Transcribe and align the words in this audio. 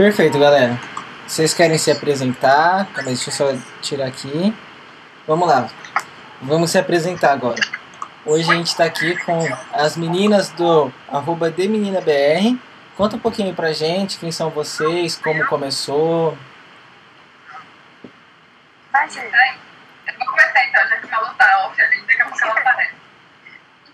Perfeito, 0.00 0.38
galera. 0.38 0.80
Vocês 1.26 1.52
querem 1.52 1.76
se 1.76 1.90
apresentar? 1.90 2.86
Calma 2.86 3.10
aí, 3.10 3.14
deixa 3.16 3.28
eu 3.28 3.34
só 3.34 3.52
tirar 3.82 4.06
aqui. 4.06 4.56
Vamos 5.26 5.46
lá. 5.46 5.68
Vamos 6.40 6.70
se 6.70 6.78
apresentar 6.78 7.32
agora. 7.32 7.60
Hoje 8.24 8.50
a 8.50 8.54
gente 8.54 8.68
está 8.68 8.84
aqui 8.84 9.14
com 9.26 9.46
as 9.74 9.98
meninas 9.98 10.48
do 10.52 10.90
arroba 11.06 11.50
DeMeninaBR. 11.50 12.58
Conta 12.96 13.16
um 13.16 13.18
pouquinho 13.18 13.54
pra 13.54 13.74
gente 13.74 14.18
quem 14.18 14.32
são 14.32 14.48
vocês, 14.48 15.16
como 15.16 15.46
começou. 15.48 16.34
Vai, 18.90 19.06
Eu 19.06 20.14
vou 20.16 20.26
começar 20.28 20.64
então, 20.66 20.88
já 20.88 20.96
que 20.96 21.06
o 21.08 21.10
Malu 21.10 21.34
tá 21.34 21.66
off 21.66 21.82
ali, 21.82 22.00
daqui 22.06 22.22
a 22.22 22.24
pouco 22.24 22.42
ela 22.42 22.58
aparece. 22.58 22.94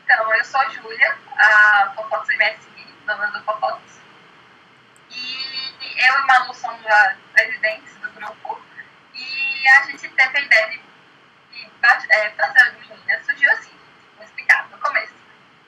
Então, 0.05 0.35
eu 0.37 0.45
sou 0.45 0.61
a 0.61 0.69
Júlia, 0.69 1.17
a 1.37 1.93
Fofox 1.97 2.29
MSI, 2.29 2.95
dona 3.05 3.27
do 3.27 3.43
Fofox. 3.43 3.81
E 5.11 5.56
eu 5.99 6.19
e 6.19 6.27
Malu 6.27 6.55
somos 6.55 6.87
as 6.87 7.17
presidentes 7.33 7.95
do 7.97 8.11
grupo. 8.11 8.61
E 9.15 9.69
a 9.69 9.83
gente 9.87 10.09
teve 10.09 10.39
a 10.39 10.41
ideia 10.41 10.69
de, 10.69 10.83
de 11.51 12.13
é, 12.13 12.31
fazer 12.31 12.61
as 12.61 12.75
meninas, 12.75 13.25
surgiu 13.25 13.51
assim, 13.53 13.73
vou 14.17 14.25
explicar, 14.25 14.69
no 14.69 14.79
começo. 14.79 15.15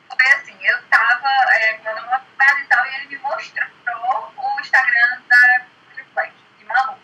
Foi 0.09 0.33
assim, 0.33 0.57
eu 0.61 0.83
tava 0.89 1.29
é, 1.55 1.75
com 1.75 1.95
meu 1.95 1.95
e 1.95 2.67
tal, 2.67 2.87
e 2.87 2.95
ele 2.97 3.07
me 3.09 3.19
mostrou 3.19 4.35
o 4.37 4.61
Instagram 4.61 5.23
da 5.29 5.67
Black, 6.15 6.35
de 6.59 6.65
Malu. 6.67 6.99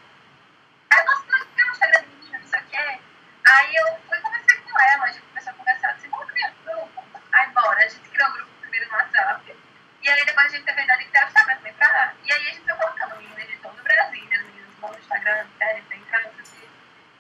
Aí, 0.91 1.04
nossa, 1.04 1.24
nós 1.27 1.48
temos 1.56 1.68
um 1.68 1.73
Instagram 1.73 2.01
de 2.02 2.06
menina, 2.09 2.38
não 2.38 2.46
sei 2.46 2.60
o 2.60 2.65
quê. 2.65 3.01
Aí 3.46 3.74
eu 3.74 3.98
fui 4.06 4.18
conversar 4.20 4.56
com 4.59 4.80
ela, 4.80 5.04
a 5.04 5.09
gente 5.09 5.27
começou 5.27 5.52
a 5.52 5.56
conversar, 5.56 5.91
assim, 5.91 6.09
vamos 6.10 6.30
criar 6.30 6.51
um 6.51 6.65
grupo? 6.65 7.04
Aí, 7.32 7.48
bora, 7.51 7.79
a 7.79 7.88
gente 7.88 8.09
criou 8.10 8.29
um 8.29 8.32
grupo 8.32 8.51
primeiro 8.60 8.91
no 8.91 8.96
WhatsApp. 8.96 9.63
E 10.04 10.08
aí 10.08 10.26
depois 10.26 10.46
a 10.46 10.56
gente 10.56 10.64
teve 10.64 10.80
a 10.80 10.84
ideia 10.84 10.98
de 10.98 11.04
criar 11.06 11.24
o 11.24 11.28
Instagram 11.28 11.56
também 11.56 11.72
pra... 11.72 12.14
E 12.24 12.32
aí 12.32 12.46
a 12.46 12.50
gente 12.50 12.60
foi 12.60 12.74
colocando 12.74 13.16
meninas 13.16 13.48
de 13.48 13.56
todo 13.56 13.78
o 13.78 13.82
Brasil, 13.82 14.22
as 14.32 14.42
meninas 14.42 14.70
vão 14.80 14.90
no 14.90 14.98
Instagram, 14.98 15.46
série, 15.58 15.82
tem 15.82 16.00
casa, 16.02 16.30
assim. 16.40 16.68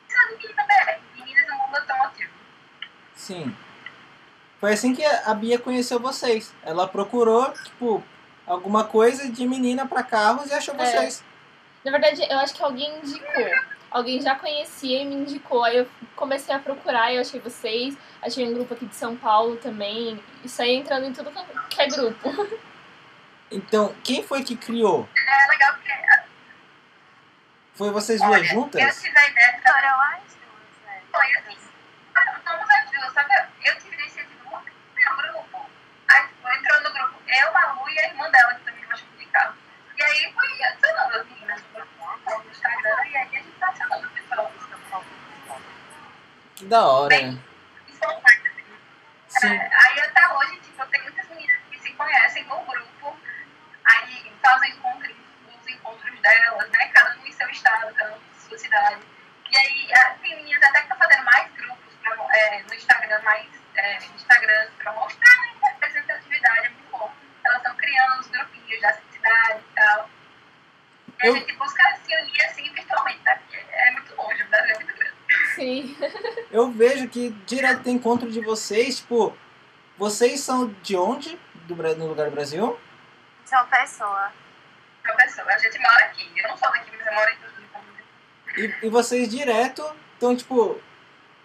Sabe, 0.08 0.36
menina 0.36 0.64
BR, 0.64 1.00
meninas 1.18 1.48
no 1.48 1.56
mundo 1.56 1.76
automotivo. 1.76 2.32
Sim. 3.14 3.56
Foi 4.60 4.72
assim 4.72 4.94
que 4.94 5.04
a 5.04 5.34
Bia 5.34 5.58
conheceu 5.58 5.98
vocês. 5.98 6.54
Ela 6.62 6.86
procurou, 6.86 7.50
tipo, 7.52 8.02
alguma 8.46 8.84
coisa 8.84 9.30
de 9.30 9.46
menina 9.46 9.86
para 9.86 10.02
carros 10.02 10.50
e 10.50 10.54
achou 10.54 10.74
É. 10.74 10.78
vocês. 10.78 11.24
Na 11.84 11.90
verdade, 11.90 12.22
eu 12.30 12.38
acho 12.38 12.54
que 12.54 12.62
alguém 12.62 12.98
indicou. 12.98 13.50
Alguém 13.90 14.20
já 14.20 14.34
conhecia 14.34 15.02
e 15.02 15.04
me 15.04 15.14
indicou. 15.14 15.62
Aí 15.64 15.76
eu 15.78 15.88
comecei 16.16 16.54
a 16.54 16.58
procurar 16.58 17.12
e 17.12 17.16
eu 17.16 17.20
achei 17.20 17.40
vocês. 17.40 17.96
Achei 18.20 18.46
um 18.46 18.54
grupo 18.54 18.74
aqui 18.74 18.86
de 18.86 18.94
São 18.94 19.16
Paulo 19.16 19.56
também. 19.56 20.22
E 20.42 20.48
saí 20.48 20.74
entrando 20.74 21.06
em 21.06 21.12
tudo 21.12 21.30
que 21.70 21.80
é 21.80 21.86
grupo. 21.88 22.30
Então, 23.54 23.94
quem 24.02 24.20
foi 24.26 24.42
que 24.42 24.56
criou? 24.56 25.08
É 25.16 25.46
legal 25.48 25.74
porque 25.74 25.92
Foi 27.76 27.90
vocês 27.92 28.20
Olha, 28.20 28.38
duas 28.38 28.48
Eu 28.50 28.54
juntas? 28.54 29.00
tive 29.00 29.16
a 29.16 29.28
ideia 29.28 29.52
de 29.52 29.62
Foram 29.62 30.00
as 30.00 30.22
duas, 30.34 30.86
né? 30.86 31.02
Foi 31.12 31.36
assim. 31.36 31.58
Somos 32.44 32.70
as 32.70 32.90
duas, 32.90 33.14
só 33.14 33.22
que 33.22 33.68
eu 33.68 33.78
tive 33.78 33.94
a 33.94 34.00
iniciativa 34.00 34.44
no 34.44 35.16
grupo. 35.16 35.70
Aí 36.08 36.24
entrou 36.58 36.82
no 36.82 36.92
grupo 36.92 37.22
eu, 37.28 37.52
Malu 37.52 37.88
e 37.90 37.98
a 38.00 38.08
irmã 38.08 38.28
dela, 38.28 38.54
que 38.54 38.64
também 38.64 38.84
gosta 38.86 39.06
de 39.16 39.26
carro. 39.26 39.54
E 39.96 40.02
aí 40.02 40.32
foi 40.32 40.64
adicionando 40.64 41.16
as 41.16 41.26
meninas 41.26 41.62
no 41.62 41.68
grupo, 41.74 42.44
no 42.44 42.50
Instagram, 42.50 43.04
e 43.06 43.16
aí 43.16 43.22
a 43.22 43.38
gente 43.38 43.50
tá 43.60 43.68
adicionando 43.68 44.06
o 44.06 44.10
pessoal. 44.10 44.52
Que 46.56 46.64
da 46.66 46.86
hora. 46.88 47.08
Bem, 47.08 47.44
Isso 47.88 48.04
é 48.04 48.06
uma 48.08 48.20
parte, 48.20 48.48
assim. 48.48 48.64
Sim. 49.28 49.54
É, 49.54 49.70
aí 49.72 50.00
até 50.00 50.28
hoje, 50.34 50.60
tipo, 50.60 50.86
tem 50.86 51.02
muitas 51.02 51.28
meninas 51.28 51.56
que 51.70 51.78
se 51.78 51.92
conhecem 51.92 52.44
no 52.46 52.56
grupo, 52.64 52.93
fazem 54.44 54.70
encontros, 54.72 55.16
os 55.48 55.68
encontros 55.68 56.20
delas, 56.20 56.70
né? 56.70 56.88
Cada 56.88 57.16
um 57.18 57.26
em 57.26 57.32
seu 57.32 57.48
estado, 57.48 57.94
cada 57.94 58.12
um 58.12 58.16
em 58.16 58.48
sua 58.48 58.58
cidade. 58.58 59.00
E 59.50 59.56
aí 59.56 59.92
ah, 59.94 60.16
tem 60.22 60.36
meninas 60.36 60.62
até 60.62 60.80
que 60.80 60.84
estão 60.84 60.98
fazendo 60.98 61.24
mais 61.24 61.50
grupos 61.52 61.94
pra, 62.02 62.36
é, 62.36 62.62
no 62.62 62.74
Instagram, 62.74 63.22
mais 63.22 63.48
é, 63.76 63.96
Instagrams 63.96 64.70
para 64.78 64.92
mostrar 64.92 65.36
né, 65.40 65.52
a 65.62 65.68
representatividade, 65.68 66.66
é 66.66 66.70
muito 66.70 66.90
bom. 66.90 67.10
Elas 67.44 67.58
estão 67.58 67.76
criando 67.76 68.20
os 68.20 68.26
grupinhos 68.28 68.80
da 68.82 68.92
cidade 68.92 69.60
e 69.60 69.74
tal. 69.74 70.10
E 71.22 71.28
a 71.28 71.32
gente 71.32 71.52
busca 71.54 71.82
se 72.04 72.14
unir 72.14 72.44
assim 72.44 72.70
virtualmente, 72.72 73.20
né? 73.24 73.36
Porque 73.36 73.56
é 73.56 73.90
muito 73.92 74.14
longe, 74.16 74.42
o 74.42 74.48
Brasil 74.48 74.74
é 74.74 74.78
muito 74.78 74.94
grande. 74.94 75.14
Sim. 75.54 75.96
Eu 76.50 76.70
vejo 76.70 77.08
que 77.08 77.30
direto 77.46 77.82
tem 77.82 77.94
encontro 77.94 78.30
de 78.30 78.40
vocês, 78.40 78.98
tipo, 78.98 79.36
vocês 79.96 80.40
são 80.40 80.68
de 80.82 80.96
onde? 80.96 81.38
Do, 81.66 81.74
no 81.74 82.06
lugar 82.08 82.28
do 82.28 82.34
Brasil? 82.34 82.78
São 83.44 83.66
pessoa. 83.66 84.32
Uma 85.04 85.14
pessoa, 85.16 85.46
a 85.48 85.58
gente 85.58 85.78
mora 85.78 86.04
aqui. 86.06 86.30
Eu 86.36 86.48
não 86.48 86.56
sou 86.56 86.70
daqui, 86.70 86.90
mas 86.96 87.06
eu 87.06 87.14
moro 87.14 87.30
em 87.30 87.36
Tudo. 87.36 87.54
E, 88.56 88.86
e 88.86 88.88
vocês 88.88 89.28
direto 89.28 89.84
estão, 90.14 90.36
tipo, 90.36 90.80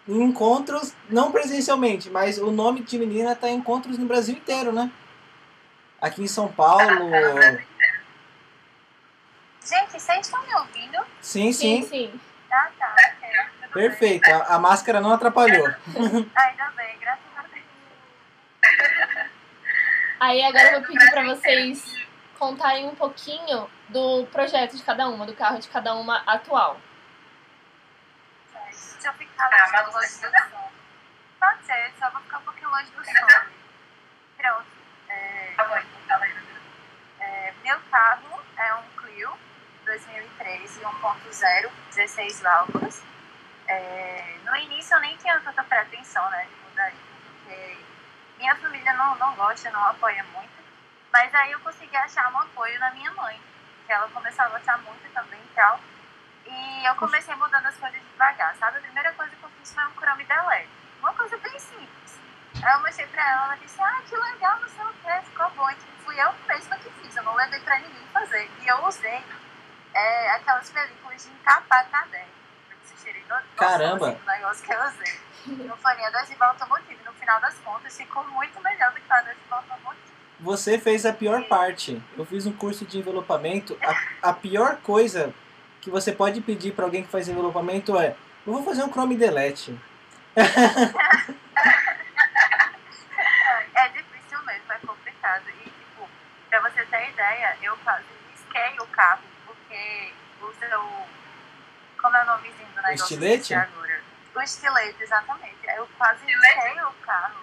em 0.08 0.22
encontros, 0.22 0.94
não 1.10 1.32
presencialmente, 1.32 2.10
mas 2.10 2.38
o 2.38 2.52
nome 2.52 2.82
de 2.82 2.98
menina 2.98 3.36
tá 3.36 3.50
em 3.50 3.56
encontros 3.56 3.98
no 3.98 4.06
Brasil 4.06 4.36
inteiro, 4.36 4.72
né? 4.72 4.92
Aqui 6.02 6.24
em 6.24 6.28
São 6.28 6.48
Paulo. 6.52 7.10
Gente, 9.66 9.92
vocês 9.92 10.20
estão 10.22 10.42
me 10.48 10.54
ouvindo? 10.56 10.98
Sim, 11.22 11.52
Sim, 11.52 11.84
sim. 11.84 11.90
sim. 11.90 12.22
Ah, 12.52 12.70
tá. 12.80 12.96
Perfeito. 13.74 14.28
A, 14.32 14.56
a 14.56 14.60
máscara 14.60 15.00
não 15.00 15.12
atrapalhou. 15.12 15.68
Ainda 15.68 16.72
bem, 16.76 16.98
graças 17.00 17.24
a 17.24 17.28
Deus. 17.28 17.29
Aí 20.20 20.44
agora 20.44 20.72
eu 20.74 20.80
vou 20.82 20.90
pedir 20.90 21.10
pra 21.12 21.24
vocês 21.24 21.98
contarem 22.38 22.88
um 22.88 22.96
pouquinho 22.96 23.70
do 23.90 24.26
projeto 24.28 24.76
de 24.76 24.84
cada 24.84 25.08
uma, 25.08 25.26
do 25.26 25.34
carro 25.34 25.60
de 25.60 25.68
cada 25.70 25.94
uma 25.96 26.18
atual. 26.26 26.80
Se 28.72 29.08
eu 29.08 29.14
ficar 29.14 29.46
Ah, 29.46 29.50
longe 29.62 29.72
mas 29.72 29.86
do 29.86 29.92
você- 29.92 30.30
som. 30.50 30.72
Pode 31.40 31.66
ser, 31.66 31.94
só 32.00 32.10
vou 32.12 32.22
ficar 32.22 32.40
um 32.40 32.42
pouquinho 32.44 32.70
longe 32.70 32.92
do 32.92 33.04
som. 33.06 33.28
Pronto. 34.38 34.66
É, 35.08 35.54
Tá 35.56 35.64
bom, 35.66 35.78
então 36.06 36.22
aí. 36.22 36.34
é, 37.20 37.54
meu 37.64 37.80
carro 37.92 38.42
é 38.58 38.74
um 38.76 38.84
Clio 38.98 39.32
2013 39.86 40.82
1.0, 40.86 41.72
16 41.90 42.42
válvulas. 42.42 43.02
É, 43.68 44.36
no 44.46 44.56
início 44.58 44.96
eu 44.96 45.00
nem 45.02 45.16
tinha 45.18 45.40
tanta 45.40 45.64
pretensão 45.64 46.28
né, 46.32 46.46
de 46.46 46.70
mudar 46.70 46.90
isso, 46.90 47.00
porque 47.46 47.78
minha 48.40 48.56
família 48.56 48.94
não, 48.94 49.16
não 49.18 49.36
gosta, 49.36 49.70
não 49.70 49.84
apoia 49.84 50.24
muito. 50.34 50.50
Mas 51.12 51.36
aí 51.36 51.52
eu 51.52 51.60
consegui 51.60 51.96
achar 51.98 52.32
um 52.32 52.40
apoio 52.40 52.80
na 52.80 52.92
minha 52.92 53.12
mãe, 53.12 53.40
que 53.86 53.92
ela 53.92 54.08
começou 54.10 54.46
a 54.46 54.50
gostar 54.50 54.78
muito 54.78 55.14
também 55.14 55.42
e 55.42 55.54
tal. 55.54 55.80
E 56.46 56.86
eu 56.86 56.96
comecei 56.96 57.36
mudando 57.36 57.66
as 57.66 57.76
coisas 57.76 58.00
devagar, 58.00 58.56
sabe? 58.56 58.78
A 58.78 58.82
primeira 58.82 59.12
coisa 59.14 59.36
que 59.36 59.44
eu 59.44 59.50
fiz 59.50 59.74
foi 59.74 59.84
um 59.84 59.92
Chrome 59.92 60.24
Delete. 60.24 60.70
Uma 61.00 61.14
coisa 61.14 61.38
bem 61.38 61.60
simples. 61.60 62.20
Aí 62.64 62.74
eu 62.74 62.80
mostrei 62.80 63.08
pra 63.08 63.30
ela, 63.30 63.46
ela 63.48 63.56
disse, 63.58 63.82
ah, 63.82 64.02
que 64.08 64.16
legal, 64.16 64.60
não 64.60 64.70
sei 64.70 64.84
o 64.84 64.94
que, 64.94 65.30
ficou 65.30 65.50
bom. 65.52 65.70
E 65.70 65.76
tipo, 65.76 66.04
fui 66.06 66.22
eu 66.22 66.34
mesma 66.48 66.78
que 66.78 66.90
fiz, 66.92 67.16
eu 67.18 67.24
não 67.24 67.36
levei 67.36 67.60
pra 67.60 67.80
ninguém 67.80 68.08
fazer. 68.14 68.50
E 68.62 68.68
eu 68.68 68.86
usei 68.86 69.24
é, 69.94 70.32
aquelas 70.32 70.70
películas 70.70 71.24
de 71.24 71.30
encapar 71.30 71.90
caderno. 71.90 72.39
No- 73.30 73.36
noção, 73.36 73.44
Caramba. 73.56 74.20
negócio 74.28 74.64
que 74.66 74.74
eu 74.74 74.80
usei. 74.82 75.20
Não 75.68 75.78
foi 75.78 75.94
nem 75.96 76.06
automotivo. 76.06 77.00
No 77.06 77.14
final 77.14 77.40
das 77.42 77.56
contas, 77.60 77.96
ficou 77.96 78.24
muito 78.30 78.62
melhor 78.62 78.92
do 78.92 79.00
que 79.00 79.10
o 79.10 79.14
adesivo 79.14 79.40
automotivo. 79.56 80.10
Você 80.42 80.80
fez 80.80 81.06
a 81.06 81.14
pior 81.14 81.44
parte. 81.48 82.02
Eu 82.18 82.26
fiz 82.26 82.46
um 82.46 82.54
curso 82.54 82.86
de 82.86 82.98
envelopamento. 82.98 83.78
A, 84.22 84.30
a 84.30 84.34
pior 84.34 84.78
coisa 84.78 85.34
que 85.82 85.90
você 85.90 86.12
pode 86.12 86.42
pedir 86.42 86.74
pra 86.74 86.86
alguém 86.86 87.04
que 87.04 87.12
faz 87.12 87.28
envelopamento 87.28 87.98
é: 88.00 88.16
Eu 88.46 88.54
vou 88.54 88.64
fazer 88.64 88.84
um 88.84 88.90
Chrome 88.92 89.16
Delete. 89.18 89.78
É 93.76 93.88
difícil 93.90 94.42
mesmo, 94.46 94.72
é 94.74 94.78
complicado. 94.86 95.44
E, 95.50 95.64
tipo, 95.70 96.10
pra 96.50 96.60
você 96.62 96.84
ter 96.86 97.10
ideia, 97.10 97.56
eu 97.62 97.78
quase 97.84 98.04
risquei 98.32 98.80
o 98.80 98.88
carro, 98.88 99.22
porque 99.46 100.14
o 100.42 100.54
seu. 100.60 100.82
Como 102.02 102.16
é 102.16 102.24
o 102.24 102.26
nomezinho 102.26 102.68
do 102.70 102.82
negócio? 102.82 103.04
estilete? 103.04 103.54
O 104.36 104.42
estilete, 104.42 105.04
exatamente. 105.04 105.56
Eu 105.76 105.88
quase 105.98 106.26
risquei 106.26 106.82
o 106.82 106.92
carro. 107.06 107.36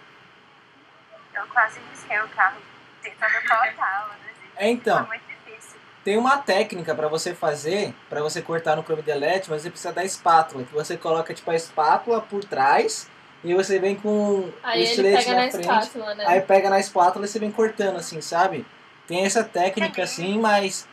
Eu 1.34 1.46
quase 1.48 1.80
risquei 1.90 2.20
o 2.20 2.28
carro 2.28 2.56
tentando 3.02 3.32
cortar 3.46 4.08
o 4.08 4.12
adesivo. 4.12 4.52
É, 4.56 4.68
então. 4.70 5.06
Foi 5.06 5.18
muito 5.18 5.26
difícil. 5.28 5.78
Tem 6.02 6.16
uma 6.16 6.38
técnica 6.38 6.94
pra 6.94 7.08
você 7.08 7.34
fazer, 7.34 7.94
pra 8.08 8.22
você 8.22 8.40
cortar 8.40 8.76
no 8.76 8.82
Chrome 8.82 9.02
Delete, 9.02 9.50
mas 9.50 9.62
você 9.62 9.70
precisa 9.70 9.92
da 9.92 10.04
espátula. 10.04 10.64
Que 10.64 10.72
você 10.72 10.96
coloca 10.96 11.34
tipo 11.34 11.50
a 11.50 11.54
espátula 11.54 12.20
por 12.22 12.44
trás 12.44 13.10
e 13.44 13.52
você 13.54 13.78
vem 13.78 13.96
com 13.96 14.08
o 14.08 14.54
Aí 14.62 14.80
ele 14.80 14.88
estilete 14.88 15.28
na 15.30 15.44
na 15.44 15.50
frente. 15.50 15.64
espátula, 15.68 16.14
né? 16.14 16.24
Aí 16.26 16.40
pega 16.40 16.70
na 16.70 16.78
espátula 16.80 17.26
e 17.26 17.28
você 17.28 17.38
vem 17.38 17.52
cortando 17.52 17.96
assim, 17.96 18.20
sabe? 18.20 18.64
Tem 19.06 19.26
essa 19.26 19.44
técnica 19.44 20.02
assim, 20.02 20.38
mas. 20.40 20.88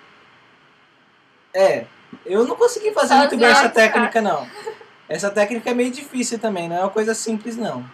É. 1.54 1.86
Eu 2.25 2.46
não 2.46 2.56
consegui 2.56 2.94
fazer 2.94 3.16
muito 3.16 3.38
bem 3.38 3.50
essa 3.50 3.70
técnica, 3.70 4.22
não. 4.22 4.50
Essa 5.10 5.30
técnica 5.30 5.70
é 5.70 5.74
meio 5.74 5.92
difícil 5.92 6.40
também, 6.40 6.70
não 6.70 6.78
é 6.78 6.80
uma 6.80 6.90
coisa 6.90 7.14
simples, 7.14 7.58
não. 7.58 7.88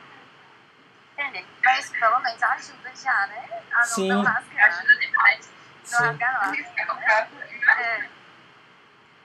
Entendi. 1.17 1.45
Mas 1.63 1.89
pelo 1.89 2.19
menos 2.19 2.41
ajuda 2.41 2.91
já, 2.95 3.27
né? 3.27 3.61
A 3.73 3.79
não, 3.79 3.85
Sim. 3.85 4.07
não 4.07 4.23
rasgar. 4.23 4.67
Ajuda 4.67 4.95
demais. 4.97 5.49
Não 5.91 5.99
Sim. 5.99 6.05
rasgar, 6.05 6.51
que 6.51 6.81
eu 6.81 6.95
faço, 6.95 7.35
né? 7.35 7.47
É. 7.77 8.09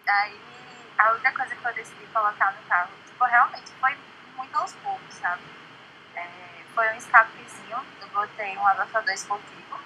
Aí 0.06 0.40
a 0.98 1.10
outra 1.10 1.32
coisa 1.32 1.54
que 1.54 1.64
eu 1.64 1.74
decidi 1.74 2.06
colocar 2.12 2.52
no 2.52 2.68
carro, 2.68 2.90
tipo, 3.06 3.24
realmente 3.24 3.70
foi 3.80 3.96
muito 4.36 4.56
aos 4.56 4.72
poucos, 4.74 5.14
sabe? 5.14 5.42
É, 6.14 6.26
foi 6.74 6.88
um 6.90 6.96
escapezinho, 6.96 7.78
eu 8.00 8.08
botei 8.08 8.56
um 8.56 8.66
abafador 8.66 9.12
esportivo. 9.12 9.80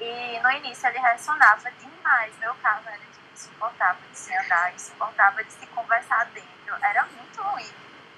E 0.00 0.38
no 0.40 0.50
início 0.50 0.88
ele 0.88 0.98
ressonava 0.98 1.70
demais. 1.72 2.32
Meu 2.38 2.54
carro 2.56 2.82
era 2.86 2.98
insuportável 3.36 4.08
de 4.10 4.18
se 4.18 4.34
andar, 4.34 4.74
insuportável 4.74 5.44
de 5.44 5.52
se 5.52 5.66
conversar 5.66 6.24
dentro. 6.26 6.74
Era 6.82 7.04
muito 7.04 7.42
ruim. 7.42 7.70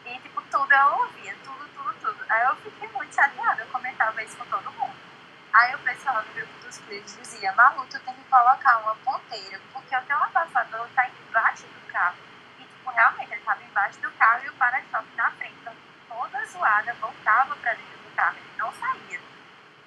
E 0.06 0.18
tipo, 0.20 0.40
tudo 0.42 0.72
eu 0.72 0.98
ouvia, 1.00 1.36
tudo, 1.44 1.68
tudo, 1.74 1.94
tudo. 2.00 2.24
Aí 2.28 2.46
eu 2.46 2.56
fiquei 2.56 2.88
muito 2.88 3.14
chateada, 3.14 3.62
eu 3.62 3.66
comentava 3.66 4.22
isso 4.22 4.36
com 4.36 4.46
todo 4.46 4.70
mundo. 4.72 4.96
Aí 5.52 5.74
o 5.74 5.78
pessoal 5.80 6.22
no 6.22 6.32
grupo 6.34 6.52
dos 6.64 6.78
clientes 6.78 7.16
dizia, 7.16 7.52
Malu, 7.52 7.84
tu 7.86 7.98
tem 8.00 8.14
que 8.14 8.24
colocar 8.24 8.78
uma 8.78 8.94
ponteira, 8.96 9.60
porque 9.72 9.96
o 9.96 10.02
teu 10.02 10.16
abafador 10.16 10.88
tá 10.94 11.08
embaixo 11.08 11.64
do 11.66 11.92
carro. 11.92 12.16
E 12.58 12.62
tipo, 12.62 12.90
realmente 12.90 13.32
ele 13.32 13.42
tava 13.42 13.62
embaixo 13.64 13.98
do 14.00 14.10
carro 14.12 14.44
e 14.44 14.48
o 14.48 14.52
para-choque 14.52 15.16
na 15.16 15.30
frente. 15.32 15.56
Então, 15.60 15.74
toda 16.08 16.46
zoada, 16.46 16.94
voltava 16.94 17.56
pra 17.56 17.74
dentro 17.74 17.98
do 17.98 18.14
carro, 18.14 18.36
ele 18.36 18.56
não 18.56 18.72
saía. 18.72 19.20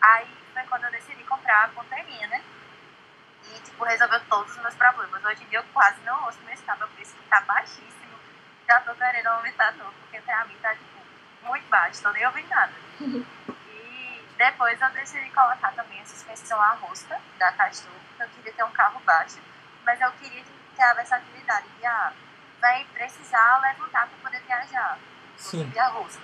Aí 0.02 0.28
foi 0.54 0.64
quando 0.64 0.84
eu 0.86 0.92
decidi 0.92 1.24
comprar 1.24 1.66
a 1.66 1.68
ponteirinha, 1.70 2.28
né? 2.28 2.44
E, 3.52 3.60
tipo, 3.62 3.84
resolveu 3.84 4.20
todos 4.30 4.52
os 4.52 4.62
meus 4.62 4.76
problemas. 4.76 5.24
Hoje 5.24 5.44
em 5.44 5.48
dia 5.48 5.60
eu 5.60 5.66
quase 5.74 6.00
não 6.02 6.26
ouço 6.26 6.40
meu 6.44 6.54
estado, 6.54 6.82
eu 6.82 6.88
penso 6.90 7.16
que 7.16 7.24
tá 7.30 7.42
baixíssimo. 7.42 8.20
Já 8.68 8.80
tô 8.82 8.94
querendo 8.96 9.28
aumentar 9.28 9.74
novo, 9.74 9.94
porque 10.02 10.22
pra 10.22 10.46
mim 10.46 10.58
tá, 10.62 10.74
tipo, 10.76 11.02
muito 11.44 11.68
baixo, 11.68 12.02
tô 12.02 12.12
nem 12.12 12.26
ouvindo 12.26 12.50
nada. 12.50 12.74
e 13.00 14.26
depois 14.38 14.82
eu 14.82 14.90
decidi 14.92 15.30
colocar 15.32 15.72
também 15.74 16.02
a 16.02 16.06
suspensão 16.06 16.62
a 16.62 16.74
rosca 16.76 17.20
da 17.38 17.52
Castor, 17.52 17.92
porque 18.08 18.24
eu 18.24 18.30
queria 18.30 18.54
ter 18.54 18.64
um 18.64 18.72
carro 18.72 19.00
baixo, 19.02 19.40
mas 19.84 20.00
eu 20.00 20.12
queria 20.14 20.44
ter 20.76 20.84
a 20.84 20.94
versatilidade 20.94 21.68
de, 21.78 21.86
ah, 21.86 22.14
vai 22.62 22.86
precisar 22.94 23.60
levantar 23.62 24.08
para 24.08 24.18
poder 24.30 24.42
viajar. 24.44 24.98
Sim. 25.36 25.68
De 25.70 25.80
rosca. 25.80 26.22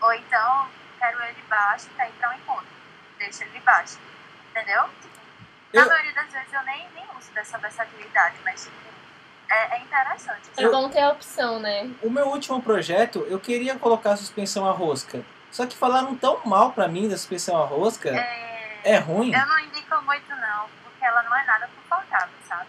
Ou 0.00 0.12
então, 0.14 0.70
quero 0.98 1.22
ele 1.24 1.42
baixo 1.42 1.88
para 1.90 2.08
ir 2.08 2.12
para 2.12 2.30
um 2.30 2.34
encontro. 2.34 2.66
Deixa 3.18 3.44
ele 3.44 3.60
baixo. 3.60 3.98
Entendeu? 4.50 4.88
Tipo, 5.00 5.21
Na 5.72 5.80
Eu- 5.82 5.88
maioria 5.88 6.12
das 6.12 6.26
vezes 6.32 6.52
eu 6.52 6.62
nem, 6.64 6.88
nem 6.94 7.04
uso 7.18 7.30
dessa 7.32 7.58
versatilidade, 7.58 8.36
mas 8.44 8.64
tipo, 8.64 8.76
é, 9.50 9.76
é 9.76 9.80
interessante. 9.80 10.50
É 10.56 10.68
bom 10.68 10.88
ter 10.90 11.00
a 11.00 11.10
opção, 11.10 11.58
né? 11.60 11.90
O 12.02 12.10
meu 12.10 12.26
último 12.28 12.62
projeto, 12.62 13.26
eu 13.28 13.38
queria 13.40 13.78
colocar 13.78 14.12
a 14.12 14.16
suspensão 14.16 14.68
a 14.68 14.72
rosca. 14.72 15.22
Só 15.50 15.66
que 15.66 15.76
falaram 15.76 16.16
tão 16.16 16.40
mal 16.46 16.72
pra 16.72 16.88
mim 16.88 17.08
da 17.08 17.16
suspensão 17.16 17.60
a 17.62 17.66
rosca. 17.66 18.08
É, 18.10 18.80
É 18.84 18.96
ruim? 18.98 19.32
Eu 19.32 19.46
não 19.46 19.58
indico 19.60 20.00
muito 20.02 20.28
não, 20.34 20.68
porque 20.82 21.04
ela 21.04 21.22
não 21.22 21.36
é 21.36 21.44
nada 21.44 21.68
confortável, 21.76 22.34
sabe? 22.48 22.66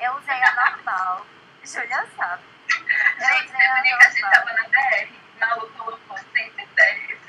Eu 0.00 0.12
usei 0.16 0.42
a 0.42 0.54
normal. 0.54 1.26
Júlia 1.64 2.06
sabe. 2.16 2.42
Eu 2.70 3.28
Gente, 3.28 3.46
dia 3.52 3.58
que 3.58 4.04
a 4.04 4.10
gente 4.10 4.24
a 4.24 4.30
tava 4.30 4.46
normal. 4.52 4.56
na 4.56 4.68
BR, 4.68 5.12
Malu 5.40 5.68
colocou 5.76 6.16
110. 6.16 7.20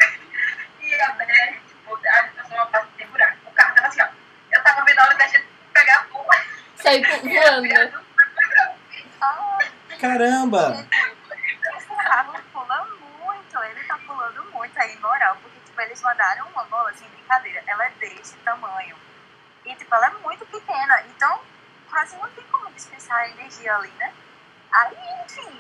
E 0.82 0.96
a 1.02 1.10
BR, 1.12 1.60
tipo, 1.68 1.96
a 2.08 2.22
gente 2.24 2.36
passou 2.36 2.56
uma 2.56 2.66
parte 2.68 2.88
que 2.92 2.98
tem 3.00 3.08
buraco. 3.08 3.38
O 3.46 3.52
carro 3.52 3.76
tava 3.76 3.88
assim, 3.88 4.02
ó. 4.02 4.08
Eu 4.62 4.64
tava 4.64 4.86
vendo 4.86 5.00
a 5.00 5.04
hora 5.06 5.18
da 5.18 5.28
gente 5.28 5.48
pegar 5.74 6.02
a 6.02 6.04
pula. 6.04 6.46
Sair 6.76 7.02
voando. 7.26 8.06
Caramba! 10.00 10.88
Esse 11.78 11.96
carro 11.96 12.40
pula 12.54 12.88
muito, 13.26 13.64
ele 13.64 13.84
tá 13.86 13.98
pulando 14.06 14.44
muito 14.52 14.80
aí, 14.80 15.00
moral, 15.00 15.36
porque 15.42 15.60
tipo, 15.62 15.82
eles 15.82 16.00
mandaram 16.04 16.48
uma 16.50 16.64
bola 16.66 16.92
assim, 16.92 17.08
brincadeira, 17.10 17.64
ela 17.66 17.88
é 17.88 17.90
desse 18.00 18.36
tamanho. 18.38 18.96
E 19.66 19.76
tipo, 19.76 19.96
ela 19.96 20.08
é 20.08 20.14
muito 20.22 20.46
pequena, 20.46 21.02
então 21.08 21.42
quase 21.90 22.16
não 22.18 22.30
tem 22.30 22.46
como 22.46 22.72
dispensar 22.72 23.18
a 23.18 23.30
energia 23.30 23.76
ali, 23.76 23.92
né? 23.98 24.14
Aí, 24.74 24.96
enfim. 25.26 25.60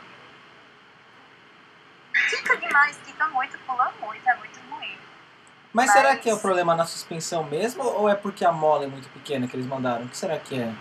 Fica 2.13 2.55
demais, 2.57 2.95
fica 3.03 3.27
muito, 3.29 3.57
pula 3.65 3.91
muito, 3.99 4.29
é 4.29 4.35
muito. 4.35 4.60
Mas, 5.73 5.87
Mas- 5.87 5.93
será 5.95 6.15
que 6.17 6.29
é 6.29 6.33
o 6.33 6.39
problema 6.39 6.75
na 6.75 6.85
suspensão 6.85 7.43
mesmo? 7.43 7.83
Ou 7.83 8.09
é 8.09 8.15
porque 8.15 8.43
a 8.43 8.51
mola 8.51 8.83
é 8.83 8.87
muito 8.87 9.09
pequena 9.09 9.47
que 9.47 9.55
eles 9.55 9.65
mandaram? 9.65 10.03
O 10.05 10.09
que 10.09 10.17
será 10.17 10.37
que 10.37 10.59
é? 10.61 10.73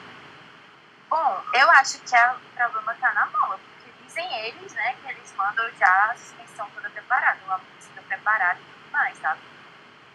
Bom, 1.08 1.42
eu 1.54 1.70
acho 1.72 1.98
que 2.00 2.14
é- 2.14 2.32
o 2.32 2.38
problema 2.56 2.94
tá 3.00 3.12
na 3.12 3.26
mola, 3.26 3.58
porque 3.58 3.90
dizem 4.04 4.32
eles, 4.46 4.72
né, 4.74 4.94
que 5.02 5.10
eles 5.12 5.32
mandam 5.36 5.68
já 5.78 6.10
a 6.10 6.16
suspensão 6.16 6.68
toda 6.74 6.90
preparada, 6.90 7.38
o 7.48 7.52
amortecedor 7.52 8.04
preparado 8.04 8.58
e 8.60 8.64
tudo 8.64 8.92
mais, 8.92 9.18
sabe? 9.18 9.40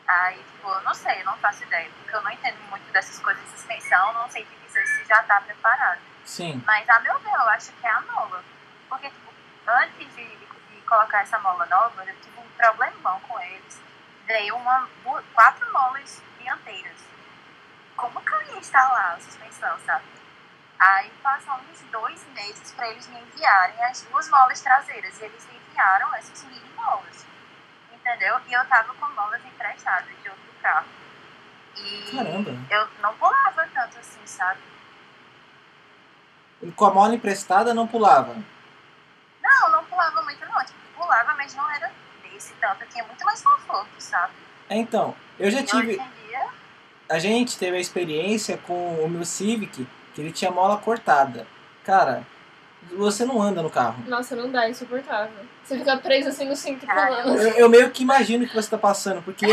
Aí, 0.08 0.38
tipo, 0.38 0.70
eu 0.70 0.82
não 0.82 0.94
sei, 0.94 1.22
eu 1.22 1.26
não 1.26 1.38
faço 1.38 1.64
ideia, 1.64 1.90
porque 1.98 2.16
eu 2.16 2.22
não 2.22 2.32
entendo 2.32 2.58
muito 2.70 2.92
dessas 2.92 3.20
coisas 3.20 3.44
de 3.44 3.50
suspensão, 3.52 4.14
não 4.14 4.30
sei 4.30 4.46
te 4.46 4.56
dizer 4.68 4.86
se 4.86 5.06
já 5.06 5.24
tá 5.24 5.42
preparado. 5.42 6.00
Sim. 6.24 6.62
Mas, 6.66 6.88
a 6.90 7.00
meu 7.00 7.18
ver, 7.20 7.34
eu 7.34 7.50
acho 7.50 7.72
que 7.72 7.88
é 7.88 7.90
a 7.90 8.02
mola. 8.02 8.44
Porque, 8.90 9.10
tipo, 9.10 9.34
antes 9.68 10.16
de- 10.16 10.38
de 10.38 10.82
colocar 10.86 11.22
essa 11.22 11.40
mola 11.40 11.66
nova, 11.66 12.04
eu 12.06 12.16
tive 12.22 12.40
um 12.40 12.48
problemão 12.58 13.20
com 13.22 13.40
eles. 13.40 13.82
Veio 14.26 14.56
uma, 14.56 14.90
quatro 15.34 15.72
molas 15.72 16.22
dianteiras. 16.40 16.98
Como 17.96 18.20
que 18.22 18.34
eu 18.34 18.42
ia 18.44 18.58
instalar 18.58 19.16
a 19.16 19.20
suspensão, 19.20 19.78
sabe? 19.86 20.04
Aí 20.80 21.10
passou 21.24 21.56
uns 21.72 21.82
dois 21.92 22.26
meses 22.34 22.72
para 22.74 22.90
eles 22.90 23.08
me 23.08 23.20
enviarem 23.20 23.84
as 23.86 24.02
duas 24.04 24.30
molas 24.30 24.62
traseiras. 24.62 25.20
E 25.20 25.26
eles 25.26 25.48
me 25.48 25.58
enviaram 25.58 26.14
essas 26.16 26.44
mini 26.44 26.70
molas. 26.76 27.26
Entendeu? 27.94 28.40
E 28.48 28.54
eu 28.54 28.66
tava 28.66 28.94
com 28.94 29.06
molas 29.14 29.44
emprestadas 29.46 30.10
de 30.22 30.30
outro 30.30 30.54
carro. 30.62 30.88
E 31.78 32.16
Caramba. 32.16 32.52
eu 32.70 32.88
não 33.02 33.14
pulava 33.16 33.68
tanto 33.74 33.98
assim, 34.00 34.26
sabe? 34.26 34.60
E 36.62 36.72
com 36.72 36.86
a 36.86 36.92
mola 36.92 37.16
emprestada 37.16 37.74
não 37.74 37.88
pulava. 37.88 38.36
Não, 39.42 39.72
não 39.72 39.86
pulava 39.86 40.22
muito 40.24 40.46
não. 40.46 40.66
Tipo, 40.66 40.80
pulava, 40.96 41.34
mas 41.36 41.54
não 41.54 41.70
era 41.72 41.92
desse 42.46 42.54
tanto. 42.62 42.82
Eu 42.84 42.88
tinha 42.90 43.04
muito 43.04 43.24
mais 43.26 43.42
conforto, 43.42 43.90
sabe? 44.00 44.34
É, 44.70 44.78
então, 44.78 45.16
eu 45.40 45.50
já 45.50 45.60
E 45.62 45.64
tive. 45.64 45.98
dia, 46.28 46.48
A 47.10 47.20
gente 47.20 47.58
teve 47.58 47.78
a 47.78 47.80
experiência 47.80 48.58
com 48.58 49.04
o 49.04 49.10
meu 49.10 49.26
Civic, 49.26 49.88
que 50.14 50.22
ele 50.22 50.32
tinha 50.32 50.52
mola 50.52 50.78
cortada. 50.78 51.46
Cara, 51.84 52.24
você 52.98 53.26
não 53.26 53.42
anda 53.42 53.62
no 53.62 53.70
carro. 53.70 54.04
Nossa, 54.08 54.36
não 54.36 54.52
dá, 54.52 54.66
é 54.66 54.70
insuportável. 54.70 55.46
Você 55.64 55.78
fica 55.78 55.98
preso 55.98 56.30
assim 56.30 56.46
no 56.48 56.56
cinto 56.56 56.86
pulando. 56.86 57.36
Eu, 57.42 57.52
eu 57.54 57.70
meio 57.70 57.90
que 57.92 58.04
imagino 58.04 58.46
o 58.46 58.48
que 58.48 58.56
você 58.56 58.70
tá 58.70 58.78
passando, 58.78 59.22
porque 59.24 59.46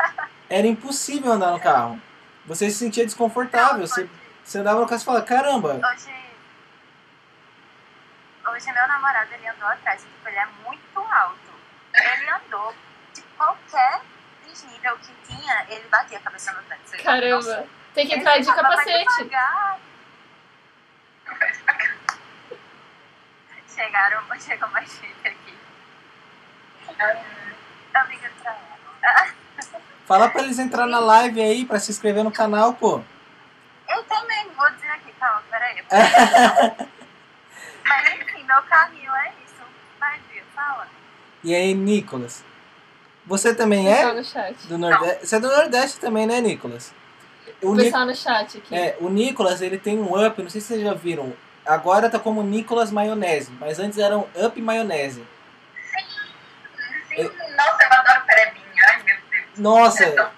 era 0.48 0.66
impossível 0.66 1.32
andar 1.32 1.50
no 1.52 1.60
carro. 1.60 2.00
Você 2.46 2.70
se 2.70 2.76
sentia 2.76 3.04
desconfortável. 3.04 3.86
Você, 3.86 4.08
você 4.42 4.58
andava 4.58 4.80
no 4.80 4.86
carro 4.86 5.00
e 5.00 5.04
falava, 5.04 5.24
caramba, 5.24 5.80
hoje, 5.92 6.14
hoje 8.50 8.72
meu 8.72 8.88
namorado, 8.88 9.30
ele 9.32 9.48
andou 9.48 9.68
atrás. 9.68 10.02
Tipo, 10.02 10.28
ele 10.28 10.36
é 10.38 10.46
muito 10.64 10.98
alto. 10.98 11.43
Ele 12.12 12.30
andou 12.30 12.74
de 13.14 13.22
qualquer 13.36 14.00
desnível 14.46 14.96
que 14.98 15.12
tinha, 15.26 15.66
ele 15.68 15.86
batia 15.88 16.18
a 16.18 16.20
cabeça 16.20 16.52
no 16.52 16.62
teto. 16.62 16.80
Você- 16.84 16.96
Nossa, 16.96 17.04
Caramba. 17.04 17.66
Tem 17.94 18.06
que 18.08 18.14
entrar 18.14 18.38
de 18.38 18.48
ele 18.48 18.52
mais 18.52 18.60
capacete. 18.60 19.30
Chegaram, 23.74 24.22
chegou 24.40 24.68
mais 24.68 24.88
gente 25.00 25.26
aqui. 25.28 25.58
Amiga 27.94 28.30
pra 28.42 28.52
ela. 29.02 29.32
fala 30.06 30.28
pra 30.28 30.42
eles 30.42 30.58
entrar 30.58 30.86
na 30.86 30.98
live 31.00 31.40
aí, 31.42 31.64
pra 31.64 31.80
se 31.80 31.90
inscrever 31.90 32.22
no 32.22 32.30
canal, 32.30 32.74
pô. 32.74 33.02
Eu 33.88 34.04
também 34.04 34.48
vou 34.50 34.70
dizer 34.72 34.90
aqui, 34.90 35.12
calma, 35.18 35.42
peraí. 35.50 35.84
Mas 37.84 38.14
enfim, 38.14 38.44
meu 38.44 38.62
carrinho 38.62 39.14
é 39.14 39.32
isso. 39.44 39.62
Vai, 39.98 40.18
Bia, 40.30 40.44
fala. 40.54 40.86
E 41.44 41.54
aí, 41.54 41.74
Nicolas? 41.74 42.42
Você 43.26 43.54
também 43.54 43.88
é 43.92 44.12
no 44.12 44.24
chat. 44.24 44.54
do 44.66 44.76
Nordeste? 44.78 45.26
Você 45.26 45.36
é 45.36 45.40
do 45.40 45.48
Nordeste 45.48 46.00
também, 46.00 46.26
né, 46.26 46.40
Nicolas? 46.40 46.92
O, 47.62 47.76
Pessoal 47.76 48.06
no 48.06 48.14
chat 48.14 48.58
aqui. 48.58 48.74
é, 48.74 48.96
o 49.00 49.08
Nicolas, 49.08 49.60
ele 49.62 49.78
tem 49.78 49.98
um 49.98 50.26
up, 50.26 50.42
não 50.42 50.50
sei 50.50 50.60
se 50.60 50.68
vocês 50.68 50.82
já 50.82 50.94
viram. 50.94 51.32
Agora 51.64 52.10
tá 52.10 52.18
como 52.18 52.42
Nicolas 52.42 52.90
Maionese, 52.90 53.50
mas 53.58 53.78
antes 53.78 53.98
era 53.98 54.18
um 54.18 54.26
Up 54.36 54.60
Maionese. 54.60 55.24
Sim, 57.08 57.22
nossa, 57.56 57.82
eu 57.84 57.92
adoro 57.98 58.26
perebinha. 58.26 58.64
Ai, 58.90 58.96
meu 59.02 59.16
Deus. 59.30 59.58
Nossa, 59.58 60.04
É 60.04 60.30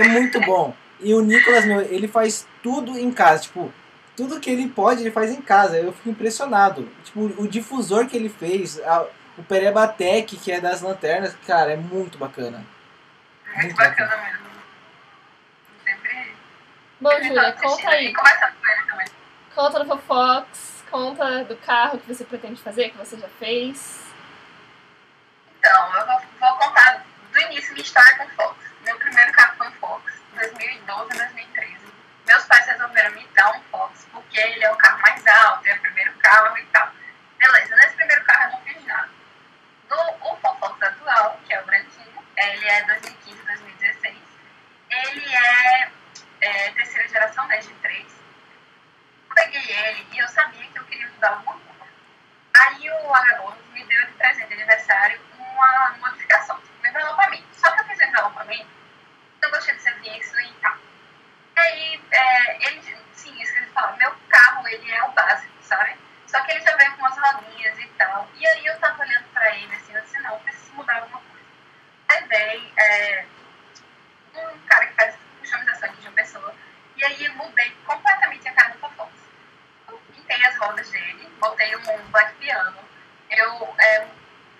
é 0.00 0.08
muito 0.08 0.40
bom. 0.40 0.74
E 1.00 1.14
o 1.14 1.20
Nicolas, 1.20 1.64
meu, 1.64 1.80
ele 1.82 2.08
faz 2.08 2.46
tudo 2.62 2.98
em 2.98 3.10
casa. 3.12 3.42
Tipo, 3.42 3.72
tudo 4.16 4.40
que 4.40 4.50
ele 4.50 4.68
pode, 4.68 5.02
ele 5.02 5.10
faz 5.12 5.30
em 5.30 5.40
casa. 5.40 5.78
Eu 5.78 5.92
fico 5.92 6.08
impressionado. 6.10 6.88
Tipo, 7.04 7.20
o 7.40 7.46
difusor 7.46 8.06
que 8.06 8.16
ele 8.16 8.28
fez, 8.28 8.80
a- 8.80 9.06
o 9.38 9.42
Perebatec, 9.44 10.36
que 10.36 10.50
é 10.50 10.60
das 10.60 10.82
lanternas, 10.82 11.34
cara, 11.46 11.72
é 11.72 11.76
muito 11.76 12.18
bacana. 12.18 12.64
Muito 13.46 13.62
Muito 13.62 13.76
bacana 13.76 14.16
mesmo. 14.16 14.48
Sempre. 15.84 16.34
Bom, 17.00 17.10
sempre 17.10 17.28
Júlia, 17.28 17.52
conta 17.52 17.90
aí. 17.90 18.12
Começa 18.12 18.52
com 18.52 18.66
ele 18.68 18.82
também. 18.82 19.06
Conta 19.54 19.78
do 19.78 19.86
Fofox, 19.86 20.84
conta 20.90 21.44
do 21.44 21.56
carro 21.56 21.98
que 21.98 22.12
você 22.12 22.24
pretende 22.24 22.60
fazer, 22.60 22.90
que 22.90 22.98
você 22.98 23.16
já 23.16 23.28
fez. 23.38 24.02
Então, 25.58 25.96
eu 25.96 26.06
vou, 26.06 26.20
vou 26.40 26.58
contar 26.58 27.04
do 27.32 27.40
início 27.40 27.72
minha 27.72 27.82
história 27.82 28.16
com 28.16 28.24
o 28.24 28.30
Fox. 28.30 28.56
Meu 28.84 28.96
primeiro 28.96 29.32
carro 29.32 29.56
foi 29.56 29.68
um 29.68 29.72
Fox, 29.72 30.12
2012 30.34 31.08
2013. 31.16 31.76
Meus 32.26 32.44
pais 32.44 32.66
resolveram 32.66 33.12
me 33.12 33.26
dar 33.36 33.56
um 33.56 33.60
Fox, 33.70 34.06
porque 34.12 34.38
ele 34.38 34.64
é 34.64 34.72
o 34.72 34.76
carro 34.76 35.00
mais 35.00 35.26
alto, 35.26 35.66
é 35.66 35.74
o 35.74 35.80
primeiro 35.80 36.12
carro 36.18 36.58
e 36.58 36.68
do, 39.88 39.96
o 39.96 40.36
Fofoca 40.36 40.86
atual, 40.86 41.40
que 41.46 41.52
é 41.52 41.60
o 41.60 41.66
Branquinho, 41.66 42.22
ele 42.36 42.68
é 42.68 42.84
2015, 42.84 43.42
2016. 43.42 44.16
Ele 44.90 45.34
é, 45.34 45.90
é 46.40 46.70
terceira 46.72 47.08
geração, 47.08 47.46
né, 47.48 47.58
de 47.58 47.72
três. 47.74 48.06
Peguei 49.34 49.70
ele 49.70 50.06
e 50.12 50.18
eu 50.18 50.28
sabia 50.28 50.66
que 50.66 50.78
eu 50.78 50.84
queria 50.84 51.08
mudar 51.08 51.30
alguma 51.30 51.58
coisa. 51.58 51.92
Aí 52.54 52.90
o 52.90 53.14
Agagones 53.14 53.64
me 53.72 53.84
deu 53.84 54.06
de 54.06 54.12
presente 54.12 54.48
de 54.48 54.54
aniversário 54.54 55.20
uma 55.38 55.96
modificação, 56.00 56.60
tipo, 56.60 56.84
um 56.84 56.88
envelopamento. 56.88 57.46
Só 57.52 57.70
que 57.70 57.80
eu 57.80 57.84
fiz 57.86 57.98
um 57.98 58.04
envelopamento, 58.04 58.70
eu 59.42 59.50
gostei 59.50 59.74
desse 59.74 59.92
fixo 59.94 60.40
e 60.40 60.52
tal. 60.54 60.76
E 61.56 61.60
aí, 61.60 62.00
é, 62.10 62.66
ele, 62.66 62.82
sim, 63.14 63.40
isso 63.40 63.52
que 63.52 63.58
ele 63.58 63.70
fala, 63.72 63.96
meu 63.96 64.12
carro, 64.28 64.66
ele 64.68 64.90
é 64.90 65.02
o 65.04 65.10
básico, 65.12 65.52
sabe? 65.62 65.96
Só 66.28 66.40
que 66.42 66.52
ele 66.52 66.60
já 66.60 66.76
veio 66.76 66.92
com 66.92 66.98
umas 67.00 67.18
rodinhas 67.18 67.78
e 67.78 67.86
tal. 67.98 68.28
E 68.36 68.46
aí 68.46 68.66
eu 68.66 68.78
tava 68.78 69.02
olhando 69.02 69.24
pra 69.32 69.56
ele, 69.56 69.74
assim, 69.74 69.94
eu 69.94 70.02
disse, 70.02 70.18
não, 70.20 70.32
eu 70.34 70.40
preciso 70.40 70.72
mudar 70.74 70.96
alguma 70.98 71.20
coisa. 71.20 71.46
Aí 72.08 72.24
veio 72.28 72.72
é, 72.78 73.24
um 74.34 74.58
cara 74.66 74.86
que 74.86 74.94
faz 74.94 75.14
customização 75.40 75.88
aqui 75.88 76.00
de 76.00 76.06
uma 76.08 76.14
pessoa, 76.14 76.54
e 76.96 77.04
aí 77.04 77.24
eu 77.24 77.34
mudei 77.34 77.70
completamente 77.86 78.46
a 78.48 78.52
cara 78.52 78.70
do 78.74 78.78
Fofões. 78.78 79.10
Eu 79.88 79.98
pintei 80.14 80.44
as 80.46 80.56
rodas 80.58 80.90
dele, 80.90 81.28
botei 81.40 81.74
um 81.76 82.10
black 82.10 82.34
piano, 82.34 82.78
eu 83.30 83.74
é, 83.78 84.04
um 84.04 84.08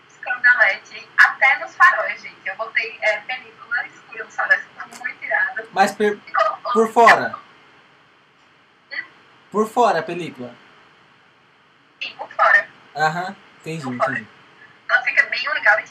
escandalete, 0.08 1.08
até 1.18 1.58
nos 1.58 1.74
faróis, 1.76 2.20
gente. 2.22 2.36
Eu 2.46 2.56
botei 2.56 2.98
é, 3.02 3.18
película 3.20 3.86
escura 3.86 4.24
nos 4.24 4.34
faróis, 4.34 4.62
ficou 4.62 4.98
muito 5.04 5.24
irado. 5.24 5.68
Mas 5.72 5.92
per- 5.92 6.18
Ficou- 6.20 6.56
por 6.72 6.92
fora? 6.92 7.34
Por 9.50 9.68
fora 9.68 10.00
a 10.00 10.02
película? 10.02 10.54
Sim, 12.00 12.14
por 12.16 12.30
fora. 12.32 12.68
Aham, 12.96 13.36
entendi, 13.60 13.88
entendi. 13.88 14.26
Ela 14.88 15.02
fica 15.02 15.22
bem 15.26 15.48
legal 15.52 15.78
e 15.80 15.84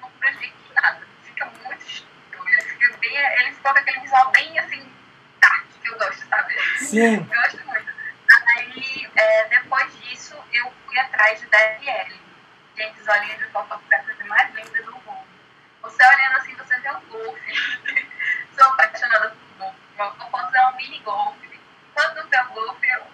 não 0.00 0.10
prejudica 0.12 0.54
em 0.70 0.74
nada. 0.74 1.00
Fica 1.24 1.46
muito 1.46 1.86
estranho. 1.86 2.48
Ele 2.48 2.62
fica 2.62 2.96
bem. 2.98 3.16
Ele 3.16 3.52
ficou 3.52 3.72
com 3.72 3.78
aquele 3.78 4.00
visual 4.00 4.30
bem 4.32 4.58
assim, 4.58 4.92
dark, 5.40 5.66
que 5.80 5.88
eu 5.88 5.98
gosto, 5.98 6.26
sabe? 6.26 6.54
Sim, 6.78 7.14
Eu 7.16 7.24
gosto 7.24 7.66
muito. 7.66 7.92
Aí, 8.56 9.10
é, 9.14 9.48
depois 9.48 10.00
disso, 10.00 10.34
eu 10.52 10.72
fui 10.86 10.98
atrás 10.98 11.40
de 11.40 11.46
DRL. 11.46 12.20
Gente, 12.76 13.00
os 13.00 13.08
olhinhos 13.08 13.38
de 13.38 13.44
Copa 13.46 13.80
é 13.90 13.96
a 13.96 14.02
coisa 14.02 14.24
mais 14.24 14.54
linda 14.54 14.82
do 14.82 14.92
mundo. 14.92 15.26
Você 15.82 16.02
olhando 16.04 16.36
assim, 16.38 16.54
você 16.56 16.78
vê 16.80 16.90
um 16.90 17.00
golfe. 17.00 17.52
Sou 18.56 18.66
apaixonada 18.66 19.30
por 19.30 19.58
golfe. 19.58 19.78
Meu 19.96 20.10
Popotes 20.12 20.54
é 20.54 20.66
um 20.68 20.76
mini 20.76 20.98
golfe. 21.00 21.60
Quando 21.94 22.28
vê 22.28 22.40
o 22.40 22.48
golfe, 22.48 22.86
eu 22.88 23.06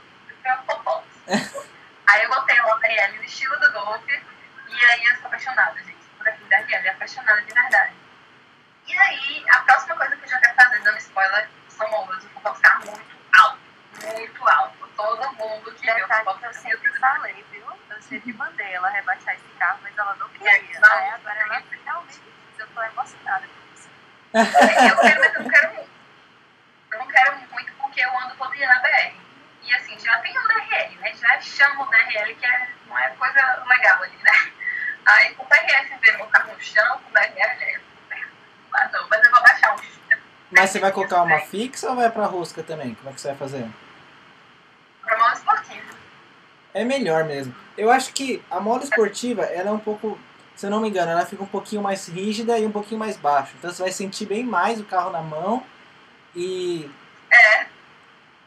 vê 0.42 0.52
o 0.52 0.62
Popotes. 0.62 1.68
Aí 2.08 2.22
eu 2.22 2.28
botei 2.30 2.60
o 2.60 2.74
DRL 2.78 3.16
no 3.16 3.24
estilo 3.24 3.58
do 3.60 3.72
golfe. 3.72 4.22
E 4.68 4.84
aí 4.84 5.04
eu 5.04 5.16
sou 5.16 5.26
apaixonada, 5.26 5.78
gente. 5.78 6.04
Por 6.16 6.28
aqui 6.28 6.44
DRL, 6.44 6.88
apaixonada 6.88 7.42
de 7.42 7.52
verdade. 7.52 7.94
E 8.86 8.98
aí, 8.98 9.44
a 9.50 9.60
próxima 9.60 9.96
coisa 9.96 10.16
que 10.16 10.24
eu 10.24 10.28
já 10.28 10.40
quero 10.40 10.54
fazer, 10.54 10.82
dando 10.82 10.98
spoiler, 10.98 11.48
são 11.68 11.90
molas. 11.90 12.24
O 12.24 12.28
Popotes 12.30 12.56
ficar 12.56 12.78
muito 12.80 13.16
alto. 13.38 13.58
Muito 14.02 14.48
alto. 14.48 14.88
Todo 14.96 15.32
mundo 15.34 15.74
que 15.74 15.86
vê 15.86 15.92
o 15.92 16.08
que 16.08 16.14
eu 16.14 16.24
Popotes 16.24 16.56
sempre 16.56 16.92
falei, 16.98 17.44
viu? 17.50 17.66
Eu 17.90 18.02
sempre 18.02 18.32
mandei 18.32 18.72
ela 18.72 18.88
rebaixar 18.88 19.34
esse 19.34 19.48
carro, 19.58 19.78
mas 19.82 19.96
ela 19.96 20.14
não 20.14 20.28
queria. 20.30 20.56
É, 20.56 20.80
não. 20.80 20.92
Aí 20.92 21.10
agora 21.10 21.40
ela 21.40 21.62
finalmente 21.62 22.18
quis. 22.18 22.58
Eu 22.58 22.66
tô 22.68 22.82
emocionada 22.82 23.46
com 23.46 23.74
isso. 23.74 23.88
Eu 24.34 24.96
quero, 24.98 25.20
mas 25.20 25.34
eu 25.34 25.42
não 25.42 25.50
quero 25.50 25.74
muito. 25.74 25.90
Eu 26.92 26.98
não 26.98 27.08
quero 27.08 27.36
muito 27.36 27.72
porque 27.74 28.00
eu 28.00 28.18
ando 28.20 28.34
todo 28.36 28.56
dia 28.56 28.66
na 28.66 28.80
BR. 28.80 29.14
E 29.62 29.74
assim, 29.74 29.98
já 29.98 30.18
tem 30.20 30.38
o 30.38 30.48
DRL, 30.48 30.98
né? 31.28 31.34
Já 31.34 31.40
chama 31.40 31.84
o 31.84 31.86
DRL, 31.90 32.34
que 32.34 32.46
é, 32.46 32.68
não 32.88 32.98
é 32.98 33.08
coisa 33.10 33.64
legal 33.68 34.02
ali, 34.02 34.16
né? 34.24 34.52
Aí 35.06 35.34
com 35.34 35.44
o 35.44 35.46
DRL, 35.48 35.88
se 35.88 35.98
ver 36.00 36.16
meu 36.16 36.26
carro 36.26 36.52
no 36.52 36.60
chão, 36.60 36.98
com 36.98 37.10
o 37.10 37.12
DRL, 37.12 37.62
é. 37.62 37.80
Ah, 38.74 38.88
não, 38.92 39.08
mas 39.08 39.24
eu 39.24 39.30
vou 39.30 39.42
baixar 39.42 39.74
um. 39.74 39.78
mas 40.50 40.70
você 40.70 40.78
vai 40.78 40.92
colocar 40.92 41.22
uma 41.22 41.40
fixa 41.40 41.88
ou 41.90 41.96
vai 41.96 42.10
pra 42.10 42.26
rosca 42.26 42.62
também? 42.62 42.94
Como 42.94 43.10
é 43.10 43.12
que 43.12 43.20
você 43.20 43.28
vai 43.28 43.36
fazer? 43.36 43.66
Pra 45.02 45.18
mão 45.18 45.32
esportiva. 45.32 45.98
É 46.74 46.84
melhor 46.84 47.24
mesmo. 47.24 47.54
Eu 47.76 47.90
acho 47.90 48.12
que 48.12 48.42
a 48.50 48.60
mola 48.60 48.84
esportiva, 48.84 49.42
ela 49.44 49.70
é 49.70 49.72
um 49.72 49.78
pouco, 49.78 50.18
se 50.54 50.66
eu 50.66 50.70
não 50.70 50.80
me 50.80 50.88
engano, 50.88 51.10
ela 51.10 51.24
fica 51.24 51.42
um 51.42 51.46
pouquinho 51.46 51.82
mais 51.82 52.06
rígida 52.08 52.58
e 52.58 52.66
um 52.66 52.72
pouquinho 52.72 52.98
mais 53.00 53.16
baixo. 53.16 53.54
Então 53.58 53.70
você 53.70 53.82
vai 53.82 53.90
sentir 53.92 54.26
bem 54.26 54.44
mais 54.44 54.78
o 54.80 54.84
carro 54.84 55.10
na 55.10 55.22
mão. 55.22 55.64
E 56.36 56.88
É, 57.32 57.66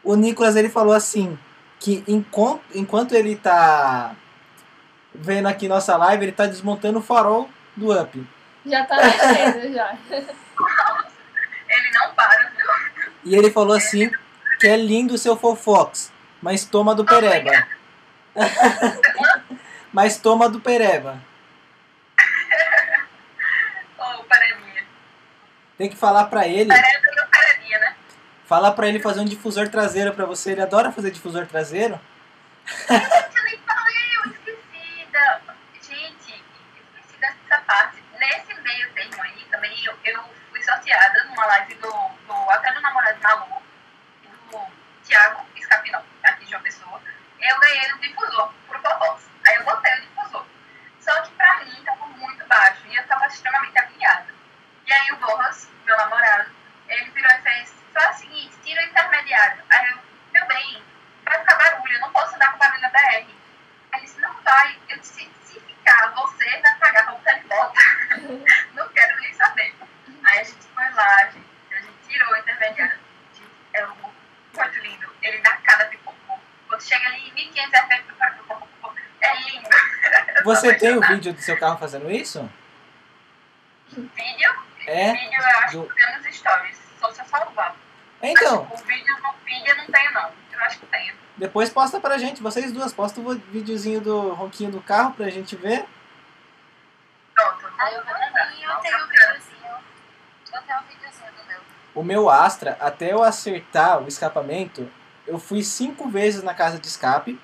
o 0.03 0.15
Nicolas 0.15 0.55
ele 0.55 0.69
falou 0.69 0.93
assim 0.93 1.37
que 1.81 2.03
enquanto, 2.07 2.61
enquanto 2.75 3.13
ele 3.13 3.35
tá 3.35 4.15
vendo 5.13 5.47
aqui 5.47 5.67
nossa 5.67 5.97
live, 5.97 6.25
ele 6.25 6.31
tá 6.31 6.45
desmontando 6.45 6.99
o 6.99 7.01
farol 7.01 7.49
do 7.75 7.91
Up. 7.91 8.23
Já 8.63 8.85
tá 8.85 8.97
mexendo 8.97 9.73
já. 9.73 9.97
ele 10.11 11.91
não 11.91 12.13
para, 12.13 12.51
viu? 12.55 12.67
E 13.25 13.35
ele 13.35 13.49
falou 13.49 13.75
assim 13.75 14.11
que 14.59 14.67
é 14.67 14.77
lindo 14.77 15.15
o 15.15 15.17
seu 15.17 15.35
Fofox, 15.35 16.13
mas 16.39 16.63
toma 16.65 16.93
do 16.93 17.03
Pereba. 17.03 17.67
mas 19.91 20.17
toma 20.17 20.47
do 20.47 20.61
Pereba. 20.61 21.19
Ô. 23.97 24.23
Tem 25.79 25.89
que 25.89 25.95
falar 25.95 26.25
pra 26.25 26.47
ele, 26.47 26.65
né? 26.65 26.79
Falar 28.51 28.73
pra 28.73 28.85
ele 28.85 28.99
fazer 28.99 29.21
um 29.21 29.25
difusor 29.25 29.69
traseiro 29.69 30.13
pra 30.13 30.25
você. 30.25 30.51
Ele 30.51 30.61
adora 30.61 30.91
fazer 30.91 31.09
difusor 31.09 31.47
traseiro. 31.47 31.97
Eu 32.89 33.43
nem 33.45 33.57
falei, 33.59 34.15
eu 34.17 34.29
esqueci 34.29 35.07
da. 35.09 35.39
Gente, 35.81 36.43
esqueci 36.91 37.17
dessa 37.17 37.61
parte. 37.61 38.03
Nesse 38.19 38.53
meio 38.61 38.91
termo 38.91 39.23
aí 39.23 39.45
também 39.49 39.85
eu, 39.85 39.97
eu 40.03 40.21
fui 40.49 40.61
sorteada 40.63 41.23
numa 41.29 41.45
live 41.45 41.75
do, 41.75 41.89
do 42.27 42.49
até 42.49 42.73
do 42.73 42.81
namorado 42.81 43.21
Malu, 43.23 43.61
do 44.51 44.59
Thiago 45.05 45.45
Escapinão, 45.55 46.03
aqui 46.21 46.45
de 46.45 46.53
uma 46.53 46.61
pessoa. 46.61 47.01
Eu 47.39 47.57
ganhei 47.57 47.93
o 47.93 47.99
difusor 47.99 48.51
pro 48.67 48.81
Popós. 48.81 49.29
Aí 49.47 49.55
eu 49.55 49.63
botei 49.63 49.93
o 49.93 50.01
difusor. 50.01 50.45
Só 50.99 51.21
que 51.21 51.31
pra 51.35 51.63
mim 51.63 51.81
tava 51.85 52.05
muito 52.05 52.45
baixo 52.47 52.81
e 52.89 52.97
eu 52.97 53.07
tava 53.07 53.27
extremamente 53.27 53.79
agoniada. 53.79 54.27
E 54.85 54.91
aí 54.91 55.11
o 55.13 55.15
Borras, 55.15 55.69
meu 55.85 55.95
namorado, 55.95 56.51
ele 56.89 57.09
virou 57.11 57.31
e 57.31 57.41
fez: 57.43 57.80
faz 57.93 58.15
o 58.15 58.19
seguinte, 58.19 58.55
tira 58.63 58.81
o 58.81 58.85
intermediário. 58.85 59.63
Aí 59.69 59.89
eu, 59.91 59.97
meu 60.33 60.47
bem, 60.47 60.83
vai 61.25 61.39
ficar 61.39 61.55
barulho, 61.55 61.93
eu 61.93 61.99
não 62.01 62.11
posso 62.11 62.37
dar 62.39 62.51
com 62.51 62.57
barulho 62.57 62.81
da 62.81 62.89
BR. 62.89 62.97
Aí 63.05 63.25
ele 63.93 64.01
disse, 64.01 64.19
não 64.19 64.33
vai. 64.43 64.77
Eu 64.89 64.99
disse, 64.99 65.29
se 65.43 65.59
ficar, 65.59 66.11
você 66.15 66.59
vai 66.61 66.75
pagar 66.77 67.03
pra 67.03 67.13
botar 67.13 67.33
de 67.33 67.47
volta. 67.47 67.79
não 68.73 68.89
quero 68.89 69.19
nem 69.21 69.33
saber. 69.33 69.75
Aí 70.23 70.39
a 70.39 70.43
gente 70.43 70.65
foi 70.73 70.89
lá, 70.91 71.25
gente, 71.25 71.45
a 71.71 71.75
gente 71.81 71.97
tirou 72.07 72.31
o 72.33 72.37
intermediário. 72.37 72.99
É 73.73 73.85
um 73.87 73.95
muito 73.95 74.79
lindo. 74.79 75.13
Ele 75.21 75.37
dá 75.39 75.51
cada 75.63 75.85
pipoco. 75.85 76.39
Quando 76.67 76.81
chega 76.83 77.07
ali 77.07 77.29
em 77.29 77.33
1500 77.33 77.73
FPS, 77.73 78.11
é 79.21 79.35
lindo. 79.41 79.69
Eu 79.69 80.35
tô 80.43 80.43
Você 80.43 80.73
tem 80.75 80.97
o 80.97 81.01
vídeo 81.01 81.33
do 81.33 81.41
seu 81.41 81.57
carro 81.57 81.77
fazendo 81.77 82.09
isso? 82.11 82.49
Vídeo? 83.91 84.55
É? 84.87 85.11
Vídeo 85.13 85.41
eu 85.41 85.47
acho 85.59 85.77
Do- 85.81 85.89
que 85.89 85.95
tem 85.95 86.17
nos 86.17 86.35
stories. 86.35 86.80
Só 87.01 87.11
se 87.11 87.19
eu 87.21 87.25
salvar. 87.25 87.75
Então, 88.21 88.67
Mas, 88.69 88.81
o 88.81 88.83
vídeo 88.85 89.05
eu 89.67 89.77
não 89.77 89.85
tenho, 89.87 90.13
não. 90.13 90.29
Eu 90.53 90.59
acho 90.61 90.79
que 90.79 90.85
tenho. 90.85 91.13
depois 91.37 91.69
posta 91.69 91.99
pra 91.99 92.17
gente, 92.19 92.41
vocês 92.41 92.71
duas, 92.71 92.93
posta 92.93 93.19
o 93.19 93.33
videozinho 93.35 93.99
do 93.99 94.29
ronquinho 94.33 94.71
do 94.71 94.79
carro 94.81 95.13
pra 95.13 95.29
gente 95.29 95.55
ver. 95.55 95.85
Pronto, 97.33 97.65
Aí 97.79 97.93
vou 97.95 98.03
eu, 98.03 98.19
mandar. 98.19 98.53
eu 98.61 98.75
tenho 98.81 99.03
um 99.03 99.07
videozinho. 99.07 99.73
Eu 100.53 100.61
tenho 100.61 100.79
um 100.79 100.83
videozinho 100.83 101.31
do 101.31 101.47
meu. 101.47 101.59
O 101.95 102.03
meu 102.03 102.29
Astra, 102.29 102.77
até 102.79 103.11
eu 103.11 103.23
acertar 103.23 104.03
o 104.03 104.07
escapamento, 104.07 104.89
eu 105.25 105.39
fui 105.39 105.63
cinco 105.63 106.07
vezes 106.07 106.43
na 106.43 106.53
casa 106.53 106.77
de 106.77 106.85
escape 106.87 107.39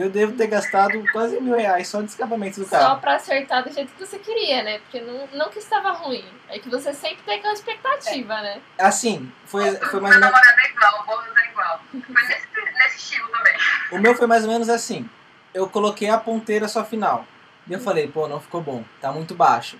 eu 0.00 0.10
devo 0.10 0.32
ter 0.32 0.48
gastado 0.48 1.02
quase 1.12 1.40
mil 1.40 1.56
reais 1.56 1.86
só 1.88 2.00
de 2.00 2.08
escapamento 2.10 2.58
do 2.60 2.66
Só 2.66 2.78
carro. 2.78 3.00
pra 3.00 3.14
acertar 3.14 3.62
do 3.62 3.72
jeito 3.72 3.92
que 3.92 4.04
você 4.04 4.18
queria, 4.18 4.62
né? 4.62 4.78
Porque 4.80 5.00
não, 5.00 5.26
não 5.32 5.48
que 5.50 5.58
estava 5.58 5.92
ruim. 5.92 6.24
É 6.48 6.58
que 6.58 6.68
você 6.68 6.92
sempre 6.92 7.22
tem 7.24 7.38
aquela 7.38 7.54
expectativa, 7.54 8.40
né? 8.40 8.60
Assim, 8.78 9.30
foi, 9.46 9.70
foi 9.76 10.00
mais 10.00 10.16
ou 10.16 10.20
Meu 10.20 10.20
menos. 10.20 10.20
namorado 10.20 10.60
é 10.60 10.70
igual, 10.70 11.00
o 11.00 11.06
Borges 11.06 11.36
é 11.36 11.50
igual. 11.50 11.80
Foi 11.90 12.22
nesse, 12.28 12.74
nesse 12.78 12.96
estilo 12.96 13.28
também. 13.28 13.54
O 13.92 13.98
meu 13.98 14.14
foi 14.16 14.26
mais 14.26 14.44
ou 14.44 14.50
menos 14.50 14.68
assim. 14.68 15.08
Eu 15.52 15.68
coloquei 15.68 16.08
a 16.10 16.18
ponteira 16.18 16.66
só 16.66 16.84
final. 16.84 17.24
E 17.68 17.72
eu 17.72 17.78
falei, 17.80 18.08
pô, 18.08 18.26
não 18.26 18.40
ficou 18.40 18.60
bom, 18.60 18.82
tá 19.00 19.12
muito 19.12 19.34
baixo. 19.34 19.78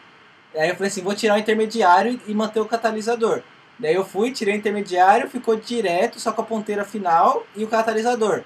Aí 0.55 0.69
eu 0.69 0.75
falei 0.77 0.89
assim, 0.89 1.03
vou 1.03 1.15
tirar 1.15 1.35
o 1.35 1.39
intermediário 1.39 2.21
e 2.27 2.33
manter 2.33 2.61
o 2.61 2.67
catalisador. 2.67 3.43
Daí 3.79 3.95
eu 3.95 4.05
fui, 4.05 4.31
tirei 4.31 4.55
o 4.55 4.57
intermediário, 4.57 5.29
ficou 5.29 5.57
direto, 5.57 6.21
só 6.21 6.33
com 6.33 6.41
a 6.43 6.45
ponteira 6.45 6.85
final 6.85 7.45
e 7.57 7.65
o 7.65 7.69
catalisador. 7.69 8.45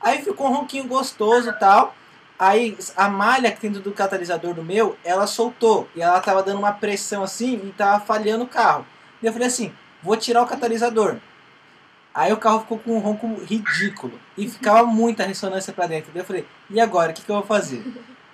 Aí 0.00 0.22
ficou 0.22 0.48
um 0.48 0.52
ronquinho 0.52 0.86
gostoso 0.86 1.52
tal. 1.58 1.94
Aí 2.38 2.76
a 2.96 3.08
malha 3.08 3.50
que 3.50 3.60
tem 3.60 3.70
do 3.70 3.92
catalisador 3.92 4.52
do 4.54 4.62
meu, 4.62 4.96
ela 5.02 5.26
soltou. 5.26 5.88
E 5.94 6.02
ela 6.02 6.20
tava 6.20 6.42
dando 6.42 6.58
uma 6.58 6.72
pressão 6.72 7.22
assim 7.22 7.54
e 7.64 7.72
tava 7.72 8.04
falhando 8.04 8.44
o 8.44 8.48
carro. 8.48 8.86
E 9.22 9.26
eu 9.26 9.32
falei 9.32 9.48
assim, 9.48 9.72
vou 10.02 10.16
tirar 10.16 10.42
o 10.42 10.46
catalisador. 10.46 11.16
Aí 12.14 12.32
o 12.32 12.36
carro 12.36 12.60
ficou 12.60 12.78
com 12.78 12.96
um 12.96 12.98
ronco 12.98 13.26
ridículo. 13.44 14.18
E 14.36 14.48
ficava 14.48 14.84
muita 14.86 15.24
ressonância 15.24 15.72
pra 15.72 15.86
dentro. 15.86 16.10
Daí 16.12 16.22
eu 16.22 16.26
falei, 16.26 16.46
e 16.70 16.80
agora? 16.80 17.10
O 17.10 17.14
que, 17.14 17.22
que 17.22 17.30
eu 17.30 17.36
vou 17.36 17.44
fazer? 17.44 17.84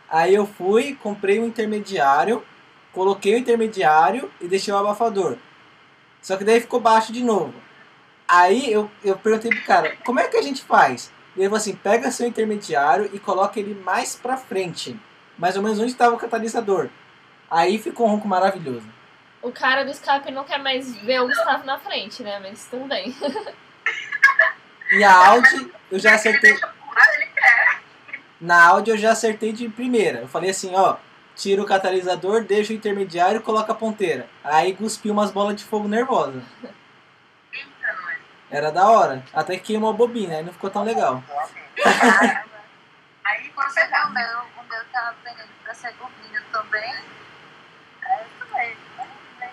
Aí 0.09 0.35
eu 0.35 0.47
fui, 0.47 0.97
comprei 1.02 1.40
um 1.40 1.47
intermediário, 1.47 2.45
coloquei 2.92 3.35
o 3.35 3.38
intermediário 3.38 4.31
e 4.40 4.47
deixei 4.47 4.73
o 4.73 4.76
abafador. 4.76 5.37
Só 6.21 6.37
que 6.37 6.45
daí 6.45 6.61
ficou 6.61 6.81
baixo 6.81 7.12
de 7.12 7.25
novo. 7.25 7.54
Aí 8.28 8.73
eu, 8.73 8.90
eu 9.02 9.16
perguntei 9.16 9.50
pro 9.50 9.64
cara, 9.64 9.97
como 10.04 10.21
é 10.21 10.28
que 10.28 10.37
a 10.37 10.42
gente 10.42 10.62
faz? 10.62 11.11
E 11.36 11.40
ele 11.40 11.48
falou 11.48 11.56
assim: 11.56 11.74
pega 11.74 12.10
seu 12.10 12.26
intermediário 12.26 13.10
e 13.12 13.18
coloca 13.18 13.58
ele 13.58 13.74
mais 13.74 14.14
pra 14.14 14.36
frente. 14.36 14.98
Mais 15.38 15.56
ou 15.56 15.62
menos 15.62 15.78
onde 15.78 15.92
estava 15.92 16.14
o 16.14 16.18
catalisador. 16.18 16.88
Aí 17.50 17.78
ficou 17.78 18.06
um 18.06 18.10
ronco 18.10 18.28
maravilhoso. 18.28 18.86
O 19.42 19.50
cara 19.50 19.84
do 19.84 19.90
escape 19.90 20.30
não 20.30 20.44
quer 20.44 20.58
mais 20.58 20.94
ver 20.96 21.20
o 21.20 21.26
Gustavo 21.26 21.64
na 21.64 21.78
frente, 21.78 22.22
né? 22.22 22.38
Mas 22.38 22.66
tudo 22.70 22.86
bem. 22.86 23.14
E 24.92 25.02
a 25.02 25.28
Audi, 25.28 25.72
eu 25.90 25.98
já 25.98 26.14
acertei. 26.14 26.58
Na 28.40 28.68
Audi 28.68 28.90
eu 28.90 28.98
já 28.98 29.12
acertei 29.12 29.52
de 29.52 29.68
primeira. 29.68 30.20
Eu 30.20 30.28
falei 30.28 30.50
assim, 30.50 30.74
ó, 30.74 30.96
tira 31.34 31.62
o 31.62 31.66
catalisador, 31.66 32.44
deixa 32.44 32.72
o 32.72 32.76
intermediário 32.76 33.38
e 33.38 33.42
coloca 33.42 33.72
a 33.72 33.74
ponteira. 33.74 34.28
Aí 34.44 34.74
cuspiu 34.74 35.12
umas 35.12 35.30
bolas 35.30 35.56
de 35.56 35.64
fogo 35.64 35.88
nervosa. 35.88 36.42
Era 38.52 38.71
da 38.71 38.87
hora. 38.88 39.25
Até 39.32 39.56
que 39.56 39.62
queimou 39.62 39.88
a 39.90 39.94
bobina, 39.94 40.37
aí 40.37 40.42
não 40.44 40.52
ficou 40.52 40.68
tão 40.71 40.85
legal. 40.85 41.23
Caramba. 41.82 42.52
Aí 43.25 43.49
quando 43.54 43.71
Você 43.71 43.80
vê 43.85 43.87
tá 43.88 44.06
o 44.09 44.12
meu, 44.12 44.38
o 44.40 44.68
meu 44.68 44.85
tá 44.92 45.14
vendendo 45.25 45.49
pra 45.62 45.73
ser 45.75 45.94
bobina 45.94 46.42
também. 46.52 46.82
É 48.04 48.25
isso 48.25 48.54
mesmo. 48.54 48.80
né? 49.40 49.50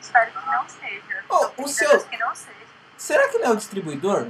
Espero 0.00 0.30
que 0.32 0.46
não 0.46 0.68
seja. 0.68 1.24
Oh, 1.28 1.62
o 1.62 1.68
seu- 1.68 2.04
Que 2.06 2.16
não 2.16 2.34
seja. 2.34 2.56
Será 2.96 3.28
que 3.28 3.38
não 3.38 3.48
é 3.48 3.50
o 3.50 3.56
distribuidor? 3.56 4.26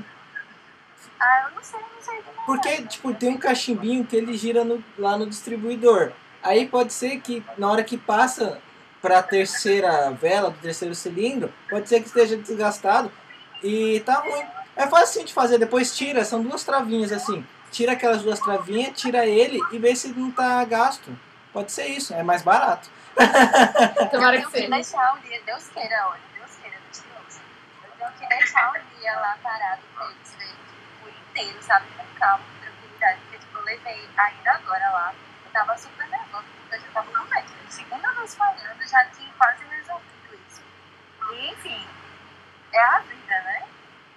Ah, 1.20 1.44
eu 1.48 1.54
não 1.54 1.62
sei, 1.62 1.80
não 1.80 2.02
sei. 2.02 2.22
Porque, 2.44 2.82
tipo, 2.88 3.14
tem 3.14 3.30
um 3.30 3.38
cachimbinho 3.38 4.04
que 4.04 4.16
ele 4.16 4.36
gira 4.36 4.64
no- 4.64 4.84
lá 4.98 5.16
no 5.16 5.26
distribuidor. 5.26 6.12
Aí 6.42 6.68
pode 6.68 6.92
ser 6.92 7.20
que 7.20 7.42
na 7.56 7.70
hora 7.70 7.84
que 7.84 7.96
passa 7.96 8.60
pra 9.00 9.22
terceira 9.22 10.10
vela 10.10 10.50
do 10.50 10.58
terceiro 10.58 10.94
cilindro, 10.94 11.50
pode 11.70 11.88
ser 11.88 12.00
que 12.00 12.08
esteja 12.08 12.36
desgastado 12.36 13.10
e 13.64 14.00
tá 14.00 14.16
ruim. 14.20 14.44
É 14.76 14.86
fácil 14.86 15.24
de 15.24 15.32
fazer, 15.32 15.56
depois 15.58 15.96
tira, 15.96 16.24
são 16.24 16.42
duas 16.42 16.62
travinhas 16.62 17.10
assim. 17.10 17.44
Tira 17.70 17.92
aquelas 17.92 18.22
duas 18.22 18.38
travinhas, 18.38 19.00
tira 19.00 19.26
ele 19.26 19.58
e 19.72 19.78
vê 19.78 19.96
se 19.96 20.08
não 20.08 20.30
tá 20.30 20.62
gasto. 20.64 21.16
Pode 21.52 21.72
ser 21.72 21.86
isso, 21.86 22.12
é 22.12 22.22
mais 22.22 22.42
barato. 22.42 22.90
Tomara 24.10 24.38
que 24.38 24.44
eu 24.44 24.50
tenho 24.50 24.50
que 24.50 24.50
seja. 24.50 24.68
deixar 24.70 25.14
um 25.14 25.20
dia, 25.20 25.40
Deus 25.46 25.68
queira, 25.68 26.08
olha, 26.08 26.20
Deus 26.34 26.50
queira, 26.60 26.76
Deus 26.84 27.00
queira. 27.00 27.18
Eu 27.82 28.12
tenho 28.12 28.28
que 28.28 28.36
deixar 28.36 28.70
um 28.70 28.98
dia 28.98 29.12
lá 29.14 29.38
parado 29.42 29.82
pra 29.94 30.06
eles 30.06 30.34
verem 30.36 30.52
tipo, 30.52 31.06
o 31.06 31.30
inteiro, 31.30 31.62
sabe? 31.62 31.86
Com 31.96 32.04
calma, 32.18 32.44
com 32.44 32.66
tranquilidade. 32.66 33.20
Porque, 33.22 33.38
tipo, 33.38 33.58
eu 33.58 33.64
levei 33.64 34.08
ainda 34.16 34.50
agora 34.50 34.90
lá. 34.90 35.14
Eu 35.44 35.52
tava 35.52 35.78
super 35.78 36.08
nervosa, 36.08 36.44
porque 36.60 36.74
eu 36.74 36.80
já 36.80 36.86
tava 36.92 37.18
no 37.18 37.30
médico. 37.30 37.54
Segunda 37.70 38.12
vez 38.12 38.34
falhando, 38.34 38.86
já 38.88 39.04
tinha 39.06 39.32
quase 39.38 39.64
resolvido 39.64 40.38
isso. 40.48 40.62
E, 41.32 41.52
enfim, 41.52 41.86
é 42.74 42.82
a 42.82 42.98
vida, 43.00 43.42
né? 43.44 43.62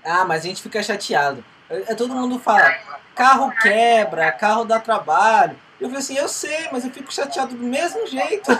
Ah, 0.03 0.25
mas 0.25 0.43
a 0.43 0.47
gente 0.47 0.61
fica 0.61 0.81
chateado. 0.81 1.43
É, 1.69 1.91
é, 1.91 1.95
todo 1.95 2.13
mundo 2.13 2.39
fala, 2.39 2.71
carro 3.15 3.51
quebra, 3.61 4.31
carro 4.31 4.65
dá 4.65 4.79
trabalho. 4.79 5.57
Eu 5.79 5.89
falei 5.89 6.01
assim, 6.01 6.17
eu 6.17 6.27
sei, 6.27 6.67
mas 6.71 6.83
eu 6.83 6.91
fico 6.91 7.13
chateado 7.13 7.55
do 7.55 7.63
mesmo 7.63 8.07
jeito. 8.07 8.51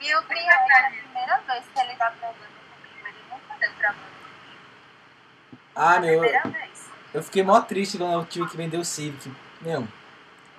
E 0.00 0.14
o 0.14 0.18
é 0.18 0.22
que 0.22 0.38
a 0.38 0.90
primeira 0.90 1.40
vez 1.46 1.64
que 1.72 1.80
ele 1.80 1.94
tá 1.96 2.12
provando 2.18 2.36
comigo, 2.36 3.06
ele 3.06 3.16
nunca 3.30 3.54
deu 3.58 3.70
trabalho. 3.78 4.14
Ah, 5.74 5.94
A 5.94 6.00
meu, 6.00 6.22
eu 7.14 7.22
fiquei 7.22 7.42
mó 7.42 7.60
triste 7.60 7.96
quando 7.96 8.12
eu 8.12 8.24
tive 8.26 8.48
que 8.48 8.56
vender 8.56 8.76
o 8.76 8.84
Civic. 8.84 9.32
Meu, 9.60 9.88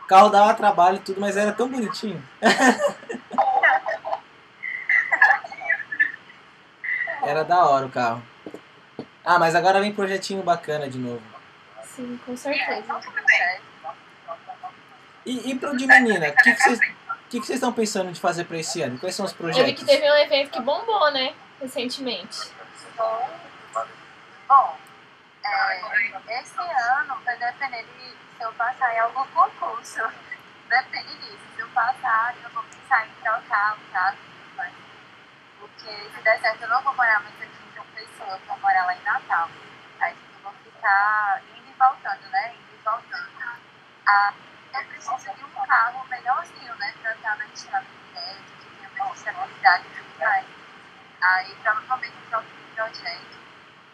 o 0.01 0.08
carro 0.08 0.30
dava 0.30 0.54
trabalho 0.54 0.98
e 0.98 1.00
tudo, 1.01 1.22
mas 1.22 1.38
era 1.38 1.51
tão 1.51 1.69
bonitinho. 1.69 2.24
Era 7.25 7.43
da 7.43 7.65
hora 7.65 7.85
o 7.85 7.89
carro. 7.89 8.23
Ah, 9.23 9.39
mas 9.39 9.55
agora 9.55 9.81
vem 9.81 9.93
projetinho 9.93 10.43
bacana 10.43 10.88
de 10.88 10.97
novo. 10.97 11.21
Sim, 11.83 12.19
com 12.25 12.38
certeza. 12.38 13.01
E, 15.25 15.51
e 15.51 15.55
pro 15.57 15.75
de 15.75 15.88
menina, 15.88 16.29
o 16.29 16.35
que 16.35 16.53
que 16.53 16.61
vocês 16.61 16.79
que 17.29 17.41
que 17.41 17.53
estão 17.53 17.73
pensando 17.73 18.11
de 18.11 18.19
fazer 18.19 18.45
pra 18.45 18.57
esse 18.57 18.81
ano? 18.81 18.99
Quais 18.99 19.15
são 19.15 19.25
os 19.25 19.31
Eu 19.31 19.38
vi 19.38 19.43
projetos? 19.43 19.79
que 19.79 19.85
teve 19.85 20.09
um 20.09 20.15
evento 20.15 20.51
que 20.51 20.61
bombou, 20.61 21.11
né? 21.11 21.33
Recentemente. 21.59 22.51
Bom, 22.95 23.29
bom 24.47 24.77
é, 25.45 26.41
esse 26.41 26.59
ano 26.59 27.17
vai 27.23 27.38
depender 27.38 27.83
de 27.83 28.09
se 28.09 28.43
eu 28.43 28.51
passar 28.53 28.93
em 28.95 28.99
algum 28.99 29.25
concurso. 29.27 30.01
Depende 30.69 31.15
disso. 31.17 31.38
Se 31.55 31.61
eu 31.61 31.67
passar, 31.69 32.35
eu 32.43 32.49
vou 32.49 32.63
pensar 32.63 33.07
em 33.07 33.09
trocar 33.21 33.77
o 33.77 33.91
carro 33.91 34.17
mais. 34.25 34.35
Porque 35.86 36.10
se 36.15 36.24
der 36.24 36.39
certo, 36.39 36.63
eu 36.63 36.69
não 36.69 36.82
vou 36.82 36.95
morar 36.95 37.21
mais 37.21 37.36
aqui 37.36 37.45
em 37.45 37.76
João 37.76 37.86
Pessoa, 37.93 38.32
eu 38.32 38.48
vou 38.48 38.58
morar 38.58 38.86
lá 38.86 38.95
em 38.95 39.04
Natal. 39.04 39.48
Aí 40.00 40.13
tipo, 40.15 40.34
eu 40.34 40.41
vou 40.41 40.54
ficar 40.63 41.41
indo 41.56 41.69
e 41.69 41.74
voltando, 41.78 42.32
né? 42.32 42.54
Indo 42.56 42.74
e 42.74 42.84
voltando. 42.84 43.30
Ah, 44.08 44.34
eu 44.74 44.86
preciso 44.86 45.36
de 45.36 45.43
um 45.43 45.65
carro 45.67 46.08
melhorzinho, 46.10 46.76
né? 46.78 46.91
Pra 47.04 47.13
estar 47.13 47.38
na 47.38 47.45
estrada 47.45 47.86
direto, 47.86 48.41
que 48.60 48.65
tenha 48.65 49.06
mais 49.06 49.17
estabilidade 49.19 49.84
e 49.86 49.89
tudo 49.89 50.19
mais. 50.19 50.45
Aí 51.21 51.56
provavelmente 51.62 52.15
eu 52.15 52.30
troco 52.32 52.48
de 52.48 52.76
projeto. 52.76 53.38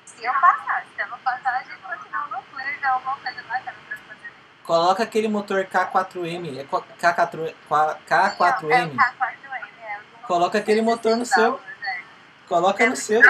Se 0.06 0.24
eu 0.24 0.34
passar, 0.34 0.86
se 0.96 1.02
eu 1.02 1.08
não 1.10 1.20
passar, 1.20 1.56
a 1.56 1.64
gente 1.64 1.78
continua 1.82 2.28
no 2.28 2.42
Twitter, 2.44 2.76
então 2.78 2.94
alguma 2.94 3.18
coisa 3.18 3.44
bacana 3.44 3.78
pra 3.90 3.98
fazer. 3.98 4.34
Coloca 4.64 5.04
aquele 5.04 5.28
motor 5.28 5.66
K4M, 5.66 6.58
é 6.58 6.64
K4, 6.64 7.50
É 7.50 7.56
o 7.68 7.96
K4M. 8.06 8.96
K4M, 8.96 8.98
é 9.82 9.98
o 9.98 10.26
Coloca 10.26 10.58
aquele 10.58 10.82
motor 10.82 11.18
no 11.18 11.26
seu. 11.26 11.60
Né? 12.52 12.62
Coloca 12.62 12.90
no 12.90 12.96
seu. 12.96 13.22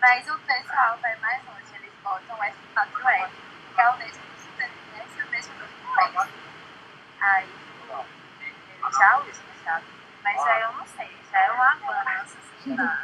Mas 0.00 0.26
o 0.28 0.38
pessoal 0.38 0.98
vai 1.02 1.16
mais 1.20 1.42
longe, 1.44 1.74
eles 1.74 1.92
botam 2.02 2.36
o 2.36 2.42
F4M, 2.42 3.28
que 3.74 3.80
é 3.80 3.88
o 3.90 3.98
mesmo 3.98 4.22
do 4.22 5.18
e 5.18 5.22
o 5.22 5.30
mesmo 5.30 5.52
do. 5.54 6.28
Aí, 7.20 7.48
eles 8.40 8.98
já 8.98 9.18
usam, 9.18 9.44
sabe? 9.64 9.84
Mas 10.24 10.40
aí 10.46 10.62
eu 10.62 10.72
não 10.72 10.86
sei, 10.96 11.10
já 11.30 11.38
é 11.40 11.52
um 11.52 11.62
avanço, 11.62 12.36
assim, 12.60 12.74
na- 12.74 12.98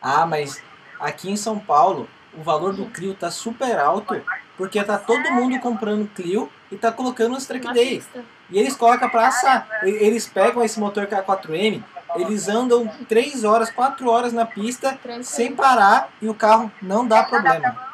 Ah, 0.00 0.26
mas 0.26 0.62
aqui 1.00 1.30
em 1.30 1.36
São 1.36 1.58
Paulo 1.58 2.08
o 2.32 2.42
valor 2.42 2.72
do 2.74 2.86
Clio 2.86 3.14
tá 3.14 3.30
super 3.30 3.78
alto 3.78 4.24
porque 4.56 4.82
tá 4.82 4.98
todo 4.98 5.30
mundo 5.32 5.58
comprando 5.60 6.08
Clio 6.14 6.50
e 6.70 6.76
tá 6.76 6.90
colocando 6.92 7.36
os 7.36 7.46
track 7.46 7.64
Na 7.66 7.72
day. 7.72 7.96
pista. 7.98 8.24
E 8.50 8.58
eles 8.58 8.74
colocam 8.76 9.08
pra 9.10 9.26
assar. 9.28 9.68
Eles 9.82 10.26
pegam 10.26 10.62
esse 10.64 10.78
motor 10.80 11.06
K4M, 11.06 11.82
eles 12.20 12.48
andam 12.48 12.86
3 13.08 13.44
horas, 13.44 13.70
4 13.70 14.08
horas 14.08 14.32
na 14.32 14.44
pista 14.46 14.90
Tranquilo. 14.94 15.24
sem 15.24 15.54
parar 15.54 16.10
e 16.20 16.28
o 16.28 16.34
carro 16.34 16.70
não 16.82 17.06
dá 17.06 17.24
problema. 17.24 17.72
problema, 17.72 17.88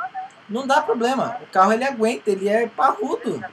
não. 0.49 0.67
Dá 0.67 0.83
problema. 0.83 1.37
O 1.43 1.47
carro 1.47 1.73
ele 1.73 1.85
aguenta, 1.85 2.31
ele 2.31 2.49
é 2.49 2.67
parrudo. 2.69 3.35
Ele 3.35 3.45
é. 3.45 3.51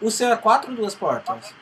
O 0.00 0.10
seu 0.10 0.30
é 0.30 0.36
4 0.36 0.70
ou 0.70 0.76
duas 0.76 0.94
portas? 0.94 1.54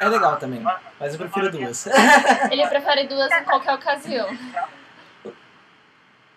É 0.00 0.08
legal 0.08 0.36
também, 0.36 0.60
mas 1.00 1.12
eu 1.14 1.18
prefiro 1.18 1.50
duas. 1.50 1.86
Ele 2.50 2.66
prefere 2.68 3.06
duas 3.06 3.30
em 3.32 3.44
qualquer 3.44 3.74
ocasião. 3.74 4.28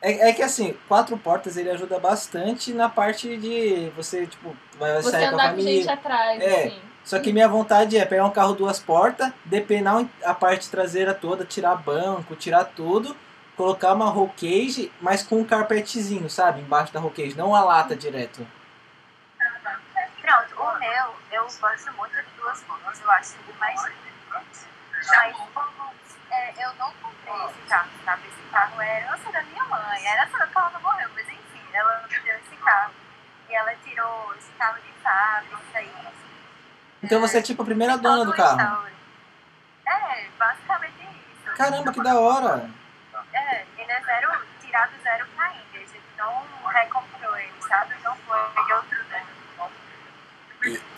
É, 0.02 0.30
é 0.30 0.34
que 0.34 0.44
assim, 0.44 0.78
quatro 0.88 1.18
portas 1.18 1.58
ele 1.58 1.70
ajuda 1.72 2.00
bastante 2.00 2.72
na 2.72 2.88
parte 2.88 3.36
de 3.38 3.90
você, 3.96 4.28
tipo, 4.28 4.56
vai 4.78 5.02
Você 5.02 5.12
sair 5.12 5.30
com 5.32 5.40
a 5.40 5.50
com 5.50 5.56
gente 5.56 5.86
família. 5.86 5.94
atrás, 5.94 6.42
É. 6.42 6.66
assim. 6.68 6.82
Só 7.04 7.20
que 7.20 7.32
minha 7.32 7.48
vontade 7.48 7.98
é 7.98 8.06
pegar 8.06 8.26
um 8.26 8.30
carro 8.32 8.54
duas 8.54 8.80
portas, 8.80 9.32
depenar 9.46 10.06
a 10.26 10.34
parte 10.34 10.70
traseira 10.70 11.14
toda, 11.14 11.46
tirar 11.46 11.76
banco, 11.76 12.36
tirar 12.36 12.66
tudo, 12.66 13.16
colocar 13.56 13.94
uma 13.94 14.10
roll 14.10 14.30
cage, 14.38 14.92
mas 15.02 15.24
com 15.24 15.38
um 15.38 15.44
carpetzinho, 15.46 16.30
sabe? 16.30 16.60
Embaixo 16.62 16.92
da 16.94 17.00
roll 17.00 17.10
cage, 17.12 17.36
não 17.38 17.56
a 17.56 17.64
lata 17.64 17.96
direto. 17.96 18.46
Pronto, 20.22 20.62
o 20.62 20.80
meu, 20.80 21.06
eu 21.32 21.44
gosto 21.44 21.94
muito 21.94 22.14
de 22.14 22.24
duas 22.38 22.60
pontas, 22.64 23.00
eu 23.02 23.10
acho 23.12 23.36
ele 23.48 23.58
mais 23.58 23.82
lindo. 23.86 23.98
Mas 25.10 25.38
é, 26.32 26.54
eu 26.58 26.74
não 26.76 26.92
comprei 26.94 27.46
esse 27.46 27.70
carro, 27.70 27.90
sabe? 28.04 28.28
Esse 28.28 28.52
carro 28.52 28.82
é 28.82 29.02
herança 29.02 29.32
da 29.32 29.42
minha 29.44 29.64
mãe. 29.66 30.08
A 30.08 30.14
herança 30.14 30.38
da 30.38 30.48
ela 30.56 30.70
não 30.72 30.82
morreu, 30.82 31.10
mas 31.14 31.28
enfim, 31.28 31.62
ela 31.74 32.08
me 32.08 32.20
deu 32.20 32.36
esse 32.36 32.56
carro. 32.58 32.94
E 33.50 33.56
ela 33.56 33.74
tirou 33.84 34.36
esse 34.36 34.52
carro 34.52 34.78
de 34.82 34.92
fábrica 35.02 35.82
e 35.82 36.08
Então 37.04 37.22
você 37.22 37.38
é 37.38 37.42
tipo 37.42 37.62
a 37.62 37.66
primeira 37.66 37.98
dona 37.98 38.26
do 38.26 38.34
carro. 38.34 38.88
É, 39.86 40.28
basicamente 40.38 41.02
isso. 41.02 41.56
Caramba, 41.56 41.92
que 41.94 42.04
da 42.04 42.20
hora! 42.20 42.70
É, 43.34 43.66
ele 43.78 43.92
é 43.92 44.02
zero, 44.02 44.32
tirado 44.60 44.92
zero 45.02 45.26
pra 45.36 45.54
Índia. 45.54 45.80
Ele 45.80 46.02
não 46.18 46.44
recomprou 46.68 47.38
ele, 47.38 47.54
sabe? 47.62 47.96
Não 48.04 48.16
foi 48.16 48.66
de 48.66 48.74
outro 48.74 48.98
dono. 49.06 49.72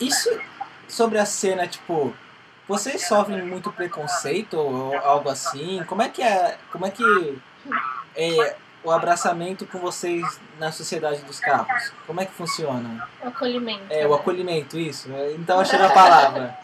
E 0.00 0.06
isso 0.06 0.40
sobre 0.88 1.18
a 1.18 1.26
cena, 1.26 1.68
tipo, 1.68 2.14
vocês 2.70 3.04
sofrem 3.08 3.42
muito 3.42 3.72
preconceito 3.72 4.54
ou 4.56 4.96
algo 4.96 5.28
assim? 5.28 5.82
Como 5.88 6.02
é 6.02 6.08
que 6.08 6.22
é, 6.22 6.56
como 6.70 6.86
é 6.86 6.90
que 6.92 7.42
é 8.14 8.56
o 8.84 8.92
abraçamento 8.92 9.66
com 9.66 9.80
vocês 9.80 10.22
na 10.56 10.70
sociedade 10.70 11.20
dos 11.22 11.40
carros? 11.40 11.92
Como 12.06 12.20
é 12.20 12.26
que 12.26 12.32
funciona? 12.32 13.08
O 13.24 13.26
acolhimento. 13.26 13.86
É, 13.90 14.06
o 14.06 14.14
acolhimento, 14.14 14.78
isso. 14.78 15.08
Então 15.36 15.58
achei 15.58 15.82
a 15.82 15.90
palavra. 15.90 16.56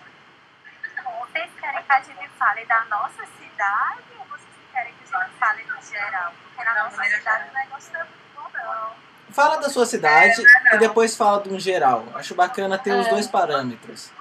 Vocês 1.23 1.51
querem 1.61 1.83
que 1.83 1.93
a 1.93 2.01
gente 2.01 2.29
fale 2.39 2.65
da 2.67 2.85
nossa 2.85 3.25
cidade 3.41 4.01
ou 4.17 4.25
vocês 4.27 4.55
querem 4.73 4.93
que 4.93 5.13
a 5.13 5.19
gente 5.25 5.35
fale 5.41 5.65
no 5.65 5.83
geral? 5.83 6.33
Porque 6.55 6.71
na 6.71 6.85
nossa 6.85 7.03
cidade 7.03 7.51
o 7.51 7.53
negócio 7.53 7.93
não 7.93 8.01
é 8.01 8.05
muito 8.05 8.37
bom, 8.37 8.63
não. 8.65 9.35
Fala 9.35 9.57
da 9.57 9.69
sua 9.69 9.85
cidade 9.85 10.41
e 10.73 10.79
depois 10.79 11.17
fala 11.17 11.43
de 11.43 11.49
um 11.53 11.59
geral. 11.59 12.05
Acho 12.15 12.37
bacana 12.37 12.79
ter 12.79 12.93
os 12.93 13.09
É. 13.09 13.11
dois 13.11 13.27
parâmetros. 13.27 14.13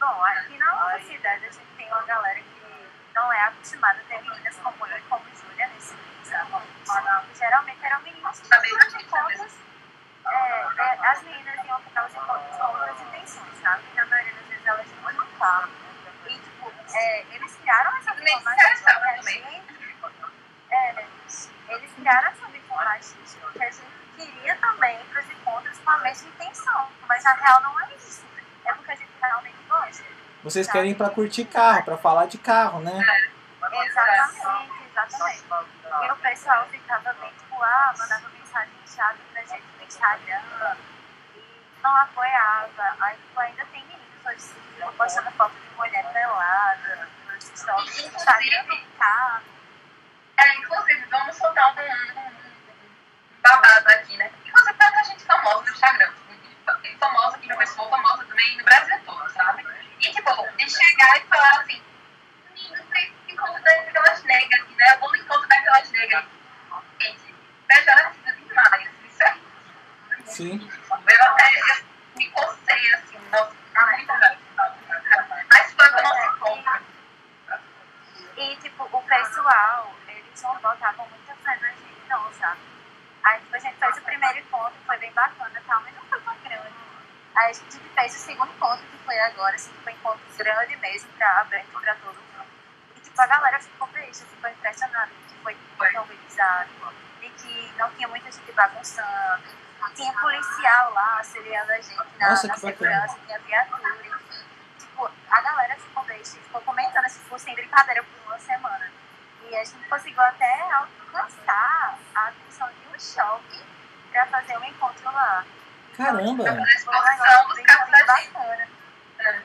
Tá. 0.00 0.06
Bom, 0.06 0.24
aqui 0.24 0.56
na 0.56 0.74
nossa 0.74 0.98
cidade 1.04 1.44
a 1.44 1.50
gente 1.50 1.66
tem 1.76 1.86
uma 1.88 2.02
galera 2.02 2.40
que 2.40 2.90
não 3.14 3.32
é 3.32 3.40
acostumada 3.42 4.00
a 4.00 4.04
ter 4.04 4.22
meninas 4.22 4.56
como 4.56 4.86
eu 4.86 4.96
e 4.96 5.02
como 5.02 5.24
Júlia 5.36 5.68
nesse 5.68 5.94
sabe? 6.24 7.26
Geralmente 7.36 7.84
eram 7.84 8.00
meninas 8.00 8.40
que 8.40 8.48
faziam 8.48 8.78
contas. 9.10 9.58
É, 10.26 10.32
é, 10.32 11.06
as 11.06 11.22
meninas 11.22 11.66
iam 11.66 11.80
elas 11.94 12.14
iam 12.14 12.24
contas 12.24 12.56
com 12.56 12.64
outras 12.64 13.00
intenções, 13.00 13.58
sabe? 13.62 13.82
Na 13.94 14.06
maioria 14.06 14.32
das 14.32 14.46
vezes 14.46 14.66
elas 14.66 14.86
não 15.02 15.38
lá. 15.38 15.68
E, 16.26 16.38
tipo, 16.38 16.72
é, 16.94 17.24
eles 17.34 17.56
criaram 17.56 17.96
essa 17.98 18.14
machista 18.14 18.50
achava 18.50 19.22
que. 19.22 19.62
É, 20.70 21.06
eles 21.68 21.92
criaram 21.92 22.28
essa 22.28 22.48
machista 22.48 23.52
que 23.52 23.62
a 23.62 23.70
gente 23.70 23.82
queria 24.16 24.56
também 24.56 25.00
ir 25.00 25.04
para 25.06 25.22
os 25.22 25.30
encontros 25.30 25.78
com 25.78 25.90
a 25.90 25.98
mesma 25.98 26.28
intenção. 26.30 26.88
Mas 27.06 27.22
na 27.22 27.34
real 27.34 27.60
não 27.60 27.80
é 27.80 27.94
isso. 27.96 28.29
É 28.64 28.72
porque 28.72 28.92
a 28.92 28.94
gente 28.96 29.10
realmente 29.20 29.56
gosta. 29.68 30.04
Vocês 30.42 30.70
querem 30.70 30.92
ir 30.92 30.94
pra 30.94 31.10
curtir 31.10 31.44
carro, 31.44 31.84
pra 31.84 31.96
falar 31.98 32.26
de 32.26 32.38
carro, 32.38 32.80
né? 32.80 32.92
Exatamente, 33.84 34.72
exatamente. 34.90 35.44
E 36.02 36.10
o 36.10 36.16
pessoal 36.16 36.66
ficava 36.68 37.12
bem, 37.14 37.30
tipo, 37.30 37.62
ah, 37.62 37.94
mandava 37.98 38.28
mensagem 38.30 38.72
chata 38.86 39.16
pra 39.32 39.42
gente 39.42 39.64
no 39.78 39.84
Instagram 39.84 40.40
e 41.34 41.42
não 41.82 41.96
apoiava. 41.96 42.96
Aí, 43.00 43.16
tipo, 43.16 43.40
ainda 43.40 43.64
tem 43.66 43.84
meninos 43.84 44.26
hoje 44.26 44.92
postando 44.96 45.30
foto 45.32 45.52
de 45.54 45.76
mulher 45.76 46.12
pelada 46.12 47.08
nos 47.32 47.44
stories 47.44 47.98
Instagram 48.14 48.64
do 48.64 48.76
carro. 48.98 49.42
É, 50.38 50.54
inclusive, 50.56 51.04
vamos 51.10 51.36
soltar 51.36 51.74
um, 51.76 51.80
um- 51.80 52.30
um 52.30 53.42
babado 53.42 53.88
aqui, 53.90 54.16
né? 54.16 54.30
Inclusive, 54.46 54.72
muita 54.78 55.04
gente 55.04 55.24
famosa 55.24 55.62
no 55.62 55.70
Instagram. 55.70 56.12
Famosa 57.00 57.36
aqui 57.36 57.48
no 57.48 57.56
pessoal, 57.56 57.88
famosa 57.88 58.24
também 58.26 58.58
no 58.58 58.64
Brasil 58.64 59.00
todo, 59.06 59.30
sabe? 59.30 59.66
E, 60.00 60.12
tipo, 60.12 60.48
de 60.56 60.70
chegar 60.70 61.16
e 61.16 61.20
falar 61.28 61.60
assim, 61.60 61.82
menino, 62.54 62.84
tem 62.92 63.14
encontro 63.28 63.62
daquelas 63.62 64.22
negras 64.24 64.60
aqui, 64.60 64.74
né? 64.74 64.94
Eu 64.94 65.00
vou 65.00 65.10
no 65.10 65.16
encontro 65.16 65.48
daquelas 65.48 65.90
negras. 65.90 66.24
Gente, 67.00 67.34
pejorativo 67.66 68.46
demais. 68.46 68.88
Isso 69.04 69.22
é 69.22 69.36
Sim. 70.26 70.70
eu 70.90 70.94
até 71.24 71.54
eu 71.58 71.84
me 72.16 72.30
cocei 72.30 72.94
assim, 72.94 73.18
nossa, 73.30 73.54
muito 73.54 74.12
raiva. 74.12 74.36
Mas 75.48 75.72
foi 75.72 75.88
que 75.88 76.02
não 76.02 76.14
se 76.14 76.26
encontra. 76.26 76.82
E, 78.36 78.56
tipo, 78.56 78.84
o 78.84 79.02
pessoal, 79.02 79.94
eles 80.06 80.42
não 80.42 80.54
botavam 80.58 81.08
muita 81.08 81.34
fé 81.34 81.56
na 81.60 81.68
gente, 81.68 82.08
não, 82.08 82.32
sabe? 82.34 82.60
Aí, 83.24 83.40
tipo, 83.40 83.56
a 83.56 83.58
gente 83.58 83.76
fez 83.78 83.96
o 83.96 84.02
primeiro 84.02 84.38
encontro, 84.38 84.74
foi 84.86 84.98
bem 84.98 85.12
bacana 85.12 85.62
tal, 85.66 85.80
mas 85.80 85.94
não 85.94 86.02
foi 86.04 86.20
tão 86.20 86.36
grande. 86.44 86.60
Aí 86.60 86.80
a 87.34 87.52
gente 87.52 87.78
fez 87.94 88.14
o 88.14 88.18
segundo 88.18 88.52
encontro, 88.52 88.84
que 88.86 88.98
foi 89.04 89.18
agora, 89.20 89.54
assim, 89.54 89.70
que 89.70 89.82
foi 89.82 89.92
um 89.92 89.96
encontro 89.96 90.20
grande 90.36 90.76
mesmo, 90.76 91.08
pra, 91.12 91.40
aberto 91.40 91.68
pra 91.80 91.94
todo 91.94 92.14
mundo. 92.14 92.50
E, 92.96 93.00
tipo, 93.00 93.20
a 93.20 93.26
galera 93.26 93.60
ficou 93.60 93.86
beijo, 93.88 94.24
ficou 94.26 94.50
impressionada 94.50 95.06
de 95.06 95.34
que 95.34 95.42
foi 95.42 95.56
muito 95.78 95.98
organizado, 95.98 96.70
de 97.20 97.30
que 97.30 97.72
não 97.78 97.90
tinha 97.92 98.08
muita 98.08 98.30
gente 98.30 98.52
bagunçando, 98.52 99.42
tinha 99.94 100.12
policial 100.12 100.92
lá 100.92 101.18
auxiliando 101.18 101.72
a 101.72 101.76
gente 101.76 101.94
na, 102.18 102.30
Nossa, 102.30 102.46
na 102.46 102.54
bacana. 102.54 102.72
segurança, 102.72 103.18
tinha 103.26 103.38
viatura, 103.40 103.96
enfim. 103.96 104.44
Tipo, 104.78 105.10
a 105.30 105.40
galera 105.40 105.76
ficou 105.76 106.04
beijo, 106.04 106.30
ficou 106.30 106.60
comentando, 106.62 107.04
assim, 107.04 107.20
ficou 107.20 107.38
sem 107.38 107.54
brincadeira 107.54 108.02
por 108.02 108.26
uma 108.26 108.38
semana. 108.38 108.90
E 109.48 109.56
a 109.56 109.64
gente 109.64 109.88
conseguiu 109.88 110.22
até 110.22 110.70
alcançar 110.72 111.98
a 112.14 112.28
atenção 112.28 112.68
de 112.68 112.96
um 112.96 112.98
shopping 112.98 113.62
pra 114.10 114.26
fazer 114.26 114.56
um 114.58 114.64
encontro 114.64 115.04
lá. 115.12 115.44
Caramba! 116.00 116.44
A 116.48 116.54
dos 116.54 117.60
carros 117.60 117.90
da. 117.90 118.20
É. 119.22 119.38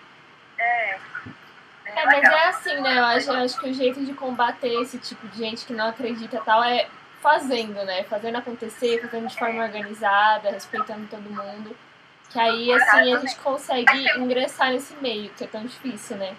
É, 0.58 1.00
É, 1.86 2.06
mas 2.06 2.24
é 2.24 2.48
assim, 2.48 2.82
né? 2.82 2.98
Eu 2.98 3.06
acho, 3.06 3.30
eu 3.30 3.44
acho 3.44 3.60
que 3.60 3.70
o 3.70 3.74
jeito 3.74 4.06
de 4.06 4.14
combater 4.14 4.82
esse 4.82 4.98
tipo 4.98 5.28
de 5.28 5.38
gente 5.38 5.66
que 5.66 5.74
não 5.74 5.90
acredita 5.90 6.38
e 6.38 6.42
tal 6.42 6.64
é 6.64 6.88
fazendo, 7.22 7.84
né? 7.84 8.04
Fazendo 8.06 8.38
acontecer, 8.38 9.02
fazendo 9.02 9.28
de 9.28 9.38
forma 9.38 9.64
organizada, 9.64 10.50
respeitando 10.50 11.08
todo 11.08 11.22
mundo. 11.24 11.76
Que 12.30 12.40
aí, 12.40 12.72
assim, 12.72 13.14
a 13.14 13.20
gente 13.20 13.36
consegue 13.38 14.08
ingressar 14.18 14.72
nesse 14.72 14.96
meio, 14.96 15.30
que 15.32 15.44
é 15.44 15.48
tão 15.48 15.66
difícil, 15.66 16.18
né? 16.18 16.36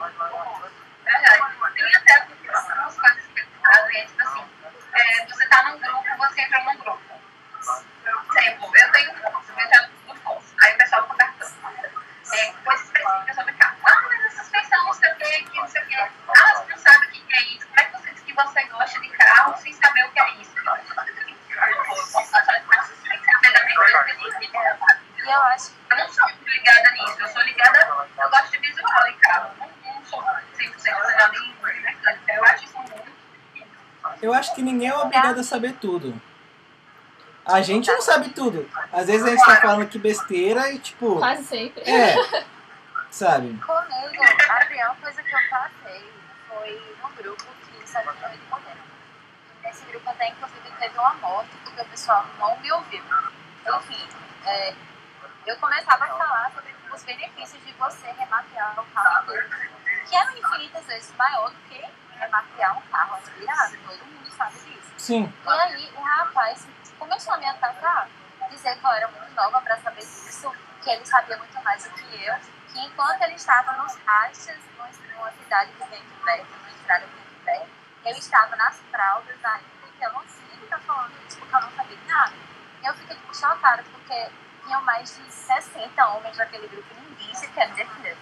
Verdade. 1.05 1.41
Tem 1.75 1.97
até 1.97 2.15
algumas 2.21 2.97
coisas 2.97 3.27
que 3.35 3.43
fazem, 3.63 4.07
tipo 4.07 4.23
assim, 4.23 4.45
é, 4.95 5.27
você 5.27 5.47
tá 5.49 5.63
num 5.71 5.79
grupo, 5.79 6.17
você 6.19 6.41
entra 6.41 6.65
num 6.65 6.77
grupo. 6.79 7.16
Exemplo, 7.61 8.73
eu 8.77 8.93
tenho 8.93 9.13
um 9.13 9.15
curso, 9.15 9.53
eu 9.53 9.59
entro 9.59 9.89
no 10.07 10.15
curso. 10.21 10.55
Aí 10.63 10.75
o 10.75 10.79
pessoal 10.79 11.05
conversando. 11.05 11.57
É, 12.33 12.53
coisas 12.65 12.87
específicas 12.87 13.37
sobre 13.37 13.53
carro. 13.55 13.77
Ah, 13.85 14.03
mas 14.09 14.25
essa 14.27 14.43
suspensão, 14.43 14.85
não 14.85 14.93
sei 14.93 15.13
o 15.13 15.17
que, 15.17 15.43
que 15.45 15.61
não 15.61 15.69
sei 15.69 15.83
o 15.83 15.87
que. 15.87 15.95
Ah, 15.97 16.11
você 16.55 16.71
não 16.71 16.79
sabe 16.79 17.07
o 17.07 17.11
que 17.11 17.35
é 17.35 17.43
isso. 17.55 17.67
Como 17.67 17.81
é 17.81 17.85
que 17.85 17.93
você 17.93 18.13
diz 18.13 18.23
que 18.23 18.33
você 18.33 18.63
gosta 18.65 19.01
de 19.01 19.09
carro 19.11 19.57
sem 19.59 19.73
saber 19.73 20.05
o 20.05 20.11
que 20.11 20.21
é 20.21 20.31
isso? 20.41 20.57
e 25.27 25.31
eu 25.31 25.43
acho 25.43 25.73
Eu 25.91 25.97
não 25.97 26.09
sou 26.09 26.25
muito 26.29 26.49
ligada 26.49 26.91
nisso, 26.93 27.17
eu 27.21 27.29
sou 27.29 27.43
ligada, 27.43 28.07
eu 28.19 28.31
gosto 28.31 28.51
de 28.53 28.59
visual 28.59 29.09
em 29.09 29.19
carro, 29.19 29.51
não, 29.59 29.93
não 29.93 30.05
sou 30.05 30.23
100% 30.23 31.07
ligada 31.09 31.37
em 31.37 31.57
em 31.77 31.83
mecânica. 31.83 32.33
Eu 32.33 32.45
acho 32.45 32.65
isso 32.65 32.79
muito. 32.79 33.17
Eu 34.23 34.35
acho 34.35 34.55
que 34.55 34.63
ninguém 34.63 34.89
é 34.89 34.97
obrigado 34.97 35.41
a 35.41 35.43
saber 35.43 35.75
tudo. 35.75 36.21
A 37.47 37.63
gente 37.63 37.89
não 37.91 38.03
sabe 38.03 38.31
tudo. 38.31 38.69
Às 38.93 39.07
vezes 39.07 39.25
a 39.25 39.31
gente 39.31 39.47
tá 39.47 39.57
falando 39.61 39.89
que 39.89 39.99
besteira 40.01 40.73
e 40.73 40.81
tipo. 40.81 41.17
Quase 41.17 41.45
sempre. 41.45 41.83
É. 41.89 42.17
Sabe? 43.09 43.49
comigo, 43.59 44.23
a 44.51 44.67
pior 44.67 44.97
coisa 45.01 45.23
que 45.23 45.35
eu 45.35 45.39
passei 45.49 46.13
foi 46.49 46.97
num 47.01 47.15
grupo 47.15 47.45
que 47.45 47.89
só 47.89 48.01
tinha 48.01 48.29
de 48.31 48.47
morrer. 48.51 48.77
Nesse 49.63 49.85
grupo 49.87 50.11
até 50.11 50.29
inclusive 50.29 50.71
teve 50.79 50.99
uma 50.99 51.15
morte 51.15 51.51
porque 51.65 51.81
o 51.81 51.85
pessoal 51.87 52.27
não 52.39 52.59
me 52.59 52.73
ouviu. 52.73 53.03
Enfim, 53.75 54.09
é, 54.45 54.75
eu 55.47 55.57
começava 55.57 56.05
a 56.05 56.09
falar 56.09 56.51
sobre 56.53 56.75
os 56.93 57.03
benefícios 57.05 57.65
de 57.65 57.73
você 57.75 58.07
remapear 58.19 58.81
um 58.81 58.85
carro 58.93 59.33
que 60.07 60.17
é 60.17 60.39
infinitas 60.39 60.85
vezes 60.87 61.15
maior 61.17 61.51
do 61.51 61.57
que 61.71 61.83
remapear 62.19 62.77
um 62.77 62.83
carro 62.91 63.15
aspirado. 63.15 63.77
Todo 63.87 64.05
mundo 64.05 64.31
sabe 64.37 64.57
disso. 64.57 64.93
Sim. 64.99 65.33
E 65.47 65.49
aí 65.49 65.91
o 65.97 66.01
rapaz 66.03 66.67
começou 66.99 67.35
a 67.35 67.39
me 67.39 67.47
atacar, 67.47 68.09
dizer 68.51 68.77
que 68.79 68.85
eu 68.87 68.91
era 68.91 69.09
muito 69.09 69.35
nova 69.35 69.61
para 69.61 69.77
saber 69.79 70.01
disso, 70.01 70.53
que 70.83 70.91
ele 70.91 71.05
sabia 71.07 71.37
muito 71.37 71.63
mais 71.63 71.83
do 71.85 71.91
que 71.91 72.25
eu, 72.25 72.35
que 72.73 72.79
enquanto 72.81 73.23
ele 73.23 73.35
estava 73.35 73.73
nos 73.73 73.95
rachas, 74.05 74.59
num- 74.79 75.15
numa 75.17 75.31
cidade 75.33 75.71
de 75.73 75.79
Vento 75.89 76.25
Velho, 76.25 76.47
numa 76.47 76.71
estrada 76.71 77.07
de 77.07 77.13
Vento 77.13 77.45
Velho, 77.45 77.67
eu 78.05 78.13
estava 78.13 78.57
nas 78.57 78.77
fraldas 78.91 79.45
ainda, 79.45 79.65
que 79.99 80.05
eu 80.05 80.13
não 80.13 80.23
sei 80.29 80.45
ele 80.53 80.67
tá 80.69 80.79
falando 80.79 81.13
isso, 81.27 81.39
porque 81.39 81.55
eu 81.57 81.61
não 81.61 81.71
sabia 81.73 81.97
de 81.97 82.07
nada. 82.07 82.33
Eu 82.85 82.95
fiquei 82.95 83.17
chocada, 83.35 83.83
porque 83.93 84.31
tinham 84.65 84.81
mais 84.83 85.17
de 85.17 85.31
60 85.33 86.07
homens 86.09 86.37
naquele 86.37 86.67
grupo 86.69 86.95
ninguém 86.95 87.35
se 87.35 87.49
quer 87.49 87.69
me 87.69 87.75
defender. 87.75 88.17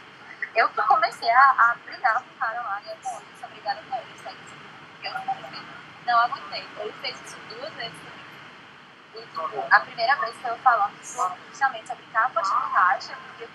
Eu 0.54 0.68
que 0.68 0.82
comecei 0.82 1.30
a, 1.30 1.50
a 1.50 1.74
brigar 1.84 2.14
com 2.22 2.30
o 2.30 2.38
cara 2.38 2.60
lá, 2.62 2.80
e 2.84 2.88
eu 2.90 2.96
falei, 2.98 3.26
eu 3.30 3.36
sou 3.38 3.48
obrigada 3.48 3.82
com 3.88 3.96
ele, 3.96 4.06
porque 4.14 5.08
eu 5.08 5.12
não 6.06 6.18
aguentei. 6.20 6.68
Ele 6.78 6.92
fez 7.00 7.20
isso 7.22 7.36
duas 7.48 7.72
vezes. 7.74 8.13
E, 9.14 9.28
a 9.70 9.80
primeira 9.80 10.16
vez 10.16 10.36
foi 10.36 10.50
eu 10.50 10.58
falando 10.58 10.96
justamente 11.48 11.88
sobre 11.88 12.04
capas 12.12 12.48
de 12.48 12.54
racha, 12.54 13.14
porque 13.26 13.48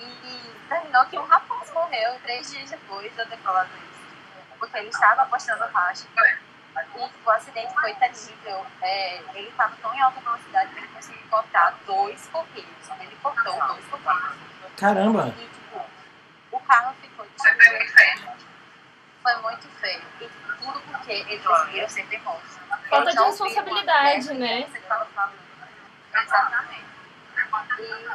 e 0.00 0.54
terminou 0.68 1.04
que 1.06 1.18
um 1.18 1.24
rapaz 1.24 1.72
morreu 1.72 2.18
três 2.22 2.50
dias 2.50 2.70
depois 2.70 3.12
de 3.12 3.18
eu 3.18 3.26
ter 3.28 3.36
falado 3.38 3.68
isso. 3.68 4.58
Porque 4.58 4.78
ele 4.78 4.88
estava 4.88 5.26
postando 5.26 5.64
racha. 5.72 6.06
E 6.16 7.10
o 7.24 7.30
acidente 7.30 7.74
foi 7.74 7.94
terrível. 7.94 8.66
É, 8.82 9.16
ele 9.34 9.48
estava 9.48 9.74
tão 9.82 9.94
em 9.94 10.00
alta 10.00 10.20
velocidade 10.20 10.72
que 10.72 10.78
ele 10.78 10.88
conseguiu 10.88 11.28
cortar 11.28 11.74
dois 11.86 12.26
correios. 12.28 12.90
Ele 13.00 13.16
cortou 13.22 13.66
dois 13.66 13.84
correios. 13.86 14.36
Caramba. 14.76 15.34
E 15.36 15.48
tipo, 15.48 15.84
o 16.52 16.60
carro 16.60 16.94
ficou 17.00 17.26
foi 19.22 19.36
muito 19.36 19.68
feio. 19.80 20.02
E 20.20 20.28
tudo 20.58 20.80
porque 20.80 21.12
eles 21.12 21.46
conseguiram 21.46 21.88
ser 21.88 22.06
teimosos. 22.06 22.58
Falta 22.88 23.10
de 23.10 23.22
responsabilidade, 23.22 24.34
né? 24.34 24.62
que. 24.62 26.18
Exatamente. 26.18 26.88
E 27.78 28.08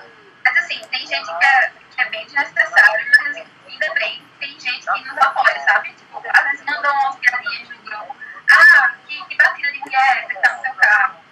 Mas 0.45 0.57
assim, 0.57 0.81
tem 0.87 1.07
gente 1.07 1.25
que 1.25 1.45
é, 1.45 1.71
que 1.91 2.01
é 2.01 2.09
bem 2.09 2.25
desnecessário, 2.25 3.05
mas 3.19 3.37
ainda 3.37 3.93
bem, 3.93 4.23
tem 4.39 4.59
gente 4.59 4.85
que 4.85 5.07
nos 5.07 5.17
apoia, 5.17 5.59
sabe? 5.61 5.93
Tipo, 5.93 6.21
às 6.33 6.43
vezes 6.43 6.65
mandam 6.65 6.91
umas 6.91 7.15
piadinhas 7.17 7.69
no 7.69 7.77
grupo. 7.77 8.15
Ah, 8.51 8.93
que, 9.07 9.25
que 9.25 9.35
batida 9.35 9.71
de 9.71 9.79
mulher 9.79 10.27
você 10.27 10.35
tá 10.41 10.55
no 10.55 10.61
seu 10.61 10.73
carro. 10.75 11.23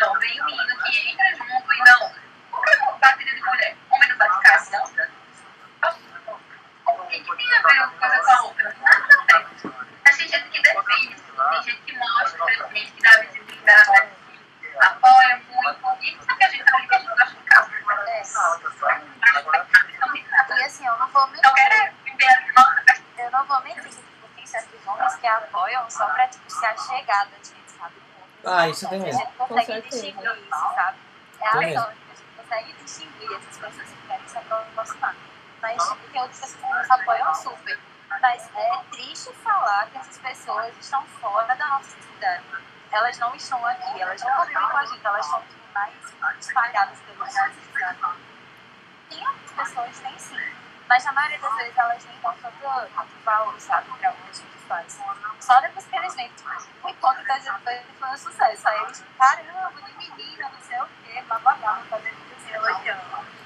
Não, 0.00 0.18
vem 0.18 0.42
um 0.42 0.44
menino 0.46 0.82
que 0.82 1.10
entra 1.10 1.36
junto 1.36 1.72
e 1.72 1.78
não. 1.78 2.12
Por 2.50 2.64
que 2.64 2.76
batida 3.00 3.30
de 3.30 3.42
mulher? 3.42 3.76
Homem 3.90 4.08
não 4.08 4.16
bate 4.16 4.42
carro, 4.42 4.70
não? 4.72 5.10
que, 7.10 7.20
que 7.20 7.36
tem 7.36 7.54
a 7.54 7.62
ver 7.62 7.78
uma 7.78 7.88
coisa 7.88 8.18
com 8.22 8.30
a 8.30 8.42
outra? 8.42 8.76
Nada 8.80 9.06
a 9.18 9.38
ver. 9.38 9.72
Mas 10.04 10.16
tem 10.16 10.28
gente 10.28 10.48
que 10.48 10.62
define, 10.62 11.16
tem 11.16 11.62
gente 11.62 11.82
que 11.82 11.98
mostra, 11.98 12.46
tem 12.68 12.76
gente 12.76 12.92
que 12.92 13.02
dá 13.02 13.20
visibilidade, 13.20 14.08
apoia 14.80 15.42
muito. 15.48 15.96
E 16.00 16.14
isso 16.14 16.30
é 16.30 16.34
que 16.36 16.44
a 16.44 16.48
gente 16.48 16.64
tá 16.64 16.76
ali, 16.76 16.88
que 16.88 16.94
a 16.94 16.98
gente 16.98 17.10
gosta 17.10 17.36
de 17.36 17.42
casa. 17.42 17.70
É. 18.08 18.22
E 20.50 20.64
assim, 20.64 20.86
eu 20.86 20.96
não 20.98 21.08
vou 21.08 21.26
mentir. 21.28 21.40
Então, 21.40 21.54
quero 21.54 22.00
eu 23.18 23.30
não 23.30 23.44
vou 23.44 23.60
mentir, 23.62 23.90
tipo, 23.90 24.28
tem 24.34 24.46
certos 24.46 24.86
homens 24.86 25.14
que 25.16 25.26
apoiam 25.26 25.90
só 25.90 26.06
pra, 26.06 26.28
tipo, 26.28 26.44
a 26.46 26.76
chegada 26.76 27.30
de 27.42 27.48
gente, 27.48 27.70
sabe? 27.70 27.94
Ah, 28.44 28.68
isso 28.68 28.88
tem 28.88 29.00
mesmo. 29.00 29.20
A 29.20 29.24
gente 29.24 29.36
consegue 29.36 29.88
distinguir 29.88 30.38
isso, 30.38 30.74
sabe? 30.74 30.98
É 31.40 31.46
a 31.46 31.50
ação, 31.50 31.88
a 31.88 32.14
gente 32.14 32.22
consegue 32.36 32.72
distinguir 32.72 33.32
essas 33.36 33.56
pessoas 33.58 33.88
que 33.88 34.06
querem 34.06 34.28
se 34.28 34.38
aproximar. 34.38 35.14
Mas 35.62 35.82
tipo, 35.88 36.08
tem 36.10 36.20
outras 36.20 36.40
pessoas 36.40 36.60
que 36.60 36.78
nos 36.78 36.90
apoiam 36.90 37.34
super. 37.34 37.78
Mas 38.20 38.50
é 38.54 38.84
triste 38.90 39.32
falar 39.34 39.86
que 39.90 39.98
essas 39.98 40.18
pessoas 40.18 40.74
estão 40.78 41.04
fora 41.06 41.54
da 41.54 41.66
nossa 41.66 41.96
cidade. 42.00 42.44
Elas 42.90 43.18
não 43.18 43.34
estão 43.34 43.64
aqui, 43.64 44.00
elas 44.00 44.20
não 44.22 44.32
convivem 44.32 44.68
com 44.68 44.76
a 44.76 44.86
gente, 44.86 45.06
elas 45.06 45.26
estão 45.26 45.42
tipo, 45.42 45.72
mais 45.72 45.94
espalhadas 46.40 46.98
pelo 47.00 47.26
cidade. 47.26 47.54
Tem 49.08 49.26
algumas 49.26 49.52
pessoas, 49.52 50.00
tem 50.00 50.18
sim. 50.18 50.54
Mas 50.88 51.04
na 51.04 51.12
maioria 51.12 51.38
das 51.38 51.54
vezes 51.56 51.78
elas 51.78 52.04
nem 52.04 52.20
dão 52.20 52.34
tanto, 52.42 52.56
tanto 52.60 53.24
valor, 53.24 53.60
sabe, 53.60 53.86
pra 53.86 53.94
o 53.94 53.98
que 53.98 54.06
a 54.06 54.12
gente 54.32 54.58
faz. 54.66 55.00
Só 55.40 55.60
depois 55.60 55.86
que 55.86 55.96
eles 55.96 56.14
vêm, 56.14 56.28
tipo, 56.30 56.50
o 56.82 56.88
encontro 56.88 57.24
da 57.26 57.38
gente 57.38 57.60
foi, 57.62 58.10
um 58.12 58.16
sucesso. 58.16 58.68
Aí 58.68 58.82
eles, 58.82 59.04
caramba, 59.16 59.82
de 59.82 59.92
menina, 59.94 60.50
não 60.50 60.60
sei 60.60 60.80
o 60.80 60.88
quê, 61.04 61.22
blá 61.28 61.38
blá 61.38 61.54
blá, 61.54 61.82
elogiando. 61.90 62.29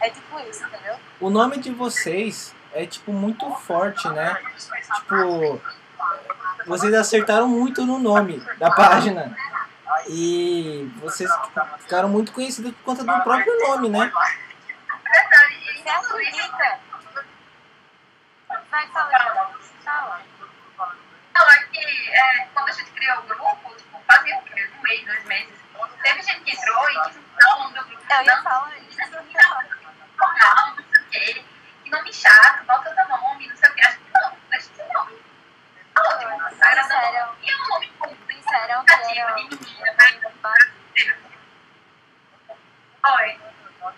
É 0.01 0.11
tipo 0.11 0.39
isso, 0.41 0.65
entendeu? 0.65 0.97
O 1.21 1.31
nome 1.31 1.59
de 1.59 1.71
vocês 1.71 2.55
é 2.73 2.87
tipo 2.87 3.13
muito 3.13 3.51
forte, 3.57 4.09
né? 4.09 4.37
Tipo, 4.97 5.61
vocês 6.67 6.93
acertaram 6.95 7.49
muito 7.49 7.85
no 7.87 7.99
nome 7.99 8.39
da 8.59 8.71
página. 8.71 9.37
E 10.09 10.91
vocês 11.01 11.31
ficaram 11.81 12.09
muito 12.09 12.33
conhecidos 12.33 12.73
por 12.73 12.83
conta 12.85 13.05
do 13.05 13.23
próprio 13.23 13.59
nome, 13.61 13.89
né? 13.89 14.13
E? 15.71 15.83
Vai, 18.71 18.89
fala, 18.89 19.11
fala. 19.85 20.21
Não, 21.35 21.51
é 21.51 21.65
que 21.73 22.11
é, 22.13 22.49
quando 22.53 22.69
a 22.69 22.73
gente 22.73 22.91
criou 22.91 23.19
o 23.19 23.23
grupo, 23.23 23.77
tipo, 23.77 24.03
fazia 24.07 24.37
o 24.37 24.43
quê? 24.43 24.69
Um 24.79 24.83
mês, 24.83 25.05
dois 25.07 25.25
meses. 25.25 25.64
Teve 26.05 26.23
gente 26.23 26.41
que 26.45 26.51
entrou 26.55 26.91
e 26.91 27.03
quis 27.05 27.17
mudar 27.17 27.57
o 27.57 27.59
nome 27.61 27.75
do 27.79 27.85
grupo. 27.87 28.05
Eu 28.11 28.23
ia 28.23 28.37
Não, 28.37 28.43
falar 28.43 28.77
isso. 28.79 28.99
normal, 29.11 30.77
não 30.77 30.85
sei 30.85 31.01
o 31.03 31.09
quê. 31.11 31.45
Que 31.83 31.91
nome 31.91 32.13
chato, 32.13 32.65
bota 32.67 32.89
outro 32.91 33.09
nome, 33.09 33.49
não 33.49 33.57
sei 33.57 33.71
o 33.71 33.75
quê. 33.75 33.81
Acho 33.87 33.99
que 33.99 34.13
não, 34.13 34.37
deixa 34.51 34.71
esse 34.71 34.93
nome. 34.93 35.19
Tá 35.95 36.03
ótimo, 36.03 36.31
agradando. 36.61 36.95
Disseram, 36.95 37.37
E 37.43 37.51
é 37.51 37.57
um 37.57 37.69
nome 37.69 37.89
comum, 37.99 38.17
disseram 38.29 38.85
que 38.85 38.93
era, 38.95 39.35
de 39.35 39.43
menina? 39.49 39.97
Oi. 43.19 43.39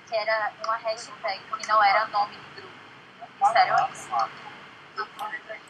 que 0.08 0.16
era 0.16 0.52
uma 0.64 0.76
hashtag, 0.76 1.40
que 1.58 1.68
não 1.68 1.82
era 1.84 2.06
nome 2.06 2.36
do 2.36 2.60
grupo. 2.62 2.72
Disseram 3.40 3.88
isso. 3.90 4.08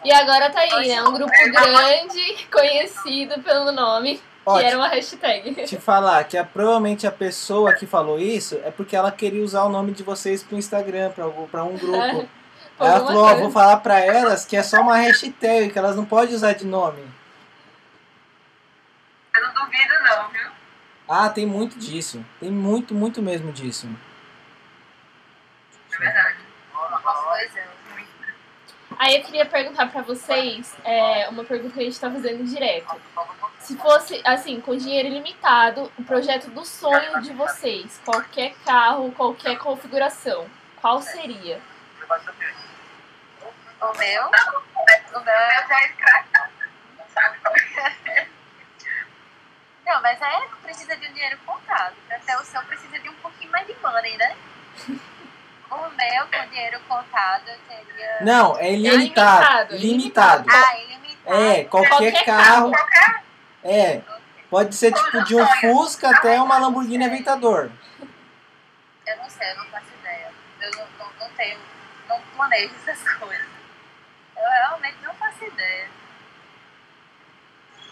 E 0.05 0.13
agora 0.13 0.51
tá 0.51 0.61
aí, 0.61 0.89
né? 0.89 1.03
Um 1.03 1.13
grupo 1.15 1.33
grande, 1.51 2.47
conhecido 2.53 3.43
pelo 3.43 3.73
nome, 3.73 4.23
que 4.47 4.51
Ótimo. 4.51 4.69
era 4.69 4.77
uma 4.79 4.89
hashtag. 4.89 5.55
Te 5.67 5.77
falar 5.77 6.23
que 6.25 6.39
a, 6.39 6.45
provavelmente 6.45 7.07
a 7.07 7.11
pessoa 7.11 7.73
que 7.75 7.87
falou 7.87 8.19
isso 8.19 8.61
é 8.65 8.71
porque 8.71 8.95
ela 8.95 9.11
queria 9.11 9.43
usar 9.43 9.65
o 9.65 9.69
nome 9.69 9.93
de 9.93 10.03
vocês 10.05 10.43
pro 10.43 10.57
Instagram, 10.57 11.11
pra, 11.11 11.25
algum- 11.25 11.47
pra 11.49 11.65
um 11.65 11.77
grupo. 11.77 11.97
Aí 12.79 12.87
ela 12.89 12.99
Alguma 12.99 13.07
falou, 13.13 13.25
ó, 13.25 13.35
vou 13.37 13.51
falar 13.51 13.79
pra 13.79 13.99
elas 14.01 14.45
que 14.45 14.57
é 14.57 14.63
só 14.63 14.81
uma 14.83 14.97
hashtag, 14.97 15.71
que 15.73 15.79
elas 15.79 15.97
não 15.97 16.05
podem 16.05 16.35
usar 16.35 16.53
de 16.53 16.67
nome. 16.67 17.03
Eu 19.35 19.43
não 19.47 19.55
duvido, 19.55 19.95
não, 20.05 20.29
viu? 20.29 20.51
Ah, 21.09 21.29
tem 21.31 21.47
muito 21.47 21.79
disso. 21.79 22.25
Tem 22.39 22.51
muito, 22.51 22.95
muito 22.95 23.23
mesmo 23.23 23.51
disso. 23.51 23.89
É 25.95 25.99
verdade. 25.99 26.37
Pois 26.73 27.57
é. 27.57 27.67
Aí 28.99 29.17
eu 29.17 29.23
queria 29.25 29.45
perguntar 29.45 29.91
pra 29.91 30.03
vocês 30.03 30.75
é, 30.85 31.29
uma 31.29 31.45
pergunta 31.45 31.75
que 31.75 31.81
a 31.81 31.85
gente 31.85 32.01
tá 32.01 32.11
fazendo 32.11 32.45
direto. 32.45 32.97
Se 33.61 33.77
fosse, 33.77 34.21
assim, 34.25 34.61
com 34.61 34.77
dinheiro 34.77 35.09
ilimitado, 35.09 35.93
o 35.99 36.05
projeto 36.05 36.49
do 36.51 36.65
sonho 36.65 37.21
de 37.21 37.33
vocês, 37.33 38.01
qualquer 38.05 38.55
carro, 38.65 39.13
qualquer 39.13 39.59
configuração, 39.59 40.49
qual 40.81 41.03
seria? 41.03 41.61
O 43.81 43.99
meu, 43.99 44.23
o 44.27 45.21
meu 45.21 45.35
é 45.35 45.67
já 45.69 45.81
é. 45.81 45.95
Não 46.99 47.09
sabe 47.13 47.39
qual 47.41 47.55
é. 47.55 48.27
Mas 50.03 50.23
é 50.23 50.49
precisa 50.63 50.97
de 50.97 51.09
um 51.09 51.13
dinheiro 51.13 51.39
contado. 51.45 51.95
Ter 52.25 52.37
o 52.37 52.45
seu 52.45 52.63
precisa 52.63 52.99
de 52.99 53.09
um 53.09 53.15
pouquinho 53.15 53.51
mais 53.51 53.67
de 53.67 53.75
money, 53.83 54.17
né? 54.17 54.37
O 55.71 55.77
meu, 55.91 56.27
com 56.29 56.49
dinheiro 56.51 56.81
contado, 56.89 57.49
eu 57.49 57.59
teria. 57.69 58.19
Não, 58.23 58.57
é 58.59 58.73
ilimitado. 58.73 59.75
ilimitado, 59.75 59.75
Ilimitado. 59.75 60.47
Ah, 60.51 60.79
ilimitado. 60.79 61.35
É, 61.43 61.65
qualquer, 61.65 61.89
Qualquer 61.91 62.25
carro. 62.25 62.71
Qualquer 62.71 63.23
É, 63.65 64.01
pode 64.49 64.75
ser 64.77 64.93
tipo 64.93 65.25
de 65.25 65.35
um 65.35 65.47
Fusca 65.61 66.11
até 66.11 66.41
uma 66.41 66.59
Lamborghini 66.59 67.05
Aventador. 67.05 67.71
Eu 69.07 69.17
não 69.17 69.29
sei, 69.29 69.51
eu 69.51 69.57
não 69.57 69.67
faço 69.67 69.87
ideia. 70.01 70.33
Eu 70.61 70.71
não, 70.73 70.87
não, 70.99 71.13
não 71.21 71.31
tenho, 71.37 71.59
não 72.09 72.21
planejo 72.37 72.75
essas 72.87 73.13
coisas. 73.15 73.47
Eu 74.37 74.43
realmente 74.49 74.97
não 75.03 75.15
faço 75.15 75.45
ideia. 75.45 75.89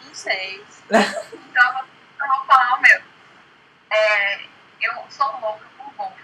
Não 0.04 0.14
sei. 0.14 0.64
Então, 1.54 1.66
eu 1.68 1.72
vou- 1.72 1.84
eu 2.20 2.26
vou 2.36 2.46
falar 2.46 2.74
o 2.78 2.80
meu. 2.82 3.00
É, 3.90 4.40
eu 4.80 4.92
sou 5.08 5.26
louca 5.40 5.64
por 5.78 5.92
golfe. 5.94 6.23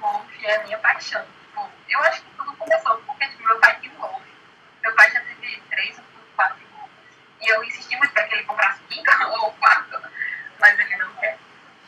Golfe 0.00 0.46
é 0.46 0.56
a 0.56 0.64
minha 0.64 0.78
paixão. 0.78 1.24
Tipo, 1.40 1.68
eu 1.88 2.00
acho 2.00 2.22
que 2.22 2.30
tudo 2.36 2.56
começou 2.56 2.98
porque 2.98 3.26
tipo, 3.28 3.44
meu 3.44 3.58
pai 3.58 3.78
tinha 3.80 3.92
um 3.92 3.96
golfe. 3.96 4.32
Meu 4.82 4.94
pai 4.94 5.10
já 5.10 5.20
teve 5.20 5.62
três 5.70 5.98
ou 5.98 6.04
quatro 6.36 6.66
golfes. 6.76 7.18
E 7.40 7.48
eu 7.48 7.64
insisti 7.64 7.96
muito 7.96 8.12
para 8.12 8.24
que 8.24 8.34
ele 8.34 8.44
comprasse 8.44 8.80
cinco 8.88 9.10
ou 9.40 9.52
quatro, 9.52 10.00
mas 10.60 10.78
ele 10.78 10.96
não 10.96 11.12
quer. 11.14 11.38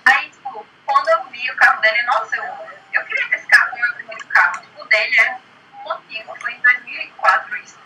Aí, 0.04 0.30
tipo, 0.30 0.66
quando 0.84 1.08
eu 1.08 1.24
vi 1.24 1.50
o 1.50 1.56
carro 1.56 1.80
dele, 1.80 2.02
nossa, 2.02 2.36
eu, 2.36 2.44
eu 2.92 3.04
queria 3.04 3.28
ter 3.28 3.36
esse 3.36 3.46
carro, 3.46 3.76
meu 3.76 3.94
primeiro 3.94 4.26
carro. 4.26 4.60
Tipo, 4.60 4.82
o 4.82 4.86
dele 4.86 5.20
era 5.20 5.40
um 5.84 5.92
antigo, 5.92 6.36
foi 6.40 6.52
em 6.52 6.60
2004 6.60 7.56
isso. 7.58 7.78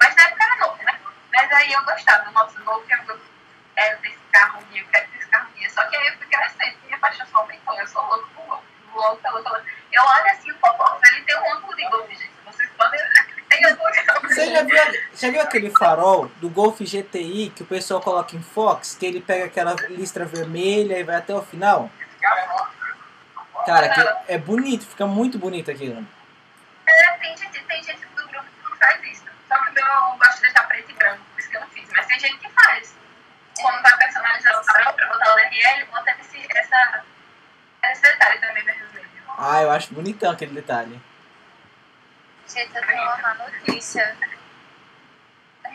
Mas 0.00 0.16
na 0.16 0.22
época 0.22 0.44
era 0.44 0.56
novo, 0.56 0.82
né? 0.82 1.00
Mas 1.32 1.52
aí 1.52 1.72
eu 1.72 1.84
gostava, 1.84 2.30
nossa, 2.30 2.58
novo, 2.60 2.84
eu 2.88 2.96
eu 3.08 3.20
quero 3.74 3.98
ter 4.00 4.08
esse 4.08 4.24
carro 4.32 4.60
um 4.60 4.64
dia, 4.72 4.84
quero 4.90 5.08
ter 5.10 5.18
esse 5.18 5.28
carro 5.28 5.48
um. 5.54 5.70
Só 5.70 5.84
que 5.84 5.96
aí 5.96 6.06
eu 6.06 6.16
fui 6.16 6.26
crescendo, 6.26 6.78
minha 6.84 6.98
paixão 6.98 7.26
só 7.26 7.38
aumentou, 7.38 7.78
eu 7.78 7.86
sou 7.86 8.02
louco 8.06 8.28
por 8.34 8.46
golfe. 8.46 8.75
Eu 9.92 10.02
olho 10.02 10.30
assim, 10.30 10.50
o 10.50 10.54
Popó, 10.56 10.98
ele 11.12 11.22
tem 11.22 11.36
um 11.36 11.54
ângulo 11.54 11.76
de 11.76 11.88
golfe, 11.88 12.14
gente. 12.14 12.30
Vocês 12.44 12.70
podem. 12.76 13.00
Você 14.22 14.50
já 14.50 14.62
viu, 14.62 14.76
já 15.14 15.30
viu 15.30 15.40
aquele 15.40 15.70
farol 15.70 16.28
do 16.36 16.50
Golf 16.50 16.78
GTI 16.80 17.50
que 17.54 17.62
o 17.62 17.66
pessoal 17.66 18.00
coloca 18.00 18.36
em 18.36 18.42
Fox, 18.42 18.94
que 18.94 19.06
ele 19.06 19.20
pega 19.20 19.46
aquela 19.46 19.74
listra 19.88 20.26
vermelha 20.26 20.98
e 20.98 21.04
vai 21.04 21.16
até 21.16 21.34
o 21.34 21.42
final? 21.42 21.90
Cara, 23.64 23.88
que 23.88 24.32
é 24.32 24.38
bonito, 24.38 24.86
fica 24.86 25.06
muito 25.06 25.38
bonito 25.38 25.70
aquilo. 25.70 26.06
É, 26.86 27.10
tem 27.18 27.36
gente, 27.36 27.60
tem 27.64 27.82
gente 27.82 28.06
do 28.14 28.28
grupo 28.28 28.44
que 28.44 28.78
faz 28.78 29.02
isso. 29.04 29.24
Só 29.48 29.56
que 29.58 29.80
eu 29.80 30.18
gosto 30.18 30.36
de 30.36 30.42
deixar 30.42 30.68
preto 30.68 30.90
e 30.90 30.94
branco, 30.94 31.20
por 31.32 31.40
isso 31.40 31.50
que 31.50 31.56
eu 31.56 31.60
não 31.60 31.68
fiz. 31.68 31.88
Mas 31.96 32.06
tem 32.06 32.20
gente 32.20 32.38
que 32.38 32.48
faz. 32.50 32.94
Quando 33.60 33.82
vai 33.82 33.96
personalizar 33.96 34.60
o 34.60 34.64
farol 34.64 34.92
pra 34.92 35.06
botar 35.06 35.34
o 35.34 35.38
RL, 35.38 35.84
bota 35.86 36.16
esse, 36.20 36.46
essa, 36.56 37.04
esse 37.92 38.02
detalhe 38.02 38.38
também 38.40 38.64
vermelho. 38.64 39.06
Ah, 39.38 39.62
eu 39.62 39.70
acho 39.70 39.92
bonitão 39.92 40.30
aquele 40.30 40.54
detalhe. 40.54 41.00
Gente, 42.48 42.74
eu 42.74 42.86
tenho 42.86 43.02
uma 43.02 43.16
má 43.18 43.34
notícia. 43.34 44.16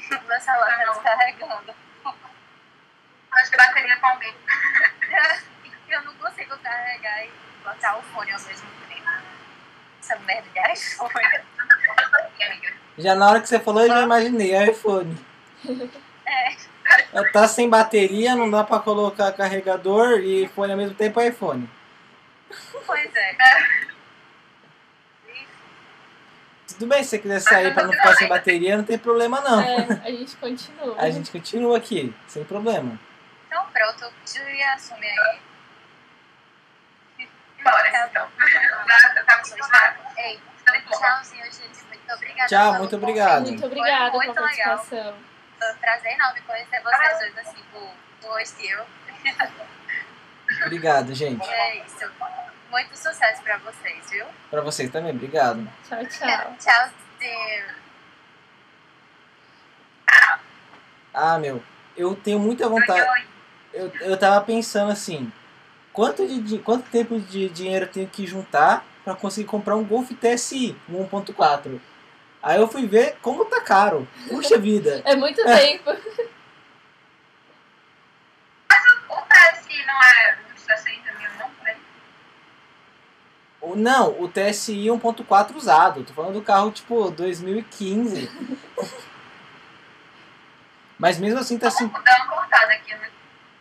Meu 0.10 0.42
celular 0.42 0.78
tá 0.78 0.92
descarregando. 0.94 1.76
Acho 3.32 3.52
que 3.52 3.58
bateria 3.58 3.98
combina. 3.98 4.38
Eu 5.90 6.02
não 6.04 6.14
consigo 6.16 6.58
carregar 6.58 7.26
e 7.26 7.32
botar 7.64 7.98
o 7.98 8.02
fone 8.02 8.32
ao 8.32 8.40
mesmo 8.40 8.70
tempo. 8.88 9.10
Essa 10.02 10.16
merda 10.20 10.50
de 10.50 10.74
iPhone. 10.74 11.12
Já 12.98 13.16
na 13.16 13.30
hora 13.30 13.42
que 13.42 13.48
você 13.48 13.60
falou, 13.60 13.82
eu 13.84 13.90
já 13.90 14.02
imaginei, 14.02 14.54
é 14.54 14.72
iPhone. 14.72 15.18
É. 16.26 16.56
Tá 17.32 17.48
sem 17.48 17.70
bateria, 17.70 18.36
não 18.36 18.50
dá 18.50 18.64
pra 18.64 18.80
colocar 18.80 19.32
carregador 19.34 20.20
e 20.20 20.48
fone 20.50 20.72
ao 20.72 20.78
mesmo 20.78 20.96
tempo 20.96 21.20
é 21.20 21.28
iPhone. 21.28 21.70
Pois 22.86 23.16
é. 23.16 23.38
Tudo 26.68 26.88
bem, 26.88 27.04
se 27.04 27.10
você 27.10 27.20
quiser 27.20 27.40
sair 27.42 27.74
pra 27.74 27.84
não 27.84 27.92
ficar 27.92 28.16
sem 28.16 28.28
bateria, 28.28 28.78
não 28.78 28.84
tem 28.84 28.98
problema 28.98 29.42
não. 29.42 29.62
É, 29.62 30.02
a 30.04 30.12
gente 30.12 30.36
continua. 30.38 30.96
A 30.98 31.10
gente 31.10 31.30
continua 31.32 31.78
aqui, 31.78 32.14
sem 32.28 32.44
problema. 32.44 33.00
Então 33.48 33.66
pronto, 33.72 34.14
Julia 34.26 34.74
assume 34.74 35.06
aí. 35.06 35.40
Bora, 37.64 38.08
então. 38.10 38.28
Tá. 39.70 39.96
Ei, 40.18 40.40
Tá 40.66 40.98
tchauzinho, 40.98 41.46
gente. 41.46 41.84
Muito 41.88 42.14
obrigada. 42.14 42.48
Tchau, 42.48 42.74
muito 42.76 42.96
obrigado. 42.96 43.48
Muito 43.48 43.66
obrigada 43.66 44.12
pela 44.12 44.24
muito 44.24 44.42
legal. 44.42 44.44
participação. 44.46 45.16
Foi 45.60 45.72
um 45.72 45.78
prazer 45.78 46.14
enorme 46.14 46.42
conhecer 46.42 46.82
vocês 46.82 47.20
dois 47.20 47.38
assim, 47.38 47.64
por, 47.72 47.90
por 48.22 48.42
estilo. 48.42 48.86
Obrigado, 50.66 51.14
gente. 51.14 51.48
É 51.50 51.78
isso. 51.86 52.10
Muito 52.70 52.96
sucesso 52.98 53.42
pra 53.44 53.58
vocês, 53.58 54.10
viu? 54.10 54.26
Pra 54.50 54.62
vocês 54.62 54.90
também, 54.90 55.12
obrigado. 55.12 55.68
Tchau, 55.88 56.06
tchau. 56.06 56.56
Tchauzinho. 56.58 57.66
Ah, 61.14 61.38
meu, 61.38 61.62
eu 61.98 62.16
tenho 62.16 62.40
muita 62.40 62.70
vontade. 62.70 63.28
Eu, 63.74 63.92
eu 64.02 64.18
tava 64.18 64.40
pensando 64.46 64.92
assim, 64.92 65.32
quanto, 65.92 66.26
de, 66.26 66.58
quanto 66.60 66.90
tempo 66.90 67.20
de 67.20 67.50
dinheiro 67.50 67.86
eu 67.86 67.92
tenho 67.92 68.08
que 68.08 68.26
juntar 68.26 68.86
pra 69.04 69.16
conseguir 69.16 69.48
comprar 69.48 69.76
um 69.76 69.84
Golf 69.84 70.10
TSI, 70.12 70.76
um 70.90 71.06
1.4? 71.08 71.80
Aí 72.44 72.60
eu 72.60 72.68
fui 72.68 72.88
ver 72.88 73.18
como 73.22 73.46
tá 73.46 73.62
caro. 73.62 74.08
Puxa 74.30 74.58
vida. 74.58 75.02
É 75.06 75.16
muito 75.16 75.44
tempo. 75.44 75.92
O 79.10 79.16
TSI 79.24 79.86
não 79.86 80.02
é 80.02 80.38
uns 80.54 80.62
60 80.62 81.14
mil, 81.20 81.30
não? 81.38 81.50
Por 81.50 81.68
aí? 81.68 81.78
O- 83.61 83.61
Não, 83.76 84.22
o 84.22 84.28
TSI 84.28 84.86
1.4 84.88 85.56
usado. 85.56 86.04
Tô 86.04 86.14
falando 86.14 86.34
do 86.34 86.42
carro 86.42 86.72
tipo 86.72 87.10
2015. 87.12 88.30
Mas 90.98 91.18
mesmo 91.18 91.40
assim 91.40 91.58
tá 91.58 91.68
assim. 91.68 91.88
Vou 91.88 92.02
dar 92.04 92.24
uma 92.24 92.28
cortada 92.36 92.74
aqui, 92.74 92.94
né? 92.96 93.10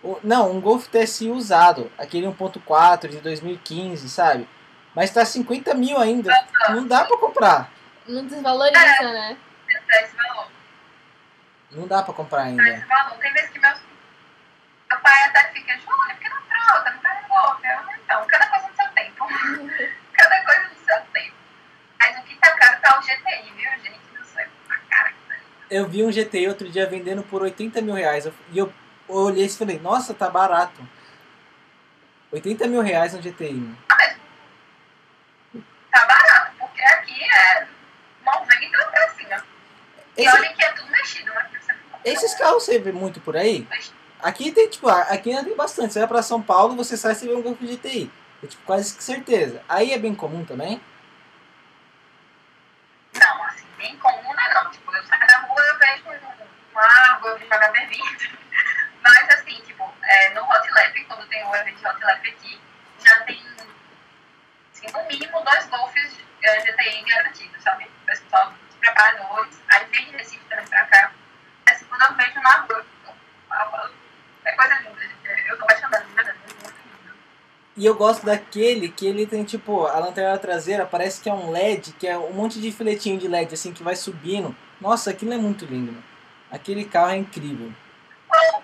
o- 0.03 0.19
Não, 0.23 0.51
um 0.53 0.61
Golf 0.61 0.87
TSI 0.89 1.31
usado. 1.31 1.91
Aquele 1.99 2.27
1.4 2.27 3.09
de 3.09 3.19
2015, 3.19 4.09
sabe? 4.09 4.49
Mas 4.95 5.11
tá 5.11 5.25
50 5.25 5.73
mil 5.75 5.99
ainda. 5.99 6.31
Não 6.71 6.87
dá 6.87 7.05
pra 7.05 7.17
comprar. 7.17 7.71
Não 8.07 8.27
desvaloriza, 8.27 8.79
né? 9.13 9.37
Tá. 9.89 10.47
Não 11.71 11.87
dá 11.87 12.03
pra 12.03 12.13
comprar 12.13 12.39
Tá 12.41 12.45
ainda. 12.47 12.63
Tem 13.21 13.33
vezes 13.33 13.51
que 13.51 13.59
meus... 13.61 13.79
meu 14.91 14.99
pai 15.01 15.23
até 15.29 15.53
fica, 15.53 15.73
Júlia, 15.79 16.15
por 16.15 16.19
que 16.19 16.29
não 16.29 16.43
troca? 16.43 16.91
Não 16.91 16.99
tá 17.01 17.23
golpe. 17.29 17.67
Eu, 17.69 17.79
Então, 18.05 18.27
cada 18.27 18.47
coisa 18.49 18.67
no 18.69 18.75
seu 18.75 18.89
tempo. 18.93 19.91
tempo. 21.13 21.35
Mas 21.99 22.19
o 22.19 22.23
que 22.23 22.35
tá 22.37 22.53
caro 22.57 22.81
tá 22.81 22.99
o 22.99 23.03
GTI, 23.03 23.53
viu, 23.57 23.71
gente? 23.83 24.01
Não 24.19 24.25
sei. 24.25 24.45
A 24.69 24.77
cara 24.91 25.09
que 25.11 25.15
tá. 25.29 25.35
Eu 25.71 25.87
vi 25.89 26.03
um 26.05 26.11
GTI 26.13 26.49
outro 26.49 26.69
dia 26.71 26.87
vendendo 26.87 27.23
por 27.23 27.43
80 27.43 27.81
mil 27.81 27.95
reais. 27.95 28.27
Eu- 28.27 28.35
E 28.53 28.59
eu 28.59 28.73
olhei 29.09 29.47
e 29.47 29.49
falei, 29.51 29.79
nossa, 29.79 30.15
tá 30.15 30.29
barato. 30.31 30.81
80 32.33 32.67
mil 32.69 32.81
reais 32.81 33.15
um 33.15 33.21
GTI. 33.21 33.75
Tá 35.91 36.07
barato, 36.07 36.53
porque 36.59 36.81
aqui 36.83 37.21
é 37.25 37.67
90 38.25 38.85
pra 38.91 39.09
cima. 39.11 39.45
E 40.17 40.23
Esse- 40.23 40.37
olha 40.37 40.53
que 40.55 40.65
é 40.65 40.73
tudo 40.73 40.91
mexido, 40.91 41.33
né? 41.35 41.51
Você 41.53 42.11
esses 42.11 42.35
carros 42.35 42.65
você 42.65 42.79
vê 42.79 42.93
muito 42.93 43.21
por 43.21 43.37
aí? 43.37 43.67
Aqui 44.23 44.53
tem, 44.53 44.69
tipo, 44.69 44.89
aqui 44.89 45.31
ainda 45.31 45.45
tem 45.45 45.57
bastante. 45.57 45.93
Você 45.93 45.99
vai 45.99 46.09
pra 46.09 46.23
São 46.23 46.41
Paulo, 46.41 46.77
você 46.77 46.97
sai 46.97 47.13
e 47.13 47.27
vê 47.27 47.35
um 47.35 47.43
Golf 47.43 47.59
GTI. 47.61 48.11
É 48.43 48.47
tipo, 48.47 48.63
quase 48.65 48.97
que 48.97 49.05
certeza. 49.05 49.63
Aí 49.69 49.93
é 49.93 49.99
bem 49.99 50.15
comum 50.15 50.45
também? 50.45 50.81
Não, 53.15 53.45
assim, 53.45 53.67
bem 53.77 53.97
comum 53.99 54.33
não 54.33 54.41
é 54.41 54.55
não. 54.55 54.71
Tipo, 54.71 54.95
eu 54.95 55.05
saio 55.05 55.27
da 55.27 55.39
rua, 55.39 55.63
eu 55.63 55.79
vejo 55.79 56.05
uma 56.73 56.83
água, 56.83 57.31
eu 57.31 57.39
vejo 57.39 57.47
uma 57.47 57.69
HB20. 57.69 58.31
Mas 59.03 59.31
assim, 59.31 59.61
tipo, 59.63 59.95
é, 60.03 60.31
no 60.31 60.43
Hot 60.43 60.71
Lap, 60.71 61.05
quando 61.05 61.27
tem 61.29 61.45
o 61.45 61.55
evento 61.55 61.79
de 61.79 61.87
Hot 61.87 62.05
Lap 62.05 62.29
aqui, 62.29 62.61
já 63.05 63.21
tem, 63.25 63.43
assim, 64.73 64.87
no 64.93 65.03
mínimo 65.07 65.43
dois 65.43 65.67
golfes 65.67 66.19
eh, 66.43 66.61
GTI 66.61 67.03
garantidos, 67.05 67.63
sabe? 67.63 67.85
O 67.85 68.07
pessoal, 68.07 68.55
os 68.71 68.77
preparadores, 68.77 69.61
aí 69.69 69.85
vem 69.87 70.07
de 70.07 70.17
Recife 70.17 70.45
também 70.49 70.67
pra 70.67 70.85
cá. 70.87 71.13
Assim, 71.69 71.85
quando 71.87 72.03
eu 72.03 72.15
vejo 72.15 72.41
na 72.41 72.57
rua, 72.61 72.85
é 74.45 74.53
coisa 74.53 74.75
linda, 74.81 75.01
gente. 75.01 75.49
Eu 75.49 75.57
tô 75.59 75.65
apaixonada, 75.65 76.05
de 76.05 76.13
verdade, 76.15 76.31
é 76.31 76.33
muito 76.33 76.49
lindo. 76.49 76.50
E 77.77 77.87
eu 77.87 77.95
gosto 77.95 78.27
daquele 78.27 78.89
que 78.89 79.07
ele 79.07 79.27
tem, 79.27 79.45
tipo, 79.45 79.87
a 79.87 79.99
lanterna 79.99 80.37
traseira 80.39 80.85
parece 80.85 81.21
que 81.21 81.31
é 81.31 81.33
um 81.33 81.51
LED, 81.51 81.93
que 81.93 82.07
é 82.07 82.19
um 82.19 82.33
monte 82.33 82.61
de 82.61 82.73
filetinho 82.73 83.19
de 83.19 83.29
LED, 83.29 83.55
assim, 83.55 83.73
que 83.73 83.83
vai 83.83 83.95
subindo. 83.95 84.55
Nossa, 84.81 85.11
aquilo 85.11 85.33
é 85.33 85.37
muito 85.37 85.65
lindo, 85.65 85.93
mano. 85.93 86.05
Aquele 86.51 86.85
carro 86.85 87.13
é 87.13 87.17
incrível. 87.17 87.73
Ou 88.29 88.63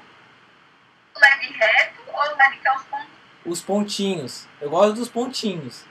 o 1.15 1.21
LED 1.21 1.53
reto, 1.53 2.03
ou 2.09 2.15
o 2.15 2.37
LED 2.37 2.59
que 2.59 2.69
é 2.69 2.75
os 2.75 2.83
pontos. 2.83 3.09
Os 3.47 3.63
pontinhos. 3.63 4.49
Eu 4.61 4.71
gosto 4.71 4.95
dos 4.95 5.09
pontinhos. 5.09 5.85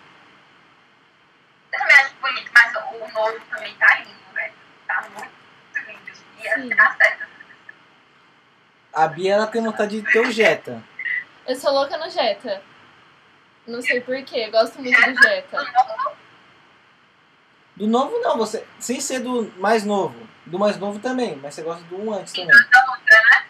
Eu 1.72 1.80
também 1.80 1.96
acho 1.96 2.16
bonito, 2.22 2.52
mas 2.54 2.76
o 2.76 3.14
novo 3.14 3.40
também 3.50 3.74
tá 3.76 4.00
lindo, 4.00 4.34
velho. 4.34 4.54
Tá 4.86 5.08
muito 5.14 5.32
lindo. 5.88 6.12
E 6.44 6.48
as 6.48 6.80
acerta. 6.86 7.28
A 8.92 9.08
Bia, 9.08 9.34
ela 9.34 9.48
tem 9.48 9.64
vontade 9.64 10.02
de 10.02 10.12
ter 10.12 10.20
o 10.20 10.32
Jetta. 10.32 10.84
Eu 11.48 11.56
sou 11.56 11.72
louca 11.72 11.98
no 11.98 12.10
Jetta. 12.10 12.62
Não 13.68 13.82
sei 13.82 14.02
porquê, 14.02 14.50
gosto 14.50 14.80
muito 14.82 14.96
do 15.02 15.22
Jetta. 15.24 15.58
novo, 15.64 16.16
Do 17.76 17.88
novo, 17.88 18.20
não. 18.20 18.38
Você, 18.38 18.66
sem 18.80 19.00
ser 19.00 19.20
do 19.20 19.52
mais 19.58 19.84
novo. 19.84 20.16
Do 20.46 20.60
mais 20.60 20.78
novo 20.78 21.00
também, 21.00 21.36
mas 21.38 21.56
você 21.56 21.64
gosta 21.64 21.84
do 21.86 21.98
um 22.00 22.14
antes 22.14 22.32
também. 22.34 22.48
da 22.48 22.80
outra, 22.92 23.16
né? 23.32 23.46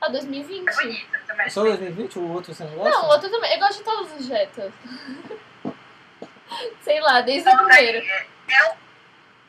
Ah, 0.00 0.06
É 0.06 0.10
2020. 0.10 0.64
bonito 0.74 1.18
também. 1.26 1.50
Só 1.50 1.62
2020? 1.62 2.18
O 2.18 2.32
outro 2.32 2.52
você 2.54 2.64
não 2.64 2.72
gosta? 2.74 2.90
Não, 2.90 3.04
o 3.06 3.08
outro 3.12 3.30
também. 3.30 3.52
Eu 3.52 3.58
gosto 3.60 3.78
de 3.78 3.84
todos 3.84 4.12
os 4.14 4.26
Jettas. 4.26 4.72
Sei 6.82 7.00
lá, 7.00 7.20
desde 7.20 7.48
o 7.48 7.52
Então, 7.52 7.66
primeiro. 7.66 7.98
eu, 7.98 8.72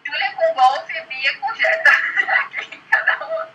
Julia 0.05 0.31
com 0.35 0.53
Golf 0.53 0.89
e 0.89 1.01
Bia 1.07 1.39
com 1.39 1.55
Jetta. 1.55 1.91
Aqui, 1.91 2.77
Cada 2.91 3.25
um. 3.25 3.47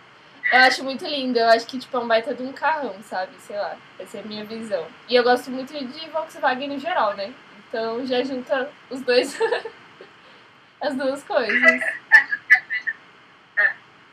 Eu 0.51 0.59
acho 0.59 0.83
muito 0.83 1.05
lindo. 1.05 1.39
Eu 1.39 1.49
acho 1.49 1.65
que 1.65 1.79
tipo, 1.79 1.95
é 1.97 1.99
um 1.99 2.07
baita 2.07 2.33
de 2.33 2.43
um 2.43 2.53
carrão, 2.53 2.95
sabe? 3.03 3.33
Sei 3.39 3.57
lá. 3.57 3.77
Essa 3.99 4.17
é 4.17 4.21
a 4.21 4.23
minha 4.23 4.45
visão. 4.45 4.85
E 5.09 5.15
eu 5.15 5.23
gosto 5.23 5.49
muito 5.51 5.73
de 5.73 6.09
Volkswagen 6.09 6.69
no 6.69 6.79
geral, 6.79 7.15
né? 7.15 7.33
Então 7.67 8.05
já 8.05 8.23
junta 8.23 8.69
os 8.89 9.01
dois. 9.01 9.37
As 10.81 10.93
duas 10.95 11.23
coisas. 11.23 11.81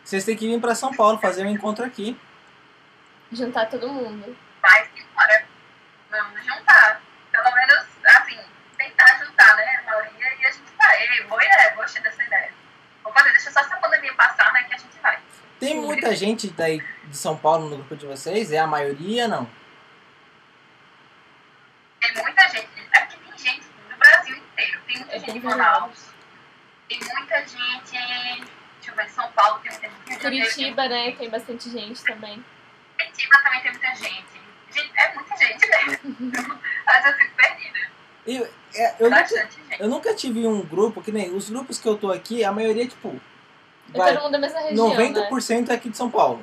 Vocês 0.05 0.25
têm 0.25 0.37
que 0.37 0.47
vir 0.47 0.61
pra 0.61 0.75
São 0.75 0.95
Paulo 0.95 1.18
fazer 1.18 1.45
um 1.45 1.51
encontro 1.51 1.85
aqui. 1.85 2.16
Juntar 3.31 3.66
todo 3.66 3.88
mundo. 3.88 4.37
Mas 4.62 4.88
que 4.88 5.05
bora. 5.14 5.45
Vamos 6.11 6.45
juntar. 6.45 7.01
Pelo 7.31 7.55
menos, 7.55 7.87
assim, 8.05 8.38
tentar 8.77 9.25
juntar, 9.25 9.57
né? 9.57 9.77
A 9.77 9.90
maioria 9.90 10.35
e 10.40 10.47
a 10.47 10.51
gente 10.51 10.73
vai. 10.79 11.03
Ei, 11.03 11.25
Boa 11.25 11.45
ideia, 11.45 11.75
gostei 11.75 12.03
dessa 12.03 12.23
ideia. 12.23 12.53
Vou 13.03 13.12
fazer, 13.12 13.31
deixa 13.31 13.51
só 13.51 13.61
essa 13.61 13.77
pandemia 13.77 14.14
passar, 14.14 14.53
né? 14.53 14.62
Que 14.64 14.75
a 14.75 14.79
gente 14.79 14.99
vai. 15.03 15.18
Tem 15.62 15.81
muita 15.81 16.16
gente 16.16 16.51
daí 16.51 16.83
de 17.07 17.16
São 17.16 17.37
Paulo 17.37 17.68
no 17.68 17.77
grupo 17.77 17.94
de 17.94 18.05
vocês? 18.05 18.51
É 18.51 18.59
a 18.59 18.66
maioria, 18.66 19.29
não? 19.29 19.48
Tem 22.01 22.12
muita 22.20 22.48
gente, 22.48 22.68
é 22.92 23.01
porque 23.03 23.16
tem 23.16 23.38
gente 23.38 23.66
do 23.88 23.96
Brasil 23.96 24.37
inteiro. 24.38 24.81
Tem 24.88 24.96
muita 24.96 25.14
É 25.14 25.18
gente 25.20 25.33
de 25.35 25.38
bem 25.38 25.42
Manaus. 25.42 26.07
Tem 26.88 26.98
muita 26.98 27.38
gente, 27.46 27.92
deixa 27.92 28.90
eu 28.90 28.94
ver, 28.96 29.09
São 29.11 29.31
Paulo 29.31 29.61
tem 29.61 29.70
muita 29.70 30.09
gente. 30.09 30.20
Curitiba, 30.20 30.88
né? 30.88 31.12
Tem 31.12 31.31
bastante 31.31 31.70
gente 31.70 32.03
também. 32.03 32.44
Curitiba 32.98 33.42
também 33.44 33.62
tem 33.62 33.70
muita 33.70 33.94
gente. 33.94 34.42
Gente, 34.72 34.92
É 34.96 35.14
muita 35.14 35.37
gente 35.37 35.68
mesmo. 36.03 36.61
Mas 36.85 37.07
eu 37.07 37.12
fico 37.14 37.37
perdida. 37.37 37.79
E, 38.27 38.42
é, 38.75 38.96
eu, 38.98 39.09
nunca, 39.09 39.27
gente. 39.27 39.58
eu 39.79 39.88
nunca 39.88 40.13
tive 40.13 40.44
um 40.44 40.60
grupo, 40.63 41.00
que 41.00 41.13
nem 41.13 41.33
os 41.33 41.48
grupos 41.48 41.79
que 41.79 41.88
eu 41.88 41.96
tô 41.96 42.10
aqui, 42.10 42.42
a 42.42 42.50
maioria, 42.50 42.88
tipo, 42.88 43.21
vai, 43.99 44.15
todo 44.15 44.23
mundo 44.23 44.33
da 44.33 44.38
mesma 44.38 44.61
região, 44.61 44.88
né? 44.88 45.13
90% 45.13 45.71
é 45.71 45.75
aqui 45.75 45.90
de 45.90 45.97
São 45.97 46.11
Paulo. 46.11 46.43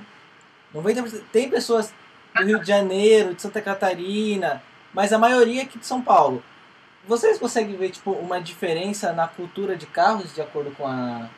90%. 0.73 1.23
Tem 1.31 1.49
pessoas 1.49 1.93
do 2.35 2.43
Rio 2.43 2.59
de 2.59 2.67
Janeiro, 2.67 3.33
de 3.33 3.41
Santa 3.41 3.61
Catarina, 3.61 4.61
mas 4.93 5.11
a 5.13 5.17
maioria 5.17 5.61
é 5.61 5.63
aqui 5.63 5.79
de 5.79 5.85
São 5.85 6.01
Paulo. 6.01 6.43
Vocês 7.07 7.39
conseguem 7.39 7.75
ver 7.75 7.89
tipo 7.89 8.11
uma 8.11 8.39
diferença 8.39 9.11
na 9.13 9.27
cultura 9.27 9.75
de 9.75 9.85
carros 9.85 10.33
de 10.33 10.41
acordo 10.41 10.71
com, 10.71 10.85
a, 10.85 11.29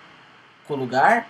com 0.67 0.73
o 0.73 0.77
lugar? 0.77 1.27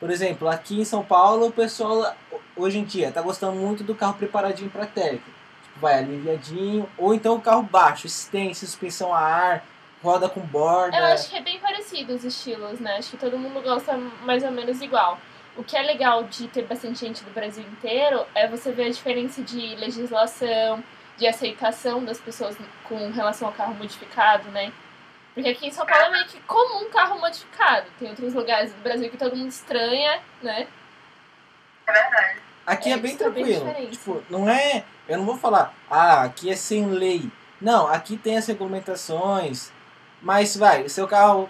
Por 0.00 0.10
exemplo, 0.10 0.48
aqui 0.48 0.80
em 0.80 0.84
São 0.84 1.04
Paulo 1.04 1.46
o 1.46 1.52
pessoal 1.52 2.14
hoje 2.56 2.78
em 2.78 2.84
dia 2.84 3.12
tá 3.12 3.22
gostando 3.22 3.56
muito 3.56 3.84
do 3.84 3.94
carro 3.94 4.14
preparadinho 4.14 4.70
para 4.70 4.86
técnico. 4.86 5.30
Tipo, 5.62 5.80
vai 5.80 5.98
aliviadinho, 5.98 6.88
ou 6.98 7.14
então 7.14 7.36
o 7.36 7.40
carro 7.40 7.62
baixo, 7.62 8.06
extenso, 8.06 8.66
suspensão 8.66 9.14
a 9.14 9.20
ar, 9.20 9.64
roda 10.06 10.28
com 10.28 10.40
borda. 10.40 10.96
Eu 10.96 11.04
acho 11.06 11.28
que 11.28 11.36
é 11.36 11.42
bem 11.42 11.58
parecido 11.58 12.14
os 12.14 12.24
estilos, 12.24 12.78
né? 12.78 12.96
Acho 12.98 13.10
que 13.10 13.16
todo 13.16 13.36
mundo 13.36 13.60
gosta 13.60 13.96
mais 14.22 14.44
ou 14.44 14.52
menos 14.52 14.80
igual. 14.80 15.18
O 15.56 15.64
que 15.64 15.76
é 15.76 15.82
legal 15.82 16.22
de 16.24 16.46
ter 16.48 16.62
bastante 16.64 17.00
gente 17.00 17.24
do 17.24 17.30
Brasil 17.32 17.64
inteiro 17.64 18.24
é 18.34 18.46
você 18.46 18.70
ver 18.70 18.84
a 18.86 18.90
diferença 18.90 19.42
de 19.42 19.74
legislação, 19.76 20.82
de 21.16 21.26
aceitação 21.26 22.04
das 22.04 22.20
pessoas 22.20 22.56
com 22.84 23.10
relação 23.10 23.48
ao 23.48 23.54
carro 23.54 23.74
modificado, 23.74 24.48
né? 24.50 24.72
Porque 25.34 25.48
aqui 25.48 25.66
em 25.66 25.72
São 25.72 25.84
Paulo 25.84 26.04
é 26.04 26.10
meio 26.10 26.26
que 26.26 26.38
comum 26.40 26.88
carro 26.90 27.18
modificado. 27.18 27.86
Tem 27.98 28.08
outros 28.08 28.32
lugares 28.32 28.72
do 28.72 28.80
Brasil 28.82 29.10
que 29.10 29.16
todo 29.16 29.34
mundo 29.36 29.48
estranha, 29.48 30.20
né? 30.42 30.66
É 31.86 31.92
verdade. 31.92 32.40
Aqui 32.66 32.90
é, 32.90 32.92
É, 32.92 32.96
bem 32.96 33.02
bem 33.10 33.16
tranquilo. 33.16 33.64
diferente. 33.66 33.90
tipo, 33.92 34.22
não 34.30 34.48
é. 34.48 34.84
Eu 35.08 35.18
não 35.18 35.24
vou 35.24 35.36
falar, 35.36 35.74
ah, 35.90 36.22
aqui 36.22 36.50
é 36.50 36.56
sem 36.56 36.86
lei. 36.86 37.28
Não, 37.60 37.86
aqui 37.88 38.16
tem 38.16 38.36
as 38.36 38.46
regulamentações. 38.46 39.72
Mas 40.22 40.56
vai, 40.56 40.82
o 40.82 40.90
seu 40.90 41.06
carro 41.06 41.48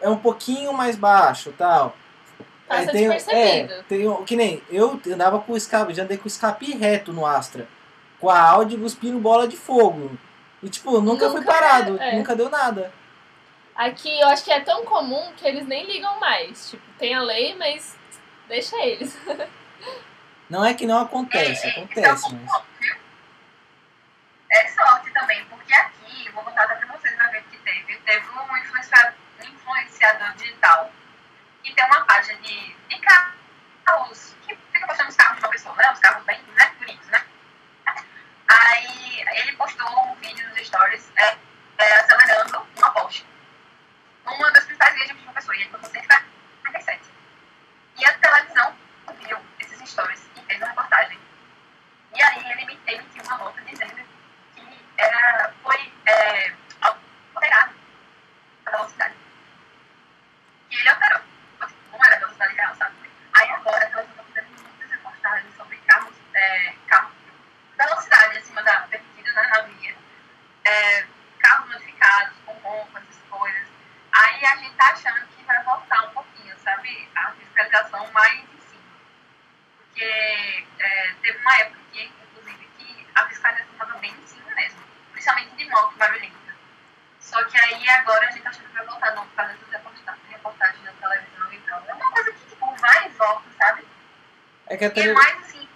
é 0.00 0.08
um 0.08 0.16
pouquinho 0.16 0.72
mais 0.72 0.96
baixo 0.96 1.52
tal. 1.56 1.96
Passa 2.66 2.92
tem, 2.92 3.08
despercebido. 3.08 3.72
é, 3.74 3.82
tem 3.82 4.24
que 4.24 4.36
nem 4.36 4.62
eu 4.70 4.98
andava 5.12 5.38
com 5.38 5.52
o 5.52 5.56
escape, 5.56 5.92
já 5.92 6.02
andei 6.02 6.16
com 6.16 6.24
o 6.24 6.28
escape 6.28 6.72
reto 6.72 7.12
no 7.12 7.26
Astra. 7.26 7.68
Com 8.18 8.30
a 8.30 8.40
Audi 8.40 8.76
cuspindo 8.76 9.18
bola 9.18 9.46
de 9.46 9.56
fogo. 9.56 10.18
E 10.62 10.68
tipo, 10.68 10.98
nunca, 11.00 11.28
fui 11.30 11.40
Nunca, 11.40 11.52
parado, 11.52 12.00
é. 12.00 12.16
nunca 12.16 12.34
deu 12.34 12.48
nada. 12.48 12.90
Aqui 13.74 14.18
eu 14.18 14.28
acho 14.28 14.44
que 14.44 14.52
é 14.52 14.60
tão 14.60 14.84
comum 14.84 15.32
que 15.36 15.46
eles 15.46 15.66
nem 15.66 15.84
ligam 15.84 16.18
mais. 16.18 16.70
Tipo, 16.70 16.82
tem 16.98 17.14
a 17.14 17.20
lei, 17.20 17.54
mas 17.56 17.96
deixa 18.48 18.76
eles. 18.82 19.16
Não 20.48 20.64
é 20.64 20.74
que 20.74 20.86
não 20.86 20.98
acontece, 20.98 21.66
É, 21.66 21.70
acontece, 21.70 22.28
é 22.28 22.38
mas. 22.38 22.62
É 24.54 24.68
sorte 24.68 25.10
também, 25.10 25.44
porque 25.46 25.74
aqui, 25.74 26.30
vou 26.30 26.44
contar 26.44 26.62
até 26.62 26.76
pra 26.76 26.86
vocês 26.96 27.18
na 27.18 27.26
vez 27.26 27.44
que 27.50 27.58
teve, 27.58 27.96
teve 27.96 28.28
um 28.28 28.56
influenciador, 28.56 29.14
um 29.40 29.44
influenciador 29.44 30.32
digital 30.34 30.92
que 31.64 31.74
tem 31.74 31.84
uma 31.86 32.04
página 32.04 32.40
de, 32.40 32.72
de 32.88 32.98
carros, 33.00 34.36
que 34.46 34.54
fica 34.54 34.86
postando 34.86 35.10
os 35.10 35.16
carros 35.16 35.38
de 35.38 35.42
uma 35.42 35.50
pessoa, 35.50 35.74
né? 35.74 35.90
Os 35.90 35.98
carros 35.98 36.24
bem 36.24 36.40
né? 36.54 36.72
bonitos, 36.78 37.08
né? 37.08 37.24
Aí 38.46 39.24
ele 39.32 39.56
postou 39.56 39.88
um 39.88 40.14
vídeo 40.20 40.48
nos 40.48 40.64
stories 40.64 41.12
é, 41.16 41.36
é, 41.78 41.94
acelerando 41.98 42.64
uma 42.76 42.92
Porsche. 42.92 43.26
Uma 44.24 44.52
das 44.52 44.64
principais 44.66 44.94
vias 44.94 45.08
de 45.08 45.14
uma 45.14 45.32
pessoa, 45.32 45.56
e 45.56 45.62
ele 45.62 45.70
botou 45.70 45.90
147. 45.90 47.10
E 47.96 48.06
a 48.06 48.18
televisão 48.18 48.76
viu 49.18 49.36
esses 49.58 49.90
stories 49.90 50.30
e 50.36 50.40
fez 50.42 50.60
uma 50.60 50.68
reportagem. 50.68 51.18
E 52.14 52.22
aí 52.22 52.52
ele 52.52 52.78
emitiu 52.86 53.24
uma 53.24 53.38
nota 53.38 53.60
dizendo 53.62 54.13
era, 54.98 55.52
foi 55.62 55.92
é, 56.06 56.52
a 58.64 58.70
velocidade. 58.70 59.14
Que 60.70 60.76
ele 60.76 60.88
alterou. 60.88 61.20
Não 61.92 62.04
era 62.04 62.16
a 62.16 62.18
velocidade 62.18 62.54
real, 62.54 62.74
sabe? 62.76 62.94
Aí 63.34 63.50
agora 63.50 63.84
elas 63.84 64.08
estão 64.08 64.24
fazendo 64.24 64.62
muitas 64.62 64.90
reportagens 64.90 65.56
sobre 65.56 65.76
carros, 65.78 66.14
é, 66.34 66.74
carros, 66.86 67.12
velocidade 67.76 68.38
acima 68.38 68.62
da 68.62 68.80
permitida 68.82 69.32
na 69.32 69.60
via, 69.62 69.96
é, 70.64 71.06
carros 71.38 71.68
modificados, 71.68 72.34
com 72.46 72.52
roupas, 72.54 73.02
essas 73.02 73.22
coisas. 73.28 73.68
Aí 74.12 74.44
a 74.46 74.56
gente 74.56 74.74
tá 74.76 74.90
achando 74.92 75.26
que 75.28 75.42
vai 75.44 75.62
voltar 75.64 76.04
um 76.04 76.10
pouquinho, 76.10 76.56
sabe? 76.58 77.08
A 77.14 77.32
fiscalização 77.32 78.10
mais 78.12 78.34
em 78.34 78.60
cima. 78.60 78.84
Porque 79.78 80.66
é, 80.78 81.14
teve 81.22 81.38
uma 81.38 81.56
época 81.58 81.80
que 81.92 82.12
a 83.14 83.28
fiscalização 83.28 83.72
estava 83.72 83.98
bem 83.98 84.10
em 84.10 84.26
cima 84.26 84.44
mesmo. 85.32 85.50
Principalmente 85.50 85.56
de 85.56 85.70
moto 85.70 85.96
barulhenta. 85.98 86.34
Só 87.20 87.42
que 87.44 87.56
aí 87.56 87.88
agora 87.88 88.26
a 88.28 88.30
gente 88.30 88.42
tá 88.42 88.50
achando 88.50 88.66
que 88.68 88.74
vai 88.74 88.86
voltar 88.86 89.14
não, 89.14 89.26
por 89.26 89.34
causa 89.34 89.52
dessas 89.54 89.68
reporta- 89.72 90.18
reportagens 90.28 90.84
na 90.84 90.92
televisão 90.92 91.52
e 91.52 91.58
tal. 91.58 91.82
É 91.88 91.94
uma 91.94 92.10
coisa 92.10 92.32
que, 92.32 92.46
tipo, 92.50 92.74
vai 92.76 93.06
e 93.06 93.10
volta, 93.10 93.44
sabe? 93.58 93.84
É 94.66 94.76
que 94.76 94.84
a, 94.84 94.88
E 94.88 94.90
é 94.90 94.94
tele- 94.94 95.12
mais 95.14 95.38
assim, 95.38 95.68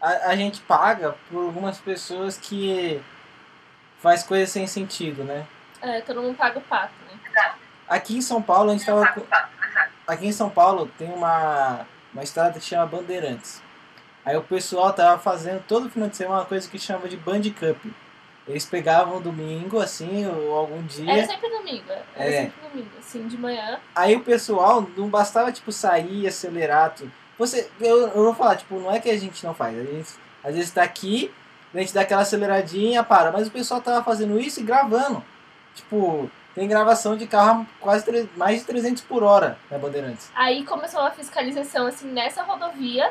a, 0.00 0.08
a 0.30 0.36
gente 0.36 0.60
paga 0.62 1.14
por 1.30 1.44
algumas 1.46 1.78
pessoas 1.78 2.36
que 2.36 3.02
faz 3.98 4.22
coisas 4.22 4.50
sem 4.50 4.66
sentido, 4.66 5.24
né? 5.24 5.46
É, 5.80 6.00
todo 6.02 6.20
mundo 6.22 6.36
paga 6.36 6.58
o 6.58 6.62
pato, 6.62 6.92
né? 7.10 7.18
exato. 7.26 7.58
Aqui 7.88 8.16
em 8.16 8.22
São 8.22 8.40
Paulo, 8.42 8.70
a 8.70 8.76
gente 8.76 8.86
Não 8.88 9.00
tava. 9.02 9.06
sabe 9.14 9.20
o 9.20 9.26
fato, 9.26 9.50
exato. 9.68 9.90
Aqui 10.06 10.26
em 10.26 10.32
São 10.32 10.50
Paulo 10.50 10.86
tem 10.98 11.12
uma, 11.12 11.86
uma 12.12 12.22
estrada 12.22 12.58
que 12.58 12.64
chama 12.64 12.86
Bandeirantes. 12.86 13.62
Aí 14.24 14.36
o 14.36 14.42
pessoal 14.42 14.92
tava 14.92 15.18
fazendo 15.18 15.62
todo 15.66 15.90
final 15.90 16.08
de 16.08 16.16
semana 16.16 16.40
uma 16.40 16.46
coisa 16.46 16.68
que 16.70 16.78
chama 16.78 17.08
de 17.08 17.16
Band 17.16 17.42
Cup. 17.58 17.84
Eles 18.46 18.66
pegavam 18.66 19.22
domingo, 19.22 19.80
assim, 19.80 20.26
ou 20.26 20.54
algum 20.54 20.76
Era 20.78 20.86
dia. 20.86 21.26
sempre 21.26 21.48
domingo, 21.48 21.84
era 22.14 22.30
É. 22.30 22.42
sempre 22.42 22.68
domingo, 22.68 22.90
assim, 22.98 23.26
de 23.26 23.38
manhã. 23.38 23.80
Aí 23.94 24.14
o 24.16 24.20
pessoal 24.20 24.86
não 24.96 25.08
bastava, 25.08 25.50
tipo, 25.50 25.72
sair, 25.72 26.26
acelerar, 26.26 26.94
tudo. 26.94 27.10
Você, 27.38 27.68
eu, 27.80 28.08
eu 28.08 28.24
vou 28.24 28.34
falar, 28.34 28.56
tipo, 28.56 28.78
não 28.78 28.92
é 28.92 29.00
que 29.00 29.08
a 29.10 29.18
gente 29.18 29.44
não 29.44 29.54
faz. 29.54 29.76
A 29.78 29.82
gente, 29.82 30.10
às 30.44 30.54
vezes 30.54 30.70
tá 30.70 30.82
aqui, 30.82 31.32
a 31.74 31.78
gente 31.78 31.94
dá 31.94 32.02
aquela 32.02 32.20
aceleradinha, 32.22 33.02
para. 33.02 33.32
Mas 33.32 33.48
o 33.48 33.50
pessoal 33.50 33.80
tava 33.80 34.04
fazendo 34.04 34.38
isso 34.38 34.60
e 34.60 34.62
gravando. 34.62 35.24
Tipo, 35.74 36.30
tem 36.54 36.68
gravação 36.68 37.16
de 37.16 37.26
carro 37.26 37.66
quase 37.80 38.28
mais 38.36 38.60
de 38.60 38.66
300 38.66 39.02
por 39.02 39.22
hora 39.24 39.58
na 39.70 39.78
Bandeirantes. 39.78 40.30
Aí 40.34 40.64
começou 40.64 41.00
a 41.00 41.10
fiscalização, 41.10 41.86
assim, 41.86 42.08
nessa 42.12 42.42
rodovia. 42.42 43.10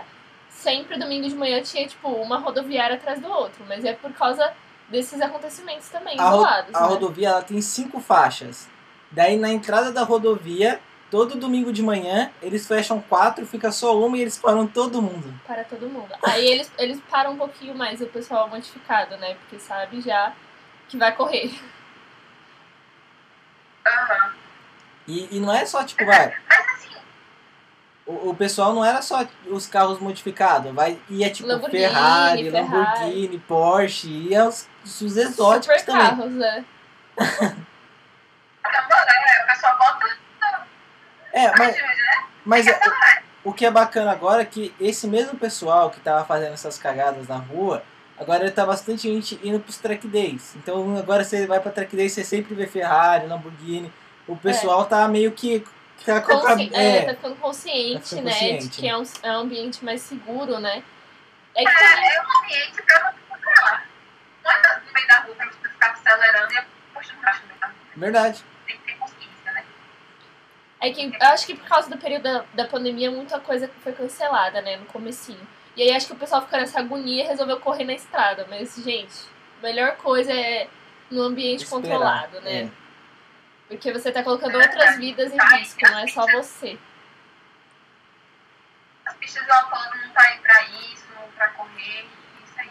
Sempre 0.49 0.97
domingo 0.97 1.27
de 1.27 1.35
manhã 1.35 1.61
tinha, 1.61 1.85
tipo, 1.87 2.07
uma 2.07 2.37
rodoviária 2.37 2.95
atrás 2.95 3.19
do 3.19 3.27
outro. 3.27 3.65
Mas 3.67 3.83
é 3.83 3.91
por 3.93 4.13
causa 4.13 4.53
desses 4.93 5.19
acontecimentos 5.19 5.89
também, 5.89 6.19
A, 6.19 6.29
ro- 6.29 6.35
isolados, 6.37 6.75
a 6.75 6.81
né? 6.81 6.87
rodovia 6.87 7.29
ela 7.29 7.41
tem 7.41 7.59
cinco 7.61 7.99
faixas. 7.99 8.69
Daí 9.11 9.37
na 9.37 9.49
entrada 9.51 9.91
da 9.91 10.03
rodovia, 10.03 10.79
todo 11.09 11.35
domingo 11.35 11.73
de 11.73 11.81
manhã, 11.81 12.31
eles 12.43 12.67
fecham 12.67 13.01
quatro, 13.01 13.43
fica 13.45 13.71
só 13.71 13.97
uma 13.97 14.15
e 14.17 14.21
eles 14.21 14.37
param 14.37 14.67
todo 14.67 15.01
mundo. 15.01 15.33
Para 15.47 15.63
todo 15.63 15.89
mundo. 15.89 16.13
Aí 16.21 16.45
eles, 16.45 16.71
eles 16.77 17.01
param 17.09 17.31
um 17.33 17.37
pouquinho 17.37 17.75
mais 17.75 18.01
o 18.01 18.05
pessoal 18.05 18.47
modificado, 18.47 19.17
né? 19.17 19.33
Porque 19.35 19.57
sabe 19.59 19.99
já 19.99 20.31
que 20.87 20.95
vai 20.97 21.15
correr. 21.15 21.51
Aham. 23.85 24.33
E, 25.07 25.35
e 25.37 25.39
não 25.39 25.51
é 25.53 25.65
só, 25.65 25.83
tipo, 25.83 26.05
vai. 26.05 26.33
Mas 26.47 26.67
assim, 26.75 26.95
O, 28.05 28.29
o 28.29 28.35
pessoal 28.35 28.73
não 28.73 28.85
era 28.85 29.01
só 29.01 29.25
os 29.47 29.65
carros 29.67 29.99
modificados, 29.99 30.71
vai, 30.73 30.99
ia 31.09 31.29
tipo 31.31 31.47
Lamborghini, 31.47 31.83
Ferrari, 31.83 32.51
Ferrari. 32.51 32.73
Lamborghini, 33.01 33.39
Porsche, 33.39 34.07
ia 34.29 34.47
os, 34.47 34.67
os 34.83 35.17
exóticos 35.17 35.79
Super 35.81 35.85
também. 35.85 36.01
carros, 36.07 36.31
né? 36.33 36.65
caramba, 38.61 38.95
né? 39.05 39.43
O 39.43 39.47
pessoal 39.47 39.77
bota 39.77 40.15
É, 41.33 41.51
mas, 41.57 41.75
né? 41.75 42.23
mas 42.45 42.67
é, 42.67 42.79
o 43.43 43.53
que 43.53 43.65
é 43.65 43.71
bacana 43.71 44.11
agora 44.11 44.41
é 44.41 44.45
que 44.45 44.73
esse 44.79 45.07
mesmo 45.07 45.37
pessoal 45.37 45.89
que 45.89 45.99
tava 45.99 46.23
fazendo 46.25 46.53
essas 46.53 46.77
cagadas 46.77 47.27
na 47.27 47.37
rua, 47.37 47.83
agora 48.19 48.49
tá 48.51 48.65
bastante 48.65 49.03
gente 49.03 49.39
indo 49.43 49.59
pros 49.59 49.77
track 49.77 50.07
days. 50.07 50.55
Então 50.55 50.95
agora 50.97 51.23
você 51.23 51.45
vai 51.47 51.59
pra 51.59 51.71
track 51.71 51.95
days, 51.95 52.13
você 52.13 52.23
sempre 52.23 52.53
vê 52.55 52.67
Ferrari, 52.67 53.27
Lamborghini. 53.27 53.91
O 54.27 54.35
pessoal 54.37 54.85
tá 54.85 55.07
meio 55.07 55.31
que. 55.31 55.63
Tá 56.05 56.19
com 56.21 56.33
a 56.33 56.35
Consci... 56.35 56.47
cabe- 56.47 56.71
É, 56.73 56.97
é, 56.97 57.01
tá 57.05 57.13
ficando 57.15 57.35
consciente, 57.37 57.93
Tá 57.93 57.99
ficando 58.01 58.23
né? 58.25 58.31
consciente. 58.31 58.67
De 58.67 58.81
que 58.81 58.87
é 58.89 58.97
um, 58.97 59.03
é 59.23 59.31
um 59.31 59.39
ambiente 59.39 59.85
mais 59.85 60.01
seguro, 60.01 60.59
né? 60.59 60.83
É 61.55 61.63
que 61.63 61.71
também 61.71 62.09
É, 62.09 62.15
é 62.15 62.21
um 62.21 62.39
ambiente 62.43 62.81
pra 62.83 62.99
você 63.11 63.33
acelerar. 63.33 63.85
Não 64.43 64.51
é 64.51 64.81
no 64.85 64.93
meio 64.93 65.07
da 65.07 65.19
rua 65.19 65.35
pra 65.35 65.45
você 65.45 65.69
ficar 65.69 65.91
acelerando 65.91 66.53
e 66.53 66.63
postando 66.93 67.21
racha 67.21 67.41
no 67.41 67.47
meio 67.47 67.59
da 67.59 67.67
rua. 67.67 67.75
verdade. 67.95 68.43
Tem 68.67 68.77
que 68.77 68.83
ter 68.83 68.97
consciência, 68.97 69.51
né? 69.51 69.63
É 70.81 70.91
que 70.91 71.05
eu 71.05 71.27
acho 71.27 71.45
que 71.45 71.55
por 71.55 71.67
causa 71.67 71.89
do 71.89 71.97
período 71.97 72.23
da, 72.23 72.45
da 72.53 72.65
pandemia, 72.65 73.09
muita 73.11 73.39
coisa 73.39 73.69
foi 73.81 73.93
cancelada, 73.93 74.61
né, 74.61 74.77
no 74.77 74.85
comecinho. 74.85 75.47
E 75.75 75.81
aí 75.81 75.95
acho 75.95 76.07
que 76.07 76.13
o 76.13 76.17
pessoal 76.17 76.41
ficou 76.43 76.59
nessa 76.59 76.79
agonia 76.79 77.23
e 77.23 77.27
resolveu 77.27 77.59
correr 77.59 77.83
na 77.83 77.93
estrada. 77.93 78.45
Mas, 78.49 78.75
gente, 78.75 79.15
a 79.59 79.63
melhor 79.63 79.95
coisa 79.97 80.31
é 80.31 80.67
no 81.09 81.21
ambiente 81.23 81.63
Esperar, 81.63 81.81
controlado, 81.81 82.41
né? 82.41 82.63
é. 82.63 82.83
Porque 83.67 83.91
você 83.91 84.11
tá 84.11 84.21
colocando 84.21 84.55
outras 84.55 84.97
vidas 84.97 85.31
em 85.33 85.57
risco, 85.57 85.79
não 85.83 85.99
é 85.99 86.07
só 86.07 86.25
você. 86.27 86.77
As 89.05 89.15
pistas 89.15 89.45
do 89.45 89.51
autódromo 89.51 90.03
não 90.05 90.13
tá 90.13 90.21
aí 90.21 90.37
pra 90.39 90.63
isso, 90.63 91.05
pra 91.35 91.47
correr, 91.49 92.05
isso 92.43 92.53
aí. 92.59 92.69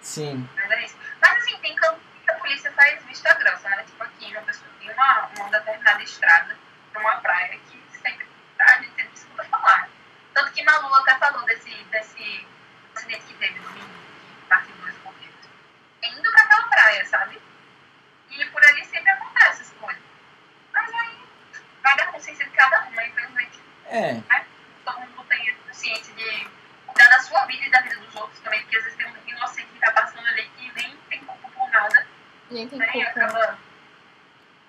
Sim. 0.00 0.48
Mas 0.56 0.70
é 0.70 0.84
isso. 0.84 0.96
Mas 1.20 1.36
assim, 1.38 1.56
tem 1.58 1.74
campo 1.76 2.00
que 2.24 2.30
a 2.30 2.34
polícia 2.34 2.72
faz 2.72 3.04
vista 3.04 3.32
grossa, 3.34 3.68
né? 3.70 3.82
Tipo 3.84 4.02
aqui, 4.04 4.32
uma 4.32 4.42
pessoa 4.42 4.70
tem 4.78 4.90
uma, 4.92 5.28
uma 5.38 5.50
determinada 5.50 6.02
estrada 6.02 6.56
pra 6.92 7.00
uma 7.00 7.16
praia 7.20 7.58
que 7.70 7.82
sempre 8.02 8.26
a 8.58 8.72
gente 8.82 8.94
sempre 8.94 9.14
escuta 9.14 9.44
falar. 9.44 9.88
Tanto 10.34 10.52
que 10.52 10.62
Malu 10.62 10.94
até 10.94 11.14
falou 11.16 11.44
desse, 11.46 11.70
desse 11.84 12.46
acidente 12.94 13.24
que 13.26 13.34
teve 13.34 13.58
no 13.58 13.68
domingo, 13.68 13.88
que 13.88 14.46
partiu 14.48 14.74
dois 14.76 14.96
correios. 14.98 15.34
Indo 16.02 16.30
pra 16.30 16.42
aquela 16.42 16.68
praia, 16.68 17.06
sabe? 17.06 17.40
E 18.30 18.44
por 18.46 18.64
ali 18.64 18.84
sempre 18.84 19.10
acontece 19.10 19.62
essas 19.62 19.72
coisas. 19.80 20.02
Mas 20.72 20.92
aí 20.94 21.18
vai 21.82 21.96
dar 21.96 22.12
consciência 22.12 22.44
de 22.44 22.50
cada 22.52 22.86
um, 22.86 22.90
né? 22.90 23.08
Infelizmente 23.08 23.60
É. 23.86 24.22
todo 24.84 25.00
mundo 25.00 25.24
tem 25.28 25.54
consciência 25.66 26.14
de 26.14 26.48
cuidar 26.98 27.08
da 27.16 27.20
sua 27.22 27.46
vida 27.46 27.64
e 27.64 27.70
da 27.70 27.80
vida 27.80 27.96
dos 27.96 28.14
outros 28.16 28.40
também, 28.40 28.60
porque 28.62 28.76
às 28.76 28.84
vezes 28.84 28.98
tem 28.98 29.06
um 29.06 29.28
inocente 29.36 29.68
que 29.72 29.80
tá 29.80 29.92
passando 29.92 30.26
ali 30.26 30.50
que 30.56 30.72
nem 30.74 30.96
tem 31.08 31.20
culpa 31.24 31.48
por 31.54 31.70
nada, 31.70 32.06
Nem 32.50 32.68
tem 32.68 32.78
né? 32.78 32.86
Culpa. 32.92 33.08
acaba. 33.10 33.58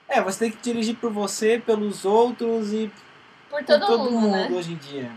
É, 0.08 0.22
você 0.22 0.40
tem 0.40 0.52
que 0.52 0.58
dirigir 0.58 0.96
por 0.96 1.12
você, 1.12 1.60
pelos 1.60 2.06
outros 2.06 2.72
e 2.74 2.92
Por 3.50 3.60
por 3.60 3.66
todo, 3.66 3.86
todo 3.86 4.12
mundo, 4.12 4.22
mundo 4.28 4.50
né? 4.50 4.58
hoje 4.58 4.74
em 4.74 4.78
dia. 4.78 5.12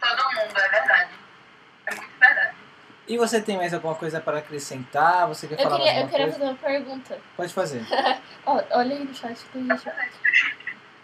Todo 0.00 0.24
mundo, 0.24 0.58
é 0.58 0.68
verdade. 0.68 1.10
É 1.86 1.94
muito 1.94 2.10
verdade. 2.18 2.56
E 3.08 3.18
você 3.18 3.40
tem 3.40 3.56
mais 3.56 3.74
alguma 3.74 3.94
coisa 3.94 4.20
para 4.20 4.38
acrescentar? 4.38 5.26
Você 5.28 5.48
quer 5.48 5.58
Eu 5.58 5.64
falar 5.64 5.76
queria, 5.78 6.00
eu 6.02 6.08
queria 6.08 6.26
coisa? 6.26 6.38
fazer 6.38 6.50
uma 6.50 6.58
pergunta. 6.58 7.18
Pode 7.36 7.52
fazer. 7.52 7.82
Olha 8.46 8.96
aí 8.96 9.04
no 9.04 9.14
chat, 9.14 9.36
tem 9.52 9.66
gente. 9.66 9.90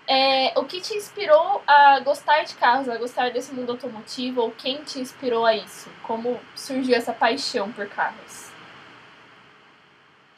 É, 0.08 0.52
o 0.56 0.64
que 0.64 0.80
te 0.80 0.94
inspirou 0.94 1.64
a 1.66 1.98
gostar 1.98 2.44
de 2.44 2.54
carros, 2.54 2.88
a 2.88 2.96
gostar 2.96 3.32
desse 3.32 3.52
mundo 3.52 3.72
automotivo? 3.72 4.40
Ou 4.40 4.52
quem 4.52 4.84
te 4.84 5.00
inspirou 5.00 5.44
a 5.44 5.52
isso? 5.54 5.90
Como 6.02 6.40
surgiu 6.54 6.94
essa 6.96 7.12
paixão 7.12 7.72
por 7.72 7.88
carros? 7.88 8.52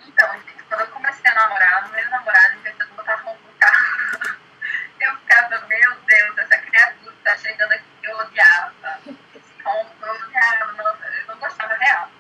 Então, 0.07 0.27
quando 0.69 0.81
eu 0.81 0.87
comecei 0.89 1.31
a 1.31 1.35
namorar, 1.35 1.91
meu 1.91 2.11
namorado 2.11 2.57
inventou 2.57 2.87
de 2.87 2.93
botar 2.95 3.16
roupa 3.16 3.41
no 3.47 3.59
carro. 3.59 4.39
Eu 5.01 5.16
ficava, 5.19 5.64
meu 5.69 5.95
Deus, 5.95 6.39
essa 6.39 6.59
criatura 6.59 7.14
tá 7.23 7.37
chegando 7.37 7.71
aqui, 7.71 7.85
eu 8.03 8.19
odiava. 8.19 8.99
Esse 9.07 9.62
ronco, 9.62 9.95
eu 10.03 10.12
odiava, 10.12 10.75
eu 10.77 11.27
não 11.29 11.39
gostava 11.39 11.75
real. 11.75 12.11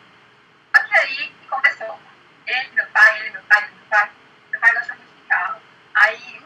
Só 0.76 0.82
que 0.84 0.94
aí 0.94 1.34
começou. 1.50 1.98
Ele, 2.46 2.70
meu 2.74 2.86
pai, 2.86 3.18
ele, 3.18 3.30
meu 3.30 3.42
pai, 3.42 3.62
meu 3.62 3.84
pai. 3.90 4.10
Meu 4.52 4.60
pai 4.60 4.74
gosta 4.74 4.94
muito 4.94 5.12
de 5.12 5.22
carro. 5.22 5.60
Aí 5.92 6.37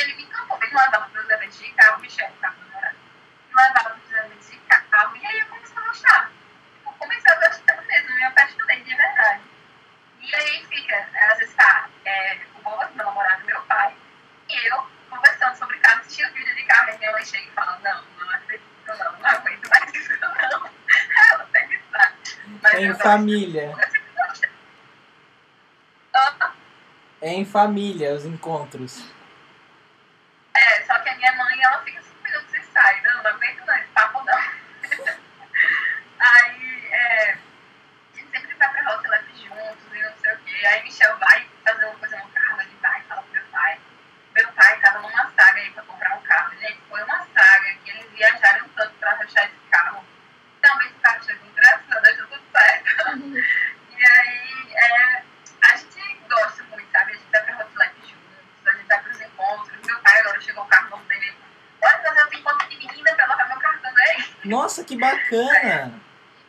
ele 0.00 0.14
me 0.14 0.22
encantou, 0.22 0.58
ele 0.62 0.74
mandava 0.74 1.06
os 1.06 1.12
meus 1.12 1.28
eventos 1.28 1.58
de 1.58 1.70
carro, 1.72 1.98
o 1.98 2.00
Michel 2.00 2.28
estava 2.28 2.56
namorando, 2.56 2.96
me 3.48 3.54
mandava 3.54 3.96
os 3.96 4.10
Zé 4.10 4.26
eventos 4.26 4.50
de 4.50 4.56
carro, 4.58 5.16
e 5.16 5.26
aí 5.26 5.40
eu 5.40 5.46
comecei 5.46 5.76
a 5.76 5.80
gostar. 5.80 6.30
Eu 6.86 6.92
comecei 6.92 7.32
a 7.32 7.40
gostar 7.40 7.82
mesmo, 7.82 8.16
me 8.16 8.24
apaixonei 8.24 8.80
de 8.82 8.94
verdade. 8.94 9.42
E 10.20 10.34
aí 10.34 10.66
fica, 10.66 11.08
às 11.30 11.38
vezes 11.38 11.54
tá 11.54 11.88
é, 12.04 12.38
o 12.64 12.78
meu 12.78 13.04
namorado, 13.04 13.44
meu 13.44 13.60
pai, 13.62 13.94
e 14.48 14.68
eu 14.68 14.86
conversando 15.08 15.56
sobre 15.56 15.78
carro, 15.78 16.00
assistindo 16.00 16.32
vídeo 16.32 16.54
de 16.54 16.62
carro, 16.64 16.90
e 16.90 16.98
minha 16.98 17.12
mãe 17.12 17.24
chega 17.24 17.44
e 17.44 17.50
fala, 17.50 17.78
não, 17.82 18.04
não 18.18 18.30
acredito, 18.34 18.64
não, 18.86 19.18
não 19.18 19.26
aguento 19.26 19.68
mais 19.68 19.94
isso, 19.94 20.20
não. 20.20 20.30
Ela 21.32 21.44
tem 21.52 21.68
que 21.68 21.74
estar. 21.74 22.14
Né? 22.46 22.82
Em 22.82 22.94
família. 22.94 23.74
É 27.22 27.32
em 27.34 27.44
família 27.44 28.14
os 28.14 28.24
encontros. 28.24 29.19
Bacana! 65.30 66.00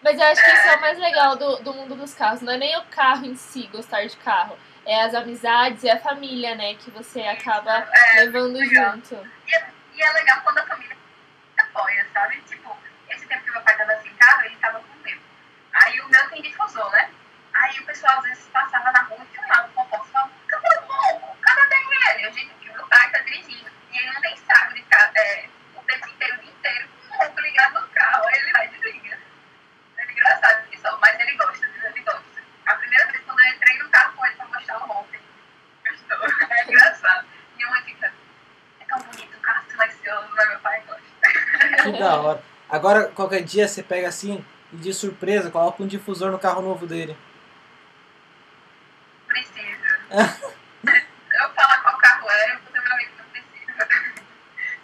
Mas 0.03 0.17
eu 0.17 0.25
acho 0.25 0.43
que 0.43 0.51
isso 0.51 0.67
é 0.67 0.75
o 0.77 0.81
mais 0.81 0.97
legal 0.97 1.35
do, 1.35 1.57
do 1.57 1.73
mundo 1.73 1.95
dos 1.95 2.13
carros. 2.15 2.41
Não 2.41 2.53
é 2.53 2.57
nem 2.57 2.75
o 2.77 2.83
carro 2.85 3.25
em 3.25 3.35
si, 3.35 3.67
gostar 3.67 4.03
de 4.05 4.17
carro. 4.17 4.57
É 4.83 5.03
as 5.03 5.13
amizades 5.13 5.83
e 5.83 5.89
a 5.91 5.99
família, 5.99 6.55
né? 6.55 6.73
Que 6.73 6.89
você 6.89 7.21
acaba 7.21 7.87
É, 7.93 8.21
levando 8.21 8.53
legal. 8.57 8.93
junto. 8.95 9.13
E 9.47 9.55
é, 9.55 9.67
e 9.93 10.01
é 10.01 10.11
legal 10.13 10.41
quando 10.43 10.57
a 10.57 10.65
família 10.65 10.97
apoia, 11.59 12.07
sabe? 12.11 12.41
Tipo, 12.49 12.75
esse 13.09 13.27
tempo 13.27 13.43
que 13.43 13.51
meu 13.51 13.61
pai 13.61 13.77
tava 13.77 13.95
sem 14.01 14.11
carro, 14.15 14.45
ele 14.45 14.55
tava 14.55 14.79
com 14.79 14.85
o 14.99 15.03
meu. 15.03 15.17
Aí 15.73 16.01
o 16.01 16.09
meu 16.09 16.29
tem 16.29 16.41
difusor, 16.41 16.89
né? 16.91 17.09
Aí 17.53 17.79
o 17.79 17.85
pessoal 17.85 18.17
às 18.17 18.23
vezes 18.23 18.47
passava 18.51 18.91
na 18.91 19.03
rua 19.03 19.19
e 19.23 19.35
filmava 19.37 19.67
o 19.67 19.71
fofoca 19.73 20.03
e 20.07 20.11
falava, 20.11 20.31
cadê 20.47 20.67
o 20.79 20.87
louco? 20.87 21.37
Cadê 21.41 21.75
ele? 22.15 22.25
Eu 22.25 22.31
digo 22.31 22.51
que 22.59 22.69
o 22.69 22.73
meu 22.73 22.87
pai 22.87 23.11
tá 23.11 23.19
dirigindo. 23.19 23.69
E 23.93 23.97
ele 23.99 24.11
não 24.13 24.21
tem 24.21 24.35
saco 24.37 24.73
de 24.73 24.81
ficar 24.81 25.11
é, 25.15 25.45
o 25.75 25.83
tempo 25.83 26.07
inteiro, 26.09 26.35
o 26.37 26.41
dia 26.41 26.51
inteiro, 26.51 26.87
com 27.07 27.15
o 27.15 27.19
louco 27.19 27.39
ligado 27.39 27.81
no 27.81 27.87
carro. 27.89 28.25
Aí 28.29 28.39
ele 28.39 28.51
vai 28.51 28.65
e 28.65 28.69
desliga. 28.69 29.19
É 29.97 30.11
engraçado 30.11 30.63
isso, 30.73 30.97
mas 30.99 31.19
ele 31.19 31.33
gosta, 31.37 31.67
viu? 31.67 31.85
ele 31.85 31.99
gosta. 32.01 32.21
A 32.65 32.75
primeira 32.75 33.05
vez 33.07 33.23
quando 33.25 33.39
eu 33.41 33.47
entrei 33.53 33.77
no 33.79 33.89
carro 33.89 34.13
com 34.15 34.25
ele 34.25 34.35
pra 34.35 34.45
mostrar 34.47 34.77
o 34.77 34.87
roupa, 34.87 35.17
gostou. 35.87 36.47
É 36.51 36.63
engraçado. 36.63 37.27
Minha 37.55 37.69
mãe 37.69 37.83
fica, 37.83 38.13
é 38.79 38.85
tão 38.85 38.99
bonito, 38.99 39.37
um 39.37 39.41
carro 39.41 39.63
silencioso, 39.69 40.29
mas 40.35 40.49
meu 40.49 40.59
pai 40.59 40.81
gosta. 40.87 41.01
Que 41.83 41.91
da 41.99 42.15
hora. 42.21 42.43
Agora, 42.69 43.07
qualquer 43.09 43.43
dia 43.43 43.67
você 43.67 43.83
pega 43.83 44.07
assim 44.07 44.43
e 44.71 44.77
de 44.77 44.93
surpresa 44.93 45.51
coloca 45.51 45.81
um 45.83 45.87
difusor 45.87 46.31
no 46.31 46.39
carro 46.39 46.61
novo 46.61 46.87
dele. 46.87 47.17
Precisa. 49.27 49.97
eu 50.11 51.49
falo 51.53 51.81
qual 51.83 51.97
carro 51.97 52.29
é, 52.29 52.53
eu 52.53 52.59
vou 52.59 52.71
ter 52.71 52.81
meu 52.81 52.91
amigo 52.93 53.11
que 53.11 53.17
não 53.17 53.29
precisa. 53.29 53.87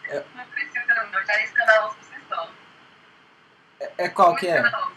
É. 0.09 0.23
Não 0.35 0.45
precisa, 0.47 0.95
não. 0.95 1.25
Já 1.25 1.33
é 1.33 1.43
escandaloso 1.43 1.95
por 1.95 2.03
si 2.05 2.21
só. 2.29 2.49
É, 3.79 3.91
é 4.05 4.09
qual 4.09 4.29
Muito 4.29 4.39
que 4.41 4.47
é? 4.47 4.55
escandaloso. 4.57 4.91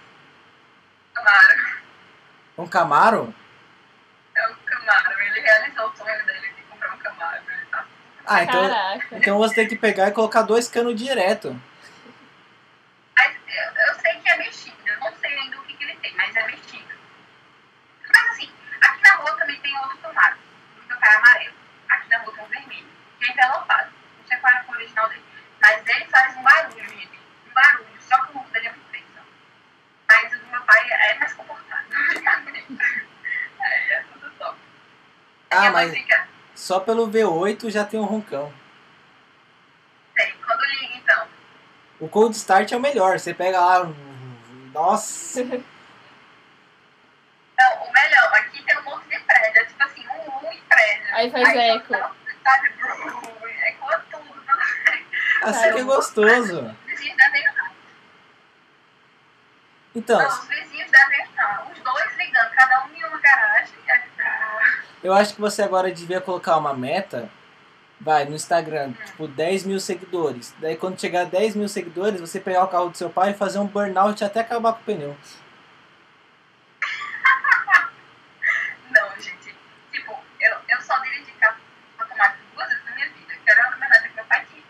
Camaro. 1.15 1.81
Um 2.59 2.67
Camaro? 2.69 3.35
É 4.37 4.49
um 4.49 4.55
Camaro. 4.65 5.21
Ele 5.21 5.41
realizou 5.41 5.89
o 5.89 5.97
sonho 5.97 6.27
dele 6.27 6.49
de 6.57 6.63
comprar 6.63 6.95
um 6.95 6.99
Camaro. 6.99 7.43
Ele 7.49 7.67
tá 7.67 7.85
Ah, 8.27 8.43
então, 8.45 8.69
Caraca. 8.69 9.17
então 9.17 9.39
você 9.39 9.55
tem 9.55 9.69
que 9.69 9.77
pegar 9.77 10.09
e 10.09 10.13
colocar 10.13 10.43
dois 10.43 10.69
canos 10.69 10.95
direto. 10.97 11.61
Mas 13.17 13.37
eu, 13.49 13.87
eu 13.89 13.95
sei 14.01 14.15
que 14.21 14.29
é 14.29 14.37
mexido, 14.39 14.77
eu 14.87 14.99
não 15.01 15.13
sei 15.17 15.39
ainda 15.39 15.59
o 15.59 15.63
que, 15.65 15.75
que 15.75 15.85
ele 15.85 15.97
tem, 15.97 16.15
mas 16.17 16.35
é 16.37 16.47
mexido. 16.47 16.89
Mas 18.09 18.31
assim, 18.31 18.51
aqui 18.81 19.03
na 19.03 19.17
rua 19.17 19.33
também 19.37 19.61
tem 19.61 19.77
outro 19.79 19.99
tomate, 19.99 20.39
o 20.83 20.89
meu 20.89 20.99
pai 20.99 21.13
é 21.13 21.17
amarelo. 21.17 21.55
Aqui 21.89 22.09
na 22.09 22.19
rua 22.19 22.33
tem 22.35 22.45
um 22.45 22.49
vermelho, 22.49 22.87
que 23.19 23.25
é 23.25 23.33
envelopado. 23.33 23.91
Não 24.21 24.27
sei 24.27 24.37
qual 24.39 24.53
é 24.53 24.57
a 24.57 24.65
cor 24.65 24.77
original 24.77 25.09
dele. 25.11 25.25
Mas 25.61 25.87
ele 25.87 26.05
faz 26.07 26.37
um 26.37 26.43
barulho, 26.43 26.89
gente. 26.89 27.21
Um 27.49 27.53
barulho, 27.53 27.89
só 28.01 28.25
que 28.25 28.33
o 28.33 28.35
mundo 28.37 28.51
dele 28.53 28.67
é 28.69 28.71
muito 28.71 28.89
preto. 28.91 29.07
Mas 30.09 30.33
o 30.35 30.39
do 30.39 30.47
meu 30.47 30.61
pai 30.63 30.91
é 30.91 31.15
mais 31.19 31.33
comportado. 31.35 31.85
é, 33.61 33.93
é 33.95 34.05
tudo 34.13 34.31
top. 34.39 34.59
Ah, 35.51 35.59
Minha 35.61 35.73
mãe 35.73 35.87
mas 35.89 35.95
fica, 35.99 36.29
só 36.55 36.80
pelo 36.91 37.09
V8 37.09 37.70
já 37.70 37.84
tem 37.84 38.01
um 38.01 38.05
roncão. 38.05 38.53
tem, 40.16 40.34
quando 40.45 40.61
liga 40.64 40.97
então. 40.97 41.24
O 42.01 42.09
Cold 42.09 42.34
Start 42.36 42.72
é 42.72 42.76
o 42.76 42.80
melhor. 42.80 43.18
Você 43.20 43.32
pega 43.32 43.61
lá. 43.61 43.82
um- 43.84 43.95
Nossa! 44.74 45.45
Não, 45.45 45.61
o 47.84 47.93
melhor, 47.93 48.34
aqui 48.34 48.62
tem 48.64 48.76
um 48.78 48.82
monte 48.82 49.05
de 49.09 49.18
prédio, 49.20 49.61
é 49.61 49.64
tipo 49.66 49.82
assim, 49.84 50.05
um, 50.09 50.47
um 50.47 50.51
em 50.53 50.61
prédio. 50.62 51.14
Aí 51.14 51.30
faz 51.30 51.49
eco. 51.57 51.93
Sabe, 52.43 52.70
brum, 52.70 53.47
ecoa 53.66 54.05
tudo. 54.11 54.34
Assim 55.43 55.72
que 55.72 55.78
é 55.78 55.82
gostoso. 55.84 56.76
Então, 59.95 60.18
Não, 60.18 60.28
os 60.28 60.49
vizinhos 60.49 60.91
devem 60.91 61.28
não. 61.36 61.70
Os 61.72 61.78
dois 61.80 62.16
ligando, 62.16 62.51
cada 62.53 62.84
um 62.86 62.95
em 62.95 63.05
uma 63.05 63.18
garagem. 63.18 63.74
É 63.88 63.99
pra... 64.16 64.82
eu 65.03 65.13
acho 65.13 65.35
que 65.35 65.41
você 65.41 65.63
agora 65.63 65.91
devia 65.91 66.21
colocar 66.21 66.57
uma 66.57 66.75
meta. 66.75 67.31
Vai, 68.03 68.25
no 68.25 68.35
Instagram, 68.35 68.93
tipo, 69.05 69.29
10 69.29 69.65
mil 69.65 69.79
seguidores. 69.79 70.55
Daí 70.59 70.75
quando 70.75 70.99
chegar 70.99 71.23
a 71.23 71.25
10 71.25 71.55
mil 71.55 71.69
seguidores, 71.69 72.19
você 72.19 72.41
pegar 72.41 72.65
o 72.65 72.69
carro 72.69 72.89
do 72.89 72.97
seu 72.97 73.11
pai 73.11 73.33
e 73.33 73.35
fazer 73.35 73.59
um 73.59 73.67
burnout 73.67 74.25
até 74.25 74.41
acabar 74.41 74.73
com 74.73 74.81
o 74.81 74.85
pneu. 74.85 75.15
Não, 78.91 79.21
gente. 79.21 79.55
Tipo, 79.93 80.19
eu, 80.41 80.57
eu 80.69 80.81
só 80.81 80.99
dirigi 81.01 81.31
carro 81.33 81.59
automático 81.99 82.43
duas 82.55 82.69
vezes 82.69 82.85
na 82.87 82.95
minha 82.95 83.09
vida. 83.11 83.35
Que 83.45 83.51
era 83.51 83.67
a 83.67 83.71
verdade 83.71 84.09
que 84.09 84.15
meu 84.15 84.25
pai 84.25 84.47
tinha. 84.47 84.63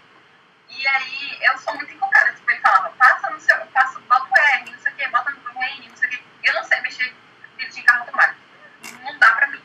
E 0.71 0.89
aí, 0.89 1.39
eu 1.43 1.59
sou 1.59 1.75
muito 1.77 1.93
encucada. 1.93 2.33
Tipo, 2.33 2.51
ele 2.51 2.61
falava, 2.61 2.91
passa 2.99 3.31
no 3.31 3.41
seu, 3.41 3.57
passa, 3.67 4.01
bota 4.09 4.25
o 4.25 4.37
R, 4.37 4.71
não 4.73 4.79
sei 4.81 4.93
o 4.93 4.95
quê, 4.97 5.09
bota 5.09 5.31
no 5.31 5.63
N, 5.63 5.89
não 5.89 5.97
sei 5.97 6.09
o 6.09 6.11
quê. 6.11 6.19
Eu 6.43 6.55
não 6.55 6.65
sei 6.65 6.81
mexer, 6.81 7.15
dirigir 7.59 7.85
carro 7.85 8.01
automático. 8.01 8.41
Não 9.05 9.19
dá 9.19 9.33
pra 9.33 9.47
mim. 9.47 9.63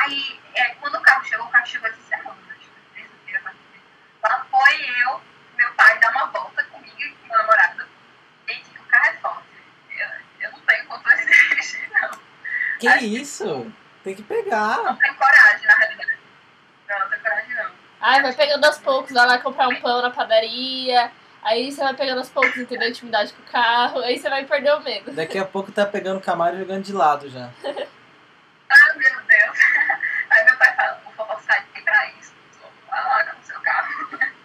Aí, 0.00 0.40
é, 0.54 0.74
quando 0.80 0.96
o 0.96 1.00
carro 1.00 1.24
chegou, 1.24 1.46
o 1.46 1.50
carro 1.50 1.66
chegou 1.66 1.88
essa 1.88 2.00
semana, 2.08 2.36
né? 2.48 2.54
Chegou 2.60 2.78
terça-feira, 2.94 3.40
quarta-feira. 3.40 3.84
Lá 4.22 4.46
foi 4.50 5.02
eu, 5.02 5.20
meu 5.56 5.72
pai, 5.74 5.98
dar 5.98 6.10
uma 6.10 6.26
volta 6.26 6.62
comigo 6.64 7.00
e 7.00 7.10
com 7.14 7.26
meu 7.26 7.38
namorado. 7.38 7.84
Gente, 8.48 8.70
o 8.78 8.82
carro 8.84 9.06
é 9.06 9.12
forte. 9.14 9.48
Eu, 9.90 10.08
eu 10.40 10.52
não 10.52 10.60
tenho 10.60 10.86
controle 10.86 11.26
de 11.26 11.48
dirigir, 11.48 11.90
não. 11.90 12.10
Que 12.78 13.06
isso? 13.06 13.72
Tem 14.04 14.14
que 14.14 14.22
pegar. 14.22 14.78
Não 14.78 14.96
tenho 14.96 15.14
coragem, 15.16 15.66
na 15.66 15.74
realidade. 15.74 16.18
Não, 16.88 16.98
não 17.00 17.08
tenho 17.08 17.22
coragem, 17.22 17.54
não. 17.54 17.70
Ai, 18.00 18.22
vai 18.22 18.32
pegando 18.32 18.64
aos 18.64 18.78
poucos, 19.08 19.14
vai 19.14 19.26
lá 19.26 19.38
comprar 19.38 19.68
um 19.68 19.80
pão 19.80 20.02
na 20.02 20.10
padaria. 20.10 21.10
Aí 21.42 21.72
você 21.72 21.82
vai 21.82 21.94
pegando 21.94 22.18
aos 22.18 22.28
poucos, 22.28 22.56
entender 22.56 22.84
a 22.84 22.88
intimidade 22.88 23.32
com 23.32 23.42
o 23.42 23.46
carro. 23.46 24.00
Aí 24.00 24.18
você 24.18 24.28
vai 24.28 24.44
perder 24.44 24.74
o 24.74 24.80
medo. 24.80 25.12
Daqui 25.12 25.38
a 25.38 25.44
pouco 25.44 25.72
tá 25.72 25.86
pegando 25.86 26.18
o 26.18 26.22
Camaro 26.22 26.56
e 26.56 26.58
jogando 26.58 26.84
de 26.84 26.92
lado 26.92 27.28
já. 27.28 27.50
Ah, 28.70 28.94
meu 28.98 29.10
Deus. 29.26 29.58
Aí 30.28 30.44
meu 30.44 30.58
pai 30.58 30.76
fala, 30.76 31.40
sai 31.40 31.64
pra 31.82 32.10
isso. 32.20 32.34
Vai 32.90 33.02
lá 33.02 33.24
com 33.24 33.40
o 33.40 33.42
seu 33.42 33.60
carro. 33.60 34.18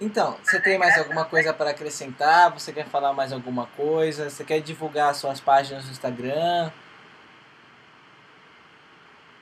Então, 0.00 0.36
você 0.42 0.60
tem 0.60 0.78
mais 0.78 0.98
alguma 0.98 1.24
coisa 1.24 1.52
para 1.52 1.70
acrescentar? 1.70 2.50
Você 2.52 2.72
quer 2.72 2.86
falar 2.86 3.12
mais 3.12 3.32
alguma 3.32 3.66
coisa? 3.66 4.30
Você 4.30 4.44
quer 4.44 4.60
divulgar 4.60 5.14
suas 5.14 5.40
páginas 5.40 5.84
no 5.84 5.92
Instagram? 5.92 6.72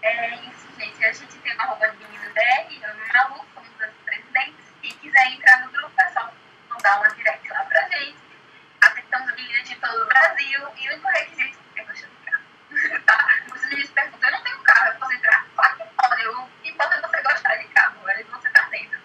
É 0.03 0.35
isso, 0.35 0.67
gente. 0.79 1.05
A 1.05 1.13
gente 1.13 1.37
tem 1.39 1.55
uma 1.55 1.65
arroba 1.65 1.89
de 1.89 2.16
eu 2.37 2.95
e 2.95 3.13
Malu, 3.13 3.47
somos 3.55 3.81
as 3.81 3.93
presidentes. 4.05 4.67
E 4.83 4.93
quiser 4.93 5.27
entrar 5.33 5.61
no 5.61 5.73
grupo, 5.73 5.93
é 6.01 6.09
só 6.11 6.31
mandar 6.71 6.99
uma 6.99 7.09
direct 7.11 7.49
lá 7.49 7.65
pra 7.65 7.89
gente. 7.89 8.19
Aceitamos 8.83 9.35
meninas 9.35 9.69
de 9.69 9.77
todo 9.77 10.03
o 10.03 10.07
Brasil. 10.07 10.69
E 10.77 10.89
o 10.89 10.93
único 10.93 11.09
requisito 11.09 11.59
é 11.77 11.85
gostar 11.85 12.09
do 12.09 12.17
carro. 12.25 13.01
tá? 13.07 13.43
Os 13.55 13.65
meninos 13.67 13.91
perguntam, 13.91 14.31
eu 14.31 14.37
não 14.37 14.43
tenho 14.45 14.59
carro, 14.61 14.87
eu 14.93 14.99
posso 14.99 15.13
entrar? 15.13 15.47
Claro 15.55 15.77
que 15.77 15.85
pode. 15.97 16.69
Importa 16.69 16.95
é 16.97 17.01
você 17.01 17.23
gostar 17.23 17.57
de 17.57 17.65
carro, 17.69 18.07
aí 18.07 18.23
você 18.25 18.49
tá 18.51 18.63
dentro. 18.71 19.01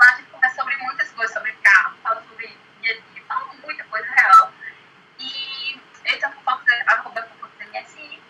Lá 0.00 0.08
a 0.08 0.16
gente 0.16 0.30
conversa 0.30 0.56
sobre 0.56 0.76
muitas 0.78 1.10
coisas, 1.10 1.34
sobre 1.34 1.52
carro, 1.52 1.96
fala 2.02 2.22
sobre 2.22 2.56
dia 2.80 2.92
a 2.92 3.12
dia, 3.12 3.22
fala 3.28 3.52
muita 3.62 3.84
coisa 3.84 4.08
real. 4.12 4.52
E 5.18 5.80
esse 6.04 6.24
é 6.24 6.28
o 6.28 6.32
Fofox, 6.32 6.64
arroba 6.86 7.22
Fofox 7.22 7.52
MSI. 7.68 8.22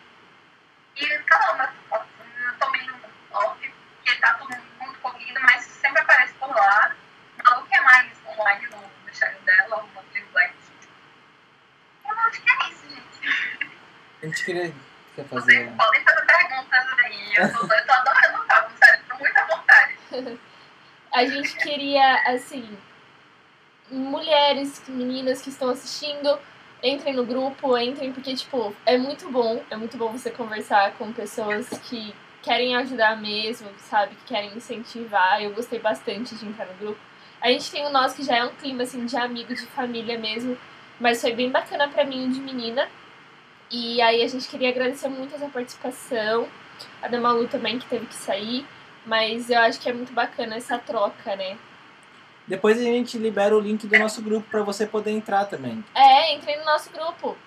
E 0.97 1.18
caramba, 1.20 1.72
eu 1.93 2.59
tô 2.59 2.70
meio 2.70 2.95
off, 3.32 3.74
porque 3.97 4.14
tá 4.16 4.34
tudo 4.34 4.57
muito 4.80 4.99
corrido, 5.01 5.41
mas 5.41 5.64
sempre 5.64 6.01
aparece 6.03 6.34
por 6.34 6.49
lá. 6.55 6.95
Malu 7.45 7.66
que 7.66 7.74
é 7.74 7.80
mais 7.82 8.09
online 8.26 8.66
no, 8.66 8.80
no 8.80 9.11
Instagram 9.11 9.41
dela, 9.43 9.84
o 9.84 10.03
Flip 10.11 10.26
Black. 10.32 10.55
Eu 12.05 12.18
acho 12.18 12.43
que 12.43 12.51
é 12.51 12.70
isso, 12.70 12.88
gente. 12.88 13.70
A 14.23 14.27
gente 14.27 14.45
queria 14.45 14.73
quer 15.16 15.25
Vocês 15.25 15.29
fazer. 15.29 15.73
podem 15.77 16.05
fazer 16.05 16.27
perguntas 16.27 16.87
aí. 17.05 17.35
Eu 17.37 17.53
tô, 17.53 17.75
eu 17.75 17.87
tô 17.87 17.93
adorando 17.93 18.43
o 18.43 18.47
papo, 18.47 18.71
sério, 18.85 19.05
tô 19.09 19.18
muito 19.18 19.39
à 19.39 19.47
vontade. 19.47 20.39
a 21.12 21.25
gente 21.27 21.57
queria, 21.57 22.14
assim, 22.27 22.79
mulheres, 23.91 24.83
meninas 24.89 25.41
que 25.41 25.49
estão 25.49 25.71
assistindo, 25.71 26.39
entrem 26.83 27.14
no 27.14 27.25
grupo, 27.25 27.77
entrem, 27.79 28.12
porque, 28.12 28.35
tipo, 28.35 28.75
é 28.85 28.99
muito 28.99 29.31
bom, 29.31 29.62
é 29.71 29.77
muito 29.77 29.97
bom 29.97 30.12
você 30.12 30.31
conversar 30.31 30.93
com 30.93 31.12
pessoas 31.12 31.68
que 31.89 32.14
querem 32.43 32.77
ajudar 32.77 33.16
mesmo, 33.21 33.68
sabe, 33.79 34.14
que 34.16 34.25
querem 34.25 34.55
incentivar. 34.57 35.43
Eu 35.43 35.53
gostei 35.53 35.79
bastante 35.79 36.35
de 36.35 36.47
entrar 36.47 36.66
no 36.66 36.75
grupo. 36.75 37.01
A 37.41 37.49
gente 37.49 37.71
tem 37.71 37.87
o 37.87 37.91
nosso 37.91 38.16
que 38.16 38.23
já 38.23 38.37
é 38.37 38.45
um 38.45 38.55
clima, 38.55 38.83
assim, 38.83 39.05
de 39.07 39.16
amigo, 39.16 39.55
de 39.55 39.66
família 39.66 40.18
mesmo, 40.18 40.59
mas 40.99 41.21
foi 41.23 41.33
bem 41.33 41.51
bacana 41.51 41.89
pra 41.89 42.05
mim 42.05 42.31
de 42.31 42.41
menina. 42.41 42.87
E 43.71 44.03
aí 44.03 44.23
a 44.23 44.27
gente 44.27 44.49
queria 44.49 44.71
agradecer 44.71 45.09
muito 45.09 45.33
essa 45.35 45.49
participação, 45.49 46.49
a 47.01 47.07
da 47.07 47.21
Malu 47.21 47.47
também, 47.47 47.79
que 47.79 47.87
teve 47.87 48.07
que 48.07 48.16
sair, 48.16 48.66
mas 49.07 49.49
eu 49.49 49.61
acho 49.61 49.79
que 49.79 49.89
é 49.89 49.93
muito 49.93 50.12
bacana 50.12 50.57
essa 50.57 50.77
troca, 50.77 51.37
né? 51.37 51.57
Depois 52.49 52.77
a 52.79 52.83
gente 52.83 53.16
libera 53.16 53.57
o 53.57 53.61
link 53.61 53.87
do 53.87 53.97
nosso 53.97 54.21
grupo 54.23 54.49
pra 54.51 54.62
você 54.62 54.87
poder 54.87 55.12
entrar 55.12 55.45
também. 55.45 55.85
É, 55.95 56.35
entrei 56.35 56.57
no 56.57 56.64
nosso 56.64 56.91
grupo. 56.91 57.39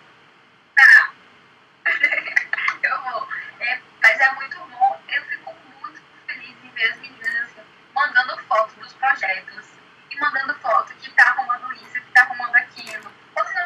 Eu 2.84 3.02
vou. 3.02 3.28
É, 3.60 3.80
mas 4.02 4.20
é 4.22 4.32
muito 4.36 4.58
bom. 4.60 5.00
Eu 5.10 5.24
fico 5.24 5.54
muito 5.82 6.00
feliz 6.26 6.56
em 6.64 6.70
ver 6.70 6.86
as 6.86 7.00
meninas 7.02 7.44
assim, 7.44 7.62
mandando 7.94 8.38
foto 8.44 8.80
dos 8.80 8.94
projetos. 8.94 9.66
E 10.10 10.20
mandando 10.22 10.54
foto 10.56 10.94
que 11.02 11.12
tá 11.12 11.36
arrumando 11.38 11.74
isso, 11.74 11.94
que 11.94 12.12
tá 12.14 12.22
arrumando 12.22 12.56
aquilo. 12.56 13.12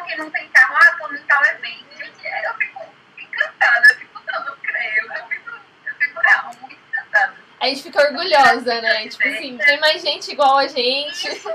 Que 0.08 0.16
não 0.16 0.30
tem 0.30 0.48
carro, 0.48 0.74
ah, 0.74 0.96
tô 0.98 1.14
em 1.14 1.18
tal 1.18 1.44
evento. 1.44 1.96
Gente, 1.96 2.26
eu 2.44 2.54
fico 2.54 2.82
encantada, 3.18 3.88
eu 3.90 3.96
fico 3.96 4.20
dando 4.24 4.56
creio. 4.56 5.12
Eu 5.12 5.28
fico, 5.28 5.50
eu 5.86 5.94
fico 5.94 6.20
real, 6.20 6.50
muito 6.60 6.74
encantada. 6.74 7.34
A 7.60 7.68
gente 7.68 7.82
fica 7.82 8.02
orgulhosa, 8.02 8.80
né? 8.80 9.08
Tipo 9.08 9.28
assim, 9.28 9.58
tem 9.58 9.80
mais 9.80 10.00
gente 10.00 10.32
igual 10.32 10.56
a 10.56 10.66
gente. 10.66 11.28
Isso, 11.28 11.50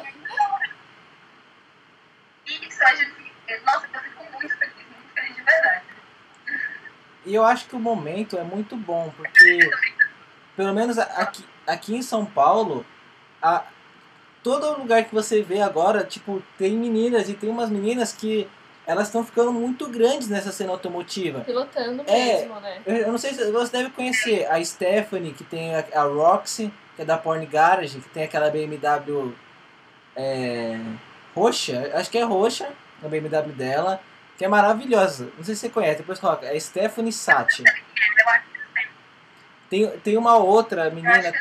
isso, 2.46 2.84
a 2.84 2.96
gente 2.96 3.24
nossa, 3.66 3.88
eu 3.94 4.02
fico 4.02 4.24
muito 4.32 4.58
feliz, 4.58 4.76
muito 4.76 5.14
feliz 5.14 5.36
de 5.36 5.42
verdade. 5.42 5.84
E 7.26 7.36
eu 7.36 7.44
acho 7.44 7.66
que 7.68 7.76
o 7.76 7.80
momento 7.80 8.38
é 8.38 8.44
muito 8.44 8.76
bom, 8.76 9.14
porque 9.16 9.72
pelo 10.56 10.74
menos 10.74 10.98
aqui, 10.98 11.46
aqui 11.66 11.96
em 11.96 12.02
São 12.02 12.26
Paulo, 12.26 12.86
a, 13.42 13.64
todo 14.44 14.78
lugar 14.78 15.04
que 15.06 15.14
você 15.14 15.42
vê 15.42 15.62
agora, 15.62 16.04
tipo, 16.04 16.44
tem 16.58 16.74
meninas 16.74 17.30
e 17.30 17.34
tem 17.34 17.50
umas 17.50 17.70
meninas 17.70 18.12
que 18.12 18.48
elas 18.86 19.08
estão 19.08 19.24
ficando 19.24 19.52
muito 19.54 19.88
grandes 19.88 20.28
nessa 20.28 20.52
cena 20.52 20.72
automotiva. 20.72 21.40
Pilotando 21.42 22.04
É. 22.06 22.38
mesmo, 22.38 22.60
né? 22.60 22.82
Eu, 22.86 23.12
não 23.12 23.18
sei 23.18 23.34
se 23.34 23.50
você 23.52 23.72
deve 23.72 23.90
conhecer 23.92 24.46
a 24.52 24.64
Stephanie, 24.64 25.32
que 25.34 25.44
tem 25.46 25.74
a, 25.74 25.86
a 25.96 26.04
Roxy, 26.04 26.72
que 26.96 27.02
é 27.02 27.06
da 27.06 27.18
Porn 27.18 27.46
Garage, 27.46 28.00
que 28.00 28.10
tem 28.10 28.24
aquela 28.24 28.50
BMW 28.50 29.34
é, 30.16 30.78
roxa, 31.34 31.92
acho 31.96 32.10
que 32.12 32.18
é 32.18 32.24
roxa, 32.24 32.68
a 33.04 33.08
BMW 33.08 33.54
dela, 33.54 34.02
que 34.38 34.44
é 34.44 34.48
maravilhosa. 34.48 35.30
Não 35.38 35.44
sei 35.44 35.56
se 35.56 35.62
você 35.62 35.70
conhece, 35.70 35.98
depois 36.00 36.20
coloca, 36.20 36.46
é 36.46 36.60
Stephanie 36.60 37.14
Sati. 37.14 37.64
Eu 37.64 38.30
acho 38.30 38.44
que 38.52 38.58
eu 38.58 38.64
sei. 38.74 38.88
Tem, 39.70 40.00
tem 40.00 40.18
uma 40.18 40.36
outra 40.36 40.82
Eu 40.84 40.88
acho 40.88 40.96
menina. 40.96 41.34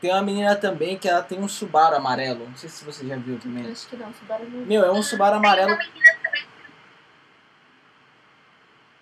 Tem 0.00 0.10
uma 0.12 0.22
menina 0.22 0.56
também 0.56 0.98
que 0.98 1.08
ela 1.08 1.22
tem 1.22 1.38
um 1.38 1.48
Subaru 1.48 1.96
amarelo. 1.96 2.48
Não 2.48 2.56
sei 2.56 2.68
se 2.68 2.84
você 2.84 3.06
já 3.06 3.16
viu 3.16 3.38
também. 3.38 3.70
Acho 3.70 3.86
que 3.88 3.96
não, 3.96 4.12
Subaru 4.14 4.44
não. 4.48 4.66
Meu, 4.66 4.84
é 4.84 4.90
um 4.90 5.02
Subaru 5.02 5.38
Tem 5.40 5.46
amarelo. 5.50 5.68
uma 5.72 5.78
menina 5.78 6.14
também, 6.22 6.42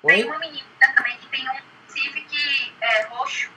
tem 0.06 0.16
Oi? 0.16 0.24
uma 0.24 0.38
menina 0.38 0.66
também 0.96 1.16
que 1.18 1.26
tem 1.28 1.48
um 1.48 1.58
Civic 1.88 2.74
é, 2.80 3.02
roxo. 3.06 3.50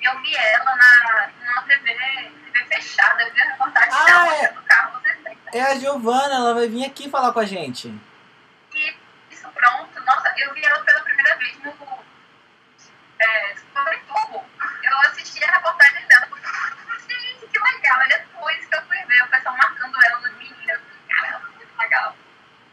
Eu 0.00 0.20
vi 0.22 0.34
ela 0.36 0.76
na, 0.76 1.30
numa 1.46 1.62
TV, 1.62 1.82
TV 2.52 2.64
fechada, 2.66 3.22
eu 3.22 3.32
vi 3.34 3.40
a 3.40 3.44
reportagem 3.50 3.90
Ah, 3.92 4.04
dela 4.04 4.36
é. 4.36 4.52
no 4.52 4.62
carro, 4.62 5.00
você 5.00 5.14
tem. 5.16 5.38
É 5.52 5.62
a 5.62 5.74
Giovana, 5.78 6.34
ela 6.34 6.54
vai 6.54 6.68
vir 6.68 6.84
aqui 6.84 7.10
falar 7.10 7.32
com 7.32 7.40
a 7.40 7.44
gente. 7.44 7.88
E 8.74 8.96
isso 9.30 9.48
pronto, 9.48 10.00
nossa, 10.04 10.32
eu 10.38 10.54
vi 10.54 10.64
ela 10.64 10.80
pela 10.84 11.00
primeira 11.00 11.36
vez 11.36 11.58
no 11.64 11.72
é, 13.18 13.54
Super 13.56 14.00
Turbo. 14.06 14.44
Eu 14.84 14.98
assisti 15.10 15.42
a 15.44 15.50
reportagem 15.56 16.06
dela. 16.06 16.28
Legal. 17.74 18.02
E 18.04 18.08
depois 18.08 18.66
que 18.66 18.74
eu 18.74 18.82
fui 18.82 18.96
ver 19.06 19.22
o 19.22 19.28
pessoal 19.28 19.56
marcando 19.56 19.94
ela 20.04 20.20
no 20.20 20.38
menino, 20.38 20.56
eu 20.68 20.78
caramba, 21.08 21.46
muito 21.56 21.78
legal. 21.78 22.14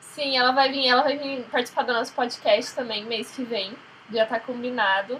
Sim, 0.01 0.37
ela 0.37 0.51
vai 0.51 0.71
vir, 0.71 0.87
ela 0.87 1.03
vai 1.03 1.17
vir 1.17 1.43
participar 1.51 1.83
do 1.83 1.93
nosso 1.93 2.13
podcast 2.13 2.73
também 2.75 3.03
mês 3.05 3.31
que 3.31 3.43
vem. 3.43 3.75
Já 4.11 4.25
tá 4.25 4.39
combinado. 4.39 5.19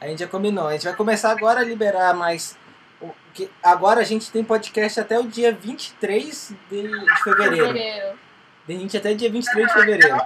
A 0.00 0.06
gente 0.06 0.20
já 0.20 0.28
combinou. 0.28 0.68
A 0.68 0.72
gente 0.72 0.84
vai 0.84 0.94
começar 0.94 1.30
agora 1.32 1.60
a 1.60 1.64
liberar 1.64 2.14
mais. 2.14 2.56
o 3.00 3.12
que- 3.34 3.50
Agora 3.62 4.00
a 4.00 4.04
gente 4.04 4.30
tem 4.30 4.44
podcast 4.44 5.00
até 5.00 5.18
o 5.18 5.26
dia 5.26 5.52
23 5.52 6.52
de, 6.70 6.82
de 6.82 7.22
fevereiro. 7.24 7.66
Fevereiro. 7.66 8.18
Tem 8.66 8.78
gente 8.78 8.96
até 8.96 9.14
dia 9.14 9.30
23 9.30 9.66
de 9.66 9.72
fevereiro. 9.72 10.16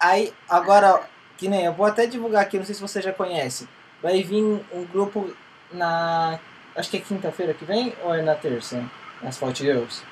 Aí, 0.00 0.32
agora, 0.48 1.02
que 1.36 1.48
nem 1.48 1.64
eu 1.64 1.72
vou 1.72 1.86
até 1.86 2.06
divulgar 2.06 2.42
aqui, 2.42 2.56
não 2.58 2.64
sei 2.64 2.74
se 2.74 2.80
você 2.80 3.00
já 3.02 3.12
conhece. 3.12 3.68
Vai 4.02 4.22
vir 4.22 4.42
um 4.72 4.84
grupo 4.86 5.34
na. 5.74 6.38
Acho 6.76 6.90
que 6.90 6.96
é 6.96 7.00
quinta-feira 7.00 7.54
que 7.54 7.64
vem 7.64 7.94
ou 8.02 8.14
é 8.14 8.22
na 8.22 8.34
terça? 8.34 8.82
Nas 9.22 9.38
Fault 9.38 9.62
Girls? 9.62 10.02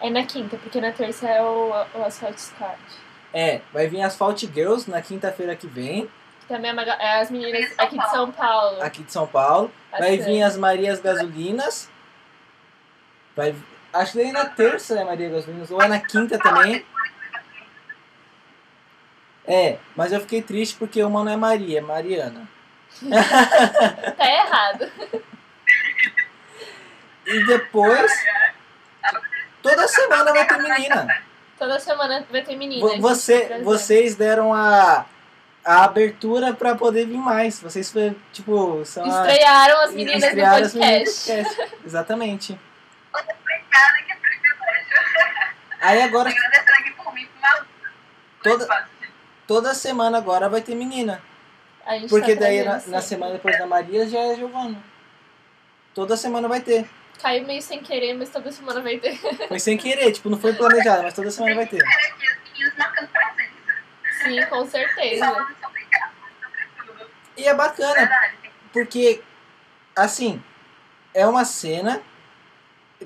É 0.00 0.10
na 0.10 0.24
quinta, 0.24 0.56
porque 0.58 0.80
na 0.80 0.92
terça 0.92 1.26
é 1.26 1.42
o, 1.42 1.70
o 1.94 2.04
Asphalt 2.04 2.38
Squad. 2.38 2.78
É, 3.32 3.60
vai 3.72 3.88
vir 3.88 4.02
as 4.02 4.16
Fault 4.16 4.46
Girls 4.54 4.90
na 4.90 5.02
quinta-feira 5.02 5.56
que 5.56 5.66
vem, 5.66 6.08
Que 6.40 6.46
também 6.46 6.70
é, 6.70 7.04
é 7.04 7.20
as 7.20 7.30
meninas 7.30 7.72
aqui 7.78 7.98
de 7.98 8.10
São 8.10 8.30
Paulo. 8.30 8.82
aqui 8.82 9.02
de 9.02 9.12
São 9.12 9.26
Paulo. 9.26 9.70
Vai 9.90 10.18
vir 10.18 10.42
as 10.42 10.56
Marias 10.56 11.00
Gasolinas. 11.00 11.90
Vai, 13.34 13.54
acho 13.92 14.12
que 14.12 14.20
é 14.20 14.32
na 14.32 14.46
terça 14.46 14.98
é 14.98 15.04
Maria 15.04 15.28
Gasolinas, 15.28 15.70
ou 15.70 15.82
é 15.82 15.88
na 15.88 16.00
quinta 16.00 16.38
também. 16.38 16.84
É, 19.46 19.78
mas 19.94 20.12
eu 20.12 20.20
fiquei 20.20 20.42
triste 20.42 20.76
porque 20.76 21.02
uma 21.02 21.22
não 21.22 21.32
é 21.32 21.36
Maria, 21.36 21.78
é 21.78 21.80
Mariana. 21.80 22.48
Tá 24.16 24.26
errado. 24.30 24.90
E 27.26 27.46
depois, 27.46 28.12
toda 29.62 29.88
semana 29.88 30.32
vai 30.32 30.46
ter 30.46 30.58
menina. 30.58 31.22
Toda 31.58 31.80
semana 31.80 32.26
vai 32.30 32.42
ter 32.42 32.56
menina. 32.56 32.98
Você, 32.98 33.60
vocês 33.62 34.14
deram 34.14 34.52
a, 34.54 35.04
a 35.64 35.84
abertura 35.84 36.52
pra 36.54 36.74
poder 36.74 37.06
vir 37.06 37.16
mais. 37.18 37.60
Vocês, 37.60 37.92
tipo, 38.32 38.84
são 38.84 39.04
a, 39.04 39.08
Estrearam 39.28 39.80
as 39.80 39.92
meninas 39.92 40.20
do 40.20 40.26
estrearam 40.26 40.64
as 40.64 40.74
meninas 40.74 40.98
podcast. 41.26 41.46
podcast. 41.56 41.76
Exatamente. 41.84 42.60
Obrigada, 43.12 43.98
que 44.06 44.16
privilégio. 44.16 45.54
Aí 45.80 46.02
agora. 46.02 46.30
Toda- 48.42 48.88
toda 49.46 49.74
semana 49.74 50.18
agora 50.18 50.48
vai 50.48 50.60
ter 50.60 50.74
menina. 50.76 51.20
Porque 52.08 52.34
tá 52.34 52.40
daí 52.40 52.64
na, 52.64 52.74
na 52.74 52.80
sempre. 52.80 53.02
semana 53.02 53.32
depois 53.34 53.58
da 53.58 53.66
Maria 53.66 54.08
já 54.08 54.18
é 54.18 54.34
Giovana. 54.34 54.82
Toda 55.94 56.16
semana 56.16 56.48
vai 56.48 56.60
ter. 56.60 56.88
Caiu 57.22 57.46
meio 57.46 57.62
sem 57.62 57.82
querer, 57.82 58.14
mas 58.14 58.28
toda 58.28 58.52
semana 58.52 58.80
vai 58.82 58.98
ter. 58.98 59.16
Foi 59.48 59.58
sem 59.58 59.76
querer, 59.76 60.12
tipo, 60.12 60.28
não 60.28 60.38
foi 60.38 60.52
planejado, 60.52 61.02
mas 61.02 61.14
toda 61.14 61.30
semana 61.30 61.54
vai 61.54 61.66
ter. 61.66 61.82
Sim, 64.22 64.44
com 64.46 64.66
certeza. 64.66 65.46
E 67.36 67.44
é 67.44 67.54
bacana, 67.54 68.10
porque, 68.72 69.22
assim, 69.94 70.42
é 71.14 71.26
uma 71.26 71.44
cena, 71.44 72.02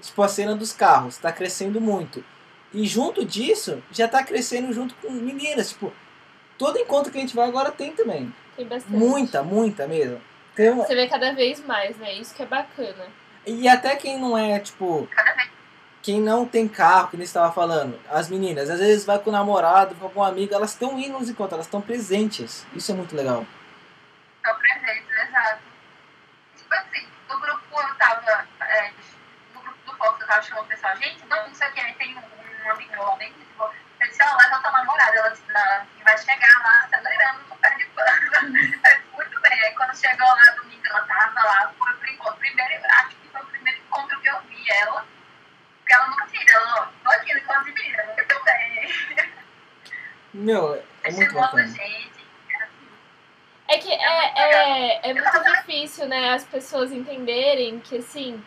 tipo 0.01 0.23
a 0.23 0.29
cena 0.29 0.57
dos 0.57 0.73
carros, 0.73 1.19
tá 1.19 1.31
crescendo 1.33 1.81
muito. 1.81 2.25
E 2.73 2.87
junto 2.87 3.25
disso, 3.25 3.83
já 3.91 4.09
tá 4.09 4.23
crescendo 4.23 4.73
junto 4.73 4.95
com 4.97 5.11
meninas, 5.11 5.71
tipo, 5.71 5.93
todo 6.57 6.79
encontro 6.79 7.11
que 7.11 7.19
a 7.19 7.21
gente 7.21 7.35
vai 7.35 7.49
agora 7.49 7.71
tem 7.71 7.93
também. 7.93 8.33
Tem 8.61 8.69
bastante. 8.69 8.93
Muita, 8.95 9.43
muita 9.43 9.87
mesmo. 9.87 10.21
Tem 10.55 10.69
uma- 10.69 10.85
Você 10.85 10.95
vê 10.95 11.09
cada 11.09 11.33
vez 11.33 11.65
mais, 11.65 11.97
né? 11.97 12.13
Isso 12.13 12.35
que 12.35 12.43
é 12.43 12.47
bacana. 12.47 13.07
E 13.47 13.67
até 13.67 13.97
quem 13.97 14.19
não 14.21 14.37
é, 14.37 14.59
tipo, 14.61 15.09
Cada 15.11 15.33
vez 15.33 15.49
quem 16.03 16.21
não 16.21 16.47
tem 16.47 16.69
carro, 16.69 17.09
que 17.09 17.17
nem 17.17 17.25
você 17.27 17.31
estava 17.31 17.53
falando, 17.53 17.99
as 18.11 18.29
meninas, 18.29 18.69
às 18.71 18.79
vezes 18.79 19.05
vai 19.05 19.19
com 19.19 19.29
o 19.31 19.33
namorado, 19.33 19.95
com 19.95 20.05
algum 20.05 20.23
amigo, 20.23 20.55
elas 20.55 20.73
estão 20.73 20.99
indo 20.99 21.19
nos 21.19 21.29
encontros, 21.31 21.55
elas 21.55 21.67
estão 21.67 21.81
presentes. 21.81 22.67
Isso 22.75 22.93
é 22.93 22.95
muito 22.95 23.15
legal. 23.17 23.47
estão 24.37 24.55
presentes, 24.59 25.09
exato. 25.11 25.63
Tipo 26.57 26.75
assim, 26.75 27.07
no 27.31 27.41
grupo 27.41 27.81
eu 27.81 27.95
tava. 27.97 28.47
É, 28.61 28.91
no 29.55 29.61
grupo 29.63 29.79
do 29.87 29.97
Fox 29.97 30.21
eu 30.21 30.27
tava 30.27 30.43
chamando 30.43 30.65
o 30.65 30.69
pessoal, 30.69 30.97
gente, 30.97 31.25
não, 31.29 31.47
não 31.49 31.55
sei 31.55 31.69
o 31.69 31.73
que, 31.73 31.81
aí 31.81 31.95
tem 31.95 32.15
um, 32.17 32.67
um 32.67 32.71
amigo 32.73 32.91
meu 32.93 33.03
lá 33.05 33.17
tipo, 33.19 33.71
eu 34.01 34.09
disse, 34.09 34.23
ó, 34.23 34.37
leva 34.37 34.59
tua 34.61 34.71
namorada, 34.71 35.17
ela 35.17 35.29
disse, 35.29 35.53
não, 35.53 35.87
que 35.87 36.05
vai 36.05 36.17
chegar 36.17 36.63
lá 36.63 36.85
acelerando 36.85 37.41
no 37.49 37.57
pé 37.57 37.71
de 37.77 37.85
pano. 37.87 38.53
Muito 39.13 39.41
bem, 39.43 39.63
aí 39.63 39.75
quando 39.75 39.95
chegou 39.95 40.27
lá 40.27 40.55
domingo, 40.57 40.87
ela 40.87 41.03
tava 41.03 41.43
lá, 41.43 41.73
foi 41.79 41.93
pro 41.95 42.11
encontro. 42.11 42.39
Primeiro, 42.39 42.85
acho 42.87 43.17
que 43.17 43.29
foi 43.29 43.43
o 43.43 43.47
primeiro 43.47 43.79
encontro 43.81 44.21
que 44.21 44.29
eu 44.29 44.41
vi 44.43 44.71
ela. 44.71 45.07
Porque 45.81 45.93
ela 45.93 46.07
nunca 46.09 46.27
tinha, 46.29 46.45
ela, 46.49 46.81
ó, 46.81 46.87
tô 47.05 47.11
aqui 47.11 47.35
no 47.35 47.41
encontro 47.41 47.65
de 47.65 47.73
menina, 47.73 48.05
muito 48.05 48.45
bem. 48.45 48.95
Meu, 50.33 50.85
é 51.03 51.11
muito 51.13 51.35
bacana. 51.35 51.67
gente. 51.67 52.21
É 53.69 53.79
que 53.79 53.93
é, 53.93 54.33
é, 54.37 55.11
é 55.11 55.15
muito 55.15 55.45
difícil, 55.45 56.09
né, 56.09 56.35
as 56.35 56.45
pessoas 56.45 56.91
entenderem 56.91 57.79
que, 57.79 57.99
assim, 57.99 58.43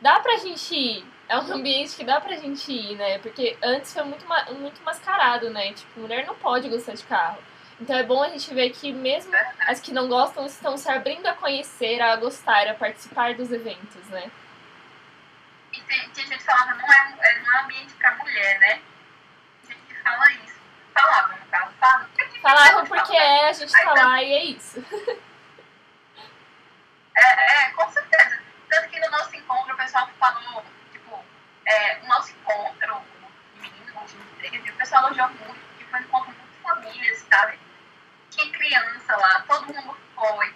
dá 0.00 0.20
pra 0.20 0.38
gente 0.38 0.74
ir. 0.74 1.11
É 1.28 1.38
um 1.38 1.52
ambiente 1.52 1.96
que 1.96 2.04
dá 2.04 2.20
pra 2.20 2.36
gente 2.36 2.70
ir, 2.70 2.96
né? 2.96 3.18
Porque 3.18 3.56
antes 3.62 3.92
foi 3.92 4.02
muito, 4.02 4.26
muito 4.58 4.82
mascarado, 4.82 5.50
né? 5.50 5.72
Tipo, 5.72 6.00
mulher 6.00 6.26
não 6.26 6.34
pode 6.34 6.68
gostar 6.68 6.94
de 6.94 7.04
carro. 7.04 7.38
Então 7.80 7.96
é 7.96 8.02
bom 8.02 8.22
a 8.22 8.28
gente 8.28 8.52
ver 8.54 8.70
que 8.70 8.92
mesmo 8.92 9.32
as 9.66 9.80
que 9.80 9.92
não 9.92 10.08
gostam 10.08 10.46
estão 10.46 10.76
se 10.76 10.88
abrindo 10.90 11.26
a 11.26 11.34
conhecer, 11.34 12.00
a 12.00 12.14
gostar, 12.16 12.68
a 12.68 12.74
participar 12.74 13.34
dos 13.34 13.50
eventos, 13.50 14.06
né? 14.08 14.30
E 15.72 15.80
tem, 15.80 16.08
tem 16.10 16.26
gente 16.26 16.38
que 16.38 16.44
falava, 16.44 16.74
não 16.74 16.84
é, 16.84 17.14
é, 17.18 17.40
não 17.40 17.54
é 17.54 17.60
um 17.60 17.64
ambiente 17.64 17.94
pra 17.94 18.14
mulher, 18.16 18.58
né? 18.60 18.82
Tem 19.66 19.76
gente 19.76 19.86
que 19.88 20.02
fala 20.02 20.30
isso. 20.32 20.60
Falava, 20.92 21.34
no 21.34 21.46
caso, 21.46 21.72
fala. 21.80 22.08
Falavam 22.42 22.86
porque 22.86 23.12
fala? 23.12 23.24
é, 23.24 23.48
a 23.48 23.52
gente 23.52 23.72
tá 23.72 23.94
lá 23.94 24.22
e 24.22 24.32
é 24.32 24.44
isso. 24.44 24.84
É, 27.14 27.66
é, 27.66 27.70
com 27.70 27.88
certeza. 27.90 28.38
Tanto 28.70 28.88
que 28.88 29.00
no 29.00 29.10
nosso 29.10 29.34
encontro 29.36 29.74
o 29.74 29.76
pessoal 29.76 30.08
falou, 30.18 30.64
é, 31.66 31.98
o 32.02 32.06
nosso 32.08 32.32
encontro, 32.32 32.94
o 32.96 33.60
menino, 33.60 33.94
o 33.94 34.00
último 34.00 34.22
13, 34.38 34.70
o 34.70 34.74
pessoal 34.76 35.04
elogiou 35.06 35.28
muito, 35.28 35.60
porque 35.68 35.84
foi 35.84 36.00
um 36.00 36.02
encontro 36.02 36.32
muito 36.32 36.62
famílias, 36.62 37.18
sabe? 37.30 37.58
Tinha 38.30 38.50
criança 38.52 39.16
lá, 39.16 39.44
todo 39.46 39.66
mundo 39.74 39.96
foi. 40.14 40.54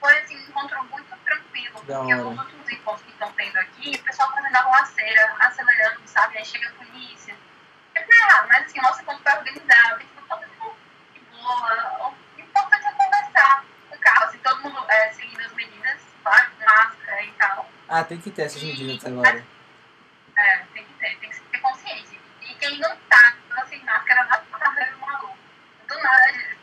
Foi 0.00 0.18
assim, 0.18 0.36
um 0.36 0.48
encontro 0.48 0.82
muito 0.84 1.16
tranquilo, 1.24 1.82
Da 1.84 1.98
porque 1.98 2.14
hora. 2.14 2.26
os 2.26 2.38
últimos 2.38 2.68
encontros 2.70 3.02
que 3.06 3.12
estão 3.12 3.32
tendo 3.32 3.56
aqui, 3.58 3.90
o 3.94 4.02
pessoal 4.02 4.32
fazendo 4.32 4.56
arruaceira, 4.56 5.36
acelerando, 5.40 6.00
sabe? 6.06 6.38
Aí 6.38 6.44
chega 6.44 6.68
a 6.68 6.72
polícia. 6.72 7.36
É 7.94 8.00
errado, 8.00 8.48
mas 8.48 8.66
assim, 8.66 8.78
o 8.80 8.82
nosso 8.82 9.02
encontro 9.02 9.22
foi 9.22 9.32
organizado, 9.32 10.00
e, 10.00 10.04
tipo, 10.06 10.22
todo 10.26 10.40
mundo 10.40 10.76
de 11.14 11.20
boa. 11.20 12.14
O 12.36 12.40
importante 12.40 12.86
é 12.86 12.92
conversar 12.92 13.64
com 13.88 13.94
o 13.94 13.98
carro, 14.00 14.24
assim, 14.24 14.38
todo 14.38 14.60
mundo 14.62 14.84
é, 14.90 15.12
seguindo 15.12 15.40
as 15.40 15.52
medidas, 15.52 16.00
claro, 16.24 16.50
com 16.50 16.64
máscara 16.64 17.22
e 17.22 17.32
tal. 17.32 17.70
Ah, 17.88 18.02
tem 18.02 18.20
que 18.20 18.30
ter 18.30 18.42
essas 18.42 18.62
medidas 18.62 19.04
agora. 19.04 19.44
É, 20.36 20.56
tem 20.74 20.84
que 20.84 20.92
ter, 20.94 21.16
tem 21.18 21.30
que 21.30 21.40
ter 21.40 21.58
consciência. 21.58 22.18
E 22.40 22.54
quem 22.54 22.78
não 22.80 22.96
tá 23.08 23.36
sem 23.68 23.84
máscara 23.84 24.24
vai 24.24 24.40
pra 24.58 24.70
ver 24.70 24.94
o 24.94 25.00
maluco. 25.06 25.38
Do 25.86 25.94
nada, 26.02 26.28
eles 26.30 26.56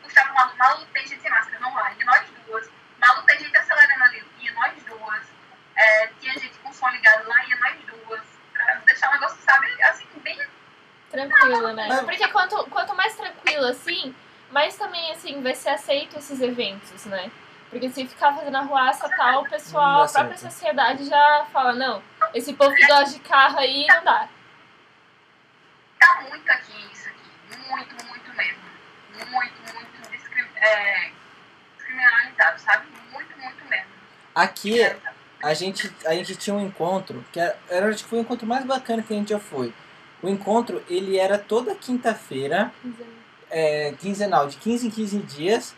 maluco 0.60 0.86
tem 0.92 1.06
gente 1.06 1.22
sem 1.22 1.30
máscara, 1.30 1.58
não 1.58 1.72
vai. 1.72 1.96
E 1.98 2.04
nós 2.04 2.28
duas. 2.46 2.70
Maluco 3.00 3.26
tem 3.26 3.38
gente 3.38 3.56
acelerando 3.56 4.04
ali, 4.04 4.24
ia 4.40 4.52
nós 4.52 4.84
duas. 4.84 5.26
É, 5.74 6.06
tinha 6.20 6.34
gente 6.34 6.58
com 6.58 6.72
som 6.72 6.88
ligado 6.90 7.26
lá, 7.26 7.44
ia 7.46 7.56
nós 7.56 7.76
duas. 7.86 8.20
Pra 8.52 8.74
deixar 8.86 9.08
o 9.08 9.12
negócio, 9.12 9.38
sabe, 9.42 9.82
assim, 9.82 10.06
bem. 10.22 10.38
Tranquilo, 11.10 11.72
né? 11.72 12.02
Porque 12.04 12.28
quanto, 12.28 12.64
quanto 12.70 12.94
mais 12.94 13.16
tranquilo 13.16 13.66
assim, 13.66 14.14
mais 14.50 14.76
também 14.76 15.10
assim 15.12 15.42
vai 15.42 15.54
ser 15.54 15.70
aceito 15.70 16.18
esses 16.18 16.40
eventos, 16.40 17.04
né? 17.06 17.30
Porque 17.70 17.88
se 17.88 18.06
ficar 18.06 18.34
fazendo 18.34 18.56
arruaça 18.56 19.06
e 19.06 19.16
tal, 19.16 19.42
o 19.42 19.48
pessoal, 19.48 20.02
a 20.02 20.08
própria 20.08 20.36
certo. 20.36 20.52
sociedade 20.52 21.04
já 21.08 21.46
fala, 21.52 21.72
não, 21.72 22.02
esse 22.34 22.52
povo 22.52 22.74
que 22.74 22.86
gosta 22.86 23.16
de 23.16 23.20
carro 23.20 23.58
aí 23.58 23.86
não 23.86 24.04
dá. 24.04 24.28
Tá 25.98 26.20
muito 26.28 26.50
aqui 26.50 26.92
isso 26.92 27.08
aqui. 27.08 27.58
Muito, 27.68 28.06
muito 28.06 28.34
mesmo. 28.34 28.62
Muito, 29.30 29.59
é, 30.60 31.10
descriminalizado, 31.76 32.60
sabe? 32.60 32.86
Muito, 33.12 33.36
muito 33.38 33.64
mesmo. 33.68 33.86
Aqui 34.34 34.80
a 35.42 35.54
gente, 35.54 35.90
a 36.06 36.14
gente 36.14 36.36
tinha 36.36 36.54
um 36.54 36.64
encontro, 36.64 37.24
que 37.32 37.40
era, 37.40 37.58
era 37.68 37.88
acho 37.88 38.04
que 38.04 38.10
foi 38.10 38.18
o 38.18 38.22
encontro 38.22 38.46
mais 38.46 38.64
bacana 38.64 39.02
que 39.02 39.12
a 39.12 39.16
gente 39.16 39.30
já 39.30 39.38
foi. 39.38 39.72
O 40.22 40.28
encontro, 40.28 40.82
ele 40.88 41.18
era 41.18 41.38
toda 41.38 41.74
quinta-feira, 41.74 42.70
é, 43.50 43.92
quinzenal, 43.98 44.46
de 44.46 44.58
15 44.58 44.86
em 44.86 44.90
15 44.90 45.18
dias, 45.20 45.74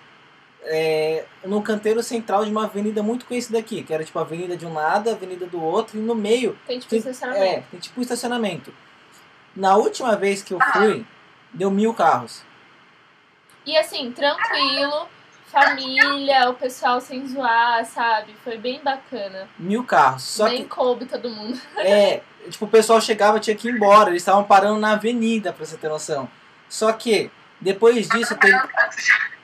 é, 0.64 1.24
no 1.44 1.62
canteiro 1.62 2.02
central 2.02 2.44
de 2.44 2.50
uma 2.50 2.64
avenida 2.64 3.02
muito 3.02 3.24
conhecida 3.24 3.58
aqui, 3.58 3.82
que 3.82 3.94
era 3.94 4.04
tipo 4.04 4.18
a 4.18 4.22
avenida 4.22 4.56
de 4.56 4.66
um 4.66 4.74
lado, 4.74 5.08
a 5.08 5.12
avenida 5.12 5.46
do 5.46 5.62
outro, 5.62 5.98
e 5.98 6.00
no 6.00 6.14
meio 6.14 6.58
Tem 6.66 6.78
tipo 6.78 6.90
tem, 6.90 6.98
estacionamento. 6.98 7.44
é, 7.44 7.62
tem 7.70 7.80
tipo 7.80 8.00
um 8.00 8.02
estacionamento. 8.02 8.74
Na 9.54 9.76
última 9.76 10.16
vez 10.16 10.42
que 10.42 10.54
eu 10.54 10.58
fui, 10.72 11.04
deu 11.52 11.70
mil 11.70 11.94
carros. 11.94 12.42
E 13.64 13.76
assim, 13.76 14.10
tranquilo, 14.10 15.06
família, 15.46 16.48
o 16.48 16.54
pessoal 16.54 17.00
sem 17.00 17.26
zoar, 17.28 17.84
sabe? 17.84 18.34
Foi 18.42 18.56
bem 18.56 18.80
bacana. 18.82 19.48
Mil 19.58 19.84
carros. 19.84 20.22
Só 20.22 20.48
bem 20.48 20.62
que 20.62 20.68
coube 20.68 21.04
todo 21.04 21.28
mundo. 21.30 21.60
É, 21.78 22.22
tipo, 22.48 22.64
o 22.64 22.68
pessoal 22.68 23.00
chegava 23.00 23.38
tinha 23.38 23.54
que 23.54 23.68
ir 23.68 23.74
embora. 23.74 24.10
Eles 24.10 24.22
estavam 24.22 24.42
parando 24.42 24.80
na 24.80 24.92
avenida, 24.92 25.52
pra 25.52 25.64
você 25.64 25.76
ter 25.76 25.88
noção. 25.88 26.28
Só 26.68 26.92
que, 26.92 27.30
depois 27.60 28.08
disso, 28.08 28.36
teve, 28.36 28.60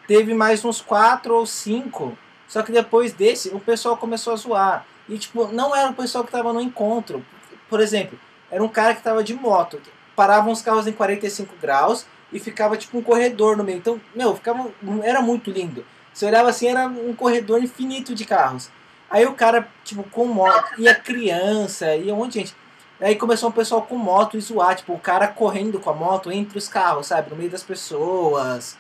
teve 0.06 0.34
mais 0.34 0.64
uns 0.64 0.80
quatro 0.80 1.34
ou 1.34 1.46
cinco. 1.46 2.16
Só 2.48 2.62
que 2.62 2.72
depois 2.72 3.12
desse, 3.12 3.50
o 3.50 3.60
pessoal 3.60 3.96
começou 3.96 4.32
a 4.32 4.36
zoar. 4.36 4.86
E, 5.08 5.18
tipo, 5.18 5.46
não 5.48 5.76
era 5.76 5.90
o 5.90 5.94
pessoal 5.94 6.24
que 6.24 6.32
tava 6.32 6.52
no 6.52 6.60
encontro. 6.60 7.24
Por 7.68 7.80
exemplo, 7.80 8.18
era 8.50 8.62
um 8.62 8.68
cara 8.68 8.94
que 8.94 9.02
tava 9.02 9.22
de 9.22 9.34
moto. 9.34 9.80
Paravam 10.16 10.52
os 10.52 10.62
carros 10.62 10.86
em 10.86 10.92
45 10.92 11.54
graus 11.60 12.06
e 12.32 12.38
ficava, 12.38 12.76
tipo, 12.76 12.98
um 12.98 13.02
corredor 13.02 13.56
no 13.56 13.64
meio. 13.64 13.78
Então, 13.78 14.00
meu, 14.14 14.34
ficava, 14.34 14.70
era 15.02 15.20
muito 15.20 15.50
lindo. 15.50 15.84
Você 16.12 16.26
olhava 16.26 16.48
assim, 16.48 16.68
era 16.68 16.86
um 16.86 17.14
corredor 17.14 17.62
infinito 17.62 18.14
de 18.14 18.24
carros. 18.24 18.70
Aí 19.10 19.24
o 19.24 19.34
cara, 19.34 19.68
tipo, 19.84 20.02
com 20.04 20.26
moto, 20.26 20.78
ia 20.78 20.94
criança, 20.94 21.94
ia 21.94 22.12
um 22.12 22.18
monte 22.18 22.32
de 22.32 22.38
gente. 22.40 22.56
Aí 23.00 23.14
começou 23.14 23.48
um 23.48 23.52
pessoal 23.52 23.82
com 23.82 23.96
moto 23.96 24.36
e 24.36 24.40
zoar, 24.40 24.74
tipo, 24.74 24.92
o 24.92 24.98
cara 24.98 25.28
correndo 25.28 25.78
com 25.78 25.88
a 25.88 25.94
moto 25.94 26.32
entre 26.32 26.58
os 26.58 26.68
carros, 26.68 27.06
sabe? 27.06 27.30
No 27.30 27.36
meio 27.36 27.50
das 27.50 27.62
pessoas. 27.62 28.76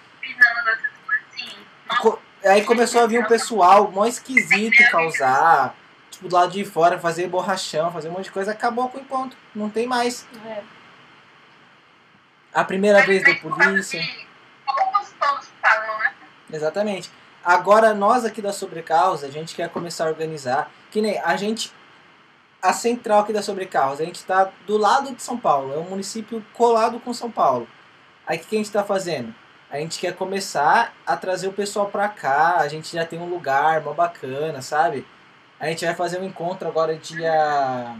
Aí 2.44 2.64
começou 2.64 3.02
a 3.02 3.06
vir 3.06 3.20
um 3.20 3.26
pessoal 3.26 3.90
mó 3.90 4.04
esquisito 4.04 4.76
causar, 4.90 5.74
tipo, 6.10 6.28
do 6.28 6.34
lado 6.34 6.52
de 6.52 6.64
fora, 6.64 6.98
fazer 6.98 7.28
borrachão, 7.28 7.92
fazer 7.92 8.08
um 8.08 8.12
monte 8.12 8.24
de 8.24 8.32
coisa. 8.32 8.50
Acabou 8.50 8.88
com 8.88 8.98
o 8.98 9.00
encontro, 9.00 9.38
não 9.54 9.70
tem 9.70 9.86
mais. 9.86 10.26
É. 10.44 10.77
A 12.58 12.64
primeira 12.64 13.06
vez 13.06 13.22
da 13.22 13.36
polícia. 13.36 14.02
Todos, 14.66 15.48
pagam, 15.60 15.96
né? 16.00 16.12
Exatamente. 16.52 17.08
Agora, 17.44 17.94
nós 17.94 18.24
aqui 18.24 18.42
da 18.42 18.52
Sobrecausa, 18.52 19.28
a 19.28 19.30
gente 19.30 19.54
quer 19.54 19.68
começar 19.68 20.06
a 20.06 20.08
organizar. 20.08 20.68
Que 20.90 21.00
nem 21.00 21.20
a 21.20 21.36
gente. 21.36 21.72
A 22.60 22.72
central 22.72 23.20
aqui 23.20 23.32
da 23.32 23.42
Sobrecausa, 23.42 24.02
a 24.02 24.06
gente 24.06 24.16
está 24.16 24.50
do 24.66 24.76
lado 24.76 25.14
de 25.14 25.22
São 25.22 25.38
Paulo. 25.38 25.72
É 25.72 25.78
um 25.78 25.88
município 25.88 26.44
colado 26.52 26.98
com 26.98 27.14
São 27.14 27.30
Paulo. 27.30 27.68
Aí 28.26 28.38
o 28.38 28.40
que 28.40 28.56
a 28.56 28.58
gente 28.58 28.66
está 28.66 28.82
fazendo? 28.82 29.32
A 29.70 29.78
gente 29.78 30.00
quer 30.00 30.16
começar 30.16 30.92
a 31.06 31.16
trazer 31.16 31.46
o 31.46 31.52
pessoal 31.52 31.86
pra 31.86 32.08
cá. 32.08 32.56
A 32.56 32.66
gente 32.66 32.92
já 32.92 33.06
tem 33.06 33.20
um 33.20 33.30
lugar 33.30 33.82
mó 33.82 33.92
bacana, 33.92 34.60
sabe? 34.62 35.06
A 35.60 35.68
gente 35.68 35.84
vai 35.84 35.94
fazer 35.94 36.18
um 36.18 36.24
encontro 36.24 36.66
agora 36.66 36.96
dia 36.96 37.94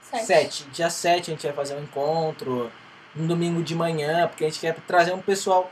Sete. 0.00 0.26
7. 0.26 0.64
Dia 0.72 0.90
7 0.90 1.30
a 1.30 1.34
gente 1.34 1.46
vai 1.46 1.54
fazer 1.54 1.76
um 1.76 1.84
encontro. 1.84 2.72
Um 3.18 3.26
domingo 3.26 3.62
de 3.62 3.74
manhã, 3.74 4.26
porque 4.28 4.44
a 4.44 4.48
gente 4.48 4.60
quer 4.60 4.74
trazer 4.86 5.12
um 5.12 5.22
pessoal 5.22 5.70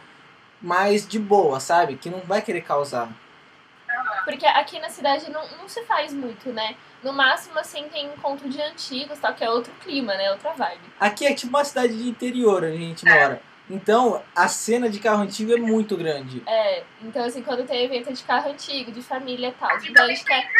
mais 0.61 1.07
de 1.07 1.19
boa, 1.19 1.61
sabe? 1.61 1.97
Que 1.97 2.09
não 2.09 2.21
vai 2.21 2.41
querer 2.41 2.63
causar. 2.63 3.09
Porque 4.25 4.47
aqui 4.47 4.79
na 4.81 4.89
cidade 4.89 5.31
não, 5.31 5.43
não 5.59 5.69
se 5.69 5.83
faz 5.85 6.13
muito, 6.13 6.51
né? 6.51 6.75
No 7.03 7.13
máximo, 7.13 7.59
assim, 7.59 7.85
tem 7.93 8.07
encontro 8.07 8.49
de 8.49 8.61
antigos, 8.63 9.19
tal, 9.19 9.35
que 9.35 9.45
é 9.45 9.51
outro 9.51 9.73
clima, 9.83 10.15
né? 10.15 10.31
Outra 10.31 10.53
vibe. 10.53 10.81
Aqui 10.99 11.27
é 11.27 11.35
tipo 11.35 11.51
uma 11.51 11.65
cidade 11.65 11.97
de 11.97 12.09
interior 12.09 12.65
onde 12.65 12.77
a 12.77 12.79
gente 12.79 13.05
mora. 13.05 13.43
Então, 13.69 14.23
a 14.35 14.49
cena 14.49 14.89
de 14.89 14.99
carro 14.99 15.23
antigo 15.23 15.53
é 15.53 15.57
muito 15.57 15.97
grande. 15.97 16.43
É, 16.47 16.83
então 17.03 17.25
assim, 17.25 17.43
quando 17.43 17.67
tem 17.67 17.85
evento 17.85 18.13
de 18.13 18.23
carro 18.23 18.51
antigo, 18.51 18.93
de 18.93 19.03
família 19.03 19.49
e 19.49 19.53
tal. 19.53 19.71
Então 19.85 20.05
a 20.05 20.09
gente 20.09 20.25
quer, 20.25 20.51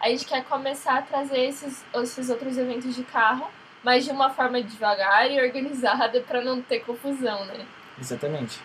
a 0.00 0.08
gente 0.08 0.24
quer 0.24 0.44
começar 0.44 0.98
a 0.98 1.02
trazer 1.02 1.40
esses, 1.40 1.84
esses 1.94 2.30
outros 2.30 2.56
eventos 2.56 2.94
de 2.94 3.02
carro, 3.02 3.48
mas 3.82 4.04
de 4.04 4.10
uma 4.10 4.30
forma 4.30 4.62
devagar 4.62 5.30
e 5.30 5.40
organizada 5.40 6.20
pra 6.20 6.40
não 6.40 6.62
ter 6.62 6.80
confusão, 6.80 7.44
né? 7.46 7.66
Exatamente. 7.98 8.60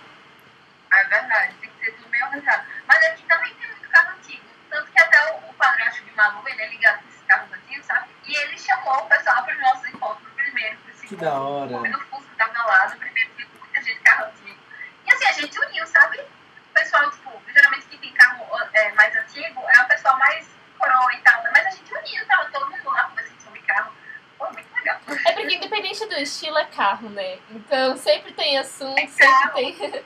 É 0.92 1.04
verdade, 1.06 1.54
tem 1.56 1.70
que 1.70 1.86
ser 1.86 1.92
tudo 1.94 2.10
bem 2.10 2.24
organizado. 2.24 2.64
Mas 2.88 3.06
aqui 3.06 3.24
também 3.24 3.54
tem 3.56 3.68
muito 3.68 3.90
carro 3.90 4.16
antigo. 4.18 4.44
Tanto 4.70 4.92
que 4.92 5.00
até 5.00 5.34
o, 5.34 5.50
o 5.50 5.54
padrasto 5.54 6.04
de 6.04 6.12
Malu, 6.16 6.48
ele 6.48 6.62
é 6.62 6.70
ligado 6.70 7.04
nesses 7.06 7.22
carros 7.28 7.52
antigos, 7.52 7.86
sabe? 7.86 8.08
E 8.26 8.36
ele 8.36 8.58
chamou 8.58 8.98
o 8.98 9.06
pessoal 9.08 9.44
para 9.44 9.54
os 9.54 9.62
nossos 9.62 9.88
encontros 9.88 10.28
primeiro. 10.36 10.78
Que 11.08 11.16
da 11.16 11.34
hora. 11.40 11.78
O 11.78 11.84
do 11.84 12.00
Fusca 12.02 12.36
tava 12.38 12.68
lá, 12.68 12.90
no 12.90 12.98
primeiro 12.98 13.30
dia, 13.36 13.46
com 13.46 13.60
muita 13.60 13.82
gente 13.82 13.98
de 13.98 14.04
carro 14.04 14.26
antigo. 14.26 14.60
E 15.06 15.14
assim, 15.14 15.26
a 15.26 15.32
gente 15.34 15.60
uniu, 15.60 15.88
sabe? 15.88 16.20
O 16.20 16.74
pessoal, 16.74 17.10
tipo, 17.12 17.42
geralmente 17.54 17.86
quem 17.88 18.00
tem 18.00 18.14
carro 18.14 18.46
é, 18.74 18.92
mais 18.94 19.16
antigo 19.16 19.62
é 19.70 19.82
o 19.82 19.88
pessoal 19.88 20.18
mais 20.18 20.48
coroa 20.78 21.14
e 21.14 21.22
tal, 21.22 21.42
né? 21.44 21.52
Mas 21.54 21.68
a 21.68 21.70
gente 21.72 21.94
uniu, 21.94 22.28
tava 22.28 22.50
todo 22.52 22.70
mundo 22.70 22.90
lá 22.90 23.04
conversando 23.06 23.42
sobre 23.42 23.62
carro. 23.62 23.92
Foi 24.38 24.52
muito 24.52 24.77
legal. 24.88 25.02
É 25.26 25.32
porque 25.34 25.56
independente 25.56 26.06
do 26.06 26.16
estilo 26.16 26.58
é 26.58 26.66
carro, 26.66 27.10
né? 27.10 27.38
Então 27.52 27.98
sempre 27.98 28.32
tem 28.34 28.58
assunto, 28.58 28.98
É 28.98 29.08
sempre 29.08 29.54
tem. 29.54 30.04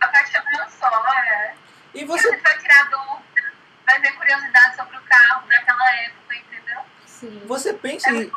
A 0.00 0.08
paixão 0.08 0.42
é 0.54 0.64
um 0.64 0.70
só, 0.70 1.14
é. 1.24 1.54
E 1.94 2.04
você. 2.04 2.28
você 2.28 2.36
vai 2.36 2.58
tirar 2.58 2.84
dúvida, 2.84 3.52
vai 3.86 4.00
ver 4.00 4.12
curiosidade 4.12 4.76
sobre 4.76 4.96
o 4.96 5.00
carro 5.00 5.48
daquela 5.48 5.94
época, 6.02 6.36
entendeu? 6.36 6.80
Sim. 7.06 7.42
Você 7.46 7.72
pensa 7.72 8.10
É 8.10 8.12
em, 8.12 8.30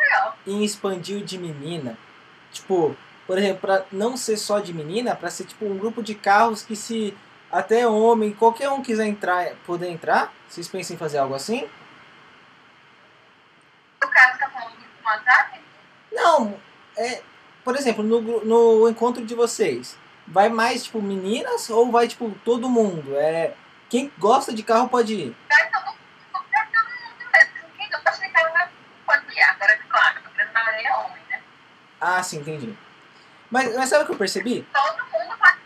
em 0.47 0.63
expandir 0.63 1.21
o 1.21 1.25
de 1.25 1.37
menina? 1.37 1.97
Tipo, 2.51 2.95
por 3.27 3.37
exemplo, 3.37 3.61
pra 3.61 3.85
não 3.91 4.17
ser 4.17 4.37
só 4.37 4.59
de 4.59 4.73
menina, 4.73 5.15
pra 5.15 5.29
ser 5.29 5.45
tipo 5.45 5.65
um 5.65 5.77
grupo 5.77 6.01
de 6.01 6.15
carros 6.15 6.63
que 6.63 6.75
se 6.75 7.15
até 7.51 7.85
homem, 7.85 8.33
qualquer 8.33 8.69
um 8.69 8.81
quiser 8.81 9.05
entrar, 9.05 9.53
poder 9.65 9.89
entrar? 9.89 10.33
Vocês 10.47 10.67
pensam 10.67 10.95
em 10.95 10.99
fazer 10.99 11.17
algo 11.17 11.35
assim? 11.35 11.69
caso, 14.11 14.39
tá 14.39 14.49
falando 14.49 14.75
do 14.75 15.05
WhatsApp? 15.05 15.60
Não, 16.11 16.59
é. 16.97 17.21
Por 17.63 17.75
exemplo, 17.75 18.03
no, 18.03 18.43
no 18.43 18.89
encontro 18.89 19.25
de 19.25 19.35
vocês, 19.35 19.97
vai 20.27 20.49
mais, 20.49 20.83
tipo, 20.83 21.01
meninas 21.01 21.69
ou 21.69 21.91
vai, 21.91 22.07
tipo, 22.07 22.31
todo 22.43 22.69
mundo? 22.69 23.15
É. 23.15 23.53
Quem 23.89 24.11
gosta 24.17 24.53
de 24.53 24.63
carro 24.63 24.89
pode 24.89 25.13
ir. 25.13 25.35
Vai 25.49 25.69
todo 25.69 25.85
mundo, 25.85 25.97
vai 26.51 26.65
todo 26.67 26.83
mundo 26.83 27.31
mesmo. 27.33 27.69
Quem 27.77 27.89
gosta 27.89 28.25
de 28.25 28.31
carro 28.31 28.69
pode 29.05 29.35
ir. 29.35 29.41
Agora, 29.41 29.79
claro, 29.89 30.17
a 30.25 30.29
grande 30.29 30.53
maioria 30.53 30.89
é 30.89 30.95
homem, 30.95 31.23
né? 31.29 31.41
Ah, 31.99 32.23
sim, 32.23 32.39
entendi. 32.39 32.77
Mas, 33.49 33.75
mas 33.75 33.89
sabe 33.89 34.03
o 34.03 34.07
que 34.07 34.13
eu 34.13 34.17
percebi? 34.17 34.65
Todo 34.73 35.05
mundo 35.05 35.37
pode 35.37 35.57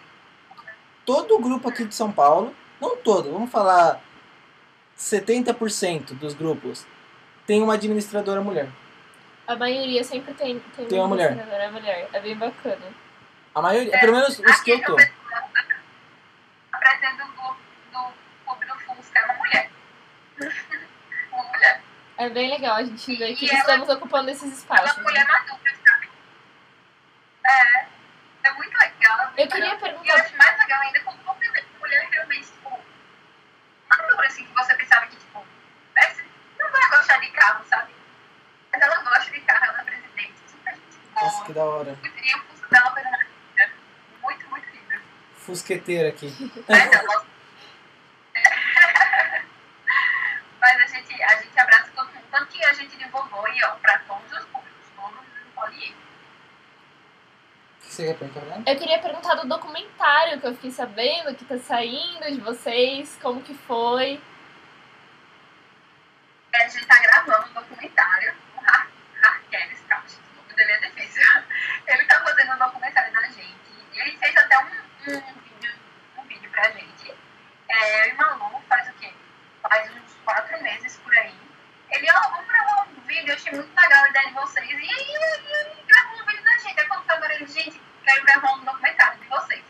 Todo 1.05 1.35
o 1.35 1.39
grupo 1.39 1.69
aqui 1.69 1.85
de 1.85 1.93
São 1.93 2.11
Paulo, 2.11 2.53
não 2.81 2.97
todo, 2.97 3.31
vamos 3.31 3.51
falar 3.51 4.01
70% 4.97 6.15
dos 6.15 6.33
grupos, 6.33 6.85
tem 7.45 7.61
uma 7.61 7.75
administradora 7.75 8.41
mulher. 8.41 8.71
A 9.47 9.55
maioria 9.55 10.03
sempre 10.03 10.33
tem, 10.33 10.59
tem, 10.75 10.87
Tem 10.87 10.99
uma 10.99 11.07
mulher. 11.07 11.27
administradora 11.27 11.71
mulher. 11.71 12.09
É 12.13 12.19
bem 12.19 12.35
bacana. 12.35 12.93
A 13.53 13.61
maioria, 13.61 13.99
pelo 13.99 14.13
menos 14.13 14.39
os 14.39 14.59
que 14.61 14.71
eu 14.71 14.83
tô. 14.83 14.97
A 16.71 16.77
presidente 16.77 17.17
do, 17.17 17.25
do, 17.25 17.55
do 17.91 18.13
clube 18.45 18.65
do 18.65 18.75
Fusca 18.79 19.19
é 19.19 19.25
uma 19.25 19.33
mulher. 19.35 19.69
uma 21.31 21.43
mulher. 21.43 21.81
É 22.17 22.29
bem 22.29 22.49
legal 22.49 22.75
a 22.77 22.83
gente 22.83 23.15
ver 23.15 23.35
que 23.35 23.45
E 23.45 23.49
ela- 23.49 23.59
estamos 23.59 23.89
ocupando 23.89 24.29
esses 24.31 24.43
Ela 24.43 24.51
é 24.51 24.55
espaços. 24.57 24.97
uma 24.97 25.03
mulher 25.03 25.25
né? 25.25 25.31
madura, 25.31 25.73
sabe? 25.87 26.09
É. 27.45 27.85
É 28.43 28.51
muito 28.53 28.77
legal. 28.77 29.19
é 29.19 29.25
muito 29.25 29.39
Eu 29.39 29.47
queria 29.47 29.73
legal. 29.73 29.73
E 29.73 29.73
eu 29.73 29.79
perguntar. 29.79 30.15
acho 30.15 30.37
mais 30.37 30.57
legal 30.59 30.81
ainda 30.81 30.99
quando 31.01 31.23
você 31.23 31.49
vê 31.51 31.63
mulher 31.79 32.07
realmente, 32.11 32.45
tipo, 32.47 32.79
madura, 33.89 34.27
assim, 34.27 34.45
que 34.45 34.53
você 34.53 34.73
pensava 34.75 35.05
que, 35.07 35.15
tipo, 35.17 35.45
não 36.59 36.71
vai 36.71 36.89
gostar 36.89 37.17
de 37.19 37.27
carro, 37.31 37.63
sabe? 37.69 37.93
Mas 38.75 38.81
ela 38.81 39.01
gosta 39.03 39.31
de 39.31 39.39
carro, 39.41 39.65
ela 39.65 39.79
é 39.79 39.83
presidente, 39.85 40.33
super 40.47 40.73
gente 40.73 40.97
boa. 41.13 41.23
Nossa, 41.25 41.45
que 41.45 41.53
da 41.53 41.63
hora. 41.63 41.97
E 42.03 42.35
o 42.35 42.39
Fusca 42.43 42.67
dela 42.69 42.89
uma 42.91 42.99
linda. 43.01 43.25
Muito, 44.21 44.49
muito 44.49 44.67
linda. 44.69 45.01
Fusqueteira 45.37 46.09
aqui. 46.09 46.51
Mas 46.67 46.91
ela- 46.91 47.25
Mas 50.59 50.81
a 50.81 50.87
gente, 50.87 51.23
a 51.23 51.35
gente 51.41 51.57
abraça 51.59 51.89
todo 51.95 52.07
mundo. 52.07 52.25
Tanto 52.31 52.47
que 52.47 52.65
a 52.65 52.73
gente 52.73 52.97
divulgou 52.97 53.47
e, 53.47 53.63
ó, 53.63 53.71
pra 53.75 53.97
todos 53.99 54.29
os 54.33 54.45
públicos. 54.45 54.85
Todo 54.95 55.13
mundo 55.13 55.25
pode 55.55 55.75
ir. 55.77 55.91
O 55.91 55.95
que 57.87 57.93
você 57.93 58.07
quer 58.13 58.17
perguntar? 58.17 58.69
Eu 58.69 58.77
queria 58.77 58.99
perguntar 58.99 59.35
do 59.35 59.47
documentário 59.47 60.41
que 60.41 60.47
eu 60.47 60.53
fiquei 60.55 60.71
sabendo 60.71 61.33
que 61.35 61.45
tá 61.45 61.57
saindo 61.59 62.25
de 62.29 62.41
vocês, 62.41 63.17
como 63.21 63.41
que 63.41 63.53
foi. 63.53 64.19
É, 66.53 66.63
a 66.65 66.67
gente 66.67 66.85
tá 66.87 66.99
gravando 66.99 67.47
um 67.49 67.53
documentário, 67.53 68.33
o 68.55 68.59
Har- 68.59 68.87
Harkelis 69.21 69.81
Castro, 69.87 70.21
o 70.33 70.41
nome 70.41 70.53
dele 70.55 70.71
é 70.71 70.77
difícil. 70.79 71.21
Um 72.45 72.57
documentário 72.57 73.11
da 73.11 73.21
gente. 73.23 73.57
E 73.91 73.99
ele 73.99 74.17
fez 74.17 74.37
até 74.37 74.57
um, 74.59 74.65
um 74.65 75.39
vídeo, 75.39 75.73
um 76.17 76.23
vídeo 76.23 76.49
pra 76.51 76.69
gente. 76.69 77.11
É, 77.67 78.01
eu 78.01 78.13
e 78.13 78.13
Malu 78.13 78.61
faz 78.69 78.87
o 78.87 78.93
quê? 78.93 79.11
Faz 79.67 79.91
uns 79.91 80.15
quatro 80.23 80.61
meses 80.61 80.97
por 80.99 81.17
aí. 81.17 81.35
Ele, 81.89 82.07
ó, 82.11 82.29
vamos 82.29 82.47
gravar 82.47 82.87
um 82.87 83.01
vídeo, 83.01 83.29
eu 83.29 83.35
achei 83.35 83.51
muito 83.51 83.75
legal 83.75 84.03
a 84.03 84.09
ideia 84.09 84.27
de 84.27 84.33
vocês. 84.35 84.69
E 84.69 84.73
aí 84.73 85.83
gravou 85.87 86.21
um 86.21 86.25
vídeo 86.25 86.43
da 86.43 86.57
gente. 86.59 86.79
Aí 86.79 86.87
quando 86.87 87.05
foi 87.05 87.15
agora 87.15 87.33
ele, 87.33 87.47
gente, 87.47 87.81
quero 88.03 88.25
gravar 88.25 88.53
um 88.53 88.63
documentário 88.63 89.19
de 89.19 89.27
vocês. 89.27 89.63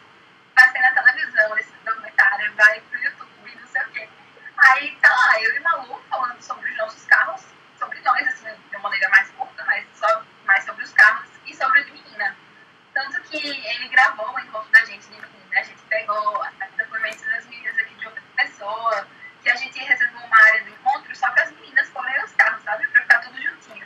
Vai 0.53 0.69
ser 0.69 0.79
na 0.79 0.91
televisão 0.91 1.57
esse 1.57 1.73
documentário, 1.85 2.55
vai 2.55 2.81
pro 2.81 2.99
YouTube, 2.99 3.55
não 3.55 3.67
sei 3.67 3.81
o 3.81 3.89
quê. 3.91 4.09
Aí 4.57 4.95
tá 4.97 5.09
lá, 5.09 5.41
eu 5.41 5.55
e 5.55 5.59
Malu 5.61 6.03
falando 6.09 6.41
sobre 6.41 6.69
os 6.71 6.77
nossos 6.77 7.05
carros, 7.05 7.41
sobre 7.79 7.99
nós, 8.01 8.27
assim, 8.27 8.53
de 8.69 8.75
uma 8.75 8.83
maneira 8.83 9.09
mais 9.09 9.31
curta, 9.31 9.63
mas 9.65 9.85
só 9.95 10.23
mais 10.43 10.65
sobre 10.65 10.83
os 10.83 10.91
carros 10.91 11.29
e 11.45 11.55
sobre 11.55 11.83
de 11.85 11.91
menina. 11.91 12.35
Tanto 12.95 13.21
que 13.23 13.35
ele 13.35 13.87
gravou 13.89 14.33
o 14.33 14.39
encontro 14.39 14.71
da 14.71 14.85
gente 14.85 15.05
de 15.09 15.21
menina, 15.21 15.59
a 15.59 15.63
gente 15.63 15.81
pegou 15.89 16.45
depoimentos 16.77 17.25
das 17.25 17.45
meninas 17.45 17.77
aqui 17.77 17.93
de 17.93 18.05
outra 18.05 18.23
pessoa, 18.37 19.07
que 19.43 19.49
a 19.49 19.55
gente 19.57 19.77
reservou 19.79 20.21
uma 20.23 20.43
área 20.45 20.63
do 20.63 20.69
encontro 20.69 21.13
só 21.13 21.29
para 21.31 21.43
as 21.43 21.51
meninas 21.51 21.89
forem 21.89 22.23
os 22.23 22.31
carros, 22.31 22.63
sabe? 22.63 22.87
Pra 22.87 23.01
ficar 23.01 23.19
tudo 23.19 23.41
juntinho. 23.41 23.85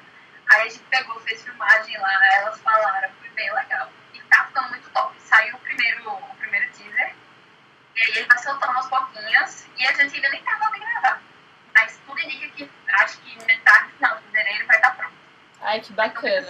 Aí 0.51 0.61
a 0.61 0.69
gente 0.69 0.83
pegou, 0.91 1.19
fez 1.21 1.43
filmagem 1.43 1.97
lá, 1.97 2.35
elas 2.35 2.61
falaram, 2.61 3.09
foi 3.19 3.29
bem 3.29 3.51
legal. 3.51 3.91
E 4.13 4.21
tá 4.21 4.45
ficando 4.45 4.69
muito 4.69 4.87
top. 4.91 5.19
Saiu 5.21 5.55
o 5.55 5.59
primeiro, 5.59 6.07
o 6.07 6.35
primeiro 6.35 6.71
teaser, 6.71 7.15
e 7.95 8.01
aí 8.01 8.09
ele 8.09 8.25
vai 8.25 8.37
soltando 8.37 8.77
aos 8.77 8.87
pouquinhos, 8.89 9.65
e 9.75 9.87
a 9.87 9.93
gente 9.93 10.15
ainda 10.15 10.29
nem 10.29 10.43
terminou 10.43 10.71
de 10.71 10.79
gravar. 10.81 11.19
Mas 11.73 11.99
tudo 12.05 12.21
indica 12.21 12.47
que 12.49 12.71
acho 12.89 13.17
que 13.21 13.43
metade, 13.43 13.91
final 13.93 14.17
de 14.17 14.23
fevereiro 14.25 14.67
vai 14.67 14.75
estar 14.75 14.91
pronto. 14.91 15.28
Ai, 15.61 15.81
que 15.81 15.93
bacana. 15.93 16.47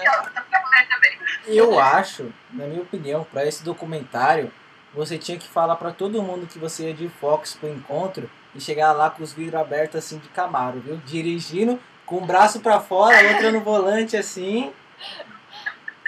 Eu 1.45 1.79
acho, 1.79 2.31
na 2.51 2.65
minha 2.65 2.81
opinião, 2.81 3.23
pra 3.23 3.45
esse 3.45 3.63
documentário, 3.63 4.51
você 4.93 5.17
tinha 5.17 5.37
que 5.37 5.47
falar 5.47 5.75
pra 5.75 5.91
todo 5.91 6.21
mundo 6.21 6.47
que 6.47 6.59
você 6.59 6.87
ia 6.87 6.93
de 6.93 7.09
Fox 7.09 7.55
pro 7.55 7.69
encontro 7.69 8.29
e 8.53 8.61
chegar 8.61 8.91
lá 8.91 9.09
com 9.09 9.23
os 9.23 9.33
vidros 9.33 9.59
abertos 9.59 9.95
assim 9.95 10.19
de 10.19 10.27
Camaro, 10.29 10.79
viu? 10.79 10.97
Dirigindo 11.05 11.79
com 12.05 12.17
o 12.17 12.25
braço 12.25 12.59
pra 12.59 12.79
fora, 12.79 13.19
a 13.19 13.33
outra 13.33 13.51
no 13.51 13.61
volante 13.61 14.17
assim. 14.17 14.73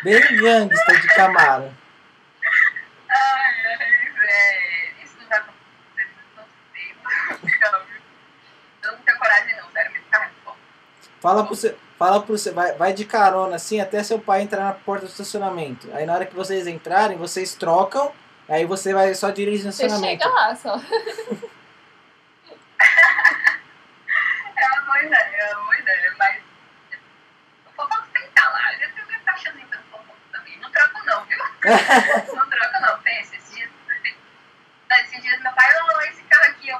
Bem 0.04 0.20
gangsta 0.38 1.00
de 1.00 1.08
Camaro. 1.10 1.72
Ai, 3.10 3.66
ai, 3.68 3.78
velho. 3.78 5.04
Isso 5.04 5.16
não 5.20 5.28
vai 5.28 5.40
acontecer, 5.40 6.10
não 6.36 6.44
sei. 6.74 6.96
Eu 8.84 8.92
não 8.92 9.00
tenho 9.00 9.18
coragem 9.20 9.58
não, 9.58 9.72
sério, 9.72 9.92
me 9.92 10.00
carro 10.00 10.32
bom. 10.44 10.56
Fala 11.20 11.46
pro 11.46 11.56
seu, 11.56 11.78
fala 12.02 12.20
pro 12.20 12.36
seu, 12.36 12.52
vai, 12.52 12.72
vai 12.74 12.94
de 12.94 13.06
carona 13.06 13.58
assim 13.58 13.80
até 13.80 14.02
seu 14.02 14.18
pai 14.18 14.42
entrar 14.42 14.64
na 14.64 14.74
porta 14.74 15.06
do 15.06 15.12
estacionamento. 15.12 15.88
Aí 15.94 16.04
na 16.04 16.16
hora 16.16 16.26
que 16.26 16.34
vocês 16.36 16.66
entrarem, 16.66 17.16
vocês 17.16 17.54
trocam, 17.54 18.12
aí 18.50 18.66
você 18.66 18.92
vai 18.92 19.14
só 19.14 19.30
dirigir 19.30 19.68
no 19.68 19.72
Você 19.72 19.86
estacionamento. 19.86 20.24
chega 20.24 20.34
lá 20.34 20.56
só. 20.56 20.82
É 24.58 24.68
uma 24.68 24.82
boa 24.82 25.04
ideia, 25.04 25.38
é 25.38 25.56
uma 25.56 25.64
boa 25.64 25.78
ideia, 25.80 26.16
mas 26.18 26.36
eu 27.66 27.72
vou 27.78 27.88
tentar 28.14 28.50
lá. 28.50 28.74
Eu 28.74 28.94
tenho 28.94 29.08
minha 29.08 29.20
caixazinha 29.20 29.68
pelo 29.68 29.84
fofoco 29.92 30.18
também. 30.32 30.60
Não 30.60 30.72
troco 30.72 31.06
não, 31.06 31.26
viu? 31.26 31.38
não 32.36 32.50
troco 32.50 32.82
não, 32.82 33.02
pensa. 33.02 33.36
Esses 33.36 33.56
dias, 33.56 33.70
esses 35.04 35.22
dias 35.22 35.42
meu 35.42 35.52
pai, 35.54 35.70
ô, 35.76 36.02
esse 36.02 36.24
carro 36.24 36.46
aqui, 36.46 36.70
eu 36.70 36.80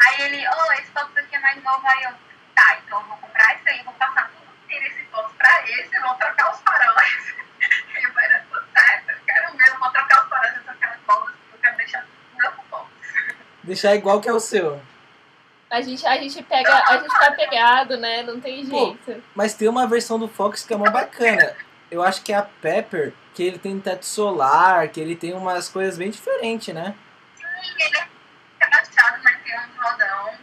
Aí 0.00 0.22
ele, 0.22 0.48
ô, 0.48 0.72
esse 0.72 0.90
Fox 0.90 1.16
aqui 1.16 1.36
é 1.36 1.38
mais 1.38 1.62
novo, 1.62 1.86
aí 1.86 2.04
eu, 2.04 2.31
tá, 2.54 2.78
então 2.84 3.00
eu 3.00 3.06
vou 3.06 3.16
comprar 3.18 3.54
esse 3.56 3.68
aí, 3.68 3.82
vou 3.84 3.94
passar 3.94 4.30
tudo 4.30 4.50
inteiro 4.64 4.86
esse 4.86 5.04
Fox 5.06 5.32
pra 5.38 5.62
esse, 5.70 6.00
vou 6.00 6.14
trocar 6.14 6.52
os 6.52 6.60
faróis. 6.60 7.34
E 7.60 8.02
eu 8.04 8.12
falei, 8.12 8.28
tudo 8.50 8.64
certo, 8.76 9.10
eu 9.10 9.16
quero 9.26 9.56
ver, 9.56 9.68
eu 9.68 9.78
vou 9.78 9.90
trocar 9.90 10.22
os 10.22 10.28
faróis, 10.28 10.56
eu 10.56 10.62
trocar 10.62 10.90
as 10.90 11.00
bolas, 11.00 11.34
eu 11.52 11.58
quero 11.60 11.76
deixar 11.76 12.00
tudo 12.00 12.38
meu 12.38 12.52
Fox. 12.70 12.90
Deixar 13.64 13.94
igual 13.94 14.20
que 14.20 14.28
é 14.28 14.32
o 14.32 14.40
seu. 14.40 14.80
A 15.72 15.80
gente, 15.80 16.06
a 16.06 16.16
gente 16.18 16.42
pega, 16.42 16.84
a 16.86 16.98
gente 16.98 17.18
tá 17.18 17.32
pegado, 17.32 17.96
né? 17.96 18.22
Não 18.22 18.38
tem 18.38 18.66
Pô. 18.66 18.94
jeito. 19.06 19.24
Mas 19.34 19.54
tem 19.54 19.66
uma 19.68 19.86
versão 19.86 20.18
do 20.18 20.28
Fox 20.28 20.66
que 20.66 20.74
é 20.74 20.76
uma 20.76 20.90
bacana. 20.90 21.56
Eu 21.90 22.02
acho 22.02 22.22
que 22.22 22.30
é 22.30 22.36
a 22.36 22.42
Pepper, 22.42 23.14
que 23.32 23.42
ele 23.42 23.58
tem 23.58 23.80
teto 23.80 24.04
solar, 24.04 24.88
que 24.88 25.00
ele 25.00 25.16
tem 25.16 25.32
umas 25.32 25.70
coisas 25.70 25.96
bem 25.96 26.10
diferentes, 26.10 26.74
né? 26.74 26.94
Sim, 27.36 27.44
ele 27.86 27.96
é 27.96 28.66
agachado, 28.66 29.22
mas 29.24 29.42
tem 29.42 29.58
um 29.58 29.82
rodão. 29.82 30.34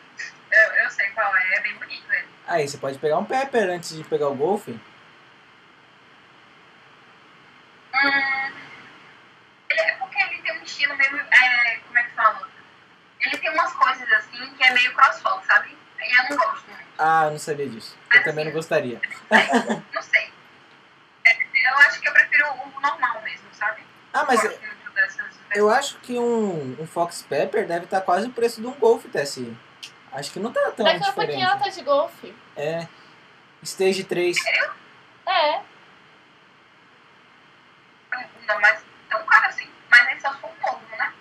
Eu, 0.59 0.83
eu 0.83 0.89
sei 0.89 1.07
qual 1.11 1.35
é, 1.35 1.55
é 1.55 1.61
bem 1.61 1.75
bonito 1.75 2.11
ele. 2.11 2.27
Aí 2.47 2.67
você 2.67 2.77
pode 2.77 2.97
pegar 2.99 3.17
um 3.17 3.25
Pepper 3.25 3.69
antes 3.69 3.95
de 3.95 4.03
pegar 4.03 4.27
o 4.27 4.35
Golf. 4.35 4.67
Hum, 4.67 4.79
é 9.69 9.91
porque 9.93 10.17
ele 10.21 10.41
tem 10.41 10.59
um 10.59 10.63
estilo 10.63 10.95
meio. 10.95 11.17
É, 11.17 11.79
como 11.85 11.97
é 11.97 12.03
que 12.03 12.11
fala? 12.11 12.47
Ele 13.19 13.37
tem 13.37 13.49
umas 13.51 13.73
coisas 13.73 14.11
assim 14.13 14.53
que 14.55 14.63
é 14.63 14.73
meio 14.73 14.93
crossfall, 14.93 15.41
sabe? 15.43 15.77
E 15.99 16.17
eu 16.17 16.29
não 16.29 16.37
gosto 16.37 16.67
muito. 16.67 16.83
Ah, 16.97 17.25
eu 17.25 17.31
não 17.31 17.39
sabia 17.39 17.69
disso. 17.69 17.97
Eu 18.13 18.23
também 18.23 18.45
não 18.45 18.51
gostaria. 18.51 18.99
Não 19.93 20.01
sei. 20.01 20.33
É, 21.25 21.37
eu 21.69 21.77
acho 21.79 21.99
que 22.01 22.07
eu 22.07 22.13
prefiro 22.13 22.47
o 22.47 22.79
normal 22.79 23.21
mesmo, 23.21 23.47
sabe? 23.53 23.83
Ah, 24.13 24.25
mas 24.25 24.41
dessas 24.41 25.39
eu 25.55 25.69
acho 25.69 25.97
que 25.99 26.17
um, 26.17 26.75
um 26.79 26.85
Fox 26.85 27.23
Pepper 27.27 27.65
deve 27.65 27.85
estar 27.85 28.01
quase 28.01 28.27
o 28.27 28.31
preço 28.31 28.61
de 28.61 28.67
um 28.67 28.73
Golf 28.73 29.05
TSI. 29.05 29.55
Acho 30.11 30.31
que 30.31 30.39
não 30.39 30.51
tá 30.51 30.71
tão 30.71 30.85
Daqui 30.85 31.03
a 31.07 31.11
pouquinho 31.11 31.43
ela 31.43 31.53
diferente. 31.55 31.75
tá 31.75 31.79
de 31.79 31.85
golfe. 31.85 32.35
É. 32.55 32.87
Stage 33.63 34.03
3. 34.03 34.37
É. 35.27 35.61
Não, 38.47 38.59
mas 38.59 38.83
tão 39.09 39.23
caro 39.25 39.45
assim. 39.47 39.67
Mas 39.89 40.07
é 40.07 40.19
só 40.19 40.33
se 40.33 40.39
for 40.39 40.49
um 40.49 40.65
novo, 40.65 40.81
né? 40.97 41.13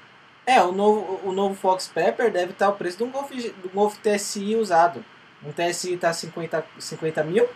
É, 0.47 0.63
o 0.63 0.73
novo, 0.73 1.29
o 1.29 1.33
novo 1.33 1.55
Fox 1.55 1.89
Pepper 1.89 2.31
deve 2.31 2.53
estar 2.53 2.71
o 2.71 2.77
preço 2.77 2.97
de 2.97 3.05
um 3.05 3.11
Golf, 3.11 3.31
de 3.31 3.55
um 3.67 3.71
Golf 3.71 3.99
TSI 3.99 4.57
usado. 4.57 5.05
Um 5.43 5.53
TSI 5.53 5.97
tá 5.99 6.13
50, 6.13 6.65
50 6.79 7.23
mil? 7.25 7.49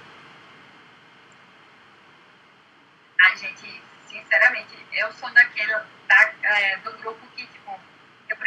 A 3.20 3.34
gente, 3.36 3.82
sinceramente, 4.08 4.76
eu 4.92 5.10
sou 5.12 5.30
daquele 5.30 5.72
da, 6.06 6.32
é, 6.42 6.76
do 6.78 6.92
grupo 6.98 7.26
que, 7.34 7.48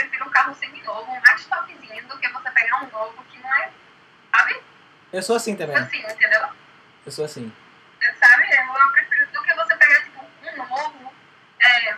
prefiro 0.05 0.25
um 0.27 0.29
carro 0.31 0.53
seminovo, 0.55 1.11
um 1.11 1.19
mais 1.21 1.45
topzinho, 1.45 2.07
do 2.07 2.17
que 2.19 2.27
você 2.29 2.51
pegar 2.51 2.83
um 2.83 2.89
novo 2.89 3.23
que 3.25 3.39
não 3.39 3.53
é, 3.55 3.71
sabe? 4.35 4.61
Eu 5.11 5.21
sou 5.23 5.35
assim 5.35 5.55
também. 5.55 5.75
assim, 5.75 5.99
entendeu? 5.99 6.47
Eu 7.05 7.11
sou 7.11 7.25
assim. 7.25 7.51
Sabe? 8.19 8.43
Eu 8.55 8.91
prefiro 8.91 9.27
do 9.31 9.41
que 9.43 9.53
você 9.55 9.75
pegar, 9.77 10.03
tipo, 10.03 10.23
um 10.43 10.57
novo, 10.57 11.13
é, 11.59 11.95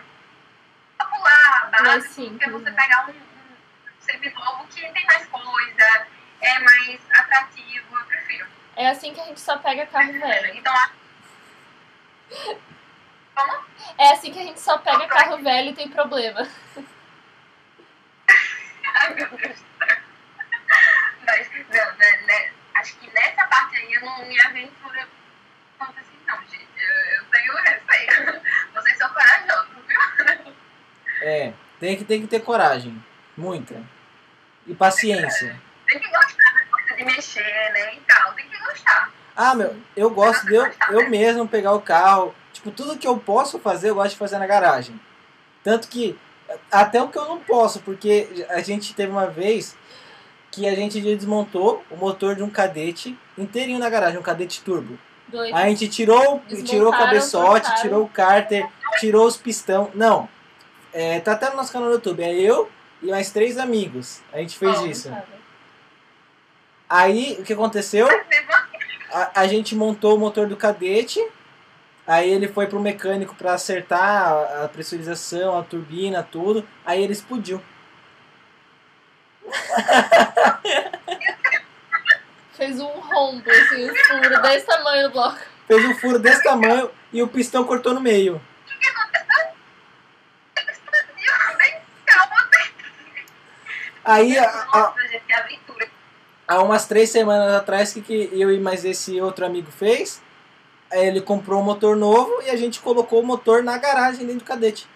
popular, 0.98 1.70
Mais 1.70 1.84
básico, 2.04 2.30
do 2.30 2.38
que 2.38 2.50
você 2.50 2.70
né? 2.70 2.82
pegar 2.82 3.06
um, 3.08 3.10
um 3.10 4.00
seminovo 4.00 4.66
que 4.68 4.80
tem 4.92 5.06
mais 5.06 5.26
coisa, 5.26 6.06
é 6.40 6.58
mais 6.60 7.00
atrativo, 7.10 7.98
eu 7.98 8.04
prefiro. 8.06 8.46
É 8.76 8.88
assim 8.88 9.12
que 9.12 9.20
a 9.20 9.24
gente 9.24 9.40
só 9.40 9.58
pega 9.58 9.86
carro 9.86 10.12
velho. 10.12 10.54
Então, 10.56 10.72
a- 10.74 10.90
como? 13.34 13.64
É 13.98 14.12
assim 14.12 14.32
que 14.32 14.38
a 14.40 14.44
gente 14.44 14.60
só 14.60 14.78
pega 14.78 15.06
carro 15.08 15.38
velho 15.42 15.70
e 15.70 15.74
tem 15.74 15.88
problema. 15.90 16.40
Ai, 18.26 18.26
meu 18.28 18.36
Deus 18.36 18.94
do 18.94 18.96
céu. 18.96 18.97
Mas, 21.26 21.50
não, 21.50 21.96
né, 21.96 22.16
né, 22.26 22.50
acho 22.74 22.96
que 22.96 23.10
nessa 23.12 23.46
parte 23.46 23.76
aí 23.76 23.92
eu 23.92 24.00
não 24.02 24.26
me 24.26 24.40
aventuro 24.40 24.98
tanto 25.78 25.94
assim, 26.00 26.18
não, 26.26 26.38
gente. 26.48 26.68
Eu, 26.76 26.94
eu 27.16 27.24
tenho 27.30 27.54
receio. 27.56 28.42
Vocês 28.74 28.98
são 28.98 29.08
corajosos, 29.10 29.76
viu? 29.86 30.54
É, 31.22 31.52
tem 31.80 31.96
que, 31.96 32.04
tem 32.04 32.20
que 32.20 32.26
ter 32.26 32.40
coragem. 32.40 33.02
Muita. 33.36 33.82
E 34.66 34.74
paciência. 34.74 35.60
Tem 35.86 35.98
que 35.98 36.08
gostar 36.08 36.54
da 36.54 36.64
coisa 36.70 36.96
de 36.96 37.04
mexer, 37.04 37.72
né, 37.72 37.94
e 37.94 38.00
tal. 38.00 38.32
Tem 38.34 38.48
que 38.48 38.58
gostar. 38.58 39.12
Ah, 39.36 39.54
meu, 39.54 39.80
eu 39.96 40.10
gosto 40.10 40.46
de 40.46 40.54
eu, 40.54 40.70
eu 40.90 41.08
mesmo 41.08 41.48
pegar 41.48 41.72
o 41.72 41.80
carro. 41.80 42.34
Tipo, 42.52 42.70
tudo 42.72 42.98
que 42.98 43.06
eu 43.06 43.16
posso 43.18 43.58
fazer, 43.58 43.90
eu 43.90 43.94
gosto 43.94 44.10
de 44.10 44.18
fazer 44.18 44.38
na 44.38 44.46
garagem. 44.46 45.00
Tanto 45.62 45.88
que, 45.88 46.18
até 46.70 47.02
o 47.02 47.08
que 47.08 47.18
eu 47.18 47.26
não 47.26 47.38
posso, 47.38 47.80
porque 47.80 48.46
a 48.48 48.60
gente 48.60 48.94
teve 48.94 49.10
uma 49.10 49.26
vez 49.26 49.76
que 50.50 50.66
a 50.66 50.74
gente 50.74 51.00
desmontou 51.00 51.84
o 51.90 51.96
motor 51.96 52.34
de 52.34 52.42
um 52.42 52.50
cadete 52.50 53.18
inteirinho 53.36 53.78
na 53.78 53.90
garagem, 53.90 54.18
um 54.18 54.22
cadete 54.22 54.62
turbo. 54.62 54.98
Doido. 55.28 55.54
A 55.54 55.68
gente 55.68 55.88
tirou, 55.88 56.42
tirou 56.64 56.88
o 56.88 56.92
cabeçote, 56.92 57.60
trocaram. 57.60 57.82
tirou 57.82 58.02
o 58.04 58.08
cárter, 58.08 58.68
tirou 58.98 59.26
os 59.26 59.36
pistão. 59.36 59.90
Não, 59.94 60.28
é, 60.92 61.20
tá 61.20 61.32
até 61.32 61.50
no 61.50 61.56
nosso 61.56 61.72
canal 61.72 61.88
no 61.88 61.94
YouTube. 61.94 62.22
É 62.22 62.34
eu 62.34 62.70
e 63.02 63.06
mais 63.06 63.30
três 63.30 63.58
amigos. 63.58 64.20
A 64.32 64.38
gente 64.38 64.58
fez 64.58 64.78
Bom, 64.78 64.86
isso. 64.86 65.12
Aí, 66.88 67.36
o 67.38 67.44
que 67.44 67.52
aconteceu? 67.52 68.08
A, 69.12 69.42
a 69.42 69.46
gente 69.46 69.76
montou 69.76 70.16
o 70.16 70.18
motor 70.18 70.46
do 70.46 70.56
cadete, 70.56 71.24
aí 72.08 72.30
ele 72.30 72.48
foi 72.48 72.66
pro 72.66 72.80
mecânico 72.80 73.34
para 73.34 73.52
acertar 73.52 74.32
a, 74.64 74.68
pressurização, 74.68 75.56
a 75.58 75.62
turbina, 75.62 76.22
tudo, 76.22 76.66
aí 76.84 77.02
ele 77.04 77.12
explodiu. 77.12 77.62
Fez 82.56 82.80
um 82.80 82.86
rombo, 82.86 83.48
assim, 83.50 83.90
um 83.90 83.94
furo 83.94 84.42
desse 84.42 84.66
tamanho 84.66 85.06
no 85.08 85.12
bloco. 85.12 85.38
Fez 85.66 85.84
um 85.84 85.94
furo 85.94 86.18
desse 86.18 86.42
tamanho 86.42 86.90
e 87.12 87.22
o 87.22 87.28
pistão 87.28 87.64
cortou 87.64 87.92
no 87.94 88.00
meio. 88.00 88.40
Aí, 94.04 94.38
a- 94.38 94.66
a- 94.72 94.94
há 96.46 96.62
umas 96.62 96.86
três 96.86 97.10
semanas 97.10 97.52
atrás, 97.54 97.90
o 97.90 97.94
que, 97.94 98.26
que 98.28 98.40
eu 98.40 98.50
e 98.50 98.58
mais 98.58 98.84
esse 98.84 99.20
outro 99.20 99.44
amigo 99.44 99.70
fez? 99.70 100.22
Aí 100.90 101.06
ele 101.06 101.20
comprou 101.20 101.60
um 101.60 101.64
motor 101.64 101.96
novo 101.96 102.42
e 102.42 102.50
a 102.50 102.56
gente 102.56 102.80
colocou 102.80 103.20
o 103.20 103.26
motor 103.26 103.62
na 103.62 103.76
garagem 103.76 104.20
dentro 104.26 104.40
do 104.40 104.44
cadete. 104.44 104.88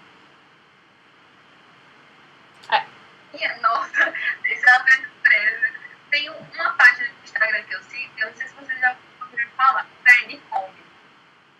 Minha 3.32 3.57
nossa, 3.61 4.12
esse 4.45 4.68
é 4.68 4.72
uma 4.72 4.80
aventura. 4.80 5.72
Tem 6.11 6.30
uma 6.30 6.70
página 6.72 7.09
do 7.09 7.24
Instagram 7.24 7.62
que 7.64 7.74
eu 7.74 7.82
sigo, 7.84 8.12
eu 8.18 8.26
não 8.30 8.36
sei 8.36 8.47
se 8.47 8.55
vocês 8.55 8.78
já 8.80 8.97
ouviram 9.20 9.51
falar, 9.57 9.86
Fred 10.05 10.40
Kombi. 10.51 10.82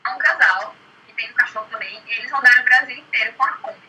É 0.07 0.11
um 0.11 0.19
casal 0.19 0.75
que 1.07 1.15
tem 1.15 1.31
um 1.31 1.35
cachorro 1.35 1.67
também, 1.71 2.03
e 2.07 2.13
eles 2.13 2.31
rodaram 2.31 2.61
o 2.63 2.65
Brasil 2.65 2.97
inteiro 2.99 3.33
com 3.35 3.45
a 3.45 3.53
Kombi. 3.53 3.89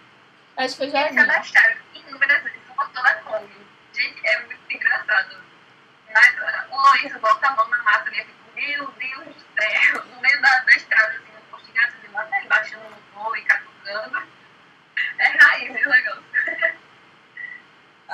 Acho 0.58 0.78
que 0.78 0.84
eu 0.84 0.89
já 0.91 1.02
Eles 1.02 1.12
vi. 1.16 1.20
se 1.20 1.30
adastaram 1.30 1.76
inúmeras 1.94 2.44
vezes 2.44 2.60
com 2.68 2.88
toda 2.88 3.10
a 3.10 3.16
Kombi. 3.16 3.68
Gente, 3.94 4.28
é 4.28 4.39
muito 4.46 4.60
engraçado. 4.74 5.36
Mas 6.14 6.36
ah, 6.39 6.66
o 6.72 6.76
Lourenço 6.82 7.20
bota 7.20 7.48
a 7.48 7.56
mão 7.56 7.68
na 7.68 7.78
massa 7.84 8.10
e 8.14 8.20
eu 8.20 8.26
fico, 8.26 8.43
meu 8.56 8.91
Deus 8.91 9.26
do 9.36 9.62
céu, 9.62 10.04
no 10.06 10.22
meio 10.22 10.41
da, 10.41 10.49
da 10.60 10.72
estrada, 10.76 11.08
assim, 11.10 11.34
no 11.36 11.41
posto 11.51 11.66
de 11.68 11.72
gasolina, 11.74 12.20
até 12.22 12.38
ele 12.39 12.47
baixando 12.47 12.84
no 12.84 13.24
voo 13.24 13.36
e 13.36 13.41
catucando. 13.43 14.24
É 15.20 15.28
raiz 15.28 15.76
esse 15.76 15.89
negócio. 15.89 16.24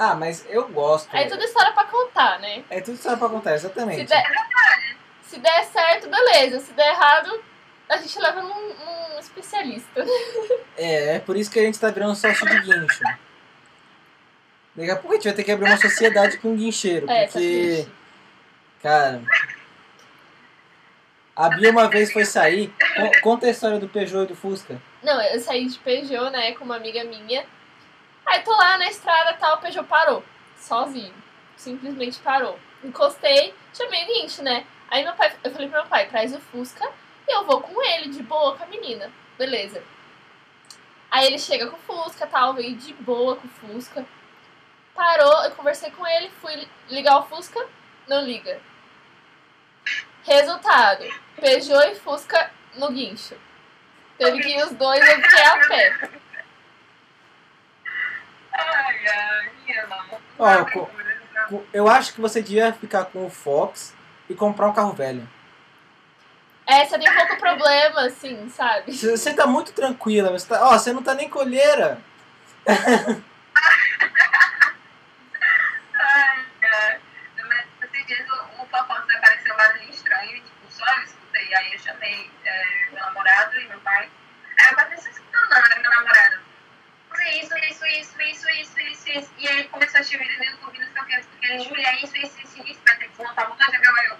Ah, 0.01 0.15
mas 0.15 0.45
eu 0.47 0.65
gosto. 0.69 1.09
Aí 1.11 1.27
tudo 1.27 1.43
história 1.43 1.73
pra 1.73 1.83
contar, 1.83 2.39
né? 2.39 2.63
É 2.69 2.79
tudo 2.79 2.97
só 2.97 3.17
pra 3.17 3.27
contar, 3.27 3.49
Se 3.59 3.65
exatamente. 3.65 4.05
der, 4.05 4.23
se 5.23 5.39
der 5.39 5.65
certo, 5.65 6.09
beleza. 6.09 6.61
Se 6.61 6.71
der 6.71 6.87
errado, 6.93 7.43
a 7.89 7.97
gente 7.97 8.17
leva 8.17 8.41
num, 8.41 8.73
num 8.75 9.19
especialista. 9.19 10.05
É, 10.77 11.15
é 11.15 11.19
por 11.19 11.35
isso 11.35 11.51
que 11.51 11.59
a 11.59 11.63
gente 11.63 11.77
tá 11.77 11.89
virando 11.89 12.15
sócio 12.15 12.47
de 12.47 12.61
guincho. 12.61 13.03
Daqui 14.73 14.91
a 14.91 14.95
pouco 14.95 15.11
a 15.11 15.15
gente 15.15 15.25
vai 15.25 15.33
ter 15.33 15.43
que 15.43 15.51
abrir 15.51 15.65
uma 15.65 15.75
sociedade 15.75 16.37
com 16.37 16.51
um 16.51 16.55
guincheiro, 16.55 17.09
É, 17.11 17.25
tá 17.25 17.33
porque, 17.33 17.85
cara. 18.81 19.21
A 21.39 21.47
Bia 21.55 21.71
uma 21.71 21.87
vez 21.87 22.11
foi 22.11 22.25
sair. 22.25 22.67
Con- 22.95 23.11
Conta 23.23 23.45
a 23.47 23.49
história 23.49 23.79
do 23.79 23.87
Peugeot 23.87 24.23
e 24.25 24.27
do 24.27 24.35
Fusca. 24.35 24.81
Não, 25.01 25.21
eu 25.21 25.39
saí 25.39 25.65
de 25.67 25.79
Peugeot, 25.79 26.29
né, 26.31 26.51
com 26.51 26.65
uma 26.65 26.75
amiga 26.75 27.01
minha. 27.05 27.45
Aí 28.25 28.41
tô 28.41 28.51
lá 28.51 28.77
na 28.77 28.89
estrada 28.89 29.33
tal, 29.39 29.55
o 29.55 29.61
Peugeot 29.61 29.87
parou. 29.87 30.21
Sozinho. 30.57 31.13
Simplesmente 31.55 32.19
parou. 32.19 32.59
Encostei, 32.83 33.53
chamei 33.73 34.05
guincho, 34.05 34.43
né? 34.43 34.65
Aí 34.91 35.03
meu 35.03 35.13
pai, 35.13 35.31
eu 35.41 35.51
falei 35.51 35.69
pro 35.69 35.77
meu 35.79 35.87
pai, 35.87 36.07
traz 36.09 36.35
o 36.35 36.39
Fusca 36.41 36.85
e 37.27 37.31
eu 37.33 37.45
vou 37.45 37.61
com 37.61 37.81
ele, 37.83 38.09
de 38.09 38.21
boa, 38.21 38.57
com 38.57 38.63
a 38.65 38.67
menina. 38.67 39.09
Beleza. 39.37 39.81
Aí 41.09 41.25
ele 41.25 41.39
chega 41.39 41.67
com 41.67 41.77
o 41.77 41.79
Fusca 42.03 42.27
tal, 42.27 42.53
veio 42.53 42.75
de 42.75 42.93
boa 42.95 43.37
com 43.37 43.47
o 43.47 43.51
Fusca. 43.51 44.05
Parou, 44.93 45.43
eu 45.45 45.51
conversei 45.51 45.89
com 45.91 46.05
ele, 46.05 46.29
fui 46.41 46.67
ligar 46.89 47.19
o 47.19 47.23
Fusca, 47.23 47.65
não 48.07 48.21
liga. 48.25 48.59
Resultado, 50.29 51.03
Peugeot 51.41 51.91
e 51.91 51.95
Fusca 51.95 52.51
no 52.75 52.91
guincho. 52.91 53.35
Teve 54.17 54.39
que 54.41 54.49
ir 54.49 54.63
os 54.63 54.71
dois, 54.73 55.01
eu 55.07 55.15
fiquei 55.23 55.43
a 55.43 55.57
pé. 55.67 56.09
Ai, 58.53 59.07
ai, 59.07 59.49
minha 59.65 59.87
mão. 59.87 60.05
Ó, 60.37 60.65
co- 60.65 60.89
Eu 61.73 61.87
acho 61.89 62.13
que 62.13 62.21
você 62.21 62.43
devia 62.43 62.71
ficar 62.73 63.05
com 63.05 63.25
o 63.25 63.29
Fox 63.29 63.95
e 64.29 64.35
comprar 64.35 64.67
um 64.67 64.73
carro 64.73 64.93
velho. 64.93 65.27
É, 66.67 66.85
você 66.85 66.99
tem 66.99 67.11
pouco 67.11 67.35
problema, 67.37 68.01
assim, 68.01 68.47
sabe? 68.51 68.93
Você 68.95 69.17
você 69.17 69.33
tá 69.33 69.47
muito 69.47 69.71
tranquila, 69.73 70.29
você, 70.29 70.47
tá, 70.47 70.63
ó, 70.69 70.77
você 70.77 70.93
não 70.93 71.01
tá 71.01 71.15
nem 71.15 71.27
colheira. 71.27 71.99
Ai. 75.97 76.45
Mas 78.71 78.81
o, 78.81 78.83
o 78.83 78.87
Fofocos 78.87 79.15
apareceu 79.15 79.53
um 79.53 79.57
barulho 79.57 79.89
estranho 79.89 80.43
tipo, 80.43 80.71
só 80.71 80.85
eu 80.95 81.03
escutei. 81.03 81.53
Aí 81.53 81.73
eu 81.73 81.79
chamei 81.79 82.31
é, 82.45 82.85
meu 82.91 82.99
namorado 82.99 83.59
e 83.59 83.67
meu 83.67 83.79
pai. 83.81 84.09
Aí 84.59 84.69
eu 84.69 84.75
falei, 84.75 84.97
você 84.97 85.09
escutando, 85.09 85.49
não, 85.49 85.57
era 85.57 85.79
meu 85.79 85.91
namorado. 85.91 86.49
Isso, 87.19 87.57
isso, 87.57 87.85
isso, 87.85 88.21
isso, 88.21 88.49
isso, 88.49 88.79
isso, 88.79 89.09
isso. 89.09 89.33
E 89.37 89.47
aí 89.47 89.67
começou 89.69 89.97
a 89.97 89.99
assistir 90.01 90.17
vídeo 90.17 90.37
no 90.37 90.45
YouTube, 90.45 90.79
não 90.79 90.91
sei 90.91 91.01
o 91.01 91.05
que. 91.05 91.13
Eu 91.13 91.19
expliquei, 91.19 91.59
Júlia, 91.59 92.03
isso, 92.03 92.17
isso, 92.17 92.41
isso, 92.41 92.67
isso. 92.67 92.81
Vai 92.87 92.97
ter 92.97 93.09
que 93.09 93.17
montar 93.17 93.45
um 93.45 93.49
motor 93.49 93.69
de 93.69 93.75
avião. 93.75 94.03
Eu 94.03 94.17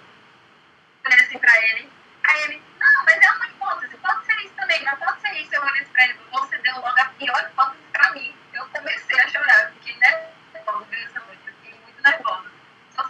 olhei 1.06 1.20
assim 1.20 1.38
pra 1.38 1.66
ele. 1.66 1.90
Aí 2.24 2.42
ele, 2.42 2.62
não, 2.78 3.04
mas 3.04 3.22
é 3.22 3.30
uma 3.32 3.46
hipótese. 3.46 3.96
Pode 3.96 4.26
ser 4.26 4.36
isso 4.44 4.54
também, 4.54 4.84
não 4.84 4.96
pode 4.96 5.20
ser 5.20 5.32
isso. 5.40 5.54
Eu 5.54 5.62
olhei 5.62 5.84
pra 5.86 6.04
ele, 6.04 6.18
você 6.30 6.58
deu 6.58 6.74
logo 6.74 7.00
a 7.00 7.04
pior 7.06 7.50
hipótese 7.50 7.82
pra 7.92 8.10
mim. 8.12 8.36
Eu 8.52 8.66
comecei 8.68 9.20
a 9.20 9.28
chorar, 9.28 9.72
fiquei 9.72 9.96
nervosa 9.96 10.86
nessa 10.90 11.20
noite, 11.20 11.42
fiquei 11.44 11.80
muito 11.80 12.02
nervosa. 12.02 12.59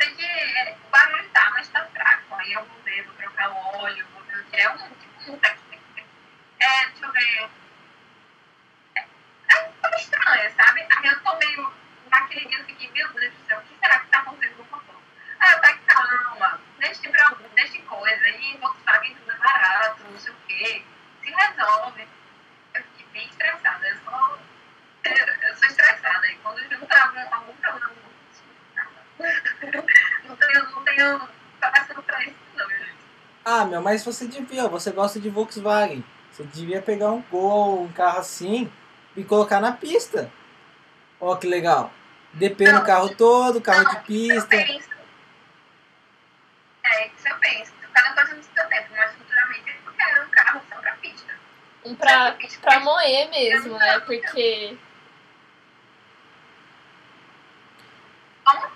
Sei 0.00 0.14
que 0.14 0.76
o 0.86 0.90
barulho 0.90 1.28
tá, 1.30 1.50
mas 1.52 1.68
tá 1.68 1.84
fraco. 1.84 2.34
Aí 2.36 2.52
eu 2.54 2.64
vou 2.64 2.82
ver, 2.82 3.02
vou 3.04 3.14
trocar 3.16 3.50
o 3.50 3.76
óleo, 3.82 4.06
vou 4.14 4.22
ver 4.22 4.38
o 4.38 4.44
que 4.44 4.56
é 4.56 4.70
um 4.70 4.76
tipo 4.94 5.32
um. 5.32 5.40
É, 6.58 6.86
deixa 6.86 7.04
eu 7.04 7.12
ver. 7.12 7.50
É, 8.96 9.00
é 9.00 9.72
tão 9.82 9.94
estranho, 9.98 10.54
sabe? 10.56 10.86
Aí 10.90 11.06
eu 11.06 11.20
tô 11.20 11.36
meio 11.36 11.72
naquele 12.10 12.46
dia 12.46 12.64
fiquei, 12.64 12.90
meu 12.92 13.08
Deus 13.12 13.34
do 13.34 13.46
céu, 13.46 13.58
o 13.58 13.62
que 13.62 13.78
será 13.78 13.98
que 13.98 14.06
tá 14.06 14.18
acontecendo 14.20 14.56
com 14.56 14.62
o 14.62 14.78
motor? 14.78 15.02
Aí 15.38 15.52
eu 15.52 15.58
falei, 15.58 15.78
calma, 15.86 16.60
deixa 16.78 17.02
de 17.02 17.08
problema, 17.10 17.54
deixa 17.54 17.72
de 17.72 17.82
coisa, 17.82 18.28
e 18.28 18.56
Volkswagen 18.56 19.14
tudo 19.16 19.32
é 19.32 19.36
barato, 19.36 20.04
não 20.04 20.18
sei 20.18 20.32
o 20.32 20.36
quê, 20.48 20.84
se 21.22 21.30
resolve. 21.30 22.08
Eu 22.74 22.84
fiquei 22.84 23.06
bem 23.12 23.28
estressada, 23.28 23.86
eu 23.86 23.96
sou, 23.98 24.38
eu 25.04 25.56
sou 25.56 25.68
estressada, 25.68 26.26
e 26.26 26.36
quando 26.36 26.58
eu 26.58 26.70
junto 26.70 26.92
algum, 26.92 27.34
algum 27.34 27.56
problema, 27.56 28.09
não 29.20 30.36
tenho, 30.36 30.70
não 30.70 30.84
tenho 30.84 31.28
capacidade 31.60 32.02
pra 32.02 32.22
isso, 32.22 32.34
não, 32.56 32.68
gente. 32.68 32.94
Ah, 33.44 33.64
meu, 33.64 33.82
mas 33.82 34.04
você 34.04 34.26
devia, 34.26 34.68
você 34.68 34.90
gosta 34.90 35.20
de 35.20 35.28
Volkswagen. 35.28 36.04
Você 36.30 36.44
devia 36.44 36.80
pegar 36.80 37.10
um 37.10 37.22
Gol, 37.22 37.82
um 37.82 37.92
carro 37.92 38.18
assim 38.20 38.70
e 39.16 39.24
colocar 39.24 39.60
na 39.60 39.72
pista. 39.72 40.30
Ó, 41.20 41.36
que 41.36 41.46
legal. 41.46 41.92
DP 42.32 42.64
no 42.66 42.78
Não. 42.78 42.84
carro 42.84 43.14
todo, 43.14 43.60
carro 43.60 43.84
de 43.88 43.94
Não, 43.94 44.02
pista. 44.04 44.56
Eu 44.56 44.66
penso. 44.66 44.90
É, 46.84 47.06
isso 47.08 47.36
penso, 47.40 47.72
cada 47.92 48.14
coisa 48.14 48.34
no 48.34 48.42
seu 48.42 48.68
tempo, 48.68 48.88
mas 48.96 49.14
futuramente 49.14 49.76
eu 49.86 49.92
quero 49.92 50.24
um 50.26 50.30
carro 50.30 50.60
só 50.68 50.76
pra 50.80 50.92
pista. 50.94 51.32
Um 51.84 51.94
pra, 51.94 52.32
pista, 52.32 52.60
pra 52.60 52.80
moer 52.80 53.28
mesmo, 53.30 53.76
né? 53.76 54.00
Porque. 54.00 54.76
Como? 58.44 58.66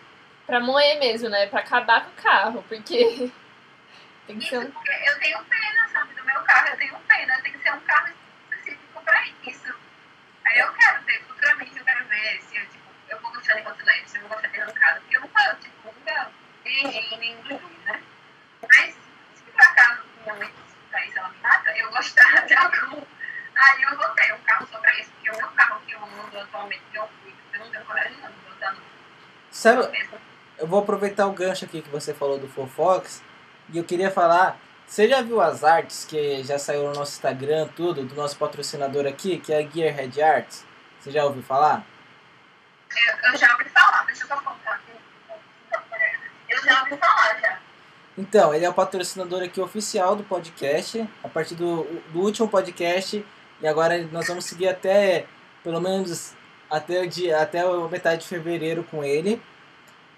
Pra 0.46 0.60
moer 0.60 0.98
mesmo, 0.98 1.28
né? 1.28 1.46
Pra 1.46 1.60
acabar 1.60 2.04
com 2.04 2.10
o 2.10 2.22
carro, 2.22 2.64
porque. 2.68 3.30
Tem 4.26 4.38
que 4.38 4.46
ser 4.48 4.56
Isso, 4.56 4.66
um. 4.66 4.70
porque 4.70 4.90
eu 5.06 5.18
tenho 5.18 5.44
pena, 5.44 5.88
sabe, 5.92 6.14
do 6.14 6.24
meu 6.24 6.40
carro, 6.44 6.68
eu 6.68 6.76
tenho 6.78 6.98
pena, 7.00 7.40
tem 7.42 7.52
que 7.52 7.58
ser 7.58 7.74
um 7.74 7.80
carro 7.80 8.08
específico 8.50 9.02
pra 9.04 9.22
isso. 9.46 9.74
Aí 10.46 10.58
eu 10.60 10.72
quero 10.72 11.02
ter, 11.04 11.22
futuramente 11.24 11.76
eu 11.78 11.84
quero 11.84 12.04
ver 12.06 12.40
se 12.40 12.56
eu, 12.56 12.66
tipo, 12.68 12.84
eu 13.10 13.20
vou 13.20 13.30
gostar 13.32 13.54
de 13.54 13.62
rotilete, 13.62 14.10
se 14.10 14.16
eu 14.16 14.22
vou 14.22 14.30
gostar 14.30 14.48
de 14.48 14.60
arrancada, 14.62 15.00
porque 15.00 15.16
eu 15.16 15.20
nunca, 15.20 15.54
tipo, 15.60 15.94
nunca 15.94 16.30
dirigi 16.64 17.16
nenhum 17.18 17.42
dos 17.42 17.48
dois, 17.60 17.78
né? 17.84 18.02
Mas, 18.62 18.94
se 19.34 19.42
por 19.44 19.60
acaso 19.62 20.02
minha 20.22 20.34
mãe 20.36 20.50
pra 20.90 21.04
isso 21.06 21.18
ela 21.18 21.28
me 21.28 21.38
mata, 21.40 21.70
eu 21.76 21.90
gostar 21.90 22.46
de 22.46 22.54
algum, 22.54 23.02
aí 23.56 23.82
eu 23.82 23.96
vou 23.98 24.08
ter 24.08 24.32
um 24.32 24.38
carro 24.38 24.66
só 24.70 24.78
pra 24.78 24.94
isso, 25.00 25.10
porque 25.10 25.30
o 25.32 25.36
meu 25.36 25.48
carro 25.48 25.82
que 25.86 25.92
eu 25.92 26.02
ando 26.02 26.38
atualmente, 26.38 26.82
que 26.90 26.96
eu 26.96 27.06
fui, 27.22 27.34
eu 27.52 27.60
não 27.60 27.70
tenho 27.70 27.84
coragem 27.84 28.16
não 28.22 28.30
de 28.30 28.38
botar 28.38 28.72
no 28.72 28.80
Sabe. 29.50 30.08
Eu 30.58 30.66
vou 30.66 30.80
aproveitar 30.80 31.26
o 31.26 31.32
gancho 31.32 31.64
aqui 31.64 31.82
que 31.82 31.90
você 31.90 32.14
falou 32.14 32.38
do 32.38 32.48
Fofox 32.48 33.22
e 33.72 33.78
eu 33.78 33.84
queria 33.84 34.10
falar. 34.10 34.58
Você 34.86 35.08
já 35.08 35.22
viu 35.22 35.40
as 35.40 35.64
artes 35.64 36.04
que 36.04 36.42
já 36.44 36.58
saiu 36.58 36.84
no 36.84 36.92
nosso 36.92 37.12
Instagram, 37.12 37.68
tudo, 37.74 38.04
do 38.04 38.14
nosso 38.14 38.36
patrocinador 38.36 39.06
aqui, 39.06 39.38
que 39.38 39.52
é 39.52 39.58
a 39.58 39.66
Gearhead 39.66 40.22
Arts? 40.22 40.64
Você 41.00 41.10
já 41.10 41.24
ouviu 41.24 41.42
falar? 41.42 41.84
Eu, 42.94 43.32
eu 43.32 43.38
já 43.38 43.50
ouvi 43.52 43.64
falar, 43.70 44.04
deixa 44.06 44.24
eu 44.24 44.28
só 44.28 44.36
contar 44.36 44.72
aqui. 44.72 44.92
Eu 46.48 46.62
já 46.62 46.82
ouvi 46.82 46.96
falar 46.96 47.40
já. 47.40 47.58
Então, 48.16 48.54
ele 48.54 48.64
é 48.64 48.68
o 48.68 48.74
patrocinador 48.74 49.42
aqui 49.42 49.60
oficial 49.60 50.14
do 50.14 50.22
podcast, 50.22 51.08
a 51.22 51.28
partir 51.28 51.54
do, 51.54 51.84
do 52.12 52.20
último 52.20 52.46
podcast, 52.46 53.24
e 53.60 53.66
agora 53.66 54.06
nós 54.12 54.28
vamos 54.28 54.44
seguir 54.44 54.68
até, 54.68 55.26
pelo 55.64 55.80
menos, 55.80 56.34
até, 56.70 57.00
o 57.02 57.08
dia, 57.08 57.40
até 57.40 57.60
a 57.60 57.88
metade 57.88 58.22
de 58.22 58.28
fevereiro 58.28 58.84
com 58.84 59.02
ele. 59.02 59.42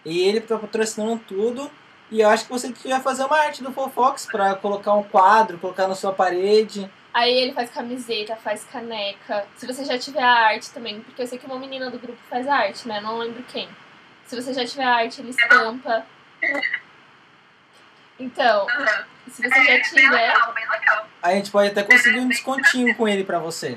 E 0.06 0.20
ele 0.20 0.38
está 0.38 0.56
patrocinando 0.56 1.18
tudo, 1.26 1.68
e 2.12 2.20
eu 2.20 2.28
acho 2.28 2.44
que 2.44 2.50
você 2.50 2.68
devia 2.68 3.00
fazer 3.00 3.24
uma 3.24 3.36
arte 3.36 3.60
do 3.60 3.72
Fofox 3.72 4.24
para 4.24 4.54
colocar 4.54 4.94
um 4.94 5.02
quadro, 5.02 5.58
colocar 5.58 5.88
na 5.88 5.96
sua 5.96 6.12
parede. 6.12 6.88
Aí 7.12 7.34
ele 7.34 7.52
faz 7.52 7.70
camiseta, 7.70 8.36
faz 8.36 8.64
caneca. 8.64 9.44
Se 9.56 9.66
você 9.66 9.84
já 9.84 9.98
tiver 9.98 10.22
a 10.22 10.46
arte 10.46 10.70
também, 10.70 11.00
porque 11.00 11.20
eu 11.20 11.26
sei 11.26 11.36
que 11.40 11.46
uma 11.46 11.58
menina 11.58 11.90
do 11.90 11.98
grupo 11.98 12.18
faz 12.30 12.46
arte, 12.46 12.86
né? 12.86 13.00
Não 13.00 13.18
lembro 13.18 13.42
quem. 13.48 13.68
Se 14.26 14.40
você 14.40 14.54
já 14.54 14.64
tiver 14.64 14.84
a 14.84 14.94
arte, 14.94 15.20
ele 15.20 15.30
estampa. 15.30 16.06
Então, 18.16 18.66
se 19.28 19.42
você 19.42 19.48
já 19.48 19.72
bem 19.72 19.82
tiver. 19.82 20.10
legal, 20.10 20.54
bem 20.54 20.70
legal. 20.70 21.08
A 21.20 21.32
gente 21.32 21.50
pode 21.50 21.70
até 21.70 21.82
conseguir 21.82 22.20
um 22.20 22.28
descontinho 22.28 22.94
com 22.94 23.08
ele 23.08 23.24
para 23.24 23.40
você. 23.40 23.76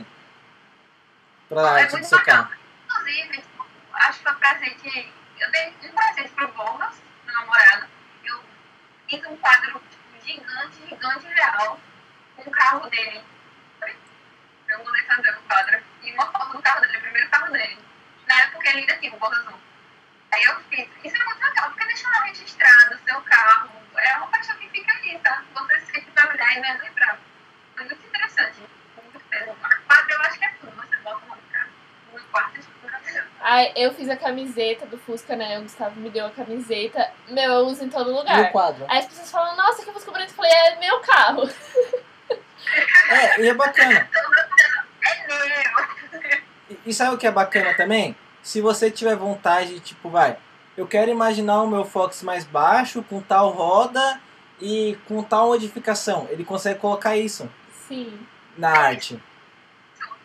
Pra 1.49 1.79
É 1.79 1.81
arte 1.81 1.97
do 1.97 2.05
seu 2.05 2.21
carro. 2.23 2.51
Inclusive, 2.85 3.37
tipo, 3.37 3.65
acho 3.93 4.19
que 4.19 4.25
foi 4.25 4.35
presente. 4.35 5.18
Eu 5.39 5.49
dei 5.51 5.73
um 5.83 5.95
presente 5.95 6.29
pro 6.35 6.47
Bonas, 6.49 7.01
meu 7.25 7.33
namorado. 7.33 7.87
Eu 8.25 8.43
fiz 9.07 9.25
um 9.25 9.37
quadro 9.37 9.81
tipo, 9.89 10.25
gigante, 10.25 10.87
gigante 10.87 11.27
real, 11.27 11.79
com 12.35 12.49
o 12.49 12.51
carro 12.51 12.89
dele. 12.89 13.23
Eu 14.67 14.83
mandei 14.83 15.03
fazer 15.03 15.29
o 15.31 15.41
quadro. 15.43 15.81
E 16.03 16.11
uma 16.11 16.25
foto 16.31 16.57
do 16.57 16.61
carro 16.61 16.81
dele, 16.81 16.97
o 16.97 17.01
primeiro 17.01 17.29
carro 17.29 17.51
dele. 17.53 17.79
Na 18.27 18.39
época 18.41 18.69
ele 18.69 18.79
ainda 18.79 18.97
tinha 18.97 19.13
um 19.13 19.17
Bonas 19.17 19.39
azul. 19.39 19.59
Aí 20.31 20.43
eu 20.43 20.59
fiz. 20.69 20.89
Isso 21.03 21.15
é 21.15 21.25
muito 21.25 21.41
legal, 21.41 21.69
porque 21.69 21.85
deixa 21.85 22.09
lá 22.09 22.23
registrado 22.23 22.95
o 22.95 22.99
seu 22.99 23.21
carro. 23.21 23.69
É 23.95 24.17
uma 24.17 24.27
paixão 24.27 24.55
que 24.57 24.69
fica 24.69 24.91
ali, 24.91 25.17
tá? 25.19 25.43
Você 25.53 25.79
sempre 25.79 26.11
vai 26.11 26.27
olhar 26.27 26.57
e 26.57 26.61
vai 26.61 26.77
lembrar. 26.77 27.19
É 27.77 27.83
muito 27.83 28.05
interessante. 28.05 28.63
Muito 29.01 29.19
feliz. 29.21 29.55
Quadro 29.87 30.11
eu 30.11 30.21
acho 30.21 30.37
que 30.37 30.45
é 30.45 30.49
tudo. 30.59 30.75
Você 30.75 30.95
bota 30.97 31.25
carro. 31.25 31.48
No 32.13 32.19
quarto 32.31 32.59
maravilhoso. 32.83 33.27
Aí 33.41 33.71
eu 33.75 33.93
fiz 33.93 34.09
a 34.09 34.15
camiseta 34.17 34.85
do 34.85 34.97
Fusca, 34.97 35.35
né? 35.35 35.57
O 35.59 35.63
Gustavo 35.63 35.99
me 35.99 36.09
deu 36.09 36.25
a 36.25 36.29
camiseta. 36.29 37.09
Meu, 37.29 37.51
eu 37.53 37.65
uso 37.67 37.83
em 37.83 37.89
todo 37.89 38.09
E 38.09 38.13
o 38.13 38.17
lugar. 38.17 38.51
quadro? 38.51 38.85
Aí 38.89 38.99
as 38.99 39.05
pessoas 39.07 39.31
falam, 39.31 39.55
nossa, 39.55 39.83
que 39.83 39.91
Fusca 39.91 40.11
bonito. 40.11 40.29
Eu 40.31 40.35
falei, 40.35 40.51
é 40.51 40.79
meu 40.79 40.99
carro. 41.01 41.49
É, 43.09 43.41
e 43.41 43.49
é 43.49 43.53
bacana. 43.53 44.07
É 45.01 45.27
meu! 45.27 46.37
E- 46.69 46.79
E 46.85 46.93
sabe 46.93 47.15
o 47.15 47.17
que 47.17 47.25
é 47.25 47.31
bacana 47.31 47.73
também? 47.75 48.15
Se 48.43 48.61
você 48.61 48.91
tiver 48.91 49.15
vontade, 49.15 49.79
tipo, 49.79 50.09
vai, 50.09 50.37
eu 50.77 50.85
quero 50.85 51.09
imaginar 51.09 51.63
o 51.63 51.67
meu 51.67 51.83
Fox 51.83 52.21
mais 52.21 52.43
baixo, 52.43 53.01
com 53.03 53.21
tal 53.21 53.49
roda 53.49 54.21
e 54.61 54.95
com 55.07 55.23
tal 55.23 55.47
modificação. 55.47 56.27
Ele 56.29 56.43
consegue 56.45 56.79
colocar 56.79 57.17
isso 57.17 57.49
Sim. 57.87 58.19
na 58.55 58.69
arte. 58.69 59.19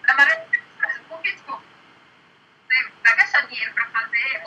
É 0.06 0.12
maravilhoso. 0.12 0.52
Porque, 1.08 1.32
tipo, 1.34 1.52
você 2.68 2.90
vai 3.02 3.16
gastar 3.16 3.33
dinheiro 3.46 3.72
pra 3.74 3.86
fazer, 3.86 4.42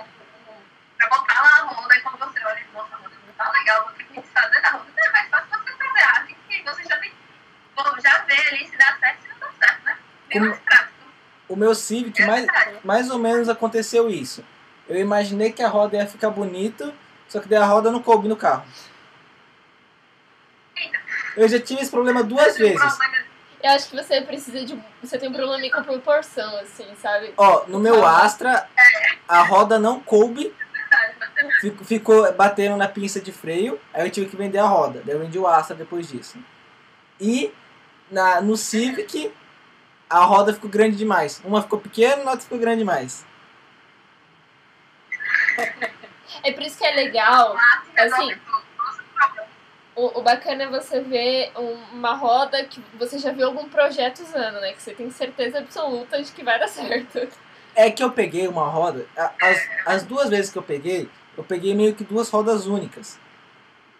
pra 0.97 1.09
botar 1.09 1.41
lá 1.41 1.49
a 1.49 1.61
roda, 1.73 1.95
e 1.95 2.01
quando 2.01 2.17
você 2.19 2.43
olha 2.45 2.59
e 2.59 2.73
nossa, 2.73 2.95
a 2.95 2.97
roda 2.97 3.15
não 3.27 3.33
tá 3.33 3.51
legal, 3.51 3.83
vou 3.85 3.93
ter 3.93 4.03
que 4.05 4.21
desfazer 4.21 4.61
da 4.61 4.69
roda. 4.71 4.85
É 4.97 5.11
mais 5.11 5.29
fácil 5.29 5.49
você 5.49 5.73
fazer 5.73 6.03
arte, 6.03 6.35
que 6.49 6.63
você 6.63 6.83
já 6.83 6.97
tem. 6.97 7.13
Já 8.03 8.17
vê 8.23 8.47
ali 8.47 8.67
se 8.67 8.77
dá 8.77 8.97
certo, 8.99 9.21
se 9.21 9.27
não 9.29 9.39
dá 9.39 9.51
certo, 9.59 9.83
né? 9.85 9.97
Bem 10.29 10.39
mais 10.41 10.59
prático. 10.59 10.93
O 11.47 11.55
meu 11.55 11.73
Civic, 11.75 12.21
É 12.21 12.25
mais, 12.27 12.45
verdade. 12.45 12.77
mais 12.83 13.09
ou 13.09 13.17
menos 13.19 13.47
aconteceu 13.49 14.09
isso. 14.09 14.43
Eu 14.89 14.99
imaginei 14.99 15.51
que 15.51 15.61
a 15.63 15.67
roda 15.69 15.95
ia 15.97 16.07
ficar 16.07 16.29
bonita, 16.29 16.93
só 17.27 17.39
que 17.39 17.47
daí 17.47 17.59
a 17.59 17.65
roda 17.65 17.91
não 17.91 18.01
coube 18.01 18.27
no 18.27 18.35
carro. 18.35 18.65
Eu 21.35 21.47
já 21.47 21.59
tive 21.59 21.81
esse 21.81 21.91
problema 21.91 22.23
duas 22.23 22.55
O 22.55 22.57
vezes. 22.57 22.79
problema 22.79 23.26
Eu 23.63 23.71
acho 23.71 23.89
que 23.89 23.95
você 23.95 24.21
precisa 24.21 24.63
de. 24.63 24.79
Você 25.01 25.17
tem 25.17 25.29
um 25.29 25.33
problema 25.33 25.69
com 25.75 25.83
proporção, 25.83 26.57
assim, 26.59 26.85
sabe? 27.01 27.33
Ó, 27.37 27.65
no 27.67 27.79
meu 27.79 28.05
Astra, 28.05 28.69
a 29.27 29.41
roda 29.41 29.79
não 29.79 29.99
coube, 29.99 30.53
é 31.37 31.59
fico- 31.59 31.83
ficou 31.83 32.31
batendo 32.33 32.77
na 32.77 32.87
pinça 32.87 33.19
de 33.19 33.31
freio, 33.31 33.79
aí 33.93 34.05
eu 34.05 34.11
tive 34.11 34.29
que 34.29 34.35
vender 34.35 34.59
a 34.59 34.65
roda. 34.67 35.01
Daí 35.03 35.15
eu 35.15 35.19
vendi 35.19 35.39
o 35.39 35.47
Astra 35.47 35.75
depois 35.75 36.07
disso. 36.07 36.37
E 37.19 37.51
na, 38.11 38.39
no 38.41 38.55
Civic, 38.55 39.33
a 40.09 40.19
roda 40.23 40.53
ficou 40.53 40.69
grande 40.69 40.95
demais. 40.95 41.41
Uma 41.43 41.61
ficou 41.63 41.79
pequena, 41.79 42.21
a 42.23 42.29
outra 42.31 42.41
ficou 42.41 42.59
grande 42.59 42.79
demais. 42.79 43.25
É 46.43 46.51
por 46.51 46.61
isso 46.61 46.77
que 46.77 46.85
é 46.85 46.91
legal. 46.95 47.55
Assim, 47.97 48.35
problema. 48.35 49.47
O, 49.97 50.19
o 50.19 50.21
bacana 50.21 50.63
é 50.63 50.67
você 50.67 51.01
ver 51.01 51.51
um- 51.57 51.97
uma 51.97 52.13
roda 52.13 52.63
que 52.65 52.79
você 52.99 53.17
já 53.17 53.31
viu 53.31 53.47
algum 53.47 53.67
projeto 53.67 54.19
usando, 54.21 54.61
né? 54.61 54.71
Que 54.73 54.81
você 54.81 54.93
tem 54.93 55.09
certeza 55.09 55.57
absoluta 55.57 56.21
de 56.21 56.31
que 56.31 56.43
vai 56.43 56.59
dar 56.59 56.67
certo. 56.69 57.27
É 57.75 57.89
que 57.89 58.03
eu 58.03 58.11
peguei 58.11 58.47
uma 58.47 58.67
roda, 58.67 59.05
as, 59.41 59.59
as 59.85 60.03
duas 60.03 60.29
vezes 60.29 60.51
que 60.51 60.57
eu 60.57 60.63
peguei, 60.63 61.09
eu 61.35 61.43
peguei 61.43 61.75
meio 61.75 61.95
que 61.95 62.03
duas 62.03 62.29
rodas 62.29 62.67
únicas. 62.67 63.19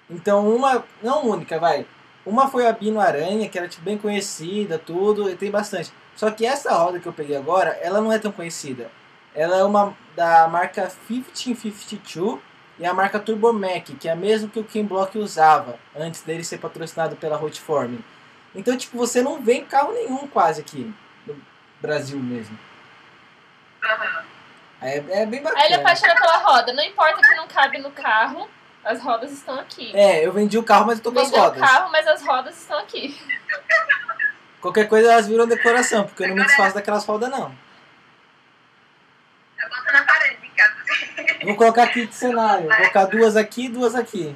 Então 0.10 0.48
uma, 0.48 0.86
não 1.02 1.26
única, 1.28 1.60
vai. 1.60 1.86
Uma 2.26 2.48
foi 2.48 2.68
a 2.68 2.72
Bino 2.72 3.00
Aranha, 3.00 3.50
que 3.50 3.58
era 3.58 3.68
tipo, 3.68 3.84
bem 3.84 3.98
conhecida, 3.98 4.78
tudo, 4.78 5.30
e 5.30 5.36
tem 5.36 5.50
bastante. 5.50 5.92
Só 6.16 6.30
que 6.30 6.46
essa 6.46 6.74
roda 6.74 7.00
que 7.00 7.08
eu 7.08 7.14
peguei 7.14 7.36
agora, 7.36 7.72
ela 7.82 8.02
não 8.02 8.12
é 8.12 8.20
tão 8.20 8.32
conhecida. 8.32 8.92
Ela 9.34 9.58
é 9.58 9.64
uma 9.64 9.96
da 10.16 10.48
marca 10.48 10.92
1552 11.10 12.40
e 12.80 12.86
a 12.86 12.94
marca 12.94 13.20
Turbo 13.20 13.52
Mac, 13.52 13.86
que 14.00 14.08
é 14.08 14.12
a 14.12 14.16
mesma 14.16 14.50
que 14.50 14.60
o 14.60 14.64
Ken 14.64 14.86
Block 14.86 15.18
usava 15.18 15.80
antes 15.96 16.22
dele 16.22 16.44
ser 16.44 16.60
patrocinado 16.60 17.16
pela 17.16 17.42
Hotform. 17.42 17.98
Então, 18.54 18.78
tipo, 18.78 18.98
você 18.98 19.22
não 19.22 19.42
vê 19.42 19.62
carro 19.62 19.94
nenhum 19.94 20.28
quase 20.28 20.62
aqui 20.62 20.94
no 21.26 21.40
Brasil 21.82 22.20
mesmo. 22.20 22.58
Aham. 23.84 24.26
É, 24.82 24.98
é 25.22 25.26
bem 25.26 25.42
bacana. 25.42 25.62
Aí 25.64 25.72
ele 25.72 25.82
apaixona 25.82 26.16
pela 26.16 26.38
roda. 26.38 26.72
Não 26.74 26.84
importa 26.84 27.20
que 27.22 27.36
não 27.36 27.48
cabe 27.48 27.80
no 27.80 27.90
carro, 27.92 28.48
as 28.84 29.02
rodas 29.02 29.32
estão 29.32 29.60
aqui. 29.60 29.96
É, 29.96 30.26
eu 30.26 30.32
vendi 30.32 30.58
o 30.58 30.64
carro, 30.64 30.86
mas 30.86 31.00
eu 31.00 31.04
tô 31.04 31.12
com 31.12 31.20
as 31.20 31.30
Vendeu 31.30 31.42
o 31.42 31.46
rodas. 31.46 31.60
carro, 31.60 31.92
mas 31.92 32.08
as 32.08 32.24
rodas 32.24 32.58
estão 32.58 32.78
aqui. 32.78 33.20
Qualquer 34.62 34.88
coisa 34.88 35.12
elas 35.12 35.28
viram 35.28 35.48
decoração, 35.48 36.06
porque 36.06 36.24
eu 36.24 36.30
não 36.30 36.36
me 36.36 36.44
desfaço 36.44 36.76
daquelas 36.76 37.06
rodas, 37.06 37.30
não. 37.30 37.56
Eu 39.60 39.70
boto 39.70 39.94
na 39.94 40.04
parede 40.04 40.48
casa. 40.58 40.77
Vou 41.44 41.56
colocar 41.56 41.84
aqui 41.84 42.06
de 42.08 42.16
cenário. 42.16 42.68
Vou 42.68 42.76
colocar 42.78 43.06
duas 43.06 43.36
aqui 43.36 43.66
e 43.66 43.70
duas 43.70 43.96
aqui. 43.96 44.36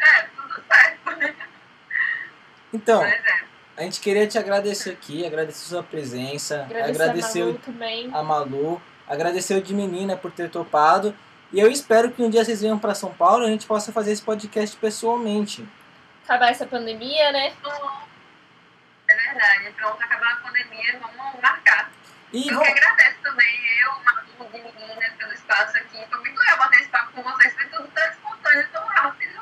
É, 0.00 0.22
tudo 0.36 0.62
certo. 0.68 1.46
Então, 2.72 3.02
é. 3.02 3.20
a 3.76 3.82
gente 3.82 4.00
queria 4.00 4.26
te 4.26 4.38
agradecer 4.38 4.90
aqui, 4.90 5.24
agradecer 5.26 5.68
sua 5.68 5.82
presença, 5.82 6.62
Agradecer, 6.62 7.02
agradecer 7.02 7.40
a 7.40 7.44
o- 7.44 7.46
Malu 7.48 7.58
também. 7.64 8.10
a 8.12 8.22
Malu, 8.22 8.82
agradecer 9.08 9.54
o 9.54 9.62
de 9.62 9.74
menina 9.74 10.16
por 10.16 10.30
ter 10.32 10.50
topado. 10.50 11.14
E 11.52 11.60
eu 11.60 11.70
espero 11.70 12.10
que 12.10 12.22
um 12.22 12.28
dia 12.28 12.44
vocês 12.44 12.60
venham 12.60 12.78
para 12.78 12.94
São 12.94 13.12
Paulo 13.14 13.44
e 13.44 13.46
a 13.46 13.50
gente 13.50 13.66
possa 13.66 13.92
fazer 13.92 14.12
esse 14.12 14.22
podcast 14.22 14.76
pessoalmente. 14.76 15.66
Acabar 16.24 16.50
essa 16.50 16.66
pandemia, 16.66 17.30
né? 17.32 17.52
É 19.08 19.14
verdade. 19.14 19.70
Pronto, 19.76 20.02
acabar 20.02 20.32
a 20.32 20.36
pandemia, 20.36 20.98
vamos 21.00 21.16
marcar. 21.40 21.65
E 22.32 22.48
Eu 22.48 22.54
vamos, 22.54 22.72
que 22.72 22.78
agradeço 22.80 23.16
também, 23.22 23.60
eu, 23.82 23.92
Malu, 24.04 24.50
de 24.52 24.58
menina, 24.58 25.14
pelo 25.18 25.32
espaço 25.32 25.76
aqui. 25.78 26.04
Foi 26.10 26.18
muito 26.20 26.38
legal 26.38 26.58
bater 26.58 26.80
esse 26.80 26.88
papo 26.88 27.12
com 27.12 27.22
vocês. 27.22 27.54
Foi 27.54 27.66
tudo 27.66 27.88
tão 27.94 28.10
espontâneo, 28.10 28.68
tão 28.72 28.86
rápido. 28.86 29.32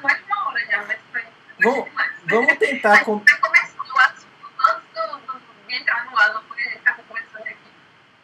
Foi 0.00 1.24
Vamos, 1.62 1.88
vamos 2.24 2.58
tentar. 2.58 3.04
Com... 3.04 3.22
Já 3.28 3.36
começou 3.36 3.84
o 3.84 3.98
assunto 3.98 4.28
antes 4.70 4.88
do, 4.94 5.18
do, 5.32 5.40
de 5.68 5.74
entrar 5.74 6.04
no 6.10 6.18
ar, 6.18 6.32
não 6.34 6.42
porque 6.44 6.62
a 6.62 6.70
gente 6.70 6.80
tava 6.82 7.02
conversando 7.02 7.42
aqui. 7.42 7.56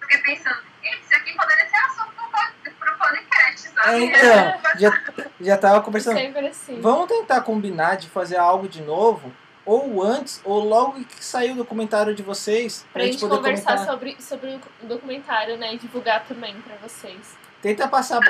Fiquei 0.01 0.19
pensando, 0.23 0.63
"Ih, 0.83 1.01
isso 1.01 1.15
aqui 1.15 1.35
poderia 1.37 1.69
ser 1.69 1.77
assunto 1.77 2.13
pod- 2.15 2.75
pro 2.79 2.97
podcast, 2.97 3.69
sabe? 3.69 3.91
É, 3.91 3.99
então, 4.57 4.61
já, 4.79 5.03
já 5.41 5.59
tava 5.59 5.83
conversando. 5.83 6.17
Sempre 6.19 6.47
assim. 6.47 6.81
Vamos 6.81 7.09
tentar 7.09 7.43
combinar 7.43 7.97
de 7.97 8.09
fazer 8.09 8.37
algo 8.39 8.67
de 8.69 8.81
novo, 8.81 9.31
ou 9.67 10.01
antes, 10.01 10.41
ou 10.45 10.65
logo 10.65 11.05
que 11.05 11.23
sair 11.23 11.51
o 11.51 11.57
documentário 11.57 12.15
de 12.15 12.23
vocês, 12.23 12.87
Pra 12.93 13.05
gente 13.05 13.19
poder 13.19 13.37
conversar 13.37 13.73
comentar. 13.73 13.87
sobre, 13.87 14.17
sobre 14.23 14.61
o 14.83 14.87
documentário, 14.87 15.57
né? 15.59 15.75
E 15.75 15.79
divulgar 15.79 16.25
também 16.25 16.55
pra 16.61 16.77
vocês. 16.77 17.37
Tenta 17.61 17.89
passar. 17.89 18.21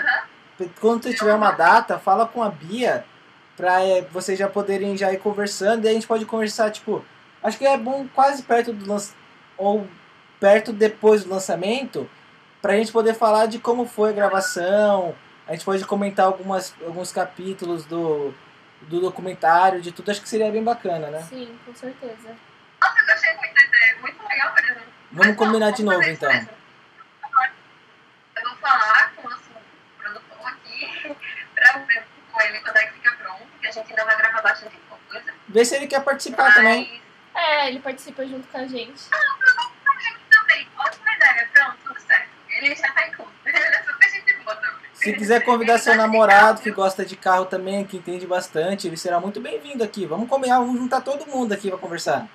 Quando 0.81 1.03
você 1.03 1.13
tiver 1.13 1.35
uma 1.35 1.51
data, 1.51 1.99
fala 1.99 2.27
com 2.27 2.43
a 2.43 2.49
Bia 2.49 3.05
pra 3.55 3.83
é, 3.83 4.01
vocês 4.11 4.39
já 4.39 4.49
poderem 4.49 4.97
já 4.97 5.13
ir 5.13 5.19
conversando. 5.19 5.85
E 5.85 5.89
a 5.89 5.93
gente 5.93 6.07
pode 6.07 6.25
conversar, 6.25 6.71
tipo. 6.71 7.05
Acho 7.43 7.59
que 7.59 7.67
é 7.67 7.77
bom 7.77 8.07
quase 8.15 8.43
perto 8.43 8.73
do 8.73 8.89
lançamento. 8.89 9.19
Ou 9.59 9.87
perto 10.41 10.73
depois 10.73 11.25
do 11.25 11.31
lançamento. 11.31 12.09
Pra 12.63 12.77
gente 12.77 12.91
poder 12.91 13.13
falar 13.15 13.45
de 13.45 13.59
como 13.59 13.85
foi 13.85 14.09
a 14.09 14.13
gravação. 14.15 15.15
A 15.47 15.53
gente 15.53 15.67
pode 15.67 15.85
comentar 15.85 16.27
algumas, 16.27 16.75
alguns 16.85 17.13
capítulos 17.13 17.85
do, 17.85 18.35
do 18.87 19.01
documentário, 19.01 19.81
de 19.81 19.93
tudo. 19.93 20.11
Acho 20.11 20.21
que 20.23 20.29
seria 20.29 20.51
bem 20.51 20.63
bacana, 20.63 21.09
né? 21.11 21.21
Sim, 21.29 21.59
com 21.65 21.75
certeza. 21.75 22.37
Nossa, 22.81 22.99
eu 23.09 23.15
achei 23.15 23.35
muito 23.37 23.65
ideia, 23.65 23.97
muito 24.01 24.29
legal 24.29 24.55
mesmo. 24.55 24.83
Vamos 25.13 25.27
Mas, 25.29 25.37
combinar 25.37 25.67
não, 25.67 25.73
de 25.73 25.83
novo 25.85 26.03
então. 26.09 26.33
mesmo. 26.33 26.49
Eu 28.37 28.49
vou 28.49 28.57
falar 28.59 29.13
com 29.17 29.27
o 29.27 29.31
nosso 29.31 29.51
produtor 29.99 30.49
aqui 30.49 31.17
pra 31.55 31.73
ver 31.79 32.05
com 32.33 32.41
ele 32.43 32.61
quando 32.61 32.77
é 32.77 32.87
que 32.87 32.93
fica 32.95 33.13
pronto, 33.17 33.47
que 33.61 33.67
a 33.67 33.71
gente 33.71 33.91
ainda 33.91 34.05
vai 34.05 34.17
gravar 34.17 34.43
bastante 34.43 34.77
coisa. 35.09 35.35
Vê 35.49 35.65
se 35.65 35.75
ele 35.77 35.87
quer 35.87 36.03
participar 36.05 36.55
também. 36.55 37.01
Mas 37.35 37.43
É, 37.45 37.69
ele 37.69 37.81
participa 37.81 38.27
junto 38.27 38.47
com 38.49 38.59
a 38.59 38.67
gente. 38.67 39.05
também, 40.31 40.69
ótima 40.79 41.13
ideia, 41.15 41.49
pronto, 41.53 41.77
tudo 41.85 42.01
certo. 42.01 42.29
Ele 42.49 42.75
já 42.75 42.93
tá 42.93 43.07
incluso. 43.09 43.31
Ele 43.47 43.57
é 43.59 43.83
super 43.85 44.11
gente 44.11 44.35
boa 44.43 44.57
também. 44.57 44.86
Se 44.97 45.13
quiser 45.13 45.45
convidar 45.45 45.79
seu 45.79 45.95
namorado 45.95 46.61
que 46.63 46.71
gosta 46.71 47.05
de 47.05 47.17
carro 47.17 47.45
também, 47.47 47.85
que 47.85 47.99
entende 47.99 48.27
bastante, 48.27 48.87
ele 48.87 48.97
será 48.97 49.21
muito 49.21 49.41
bem-vindo 49.41 49.85
aqui. 49.85 50.07
Vamos 50.07 50.29
combinar, 50.29 50.59
vamos 50.59 50.79
juntar 50.81 51.01
todo 51.03 51.27
mundo 51.27 51.53
aqui 51.53 51.69
pra 51.69 51.79
conversar. 51.79 52.27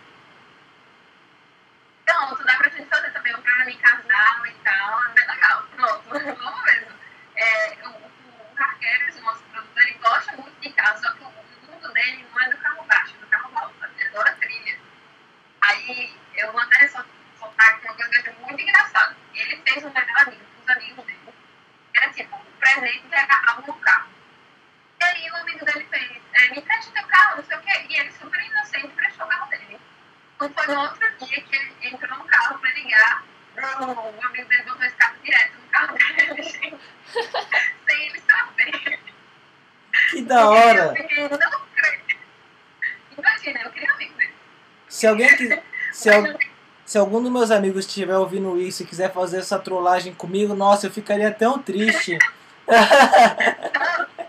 Pronto, 2.05 2.43
dá 2.45 2.55
pra 2.55 2.69
gente 2.69 2.88
fazer 2.88 3.09
também 3.11 3.35
um 3.35 3.41
programa 3.41 3.71
em 3.71 3.77
casal 3.77 4.45
e 4.45 4.51
tal, 4.63 5.01
é 5.03 5.31
legal. 5.31 5.63
Pronto, 5.75 6.03
vamos 6.09 6.63
mesmo. 6.65 6.91
É, 7.35 7.73
o, 7.88 8.55
Carqueiros, 8.55 9.15
o 9.17 9.21
nosso 9.21 9.41
produtor, 9.51 9.83
ele 9.83 9.93
gosta 9.97 10.31
muito 10.38 10.61
de 10.61 10.69
carro, 10.73 11.01
só 11.01 11.11
que 11.13 11.23
o 11.23 11.71
mundo 11.71 11.93
dele 11.93 12.25
não 12.31 12.41
é 12.41 12.49
do 12.51 12.57
carro 12.57 12.83
baixo, 12.88 13.15
é 13.17 13.25
do 13.25 13.27
carro 13.27 13.51
alto, 13.57 13.73
ele 13.97 14.07
adora 14.09 14.38
trilha. 14.39 14.77
Aí 15.61 16.15
eu 16.38 16.51
vou 16.51 16.61
até 16.61 16.88
sol- 16.88 17.03
soltar 17.39 17.69
aqui 17.69 17.85
uma 17.88 17.95
coisa 17.95 18.33
muito 18.39 18.61
engraçada. 18.61 19.17
Ele 19.33 19.61
fez 19.65 19.83
um 19.83 19.89
melhor 19.89 20.21
amigo 20.27 20.41
os 20.63 20.69
amigos 20.69 21.05
dele. 21.05 21.19
Era 21.95 22.13
tipo, 22.13 22.39
presente 22.61 23.03
agarrar 23.13 23.61
no 23.67 23.73
carro. 23.73 24.07
E 25.01 25.03
aí 25.03 25.29
o 25.31 25.35
amigo 25.35 25.65
dele 25.65 25.85
fez, 25.89 26.11
é, 26.33 26.49
me 26.55 26.61
preste 26.61 26.91
teu 26.91 27.03
carro, 27.07 27.38
não 27.38 27.43
sei 27.43 27.57
o 27.57 27.61
quê. 27.61 27.85
E 27.89 27.99
ele 27.99 28.11
super 28.13 28.39
inocente 28.41 28.88
prestou 28.95 29.25
o 29.25 29.29
carro 29.29 29.49
dele. 29.49 29.79
Então 30.35 30.49
foi 30.55 30.73
no 30.75 30.81
outro 30.81 31.11
dia 31.25 31.41
que 31.41 31.55
ele 31.55 31.73
entrou 31.81 32.17
no 32.17 32.23
carro 32.25 32.59
pra 32.59 32.71
ligar. 32.73 33.23
O 33.57 34.25
amigo 34.25 34.47
dele 34.49 34.63
botou 34.63 34.83
esse 34.85 34.95
carro 34.95 35.15
direto 35.23 35.53
no 35.57 35.67
carro 35.69 35.97
dele, 35.97 36.41
gente. 36.43 36.77
Sem 37.88 38.07
ele 38.07 38.21
saber. 38.21 38.99
Que 40.11 40.21
da 40.23 40.39
Eu 40.41 40.47
hora! 40.47 40.93
fiquei, 40.95 41.27
não. 41.27 41.61
Imagina, 43.17 43.61
eu 43.63 43.71
queria 43.71 43.91
amigo 43.91 44.13
dele. 44.17 44.33
Se 44.88 45.07
alguém 45.07 45.35
quiser. 45.35 45.63
Se, 45.91 46.09
al- 46.09 46.38
se 46.85 46.97
algum 46.97 47.21
dos 47.21 47.31
meus 47.31 47.51
amigos 47.51 47.85
estiver 47.85 48.15
ouvindo 48.17 48.59
isso 48.59 48.83
e 48.83 48.85
quiser 48.85 49.11
fazer 49.13 49.39
essa 49.39 49.59
trollagem 49.59 50.13
comigo, 50.13 50.53
nossa, 50.53 50.88
eu 50.88 50.91
ficaria 50.91 51.31
tão 51.31 51.59
triste. 51.61 52.17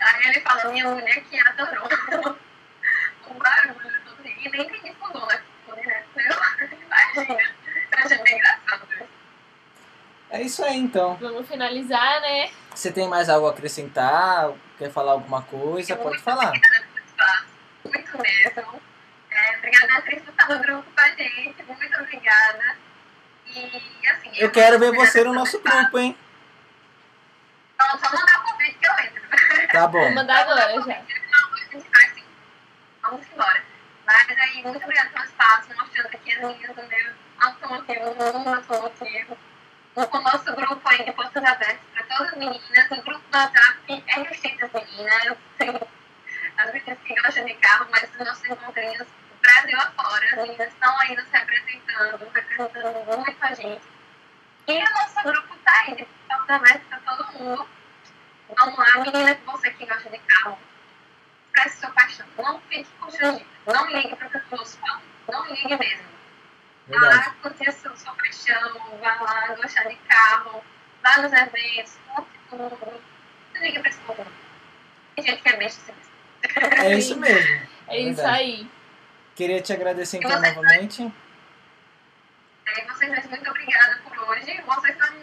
Aí 0.00 0.28
ele 0.28 0.40
falou, 0.40 0.72
minha 0.72 0.88
mulher 0.90 1.20
que 1.24 1.40
adorou 1.40 1.86
o 3.28 3.34
barulho 3.34 3.92
todo 4.04 4.22
dia. 4.22 4.34
E 4.44 4.48
nem 4.50 4.62
entendi 4.62 4.94
fundou, 5.00 5.26
né? 5.26 5.40
Né? 5.68 6.04
Eu- 6.16 6.36
Imagina. 7.16 7.40
Eu 7.92 7.98
achei 8.04 8.18
bem 8.22 8.34
engraçado. 8.36 8.86
É 10.30 10.42
isso 10.42 10.64
aí 10.64 10.76
então. 10.76 11.16
Vamos 11.16 11.46
finalizar, 11.48 12.20
né? 12.20 12.50
Você 12.74 12.90
tem 12.92 13.08
mais 13.08 13.28
algo 13.28 13.46
a 13.46 13.50
acrescentar? 13.50 14.52
Quer 14.78 14.90
falar 14.90 15.12
alguma 15.12 15.42
coisa? 15.42 15.96
Pode 15.96 16.18
falar. 16.18 16.52
Muito 17.84 18.18
mesmo. 18.18 18.82
É, 19.30 19.56
obrigada, 19.58 19.94
atriz, 19.98 20.22
por 20.22 20.30
estar 20.30 20.48
no 20.48 20.58
grupo 20.60 20.90
com 20.94 21.00
a 21.00 21.08
gente. 21.10 21.62
Muito 21.62 22.00
obrigada. 22.00 22.76
E 23.46 24.08
assim. 24.08 24.30
Eu 24.36 24.50
quero 24.50 24.78
ver 24.78 24.92
você 24.92 25.22
no 25.24 25.32
nosso 25.32 25.60
grupo, 25.60 25.98
hein? 25.98 26.16
Então, 27.74 27.98
só 27.98 28.10
mandar 28.16 28.40
o 28.40 28.42
convite 28.44 28.78
que 28.78 28.86
eu 28.88 28.92
entro. 28.92 29.22
Tá 29.84 29.88
bom. 29.88 30.00
Vou 30.00 30.12
mandar 30.12 30.40
agora 30.40 30.60
já. 30.60 30.78
Não, 30.80 31.52
a 31.52 31.56
gente 31.58 31.90
faz 31.90 32.14
sim. 32.14 32.24
Vamos 33.02 33.26
embora. 33.30 33.62
Mas 34.06 34.30
aí, 34.30 34.62
muito 34.62 34.82
obrigada 34.82 35.10
pelo 35.10 35.24
espaço, 35.26 35.68
mostrando 35.76 36.06
aqui 36.06 36.32
as 36.32 36.40
meninas 36.40 36.74
do 36.74 36.88
meu 36.88 37.12
automotivo, 37.40 38.14
do 38.14 38.38
mundo 38.38 38.48
automotivo. 38.48 39.38
O 39.94 40.18
nosso 40.20 40.56
grupo 40.56 40.88
aí 40.88 41.04
de 41.04 41.12
portas 41.12 41.44
abertas 41.44 41.80
para 41.92 42.02
todas 42.06 42.32
as 42.32 42.38
meninas. 42.38 42.90
O 42.92 43.02
grupo 43.02 43.22
do 43.30 43.36
WhatsApp 43.36 44.04
é 44.06 44.22
restrito 44.22 44.64
às 44.64 44.72
meninas. 44.72 45.38
Tem 45.58 45.80
as 46.56 46.72
meninas 46.72 46.98
que 47.04 47.20
gostam 47.20 47.44
de 47.44 47.54
carro, 47.56 47.86
mas 47.90 48.10
os 48.10 48.26
nossos 48.26 48.44
encontrinhos 48.46 49.06
Brasil 49.42 49.78
afora. 49.78 50.24
As 50.24 50.36
meninas 50.36 50.68
estão 50.68 50.98
aí 51.00 51.14
nos 51.14 51.28
representando, 51.28 52.30
representando 52.32 53.18
muito 53.18 53.36
a 53.38 53.52
gente. 53.52 53.82
E 54.66 54.78
o 54.78 54.94
nosso 54.94 55.22
grupo 55.22 55.54
está 55.56 55.80
aí 55.82 55.94
de 55.94 56.06
portas 56.26 56.50
abertas 56.56 56.82
para 56.88 57.16
todo 57.16 57.38
mundo. 57.38 57.73
Vamos 58.58 58.78
lá, 58.78 59.04
menina, 59.04 59.38
você 59.46 59.70
que 59.70 59.86
gosta 59.86 60.10
de 60.10 60.18
carro, 60.18 60.58
expresse 61.46 61.80
sua 61.80 61.90
paixão. 61.90 62.26
Não 62.38 62.60
fique 62.62 62.88
constrangida. 62.98 63.44
Não 63.66 63.86
ligue 63.90 64.16
para 64.16 64.26
o 64.26 64.30
que 64.30 64.36
os 64.36 64.52
outros 64.52 64.76
falam. 64.76 65.02
Não 65.30 65.46
ligue 65.46 65.76
mesmo. 65.76 66.14
Verdade. 66.86 67.16
Vá 67.16 67.30
curtir 67.42 67.68
a 67.68 67.72
sua, 67.72 67.96
sua 67.96 68.14
paixão, 68.14 68.98
vá 69.00 69.20
lá 69.22 69.54
gostar 69.54 69.84
de 69.84 69.96
carro, 69.96 70.62
vá 71.02 71.22
nos 71.22 71.32
eventos, 71.32 71.98
curte 72.08 72.38
tudo. 72.50 73.02
Não 73.54 73.62
ligue 73.62 73.78
para 73.80 73.88
esse 73.88 74.00
povo. 74.00 74.26
Tem 75.14 75.24
gente 75.24 75.42
que 75.42 75.48
é 75.48 75.56
besta 75.56 75.92
assim. 75.92 76.84
É 76.84 76.94
isso 76.96 77.18
mesmo. 77.18 77.74
É 77.86 78.00
isso 78.00 78.16
verdade. 78.16 78.38
aí. 78.38 78.70
Queria 79.36 79.60
te 79.60 79.70
agradecer 79.74 80.16
então 80.16 80.30
novamente. 80.30 81.12
Aí 82.66 82.86
vocês 82.86 83.12
dois, 83.12 83.26
muito 83.26 83.50
obrigada 83.50 84.00
por 84.02 84.18
hoje. 84.20 84.62
Vocês 84.62 84.96
são 84.96 85.16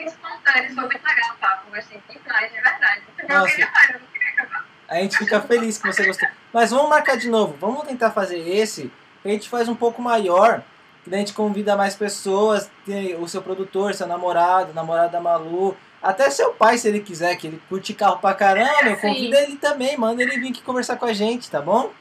muito 0.00 0.04
bem 0.04 0.06
espontâneos. 0.06 0.74
Foi 0.74 0.84
muito 0.84 1.06
legal 1.06 1.34
o 1.34 1.38
papo. 1.38 1.70
Gostei 1.70 2.02
demais, 2.08 2.52
de 2.52 2.60
verdade. 2.60 3.02
Eu 3.18 3.28
Nossa. 3.28 3.60
eu 3.60 3.66
não 4.00 4.28
acabar. 4.28 4.64
A 4.88 4.94
gente 4.96 5.18
fica 5.18 5.40
feliz 5.40 5.78
que 5.78 5.86
você 5.86 6.06
gostou. 6.06 6.28
Mas 6.52 6.70
vamos 6.70 6.88
marcar 6.88 7.16
de 7.16 7.28
novo. 7.28 7.56
Vamos 7.60 7.86
tentar 7.86 8.10
fazer 8.10 8.38
esse. 8.38 8.92
A 9.24 9.28
gente 9.28 9.48
faz 9.48 9.68
um 9.68 9.74
pouco 9.74 10.02
maior. 10.02 10.62
Que 11.04 11.14
a 11.14 11.18
gente 11.18 11.32
convida 11.32 11.76
mais 11.76 11.94
pessoas. 11.94 12.70
Tem 12.84 13.14
o 13.16 13.28
seu 13.28 13.42
produtor, 13.42 13.94
seu 13.94 14.06
namorado, 14.06 14.74
namorado 14.74 15.12
da 15.12 15.20
Malu. 15.20 15.76
Até 16.02 16.30
seu 16.30 16.52
pai, 16.52 16.78
se 16.78 16.88
ele 16.88 17.00
quiser, 17.00 17.36
que 17.36 17.46
ele 17.46 17.62
curte 17.68 17.94
carro 17.94 18.18
pra 18.18 18.34
caramba. 18.34 18.96
Sim. 18.96 19.08
Convida 19.08 19.40
ele 19.42 19.56
também. 19.56 19.96
Manda 19.96 20.22
ele 20.22 20.38
vir 20.38 20.50
aqui 20.50 20.62
conversar 20.62 20.96
com 20.96 21.06
a 21.06 21.12
gente, 21.12 21.50
tá 21.50 21.60
bom? 21.60 21.92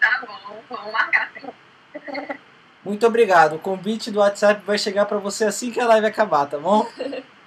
Tá 0.00 0.24
bom, 0.26 0.62
vamos 0.68 0.92
marcar 0.92 1.30
sim. 1.34 1.48
Muito 2.84 3.06
obrigado. 3.06 3.56
O 3.56 3.58
convite 3.58 4.10
do 4.10 4.20
WhatsApp 4.20 4.64
vai 4.64 4.78
chegar 4.78 5.06
pra 5.06 5.18
você 5.18 5.44
assim 5.44 5.70
que 5.70 5.80
a 5.80 5.86
live 5.86 6.06
acabar, 6.06 6.46
tá 6.46 6.58
bom? 6.58 6.86